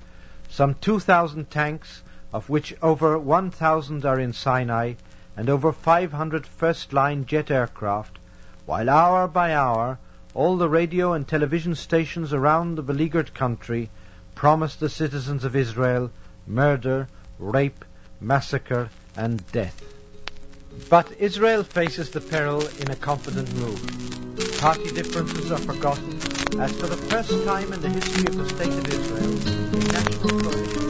some 0.50 0.74
2,000 0.76 1.52
tanks, 1.52 2.02
of 2.33 2.49
which 2.49 2.75
over 2.83 3.19
1,000 3.19 4.05
are 4.05 4.21
in 4.21 4.33
Sinai, 4.33 4.95
and 5.37 5.49
over 5.49 5.73
500 5.73 6.47
first-line 6.47 7.27
jet 7.27 7.51
aircraft, 7.51 8.19
while 8.67 8.89
hour 8.89 9.27
by 9.27 9.55
hour 9.55 9.99
all 10.35 10.57
the 10.57 10.69
radio 10.69 11.13
and 11.13 11.27
television 11.27 11.75
stations 11.75 12.33
around 12.33 12.75
the 12.75 12.83
beleaguered 12.83 13.35
country 13.35 13.91
promise 14.35 14.77
the 14.77 14.89
citizens 14.89 15.45
of 15.45 15.57
Israel 15.57 16.11
murder, 16.47 17.09
rape, 17.39 17.85
massacre, 18.21 18.89
and 19.17 19.45
death. 19.53 19.85
But 20.89 21.13
Israel 21.19 21.65
faces 21.65 22.11
the 22.11 22.21
peril 22.21 22.67
in 22.79 22.91
a 22.91 22.97
confident 22.97 23.53
mood. 23.57 24.59
Party 24.59 24.91
differences 24.93 25.51
are 25.51 25.59
forgotten, 25.59 26.15
as 26.61 26.73
for 26.73 26.87
the 26.87 26.97
first 26.97 27.45
time 27.45 27.73
in 27.73 27.83
the 27.83 27.89
history 27.89 28.27
of 28.27 28.37
the 28.37 28.49
State 28.49 28.69
of 28.69 28.89
Israel, 28.89 29.33
a 29.75 29.93
national 29.93 30.41
coalition 30.41 30.90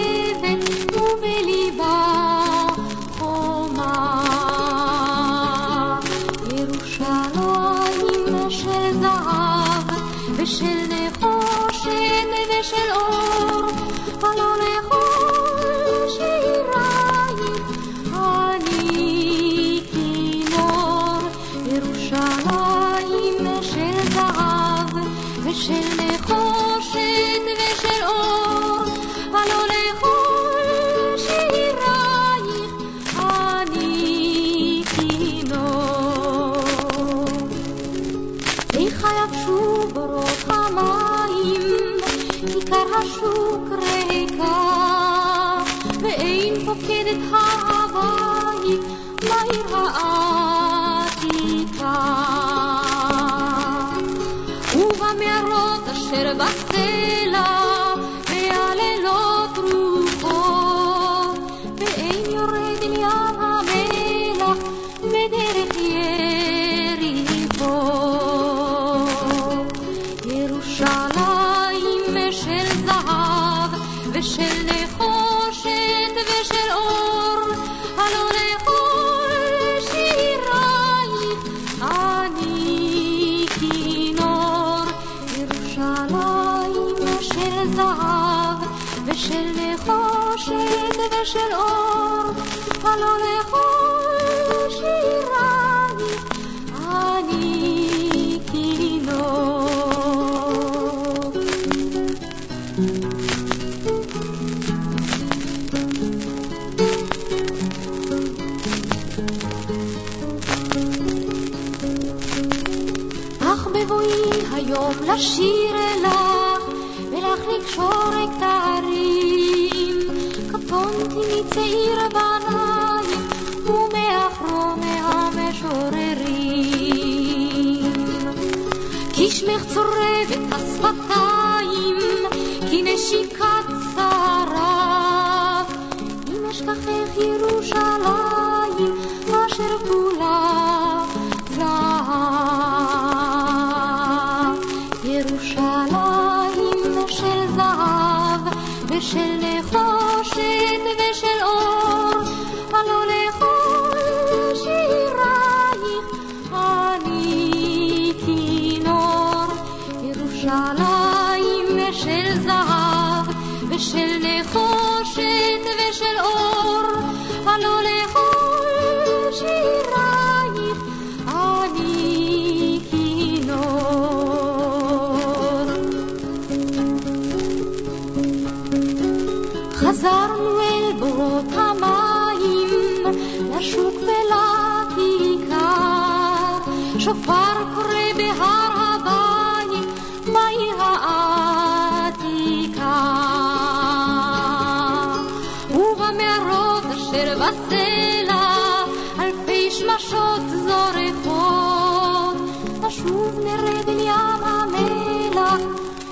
Zaši 115.11 115.60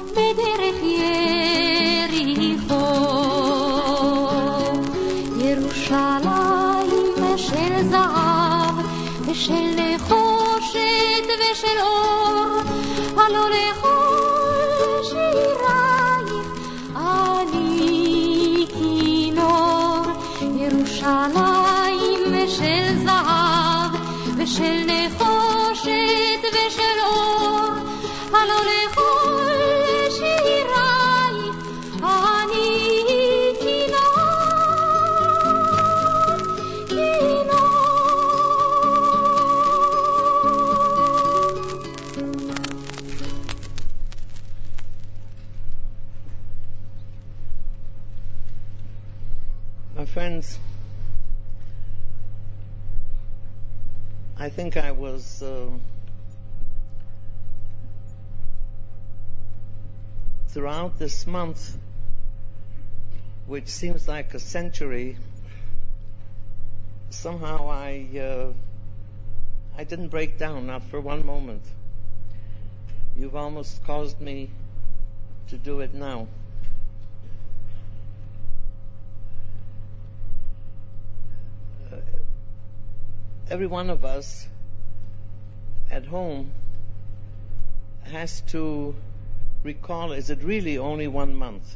Affedin 0.10 0.49
this 60.88 61.27
month, 61.27 61.77
which 63.48 63.67
seems 63.67 64.08
like 64.08 64.33
a 64.33 64.40
century, 64.40 65.17
somehow 67.09 67.69
I 67.69 68.08
uh, 68.17 68.53
I 69.77 69.83
didn't 69.83 70.08
break 70.08 70.38
down, 70.38 70.67
not 70.67 70.83
for 70.83 71.01
one 71.01 71.25
moment. 71.25 71.64
You've 73.16 73.35
almost 73.35 73.83
caused 73.83 74.22
me 74.22 74.49
to 75.49 75.58
do 75.58 75.82
it 75.82 75.93
now. 75.93 76.27
every 83.49 83.66
one 83.66 83.90
of 83.90 84.06
us 84.06 84.48
at 85.91 86.06
home 86.06 86.51
has 88.03 88.41
to 88.41 88.95
recall 89.64 90.12
is 90.12 90.30
it 90.30 90.44
really 90.44 90.78
only 90.78 91.08
one 91.08 91.36
month? 91.36 91.76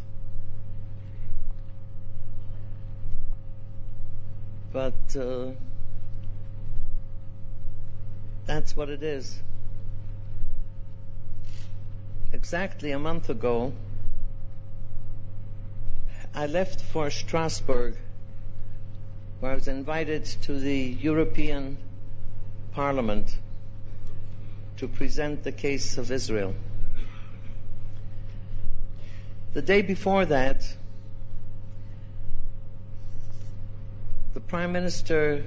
But 4.71 5.15
uh, 5.15 5.51
that's 8.45 8.75
what 8.75 8.89
it 8.89 9.03
is. 9.03 9.39
Exactly 12.31 12.91
a 12.91 12.99
month 12.99 13.29
ago, 13.29 13.73
I 16.33 16.47
left 16.47 16.81
for 16.81 17.11
Strasbourg 17.11 17.95
where 19.39 19.51
I 19.51 19.55
was 19.55 19.67
invited 19.67 20.25
to 20.43 20.57
the 20.57 20.79
European 21.01 21.77
Parliament 22.71 23.37
to 24.77 24.87
present 24.87 25.43
the 25.43 25.51
case 25.51 25.97
of 25.97 26.11
Israel. 26.11 26.55
The 29.53 29.61
day 29.61 29.83
before 29.83 30.25
that, 30.25 30.67
the 34.33 34.39
Prime 34.39 34.71
Minister 34.71 35.43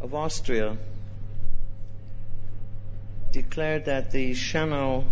of 0.00 0.12
Austria 0.12 0.76
declared 3.30 3.84
that 3.84 4.10
the 4.10 4.32
Schönau 4.32 5.04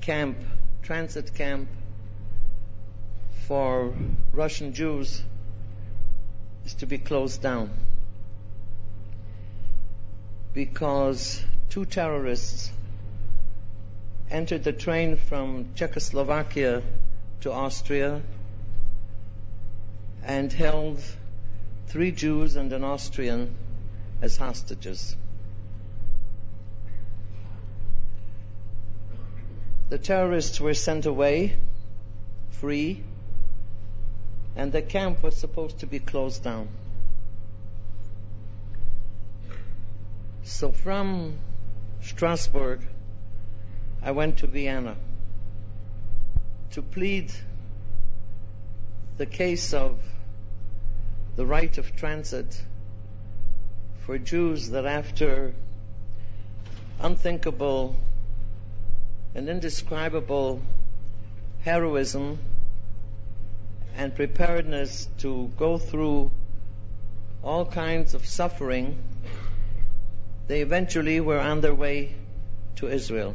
camp, 0.00 0.38
transit 0.84 1.34
camp 1.34 1.68
for 3.48 3.92
Russian 4.32 4.72
Jews, 4.72 5.24
is 6.64 6.74
to 6.74 6.86
be 6.86 6.98
closed 6.98 7.42
down 7.42 7.70
because 10.54 11.44
two 11.68 11.84
terrorists 11.84 12.70
entered 14.30 14.64
the 14.64 14.72
train 14.72 15.16
from 15.16 15.72
Czechoslovakia 15.74 16.82
to 17.40 17.52
Austria 17.52 18.22
and 20.22 20.52
held 20.52 21.00
three 21.86 22.10
Jews 22.10 22.56
and 22.56 22.72
an 22.72 22.82
Austrian 22.82 23.54
as 24.20 24.36
hostages. 24.36 25.16
The 29.88 29.98
terrorists 29.98 30.60
were 30.60 30.74
sent 30.74 31.06
away 31.06 31.56
free 32.50 33.04
and 34.56 34.72
the 34.72 34.82
camp 34.82 35.22
was 35.22 35.36
supposed 35.36 35.78
to 35.80 35.86
be 35.86 36.00
closed 36.00 36.42
down. 36.42 36.68
So 40.42 40.72
from 40.72 41.38
Strasbourg, 42.00 42.80
I 44.06 44.12
went 44.12 44.36
to 44.38 44.46
Vienna 44.46 44.94
to 46.70 46.80
plead 46.80 47.32
the 49.16 49.26
case 49.26 49.74
of 49.74 49.98
the 51.34 51.44
right 51.44 51.76
of 51.76 51.96
transit 51.96 52.62
for 54.02 54.16
Jews 54.16 54.70
that 54.70 54.86
after 54.86 55.54
unthinkable 57.00 57.96
and 59.34 59.48
indescribable 59.48 60.62
heroism 61.62 62.38
and 63.96 64.14
preparedness 64.14 65.08
to 65.18 65.50
go 65.56 65.78
through 65.78 66.30
all 67.42 67.66
kinds 67.66 68.14
of 68.14 68.24
suffering, 68.24 68.96
they 70.46 70.60
eventually 70.60 71.18
were 71.18 71.40
on 71.40 71.60
their 71.60 71.74
way 71.74 72.14
to 72.76 72.86
Israel. 72.86 73.34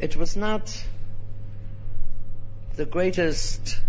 It 0.00 0.14
was 0.14 0.36
not 0.36 0.84
the 2.76 2.86
greatest 2.86 3.80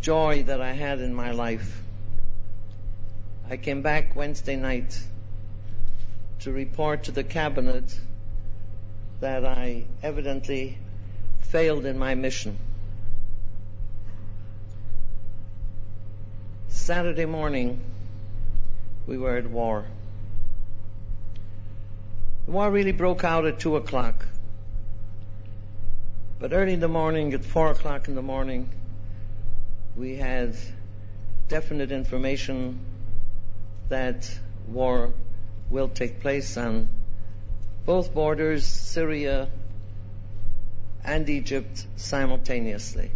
joy 0.00 0.44
that 0.44 0.60
I 0.60 0.74
had 0.74 1.00
in 1.00 1.12
my 1.12 1.32
life. 1.32 1.82
I 3.48 3.56
came 3.56 3.82
back 3.82 4.14
Wednesday 4.14 4.54
night 4.54 4.96
to 6.40 6.52
report 6.52 7.02
to 7.04 7.10
the 7.10 7.24
cabinet 7.24 7.98
that 9.18 9.44
I 9.44 9.86
evidently 10.04 10.78
failed 11.40 11.84
in 11.84 11.98
my 11.98 12.14
mission. 12.14 12.56
Saturday 16.68 17.26
morning, 17.26 17.80
we 19.08 19.18
were 19.18 19.36
at 19.36 19.50
war. 19.50 19.86
The 22.46 22.52
war 22.52 22.70
really 22.70 22.92
broke 22.92 23.24
out 23.24 23.44
at 23.46 23.58
2 23.58 23.74
o'clock. 23.74 24.26
But 26.40 26.54
early 26.54 26.72
in 26.72 26.80
the 26.80 26.88
morning, 26.88 27.34
at 27.34 27.44
4 27.44 27.72
o'clock 27.72 28.08
in 28.08 28.14
the 28.14 28.22
morning, 28.22 28.70
we 29.94 30.16
had 30.16 30.56
definite 31.48 31.92
information 31.92 32.80
that 33.90 34.38
war 34.66 35.12
will 35.68 35.88
take 35.88 36.20
place 36.20 36.56
on 36.56 36.88
both 37.84 38.14
borders, 38.14 38.64
Syria 38.64 39.50
and 41.04 41.28
Egypt, 41.28 41.86
simultaneously. 41.96 43.10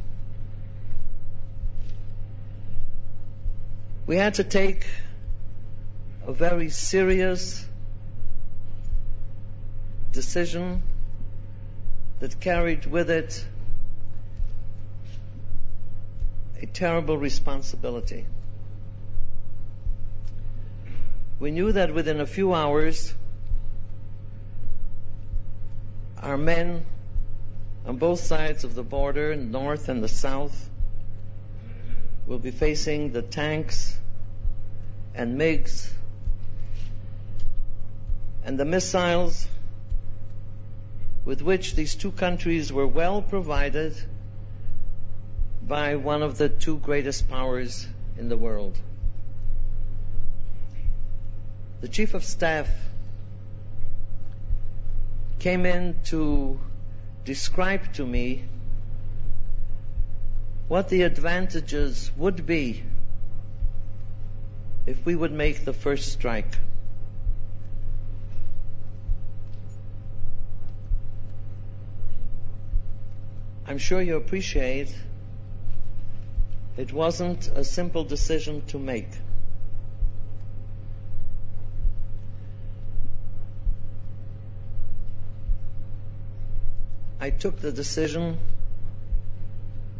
We 4.06 4.16
had 4.16 4.34
to 4.34 4.44
take 4.44 4.86
a 6.26 6.32
very 6.34 6.68
serious 6.68 7.64
decision 10.12 10.82
that 12.24 12.40
carried 12.40 12.86
with 12.86 13.10
it 13.10 13.44
a 16.58 16.64
terrible 16.64 17.18
responsibility. 17.18 18.24
We 21.38 21.50
knew 21.50 21.70
that 21.72 21.92
within 21.92 22.22
a 22.22 22.26
few 22.26 22.54
hours, 22.54 23.12
our 26.16 26.38
men 26.38 26.86
on 27.84 27.98
both 27.98 28.20
sides 28.20 28.64
of 28.64 28.74
the 28.74 28.82
border, 28.82 29.36
north 29.36 29.90
and 29.90 30.02
the 30.02 30.08
south, 30.08 30.70
will 32.26 32.38
be 32.38 32.52
facing 32.52 33.12
the 33.12 33.20
tanks 33.20 33.98
and 35.14 35.38
MiGs 35.38 35.90
and 38.46 38.58
the 38.58 38.64
missiles 38.64 39.46
with 41.24 41.40
which 41.40 41.74
these 41.74 41.94
two 41.94 42.12
countries 42.12 42.72
were 42.72 42.86
well 42.86 43.22
provided 43.22 43.94
by 45.62 45.96
one 45.96 46.22
of 46.22 46.36
the 46.36 46.48
two 46.48 46.76
greatest 46.78 47.28
powers 47.28 47.86
in 48.18 48.28
the 48.28 48.36
world. 48.36 48.78
The 51.80 51.88
Chief 51.88 52.14
of 52.14 52.24
Staff 52.24 52.68
came 55.38 55.66
in 55.66 55.96
to 56.04 56.58
describe 57.24 57.92
to 57.94 58.06
me 58.06 58.44
what 60.68 60.88
the 60.88 61.02
advantages 61.02 62.10
would 62.16 62.46
be 62.46 62.82
if 64.86 65.04
we 65.04 65.14
would 65.14 65.32
make 65.32 65.64
the 65.64 65.72
first 65.72 66.12
strike. 66.12 66.58
I'm 73.66 73.78
sure 73.78 74.02
you 74.02 74.16
appreciate 74.16 74.94
it 76.76 76.92
wasn't 76.92 77.48
a 77.48 77.64
simple 77.64 78.04
decision 78.04 78.62
to 78.66 78.78
make. 78.78 79.08
I 87.20 87.30
took 87.30 87.58
the 87.60 87.72
decision, 87.72 88.36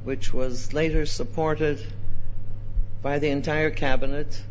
which 0.03 0.35
was 0.35 0.75
later 0.75 1.07
supported 1.07 1.81
by 3.01 3.19
the 3.19 3.29
entire 3.29 3.71
cabinet, 3.71 4.43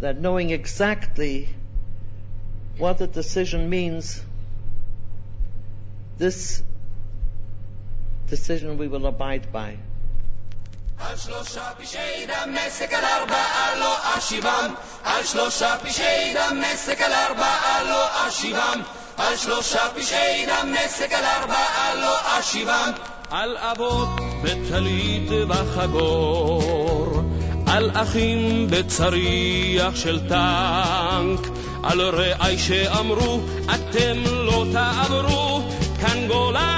that 0.00 0.20
knowing 0.20 0.50
exactly 0.50 1.48
what 2.76 2.98
the 2.98 3.06
decision 3.06 3.70
means, 3.70 4.22
this 6.18 6.62
decision 8.27 8.77
we 8.77 8.87
will 8.87 9.05
abide 9.07 9.51
by. 9.51 9.77
על 11.09 11.17
שלושה 11.17 11.61
פשעי 11.77 12.25
דמשק 12.25 12.93
על 12.93 13.03
ארבעה 13.03 13.75
לא 13.79 14.17
אשיבם 14.17 14.73
על 15.03 15.23
שלושה 15.23 15.77
פשעי 15.77 16.33
דמשק 16.33 17.01
על 17.01 17.13
ארבעה 17.13 17.83
לא 17.83 18.27
אשיבם 18.27 18.81
על 19.17 19.37
שלושה 19.37 19.79
פשעי 19.95 20.45
דמשק 20.45 21.13
על 21.13 21.23
ארבעה 21.23 21.95
לא 21.95 22.39
אשיבם 22.39 22.91
על 23.29 23.57
אבות 23.57 24.09
בטלית 24.43 25.29
וחגור 25.49 27.21
על 27.67 27.91
אחים 27.93 28.67
בצריח 28.69 29.95
של 29.95 30.19
טנק 30.29 31.39
על 31.83 32.01
רעי 32.01 32.57
שאמרו 32.57 33.39
אתם 33.65 34.23
לא 34.25 34.65
תעברו 34.73 35.61
כאן 36.01 36.27
גולני 36.27 36.74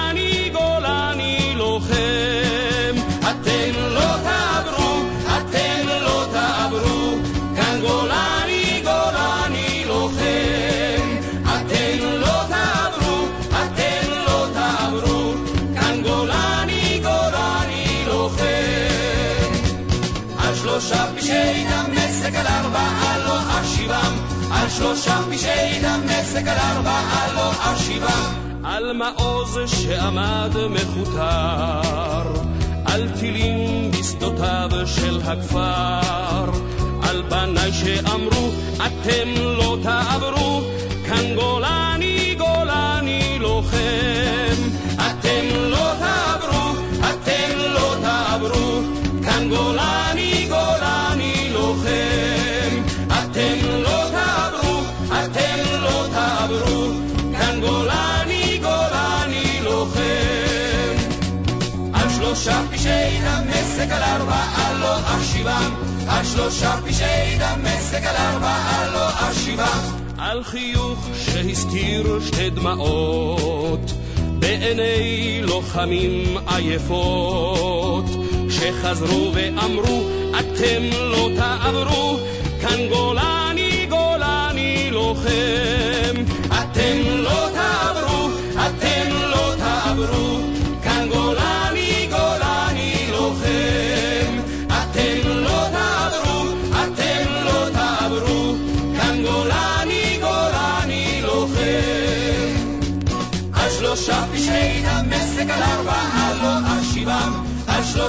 שלושה 24.79 25.19
פשעי 25.31 25.81
דמשק 25.83 26.47
על 26.47 26.57
ארבעה 26.59 27.33
לא 27.35 27.51
אשיבם 27.73 28.35
על 28.65 28.93
מעוז 28.93 29.59
שעמד 29.67 30.57
מכותר, 30.71 32.33
על 32.85 33.09
טילים 33.21 33.91
בשדותיו 33.91 34.71
של 34.87 35.21
הכפר, 35.25 36.51
על 37.03 37.23
בניי 37.23 37.73
שאמרו, 37.73 38.51
אתם 38.77 39.29
לא 39.37 39.79
תעברו, 39.83 40.63
כאן 41.07 41.35
גולני 41.35 41.88
שלושה 62.39 62.63
פשעי 62.73 63.19
דמשק 63.21 63.93
על 63.93 64.03
ארבעה 64.03 64.73
לא 64.81 64.97
אשיבם, 65.21 65.75
על 66.09 66.25
שלושה 66.25 66.77
פשעי 66.87 67.39
דמשק 67.39 68.07
על 68.07 68.17
ארבעה 68.17 68.91
לא 68.93 69.31
אשיבם. 69.31 69.79
על 70.19 70.45
חיוך 70.45 71.09
שהסתיר 71.15 72.21
שתי 72.27 72.51
דמעות 72.51 73.93
בעיני 74.39 75.41
לוחמים 75.43 76.37
עייפות 76.47 78.05
שחזרו 78.51 79.33
ואמרו 79.35 80.03
אתם 80.31 80.83
לא 80.93 81.29
תעברו 81.37 82.19
כאן 82.61 82.89
גולני 82.89 83.87
גולני 83.91 84.91
לוחם 84.91 86.15
אתם 86.49 86.99
לא 87.07 87.28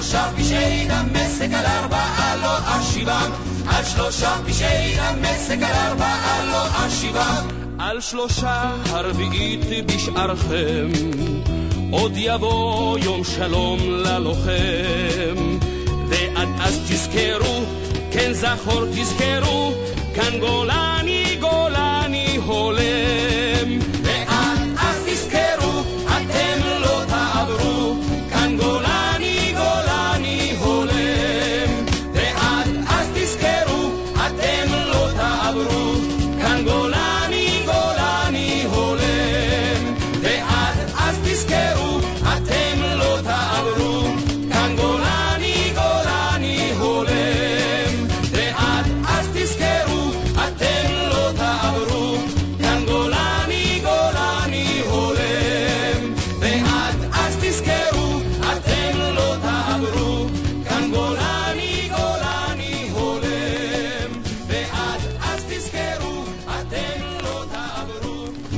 שלושה 0.01 0.29
פשעי 0.37 0.87
דמשק 0.87 1.53
על 1.53 1.65
ארבעה 1.65 2.35
לא 2.35 2.57
אשיבם 2.79 3.31
על 3.67 3.85
שלושה 3.85 4.37
פשעי 4.47 4.95
דמשק, 4.95 5.57
על 5.63 5.87
ארבעה 5.87 6.45
לא 6.45 6.87
אשיבם. 6.87 7.47
על 7.79 8.01
שלושה 8.01 8.71
הרביעית 8.89 9.85
בשערכם, 9.85 10.87
עוד 11.91 12.11
יבוא 12.15 12.99
יום 12.99 13.23
שלום 13.23 13.79
ללוחם. 13.89 15.57
ועד 16.07 16.49
אז 16.59 16.79
תזכרו, 16.89 17.63
כן 18.11 18.33
זכור 18.33 18.85
תזכרו, 18.85 19.73
כאן 20.15 20.39
גולני 20.39 20.99
גולני 21.39 21.48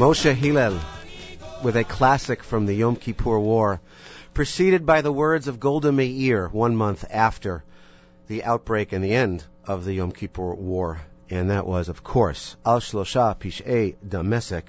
Moshe 0.02 0.34
Hillel 0.34 0.80
with 1.62 1.76
a 1.76 1.84
classic 1.84 2.42
from 2.42 2.66
the 2.66 2.74
Yom 2.74 2.96
Kippur 2.96 3.38
War, 3.38 3.80
preceded 4.34 4.84
by 4.84 5.02
the 5.02 5.12
words 5.12 5.48
of 5.48 5.60
Golda 5.60 5.92
Meir 5.92 6.48
one 6.48 6.76
month 6.76 7.06
after 7.08 7.64
the 8.26 8.44
outbreak 8.44 8.94
and 8.94 9.04
the 9.04 9.14
end 9.14 9.44
of 9.64 9.86
the 9.86 9.94
Yom 9.94 10.12
Kippur 10.12 10.56
War. 10.56 11.02
And 11.30 11.52
that 11.52 11.68
was, 11.68 11.88
of 11.88 12.04
course, 12.04 12.56
Al 12.66 12.80
Shlosha 12.80 13.38
Pish'ei 13.38 13.94
Damesek. 14.04 14.64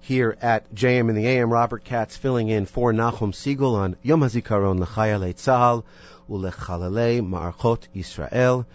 Here 0.00 0.36
at 0.42 0.74
JM 0.74 1.08
in 1.08 1.14
the 1.14 1.28
AM, 1.28 1.52
Robert 1.52 1.84
Katz 1.84 2.16
filling 2.16 2.48
in 2.48 2.66
for 2.66 2.92
Nachum 2.92 3.32
Segal 3.32 3.76
on 3.76 3.94
Yom 4.02 4.22
HaZikaron 4.22 4.80
L'Chayalei 4.80 5.34
Tzahal 5.34 5.84
U'Lechalelei 6.28 7.24
Ma'archot 7.24 7.86
Yisrael 7.94 8.66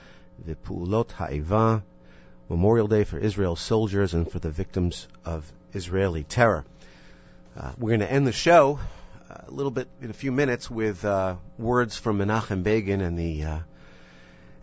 V'Pu'ulot 0.47 1.11
Ha'eva 1.11 1.83
Memorial 2.47 2.87
Day 2.87 3.03
for 3.03 3.17
Israel's 3.17 3.59
soldiers 3.59 4.13
and 4.13 4.31
for 4.31 4.39
the 4.39 4.49
victims 4.49 5.09
of 5.25 5.51
Israeli 5.73 6.23
terror. 6.23 6.65
Uh, 7.57 7.71
we're 7.77 7.89
going 7.89 7.99
to 7.99 8.11
end 8.11 8.27
the 8.27 8.31
show 8.31 8.79
uh, 9.29 9.35
a 9.47 9.51
little 9.51 9.71
bit 9.71 9.87
in 10.01 10.09
a 10.09 10.13
few 10.13 10.31
minutes 10.31 10.69
with 10.69 11.03
uh, 11.05 11.35
words 11.57 11.97
from 11.97 12.19
Menachem 12.19 12.63
Begin 12.63 13.01
and 13.01 13.17
the 13.17 13.43
uh, 13.43 13.59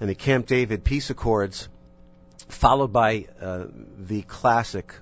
and 0.00 0.08
the 0.08 0.14
Camp 0.14 0.46
David 0.46 0.82
peace 0.82 1.10
accords, 1.10 1.68
followed 2.48 2.92
by 2.92 3.26
uh, 3.40 3.66
the 3.98 4.22
classic 4.22 4.94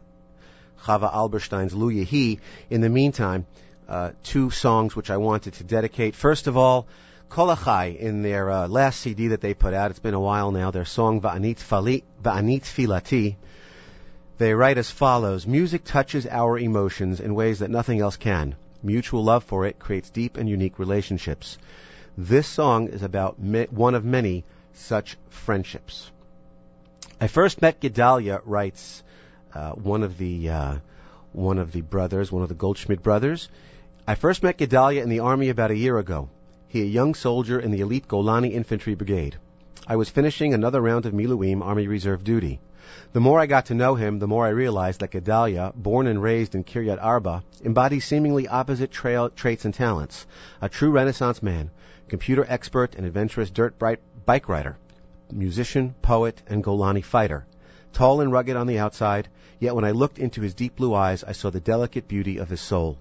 Chava 0.82 1.12
Alberstein's 1.12 1.74
Lu 1.74 1.90
Yehi. 1.90 2.40
In 2.68 2.80
the 2.80 2.88
meantime, 2.88 3.46
uh, 3.88 4.10
two 4.22 4.50
songs 4.50 4.96
which 4.96 5.10
I 5.10 5.18
wanted 5.18 5.54
to 5.54 5.64
dedicate. 5.64 6.14
First 6.14 6.46
of 6.46 6.56
all, 6.56 6.88
Kolachai 7.30 7.96
in 7.96 8.22
their 8.22 8.66
last 8.66 9.00
CD 9.00 9.28
that 9.28 9.40
they 9.40 9.54
put 9.54 9.74
out. 9.74 9.90
It's 9.90 10.00
been 10.00 10.14
a 10.14 10.20
while 10.20 10.50
now. 10.50 10.70
Their 10.70 10.84
song 10.84 11.20
Va'anit 11.20 11.58
Fali- 11.58 12.04
Va'anit 12.22 12.62
Filati. 12.62 13.36
They 14.38 14.54
write 14.54 14.78
as 14.78 14.88
follows 14.88 15.48
Music 15.48 15.82
touches 15.82 16.24
our 16.24 16.56
emotions 16.56 17.18
in 17.18 17.34
ways 17.34 17.58
that 17.58 17.72
nothing 17.72 18.00
else 18.00 18.16
can. 18.16 18.54
Mutual 18.84 19.24
love 19.24 19.42
for 19.42 19.66
it 19.66 19.80
creates 19.80 20.10
deep 20.10 20.36
and 20.36 20.48
unique 20.48 20.78
relationships. 20.78 21.58
This 22.16 22.46
song 22.46 22.86
is 22.86 23.02
about 23.02 23.40
one 23.40 23.96
of 23.96 24.04
many 24.04 24.44
such 24.74 25.16
friendships. 25.28 26.08
I 27.20 27.26
first 27.26 27.60
met 27.60 27.80
Gedalia, 27.80 28.40
writes 28.44 29.02
uh, 29.56 29.72
one 29.72 30.04
of 30.04 30.18
the 30.18 30.50
uh, 30.50 30.76
one 31.32 31.58
of 31.58 31.72
the 31.72 31.80
brothers, 31.80 32.30
one 32.30 32.44
of 32.44 32.48
the 32.48 32.54
Goldschmidt 32.54 33.02
brothers. 33.02 33.48
I 34.06 34.14
first 34.14 34.44
met 34.44 34.58
Gedalia 34.58 35.02
in 35.02 35.08
the 35.08 35.18
army 35.18 35.48
about 35.48 35.72
a 35.72 35.76
year 35.76 35.98
ago. 35.98 36.28
He 36.68 36.82
a 36.82 36.84
young 36.84 37.16
soldier 37.16 37.58
in 37.58 37.72
the 37.72 37.80
elite 37.80 38.06
Golani 38.06 38.52
Infantry 38.52 38.94
Brigade. 38.94 39.36
I 39.84 39.96
was 39.96 40.10
finishing 40.10 40.54
another 40.54 40.80
round 40.80 41.06
of 41.06 41.12
Miluim 41.12 41.60
Army 41.60 41.88
Reserve 41.88 42.22
duty. 42.22 42.60
The 43.12 43.20
more 43.20 43.38
I 43.38 43.44
got 43.44 43.66
to 43.66 43.74
know 43.74 43.96
him, 43.96 44.18
the 44.18 44.26
more 44.26 44.46
I 44.46 44.48
realized 44.48 45.00
that 45.00 45.10
Gedalia, 45.10 45.74
born 45.76 46.06
and 46.06 46.22
raised 46.22 46.54
in 46.54 46.64
Kiryat 46.64 46.98
Arba, 46.98 47.44
embodies 47.62 48.06
seemingly 48.06 48.48
opposite 48.48 48.90
trail, 48.90 49.28
traits 49.28 49.66
and 49.66 49.74
talents. 49.74 50.26
A 50.62 50.70
true 50.70 50.90
Renaissance 50.90 51.42
man, 51.42 51.70
computer 52.08 52.46
expert 52.48 52.94
and 52.94 53.04
adventurous 53.04 53.50
dirt 53.50 53.74
bike 54.24 54.48
rider, 54.48 54.78
musician, 55.30 55.96
poet, 56.00 56.40
and 56.46 56.64
Golani 56.64 57.04
fighter. 57.04 57.44
Tall 57.92 58.22
and 58.22 58.32
rugged 58.32 58.56
on 58.56 58.66
the 58.66 58.78
outside, 58.78 59.28
yet 59.58 59.74
when 59.74 59.84
I 59.84 59.90
looked 59.90 60.18
into 60.18 60.40
his 60.40 60.54
deep 60.54 60.76
blue 60.76 60.94
eyes, 60.94 61.22
I 61.22 61.32
saw 61.32 61.50
the 61.50 61.60
delicate 61.60 62.08
beauty 62.08 62.38
of 62.38 62.48
his 62.48 62.62
soul. 62.62 62.96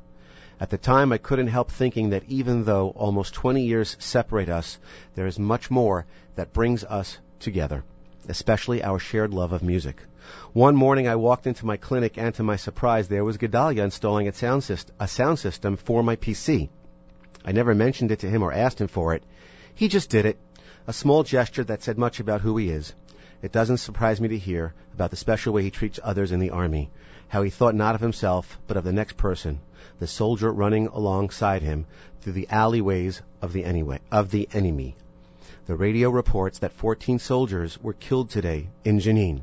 At 0.59 0.69
the 0.69 0.77
time, 0.77 1.13
I 1.13 1.17
couldn't 1.17 1.47
help 1.47 1.71
thinking 1.71 2.09
that 2.09 2.25
even 2.27 2.65
though 2.65 2.89
almost 2.89 3.33
20 3.35 3.63
years 3.63 3.95
separate 3.99 4.49
us, 4.49 4.79
there 5.15 5.27
is 5.27 5.39
much 5.39 5.71
more 5.71 6.05
that 6.35 6.51
brings 6.51 6.83
us 6.83 7.19
together, 7.39 7.85
especially 8.27 8.83
our 8.83 8.99
shared 8.99 9.33
love 9.33 9.53
of 9.53 9.63
music. 9.63 10.01
One 10.53 10.75
morning, 10.75 11.07
I 11.07 11.15
walked 11.15 11.47
into 11.47 11.65
my 11.65 11.77
clinic, 11.77 12.17
and 12.17 12.33
to 12.35 12.43
my 12.43 12.55
surprise, 12.55 13.07
there 13.07 13.23
was 13.23 13.37
Gedalia 13.37 13.83
installing 13.83 14.27
a 14.27 14.33
sound, 14.33 14.63
syst- 14.63 14.91
a 14.99 15.07
sound 15.07 15.39
system 15.39 15.77
for 15.77 16.03
my 16.03 16.15
PC. 16.15 16.69
I 17.45 17.51
never 17.51 17.73
mentioned 17.73 18.11
it 18.11 18.19
to 18.19 18.29
him 18.29 18.43
or 18.43 18.51
asked 18.51 18.81
him 18.81 18.87
for 18.87 19.13
it. 19.13 19.23
He 19.73 19.87
just 19.87 20.09
did 20.09 20.25
it, 20.25 20.37
a 20.87 20.93
small 20.93 21.23
gesture 21.23 21.63
that 21.63 21.83
said 21.83 21.97
much 21.97 22.19
about 22.19 22.41
who 22.41 22.57
he 22.57 22.69
is. 22.69 22.93
It 23.41 23.51
doesn't 23.51 23.77
surprise 23.77 24.19
me 24.19 24.29
to 24.29 24.37
hear 24.37 24.73
about 24.93 25.11
the 25.11 25.15
special 25.15 25.53
way 25.53 25.61
he 25.63 25.69
treats 25.69 25.99
others 26.03 26.31
in 26.31 26.39
the 26.39 26.49
army, 26.49 26.89
how 27.27 27.43
he 27.43 27.49
thought 27.49 27.75
not 27.75 27.93
of 27.93 28.01
himself, 28.01 28.57
but 28.67 28.77
of 28.77 28.83
the 28.83 28.91
next 28.91 29.15
person, 29.15 29.59
the 29.99 30.07
soldier 30.07 30.51
running 30.51 30.87
alongside 30.87 31.61
him 31.61 31.85
through 32.21 32.33
the 32.33 32.49
alleyways 32.49 33.21
of 33.41 33.53
the, 33.53 33.63
anyway, 33.63 33.99
of 34.11 34.31
the 34.31 34.49
enemy. 34.53 34.95
The 35.67 35.75
radio 35.75 36.09
reports 36.09 36.59
that 36.59 36.71
14 36.71 37.19
soldiers 37.19 37.77
were 37.83 37.91
killed 37.91 38.29
today 38.29 38.69
in 38.85 38.99
Jenin. 38.99 39.41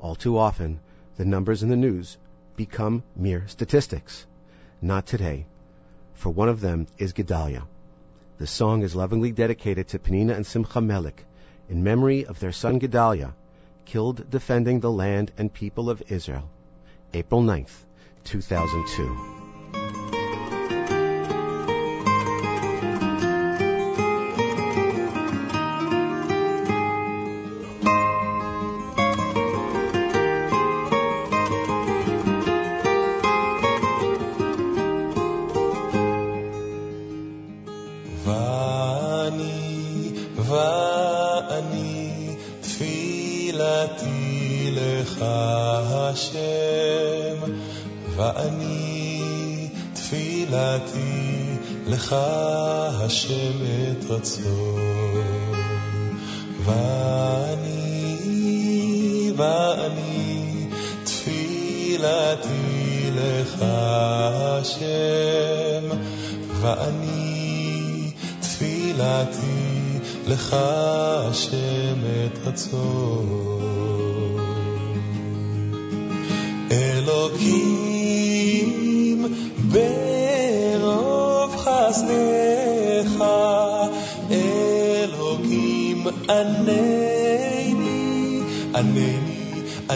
All 0.00 0.14
too 0.14 0.38
often, 0.38 0.80
the 1.18 1.26
numbers 1.26 1.62
in 1.62 1.68
the 1.68 1.76
news 1.76 2.16
become 2.56 3.02
mere 3.14 3.46
statistics. 3.48 4.24
Not 4.80 5.04
today, 5.04 5.44
for 6.14 6.30
one 6.30 6.48
of 6.48 6.62
them 6.62 6.86
is 6.96 7.12
Gedalia. 7.12 7.64
The 8.38 8.46
song 8.46 8.82
is 8.82 8.96
lovingly 8.96 9.30
dedicated 9.30 9.88
to 9.88 9.98
Penina 9.98 10.34
and 10.34 10.46
Simcha 10.46 10.80
Melik 10.80 11.26
in 11.68 11.84
memory 11.84 12.24
of 12.24 12.40
their 12.40 12.52
son 12.52 12.80
Gedalia, 12.80 13.34
killed 13.84 14.30
defending 14.30 14.80
the 14.80 14.90
land 14.90 15.32
and 15.36 15.52
people 15.52 15.90
of 15.90 16.02
Israel. 16.08 16.48
April 17.12 17.42
9th, 17.42 17.84
2002. 18.24 19.37
השם 53.08 53.58
את 53.90 54.10
רצון. 54.10 55.54
ואני, 56.64 58.16
ואני, 59.36 60.66
תפילתי 61.04 63.10
לך 63.14 63.62
השם, 64.42 65.84
ואני, 66.60 68.10
תפילתי 68.40 69.98
לך 70.26 70.56
השם 70.58 71.98
את 72.26 72.38
רצון. 72.46 73.77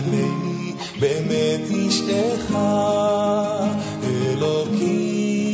ענני, 0.06 0.72
באמת 1.00 1.60
אשתך, 1.88 2.54
אלוקים, 4.04 5.44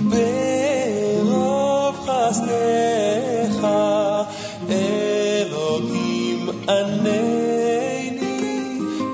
ברוב 0.00 1.94
חסדך, 2.06 3.60
אלוקים, 4.70 6.40
ענני, 6.68 8.20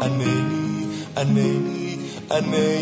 ענני, 0.03 0.87
ענני, 1.17 1.97
ענני, 2.31 2.74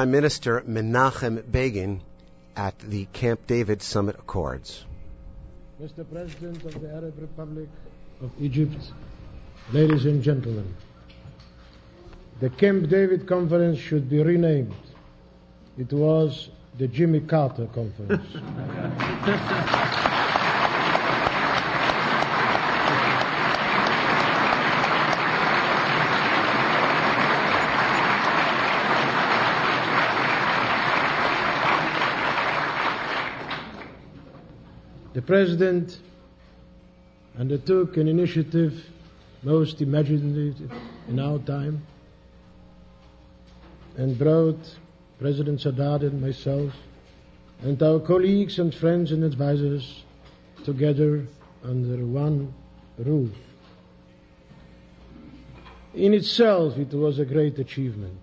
Prime 0.00 0.12
Minister 0.12 0.62
Menachem 0.62 1.52
Begin 1.52 2.00
at 2.56 2.78
the 2.78 3.04
Camp 3.12 3.46
David 3.46 3.82
Summit 3.82 4.16
Accords. 4.18 4.82
Mr. 5.78 6.10
President 6.10 6.64
of 6.64 6.80
the 6.80 6.88
Arab 6.88 7.12
Republic 7.20 7.68
of 8.22 8.30
Egypt, 8.40 8.92
ladies 9.74 10.06
and 10.06 10.22
gentlemen, 10.22 10.74
the 12.40 12.48
Camp 12.48 12.88
David 12.88 13.26
Conference 13.26 13.78
should 13.78 14.08
be 14.08 14.22
renamed. 14.22 14.74
It 15.76 15.92
was 15.92 16.48
the 16.78 16.88
Jimmy 16.88 17.20
Carter 17.20 17.66
Conference. 17.66 18.24
President 35.30 36.00
undertook 37.38 37.96
an 37.96 38.08
initiative 38.08 38.84
most 39.44 39.80
imaginative 39.80 40.72
in 41.06 41.20
our 41.20 41.38
time 41.38 41.86
and 43.96 44.18
brought 44.18 44.58
President 45.20 45.60
Sadat 45.60 46.00
and 46.00 46.20
myself 46.20 46.74
and 47.62 47.80
our 47.80 48.00
colleagues 48.00 48.58
and 48.58 48.74
friends 48.74 49.12
and 49.12 49.22
advisors 49.22 50.02
together 50.64 51.24
under 51.62 52.04
one 52.04 52.52
roof. 52.98 53.30
In 55.94 56.12
itself, 56.12 56.76
it 56.76 56.92
was 56.92 57.20
a 57.20 57.24
great 57.24 57.56
achievement. 57.60 58.20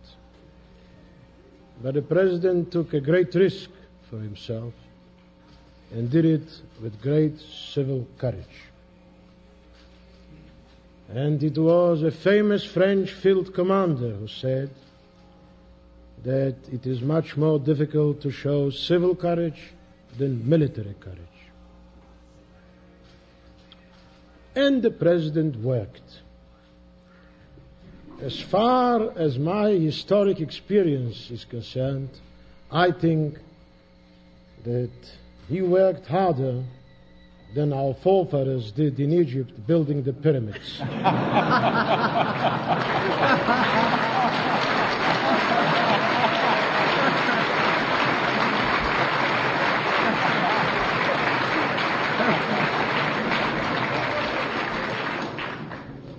But 1.81 1.93
the 1.93 2.01
President 2.01 2.69
took 2.69 2.93
a 2.93 2.99
great 2.99 3.33
risk 3.33 3.69
for 4.09 4.19
himself 4.19 4.73
and 5.91 6.09
did 6.09 6.25
it 6.25 6.61
with 6.81 7.01
great 7.01 7.39
civil 7.39 8.07
courage. 8.17 8.45
And 11.09 11.41
it 11.41 11.57
was 11.57 12.03
a 12.03 12.11
famous 12.11 12.65
French 12.65 13.11
field 13.11 13.53
commander 13.53 14.11
who 14.11 14.27
said 14.27 14.69
that 16.23 16.55
it 16.71 16.85
is 16.85 17.01
much 17.01 17.37
more 17.37 17.59
difficult 17.59 18.21
to 18.21 18.31
show 18.31 18.69
civil 18.69 19.15
courage 19.15 19.71
than 20.17 20.47
military 20.47 20.95
courage. 20.99 21.19
And 24.55 24.81
the 24.81 24.91
president 24.91 25.55
worked. 25.57 26.21
As 28.21 28.39
far 28.39 29.11
as 29.17 29.37
my 29.37 29.69
historic 29.69 30.41
experience 30.41 31.29
is 31.29 31.45
concerned, 31.45 32.09
I 32.71 32.91
think 32.91 33.37
that 34.63 34.89
he 35.47 35.61
worked 35.61 36.05
harder 36.07 36.63
than 37.55 37.71
our 37.71 37.93
forefathers 38.03 38.71
did 38.71 38.99
in 38.99 39.13
Egypt 39.13 39.65
building 39.65 40.03
the 40.03 40.13
pyramids. 40.13 40.79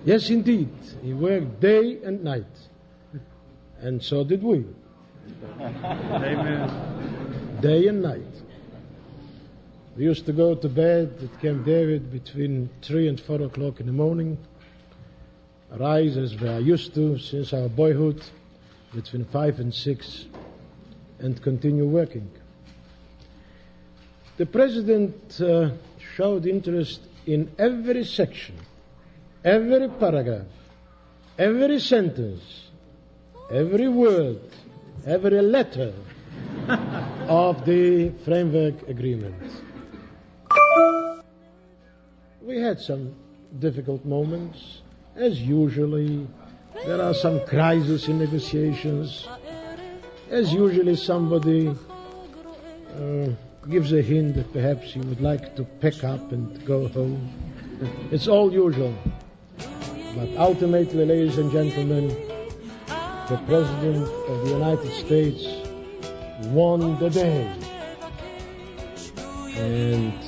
yes, 0.05 0.31
indeed. 0.31 0.71
He 1.03 1.13
worked 1.13 1.61
day 1.61 1.99
and 2.03 2.25
night. 2.25 2.45
And 3.81 4.03
so 4.03 4.25
did 4.25 4.43
we. 4.43 4.65
Amen. 5.61 7.59
Day 7.61 7.87
and 7.89 8.03
night. 8.03 8.48
We 9.99 10.05
used 10.05 10.27
to 10.27 10.33
go 10.33 10.55
to 10.55 10.69
bed 10.69 11.19
at 11.25 11.41
Camp 11.43 11.67
David 11.67 12.13
between 12.13 12.71
3 12.83 13.09
and 13.09 13.21
4 13.21 13.43
o'clock 13.43 13.81
in 13.81 13.87
the 13.87 13.93
morning, 13.93 14.39
rise 15.77 16.17
as 16.17 16.41
we 16.41 16.49
are 16.49 16.61
used 16.61 16.95
to 16.95 17.19
since 17.19 17.53
our 17.53 17.69
boyhood 17.69 18.23
between 18.95 19.25
5 19.25 19.59
and 19.59 19.75
6, 19.75 20.27
and 21.19 21.43
continue 21.43 21.85
working. 21.85 22.31
The 24.37 24.47
President 24.47 25.41
uh, 25.41 25.71
showed 26.15 26.47
interest 26.47 27.01
in 27.27 27.51
every 27.59 28.05
section, 28.05 28.55
every 29.45 29.89
paragraph, 29.89 30.47
every 31.37 31.81
sentence, 31.81 32.69
every 33.51 33.89
word, 33.89 34.43
every 35.05 35.43
letter 35.43 35.93
of 37.29 37.65
the 37.65 38.11
framework 38.25 38.89
agreement. 38.89 39.35
We 42.49 42.63
had 42.63 42.81
some 42.81 43.15
difficult 43.59 44.07
moments, 44.07 44.81
as 45.17 45.39
usually. 45.39 46.27
There 46.87 47.03
are 47.03 47.13
some 47.13 47.45
crises 47.45 48.09
in 48.09 48.21
negotiations. 48.21 49.29
As 50.31 50.51
usually, 50.51 50.97
somebody 50.97 51.69
uh, 51.69 53.29
gives 53.69 53.93
a 53.93 54.01
hint 54.01 54.37
that 54.37 54.51
perhaps 54.51 54.95
he 54.95 55.01
would 55.01 55.21
like 55.21 55.57
to 55.57 55.65
pack 55.65 56.03
up 56.05 56.33
and 56.33 56.65
go 56.65 56.89
home. 56.89 57.21
It's 58.11 58.29
all 58.29 58.51
usual. 58.51 58.95
But 60.17 60.35
ultimately, 60.39 61.05
ladies 61.05 61.37
and 61.37 61.53
gentlemen, 61.53 62.09
the 63.29 63.39
President 63.47 64.09
of 64.27 64.47
the 64.47 64.53
United 64.53 64.93
States 65.05 65.45
won 66.47 66.99
the 66.99 67.11
day. 67.11 67.55
And 69.59 70.28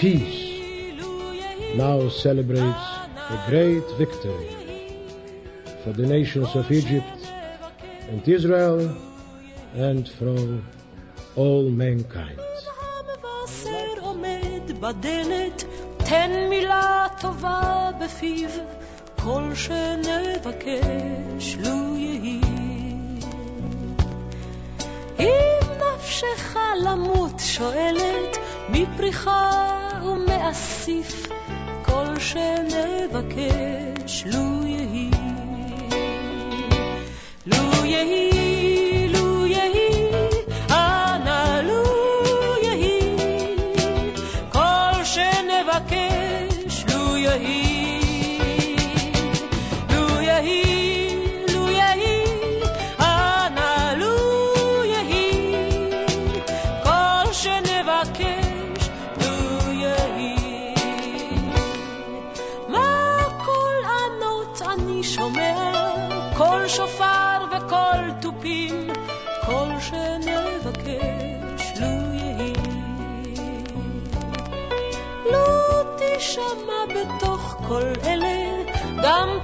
peace 0.00 0.46
now 1.76 2.08
celebrates 2.08 2.86
a 3.36 3.38
great 3.48 3.86
victory 3.98 4.50
for 5.82 5.92
the 5.92 6.06
nations 6.06 6.54
of 6.54 6.70
Egypt 6.70 7.18
and 8.10 8.28
Israel 8.28 8.80
and 9.74 10.08
from 10.08 10.64
all 11.36 11.68
mankind. 11.70 12.40
המבשר 12.80 14.00
עומד 14.00 14.80
בדלת, 14.80 15.64
תן 15.96 16.30
מילה 16.50 17.06
טובה 17.20 17.90
בפיו, 18.00 18.50
כל 19.22 19.54
שנבקש 19.54 21.56
לו 21.56 21.96
יהי. 21.96 22.40
אם 25.18 25.60
נפשך 25.78 26.56
למות 26.84 27.38
שואלת, 27.38 28.38
מפריחה 28.68 29.76
ומאסיף, 30.51 31.29
כל 31.85 32.19
שנבקש 32.19 33.53
לו 34.25 34.67
יהי. 34.67 35.11
לו 37.45 37.85
יהי, 37.85 38.40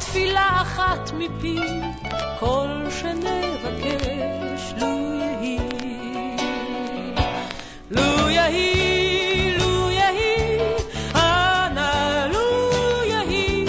תפילה 0.06 0.62
אחת 0.62 1.10
מפי, 1.18 1.58
כל 2.38 2.68
שנבקש 3.00 4.74
לו 4.80 4.86
יהי. 5.20 5.58
לו 7.90 8.30
יהי, 8.30 9.54
לו 9.58 9.90
יהי, 9.90 10.58
אנא 11.14 12.26
לו 12.32 13.02
יהי, 13.04 13.66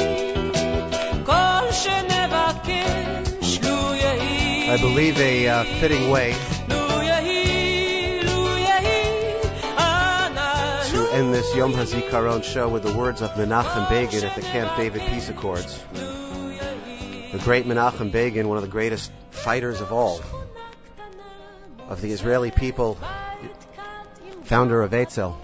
כל 1.26 1.72
שנבקש 1.72 3.60
לו 3.64 3.96
יהי. 3.96 4.74
I 4.74 4.78
believe 4.78 5.18
a 5.20 5.48
uh, 5.48 5.64
fitting 5.80 6.10
way 6.12 6.34
לו 6.70 7.02
יהי, 7.02 8.20
לו 8.24 8.58
יהי, 8.58 9.04
אנא 9.78 10.82
to 10.92 11.14
end 11.14 11.34
this 11.34 11.56
Yom 11.56 11.74
HaZikaron 11.74 12.44
show 12.44 12.68
with 12.70 12.84
the 12.84 12.94
words 12.94 13.22
of 13.22 13.32
Menachem 13.32 13.90
Begin 13.90 14.24
at 14.24 14.36
the 14.36 14.42
Camp 14.42 14.76
David 14.78 15.02
Peace 15.10 15.30
Accords. 15.30 15.84
The 17.39 17.45
great 17.45 17.67
Menachem 17.67 18.11
Begin, 18.11 18.49
one 18.49 18.57
of 18.59 18.65
the 18.65 18.69
greatest 18.69 19.13
fighters 19.31 19.81
of 19.81 19.93
all, 19.93 20.21
of 21.89 22.01
the 22.01 22.11
Israeli 22.11 22.51
people, 22.51 22.99
founder 24.43 24.83
of 24.83 24.91
Eitzel, 24.91 25.37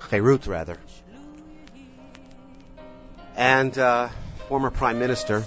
Cherut 0.00 0.46
rather, 0.46 0.76
and 3.36 3.76
uh, 3.78 4.10
former 4.50 4.70
prime 4.70 4.98
minister, 4.98 5.44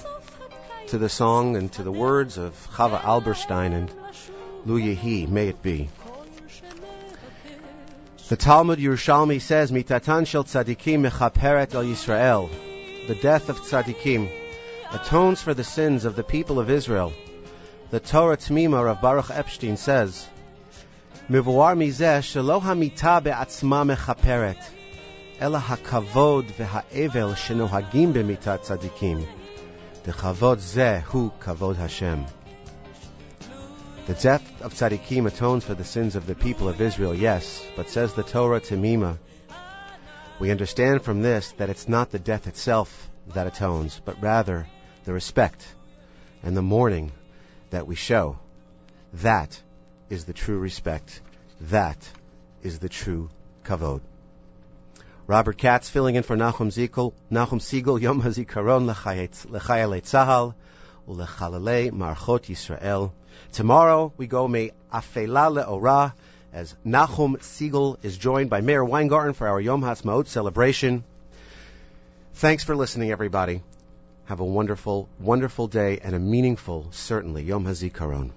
to 0.87 0.97
the 0.97 1.09
song 1.09 1.55
and 1.55 1.71
to 1.73 1.83
the 1.83 1.91
words 1.91 2.39
of 2.39 2.55
Chava 2.71 3.03
Alberstein 3.03 3.73
and 3.73 3.91
Lu 4.65 4.81
Yehi, 4.81 5.29
may 5.29 5.49
it 5.49 5.61
be. 5.61 5.89
The 8.29 8.35
Talmud 8.35 8.79
Yerushalmi 8.79 9.39
says, 9.39 9.71
Mitatan 9.71 10.25
shel 10.25 10.43
tzadikim 10.43 11.07
mechaperet 11.07 11.75
el 11.75 11.83
Yisrael. 11.83 12.72
The 13.05 13.15
death 13.15 13.49
of 13.49 13.59
tzadikim 13.59 14.31
atones 14.93 15.41
for 15.41 15.53
the 15.53 15.63
sins 15.65 16.05
of 16.05 16.15
the 16.15 16.23
people 16.23 16.57
of 16.57 16.69
Israel. 16.69 17.11
The 17.89 17.99
Torah 17.99 18.37
Tmima 18.37 18.89
of 18.89 19.01
Baruch 19.01 19.29
Epstein 19.29 19.75
says, 19.75 20.25
Mivuar 21.29 21.75
mizeh 21.75 22.21
shelo 22.21 22.61
hamita 22.61 23.21
be'atzma 23.21 23.83
mechaperet, 23.93 24.63
ela 25.37 25.59
hakavod 25.59 26.45
ve'ha'evel 26.53 27.35
shenohagim 27.35 28.13
b'mitat 28.13 28.61
tzadikim. 28.65 29.27
Dechavod 30.05 30.59
zeh 30.59 31.01
hu 31.01 31.29
kavod 31.41 31.75
Hashem. 31.75 32.25
The 34.05 34.13
death 34.13 34.61
of 34.61 34.73
tzaddikim 34.73 35.27
atones 35.27 35.63
for 35.65 35.73
the 35.73 35.83
sins 35.83 36.15
of 36.15 36.25
the 36.25 36.35
people 36.35 36.69
of 36.69 36.79
Israel, 36.79 37.13
yes, 37.13 37.65
but 37.75 37.89
says 37.89 38.13
the 38.13 38.23
Torah 38.23 38.61
Temima, 38.61 39.17
we 40.43 40.51
understand 40.51 41.01
from 41.01 41.21
this 41.21 41.53
that 41.53 41.69
it's 41.69 41.87
not 41.87 42.11
the 42.11 42.19
death 42.19 42.47
itself 42.47 43.09
that 43.27 43.47
atones, 43.47 44.01
but 44.03 44.21
rather 44.21 44.67
the 45.05 45.13
respect 45.13 45.65
and 46.43 46.57
the 46.57 46.61
mourning 46.61 47.13
that 47.69 47.87
we 47.87 47.95
show. 47.95 48.37
That 49.13 49.57
is 50.09 50.25
the 50.25 50.33
true 50.33 50.57
respect. 50.57 51.21
That 51.61 51.97
is 52.61 52.79
the 52.79 52.89
true 52.89 53.29
kavod. 53.63 54.01
Robert 55.27 55.57
Katz 55.57 55.89
filling 55.89 56.15
in 56.15 56.23
for 56.23 56.35
Nachum 56.35 56.73
Segal, 56.73 57.13
Nachum 57.31 57.61
Segal, 57.61 58.01
Yom 58.01 58.21
HaZikaron 58.21 58.85
L'chayalei 58.85 60.01
Tzahal, 60.01 60.55
U'lechalelei 61.07 61.89
Marchot 61.93 62.49
Yisrael. 62.49 63.13
Tomorrow 63.53 64.11
we 64.17 64.27
go 64.27 64.45
me 64.45 64.71
Afela 64.91 65.49
Le'ora 65.49 66.11
as 66.53 66.75
Nachum 66.85 67.37
Segal 67.37 67.97
is 68.03 68.17
joined 68.17 68.49
by 68.49 68.61
Meir 68.61 68.85
Weingarten 68.85 69.33
for 69.33 69.47
our 69.47 69.59
Yom 69.59 69.81
HaAtzmaut 69.81 70.27
celebration. 70.27 71.03
Thanks 72.35 72.63
for 72.63 72.75
listening, 72.75 73.11
everybody. 73.11 73.61
Have 74.25 74.39
a 74.39 74.45
wonderful, 74.45 75.09
wonderful 75.19 75.67
day 75.67 75.99
and 76.01 76.15
a 76.15 76.19
meaningful, 76.19 76.87
certainly, 76.91 77.43
Yom 77.43 77.65
HaZikaron. 77.65 78.31